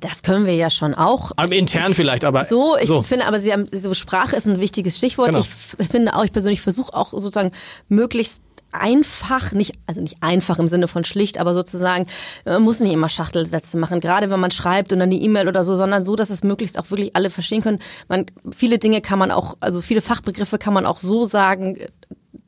Das 0.00 0.22
können 0.22 0.46
wir 0.46 0.54
ja 0.54 0.70
schon 0.70 0.94
auch. 0.94 1.32
Aber 1.34 1.52
intern 1.52 1.94
vielleicht, 1.94 2.24
aber. 2.24 2.44
So, 2.44 2.76
ich 2.80 2.86
so. 2.86 3.02
finde, 3.02 3.26
aber 3.26 3.40
Sie 3.40 3.52
haben, 3.52 3.66
so 3.72 3.94
Sprache 3.94 4.36
ist 4.36 4.46
ein 4.46 4.60
wichtiges 4.60 4.96
Stichwort. 4.96 5.30
Genau. 5.30 5.40
Ich 5.40 5.88
finde 5.88 6.14
auch, 6.14 6.24
ich 6.24 6.32
persönlich 6.32 6.60
versuche 6.60 6.94
auch 6.94 7.10
sozusagen 7.10 7.50
möglichst 7.88 8.42
einfach, 8.72 9.52
nicht, 9.52 9.74
also 9.86 10.00
nicht 10.00 10.16
einfach 10.22 10.58
im 10.58 10.68
Sinne 10.68 10.88
von 10.88 11.04
schlicht, 11.04 11.38
aber 11.38 11.54
sozusagen, 11.54 12.06
man 12.44 12.62
muss 12.62 12.80
nicht 12.80 12.92
immer 12.92 13.08
Schachtelsätze 13.08 13.78
machen, 13.78 14.00
gerade 14.00 14.30
wenn 14.30 14.40
man 14.40 14.50
schreibt 14.50 14.92
und 14.92 14.98
dann 14.98 15.10
die 15.10 15.22
E-Mail 15.22 15.48
oder 15.48 15.64
so, 15.64 15.76
sondern 15.76 16.04
so, 16.04 16.16
dass 16.16 16.30
es 16.30 16.42
möglichst 16.42 16.78
auch 16.78 16.90
wirklich 16.90 17.14
alle 17.14 17.30
verstehen 17.30 17.62
können. 17.62 17.78
Man, 18.08 18.26
viele 18.54 18.78
Dinge 18.78 19.00
kann 19.00 19.18
man 19.18 19.30
auch, 19.30 19.56
also 19.60 19.80
viele 19.80 20.00
Fachbegriffe 20.00 20.58
kann 20.58 20.74
man 20.74 20.86
auch 20.86 20.98
so 20.98 21.24
sagen, 21.24 21.78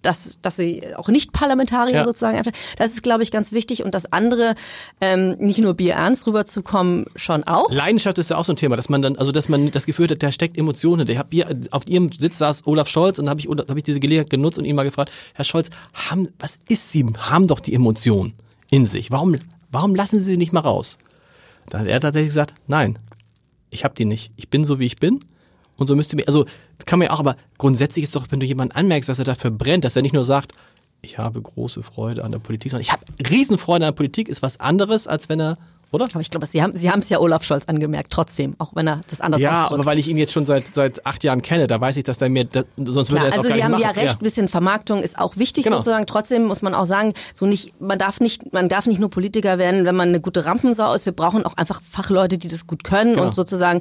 dass, 0.04 0.38
dass 0.42 0.56
sie 0.56 0.94
auch 0.96 1.08
nicht 1.08 1.32
Parlamentarier 1.32 1.94
ja. 1.94 2.04
sozusagen 2.04 2.36
einfach. 2.36 2.52
Das 2.76 2.92
ist, 2.92 3.02
glaube 3.02 3.22
ich, 3.22 3.30
ganz 3.30 3.52
wichtig. 3.52 3.84
Und 3.84 3.94
das 3.94 4.12
andere, 4.12 4.54
ähm, 5.00 5.36
nicht 5.38 5.58
nur 5.58 5.74
bierernst 5.74 6.26
rüberzukommen, 6.26 7.06
schon 7.16 7.44
auch. 7.44 7.70
Leidenschaft 7.70 8.18
ist 8.18 8.30
ja 8.30 8.36
auch 8.36 8.44
so 8.44 8.52
ein 8.52 8.56
Thema, 8.56 8.76
dass 8.76 8.88
man 8.88 9.02
dann, 9.02 9.16
also 9.16 9.32
dass 9.32 9.48
man 9.48 9.70
das 9.70 9.86
Gefühl 9.86 10.08
hat, 10.08 10.22
da 10.22 10.30
steckt 10.30 10.58
Emotionen. 10.58 11.08
Ich 11.08 11.18
hab 11.18 11.32
hier, 11.32 11.48
auf 11.70 11.86
ihrem 11.86 12.12
Sitz 12.12 12.38
saß 12.38 12.66
Olaf 12.66 12.88
Scholz 12.88 13.18
und 13.18 13.28
habe 13.28 13.40
ich, 13.40 13.48
hab 13.48 13.76
ich 13.76 13.82
diese 13.82 14.00
Gelegenheit 14.00 14.30
genutzt 14.30 14.58
und 14.58 14.64
ihn 14.64 14.76
mal 14.76 14.84
gefragt, 14.84 15.10
Herr 15.34 15.44
Scholz, 15.44 15.70
haben, 15.92 16.28
was 16.38 16.60
ist 16.68 16.92
Sie? 16.92 17.04
Haben 17.18 17.46
doch 17.46 17.60
die 17.60 17.74
Emotionen 17.74 18.34
in 18.70 18.86
sich. 18.86 19.10
Warum, 19.10 19.36
warum 19.70 19.94
lassen 19.94 20.18
Sie 20.18 20.24
sie 20.24 20.36
nicht 20.36 20.52
mal 20.52 20.60
raus? 20.60 20.98
Dann 21.70 21.82
hat 21.82 21.88
er 21.88 22.00
tatsächlich 22.00 22.28
gesagt, 22.28 22.54
nein, 22.66 22.98
ich 23.70 23.84
habe 23.84 23.94
die 23.94 24.04
nicht. 24.04 24.32
Ich 24.36 24.50
bin 24.50 24.64
so, 24.64 24.78
wie 24.78 24.86
ich 24.86 24.96
bin 24.96 25.20
und 25.76 25.86
so 25.86 25.96
müsste 25.96 26.16
mir, 26.16 26.26
also 26.28 26.44
kann 26.86 26.98
man 26.98 27.06
ja 27.06 27.12
auch, 27.12 27.20
aber 27.20 27.36
grundsätzlich 27.58 28.04
ist 28.04 28.16
doch, 28.16 28.26
wenn 28.30 28.40
du 28.40 28.46
jemanden 28.46 28.74
anmerkst, 28.74 29.08
dass 29.08 29.18
er 29.18 29.24
dafür 29.24 29.50
brennt, 29.50 29.84
dass 29.84 29.96
er 29.96 30.02
nicht 30.02 30.14
nur 30.14 30.24
sagt, 30.24 30.52
ich 31.02 31.18
habe 31.18 31.40
große 31.40 31.82
Freude 31.82 32.24
an 32.24 32.32
der 32.32 32.38
Politik, 32.38 32.70
sondern 32.70 32.82
ich 32.82 32.92
habe 32.92 33.04
Riesenfreude 33.30 33.84
an 33.86 33.92
der 33.92 33.96
Politik, 33.96 34.28
ist 34.28 34.42
was 34.42 34.58
anderes, 34.60 35.06
als 35.06 35.28
wenn 35.28 35.40
er 35.40 35.58
oder? 35.94 36.06
Aber 36.06 36.20
ich 36.20 36.30
glaube, 36.30 36.44
Sie 36.46 36.60
haben 36.60 36.74
Sie 36.74 36.90
haben 36.90 36.98
es 36.98 37.08
ja 37.08 37.20
Olaf 37.20 37.44
Scholz 37.44 37.66
angemerkt, 37.66 38.10
trotzdem, 38.10 38.56
auch 38.58 38.74
wenn 38.74 38.88
er 38.88 39.00
das 39.08 39.20
anders 39.20 39.40
Ja, 39.40 39.52
ausdrückt. 39.62 39.74
aber 39.74 39.86
weil 39.86 39.98
ich 40.00 40.08
ihn 40.08 40.16
jetzt 40.16 40.32
schon 40.32 40.44
seit 40.44 40.74
seit 40.74 41.06
acht 41.06 41.22
Jahren 41.22 41.40
kenne, 41.40 41.68
da 41.68 41.80
weiß 41.80 41.96
ich, 41.96 42.02
dass 42.02 42.18
der 42.18 42.30
mir, 42.30 42.46
das, 42.46 42.66
sonst 42.76 43.12
würde 43.12 43.26
er 43.26 43.28
es 43.28 43.34
also 43.34 43.46
auch 43.46 43.48
gar 43.50 43.56
Sie 43.56 43.62
haben 43.64 43.70
machen. 43.72 43.82
ja 43.82 43.90
recht, 43.90 44.14
ein 44.14 44.24
bisschen 44.24 44.48
Vermarktung 44.48 45.02
ist 45.02 45.16
auch 45.18 45.36
wichtig 45.36 45.64
genau. 45.64 45.76
sozusagen. 45.76 46.06
Trotzdem 46.06 46.46
muss 46.46 46.62
man 46.62 46.74
auch 46.74 46.86
sagen, 46.86 47.12
so 47.32 47.46
nicht, 47.46 47.80
man 47.80 47.96
darf 47.96 48.18
nicht, 48.18 48.52
man 48.52 48.68
darf 48.68 48.86
nicht 48.86 48.98
nur 48.98 49.08
Politiker 49.08 49.58
werden, 49.58 49.84
wenn 49.84 49.94
man 49.94 50.08
eine 50.08 50.20
gute 50.20 50.44
Rampensau 50.44 50.92
ist. 50.94 51.06
Wir 51.06 51.12
brauchen 51.12 51.46
auch 51.46 51.56
einfach 51.56 51.80
Fachleute, 51.80 52.38
die 52.38 52.48
das 52.48 52.66
gut 52.66 52.82
können 52.82 53.14
genau. 53.14 53.26
und 53.26 53.34
sozusagen 53.36 53.80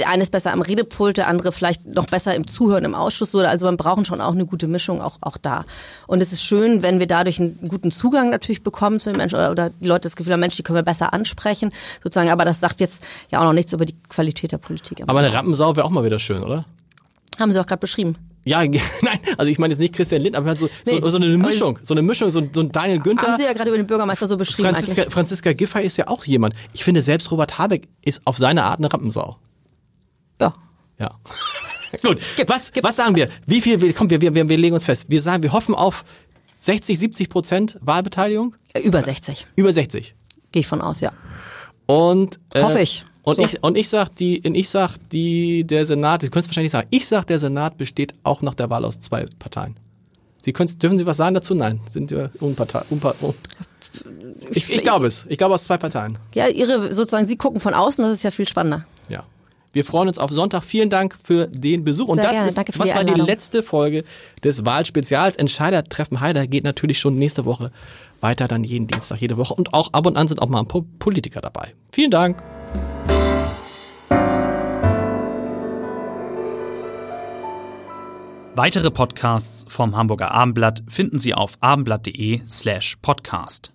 der 0.00 0.08
eine 0.08 0.22
ist 0.22 0.32
besser 0.32 0.52
am 0.52 0.62
Redepult, 0.62 1.18
der 1.18 1.28
andere 1.28 1.52
vielleicht 1.52 1.86
noch 1.86 2.06
besser 2.06 2.34
im 2.34 2.46
Zuhören 2.46 2.84
im 2.84 2.94
Ausschuss. 2.94 3.34
Oder 3.34 3.50
also 3.50 3.66
man 3.66 3.76
braucht 3.76 4.06
schon 4.06 4.20
auch 4.20 4.32
eine 4.32 4.46
gute 4.46 4.66
Mischung 4.66 5.00
auch, 5.02 5.18
auch 5.20 5.36
da. 5.36 5.64
Und 6.06 6.22
es 6.22 6.32
ist 6.32 6.42
schön, 6.42 6.82
wenn 6.82 6.98
wir 6.98 7.06
dadurch 7.06 7.38
einen 7.38 7.68
guten 7.68 7.92
Zugang 7.92 8.30
natürlich 8.30 8.62
bekommen 8.62 8.98
zu 8.98 9.10
den 9.10 9.18
Menschen 9.18 9.36
oder, 9.36 9.50
oder 9.50 9.70
die 9.70 9.86
Leute 9.86 10.02
das 10.02 10.16
Gefühl 10.16 10.32
haben, 10.32 10.40
Mensch, 10.40 10.56
die 10.56 10.62
können 10.62 10.76
wir 10.76 10.82
besser 10.82 11.12
ansprechen, 11.12 11.70
sozusagen. 12.02 12.30
Aber 12.30 12.46
das 12.46 12.60
sagt 12.60 12.80
jetzt 12.80 13.02
ja 13.30 13.40
auch 13.40 13.44
noch 13.44 13.52
nichts 13.52 13.72
über 13.74 13.84
die 13.84 13.94
Qualität 14.08 14.52
der 14.52 14.58
Politik. 14.58 15.02
Aber 15.06 15.18
eine 15.18 15.32
Rampensau 15.32 15.76
wäre 15.76 15.86
auch 15.86 15.90
mal 15.90 16.04
wieder 16.04 16.18
schön, 16.18 16.42
oder? 16.42 16.64
Haben 17.38 17.52
Sie 17.52 17.60
auch 17.60 17.66
gerade 17.66 17.80
beschrieben. 17.80 18.16
Ja, 18.44 18.60
nein, 18.64 18.80
also 19.36 19.50
ich 19.50 19.58
meine 19.58 19.74
jetzt 19.74 19.80
nicht 19.80 19.94
Christian 19.94 20.22
Lind, 20.22 20.34
aber 20.34 20.48
halt 20.48 20.58
so, 20.58 20.68
nee, 20.86 20.98
so, 20.98 21.08
so 21.10 21.16
eine 21.18 21.26
Mischung, 21.36 21.78
so 21.82 21.92
eine 21.92 22.02
Mischung, 22.02 22.30
so, 22.30 22.42
so 22.50 22.60
ein 22.62 22.72
Daniel 22.72 23.00
Günther. 23.00 23.26
Haben 23.26 23.36
Sie 23.36 23.44
ja 23.44 23.52
gerade 23.52 23.68
über 23.68 23.76
den 23.76 23.86
Bürgermeister 23.86 24.26
so 24.26 24.36
beschrieben. 24.38 24.70
Franziska, 24.70 25.10
Franziska 25.10 25.52
Giffey 25.52 25.84
ist 25.84 25.98
ja 25.98 26.08
auch 26.08 26.24
jemand. 26.24 26.54
Ich 26.72 26.82
finde 26.82 27.02
selbst 27.02 27.30
Robert 27.30 27.58
Habeck 27.58 27.88
ist 28.02 28.22
auf 28.24 28.38
seine 28.38 28.64
Art 28.64 28.78
eine 28.78 28.90
Rampensau. 28.90 29.36
Ja. 31.00 31.08
Gut. 32.02 32.20
Gibt's, 32.36 32.52
was, 32.54 32.72
gibt's 32.72 32.88
was 32.88 32.96
sagen 32.96 33.16
wir? 33.16 33.26
Wie 33.46 33.60
viel, 33.60 33.92
komm, 33.94 34.08
wir, 34.10 34.20
wir, 34.20 34.32
wir 34.32 34.58
legen 34.58 34.74
uns 34.74 34.84
fest. 34.84 35.10
Wir 35.10 35.20
sagen, 35.20 35.42
wir 35.42 35.52
hoffen 35.52 35.74
auf 35.74 36.04
60, 36.60 36.98
70 36.98 37.28
Prozent 37.28 37.78
Wahlbeteiligung? 37.80 38.54
Über 38.80 39.02
60. 39.02 39.46
Über 39.56 39.72
60. 39.72 40.14
Gehe 40.52 40.60
ich 40.60 40.68
von 40.68 40.80
aus, 40.80 41.00
ja. 41.00 41.12
Und, 41.86 42.38
äh, 42.54 42.62
Hoffe 42.62 42.80
ich. 42.80 43.04
Und 43.22 43.36
so. 43.36 43.42
ich, 43.42 43.62
und 43.62 43.76
ich 43.76 43.88
sag 43.88 44.14
die, 44.14 44.40
und 44.46 44.54
ich 44.54 44.68
sag 44.68 44.96
die, 45.10 45.64
der 45.64 45.84
Senat, 45.84 46.22
Sie 46.22 46.28
können 46.28 46.42
es 46.42 46.48
wahrscheinlich 46.48 46.72
sagen, 46.72 46.88
ich 46.90 47.06
sag, 47.06 47.26
der 47.26 47.38
Senat 47.38 47.76
besteht 47.76 48.14
auch 48.22 48.40
nach 48.42 48.54
der 48.54 48.70
Wahl 48.70 48.84
aus 48.84 49.00
zwei 49.00 49.26
Parteien. 49.38 49.76
Sie 50.42 50.52
können, 50.52 50.78
dürfen 50.78 50.96
Sie 50.96 51.06
was 51.06 51.18
sagen 51.18 51.34
dazu? 51.34 51.54
Nein, 51.54 51.80
sind 51.90 52.10
wir 52.10 52.30
Unpartei, 52.40 52.82
Unpa, 52.88 53.14
un, 53.20 53.34
ich, 54.52 54.72
ich 54.72 54.82
glaube 54.82 55.06
es. 55.06 55.26
Ich 55.28 55.38
glaube 55.38 55.54
aus 55.54 55.64
zwei 55.64 55.76
Parteien. 55.76 56.18
Ja, 56.34 56.48
Ihre, 56.48 56.92
sozusagen, 56.92 57.26
Sie 57.26 57.36
gucken 57.36 57.60
von 57.60 57.74
außen, 57.74 58.02
das 58.04 58.14
ist 58.14 58.22
ja 58.22 58.30
viel 58.30 58.48
spannender. 58.48 58.86
Ja. 59.08 59.24
Wir 59.72 59.84
freuen 59.84 60.08
uns 60.08 60.18
auf 60.18 60.30
Sonntag. 60.30 60.64
Vielen 60.64 60.90
Dank 60.90 61.16
für 61.22 61.46
den 61.46 61.84
Besuch. 61.84 62.06
Sehr 62.06 62.12
und 62.12 62.18
das 62.18 62.32
gerne. 62.32 62.48
ist, 62.48 62.56
Danke 62.56 62.72
für 62.72 62.80
was 62.80 62.88
die 62.90 62.94
war 62.94 63.04
die 63.04 63.20
letzte 63.20 63.62
Folge 63.62 64.04
des 64.42 64.64
Wahlspezials. 64.64 65.36
Entscheider-Treffen 65.36 66.20
Heider 66.20 66.46
geht 66.46 66.64
natürlich 66.64 66.98
schon 66.98 67.14
nächste 67.16 67.44
Woche 67.44 67.70
weiter, 68.20 68.48
dann 68.48 68.64
jeden 68.64 68.86
Dienstag, 68.86 69.20
jede 69.20 69.36
Woche. 69.36 69.54
Und 69.54 69.72
auch 69.72 69.92
ab 69.92 70.06
und 70.06 70.16
an 70.16 70.28
sind 70.28 70.42
auch 70.42 70.48
mal 70.48 70.60
ein 70.60 70.68
paar 70.68 70.82
Politiker 70.98 71.40
dabei. 71.40 71.74
Vielen 71.92 72.10
Dank. 72.10 72.42
Weitere 78.56 78.90
Podcasts 78.90 79.64
vom 79.72 79.96
Hamburger 79.96 80.32
Abendblatt 80.32 80.82
finden 80.88 81.18
Sie 81.18 81.32
auf 81.32 81.54
abendblatt.de 81.60 82.42
slash 82.46 82.96
podcast. 83.00 83.72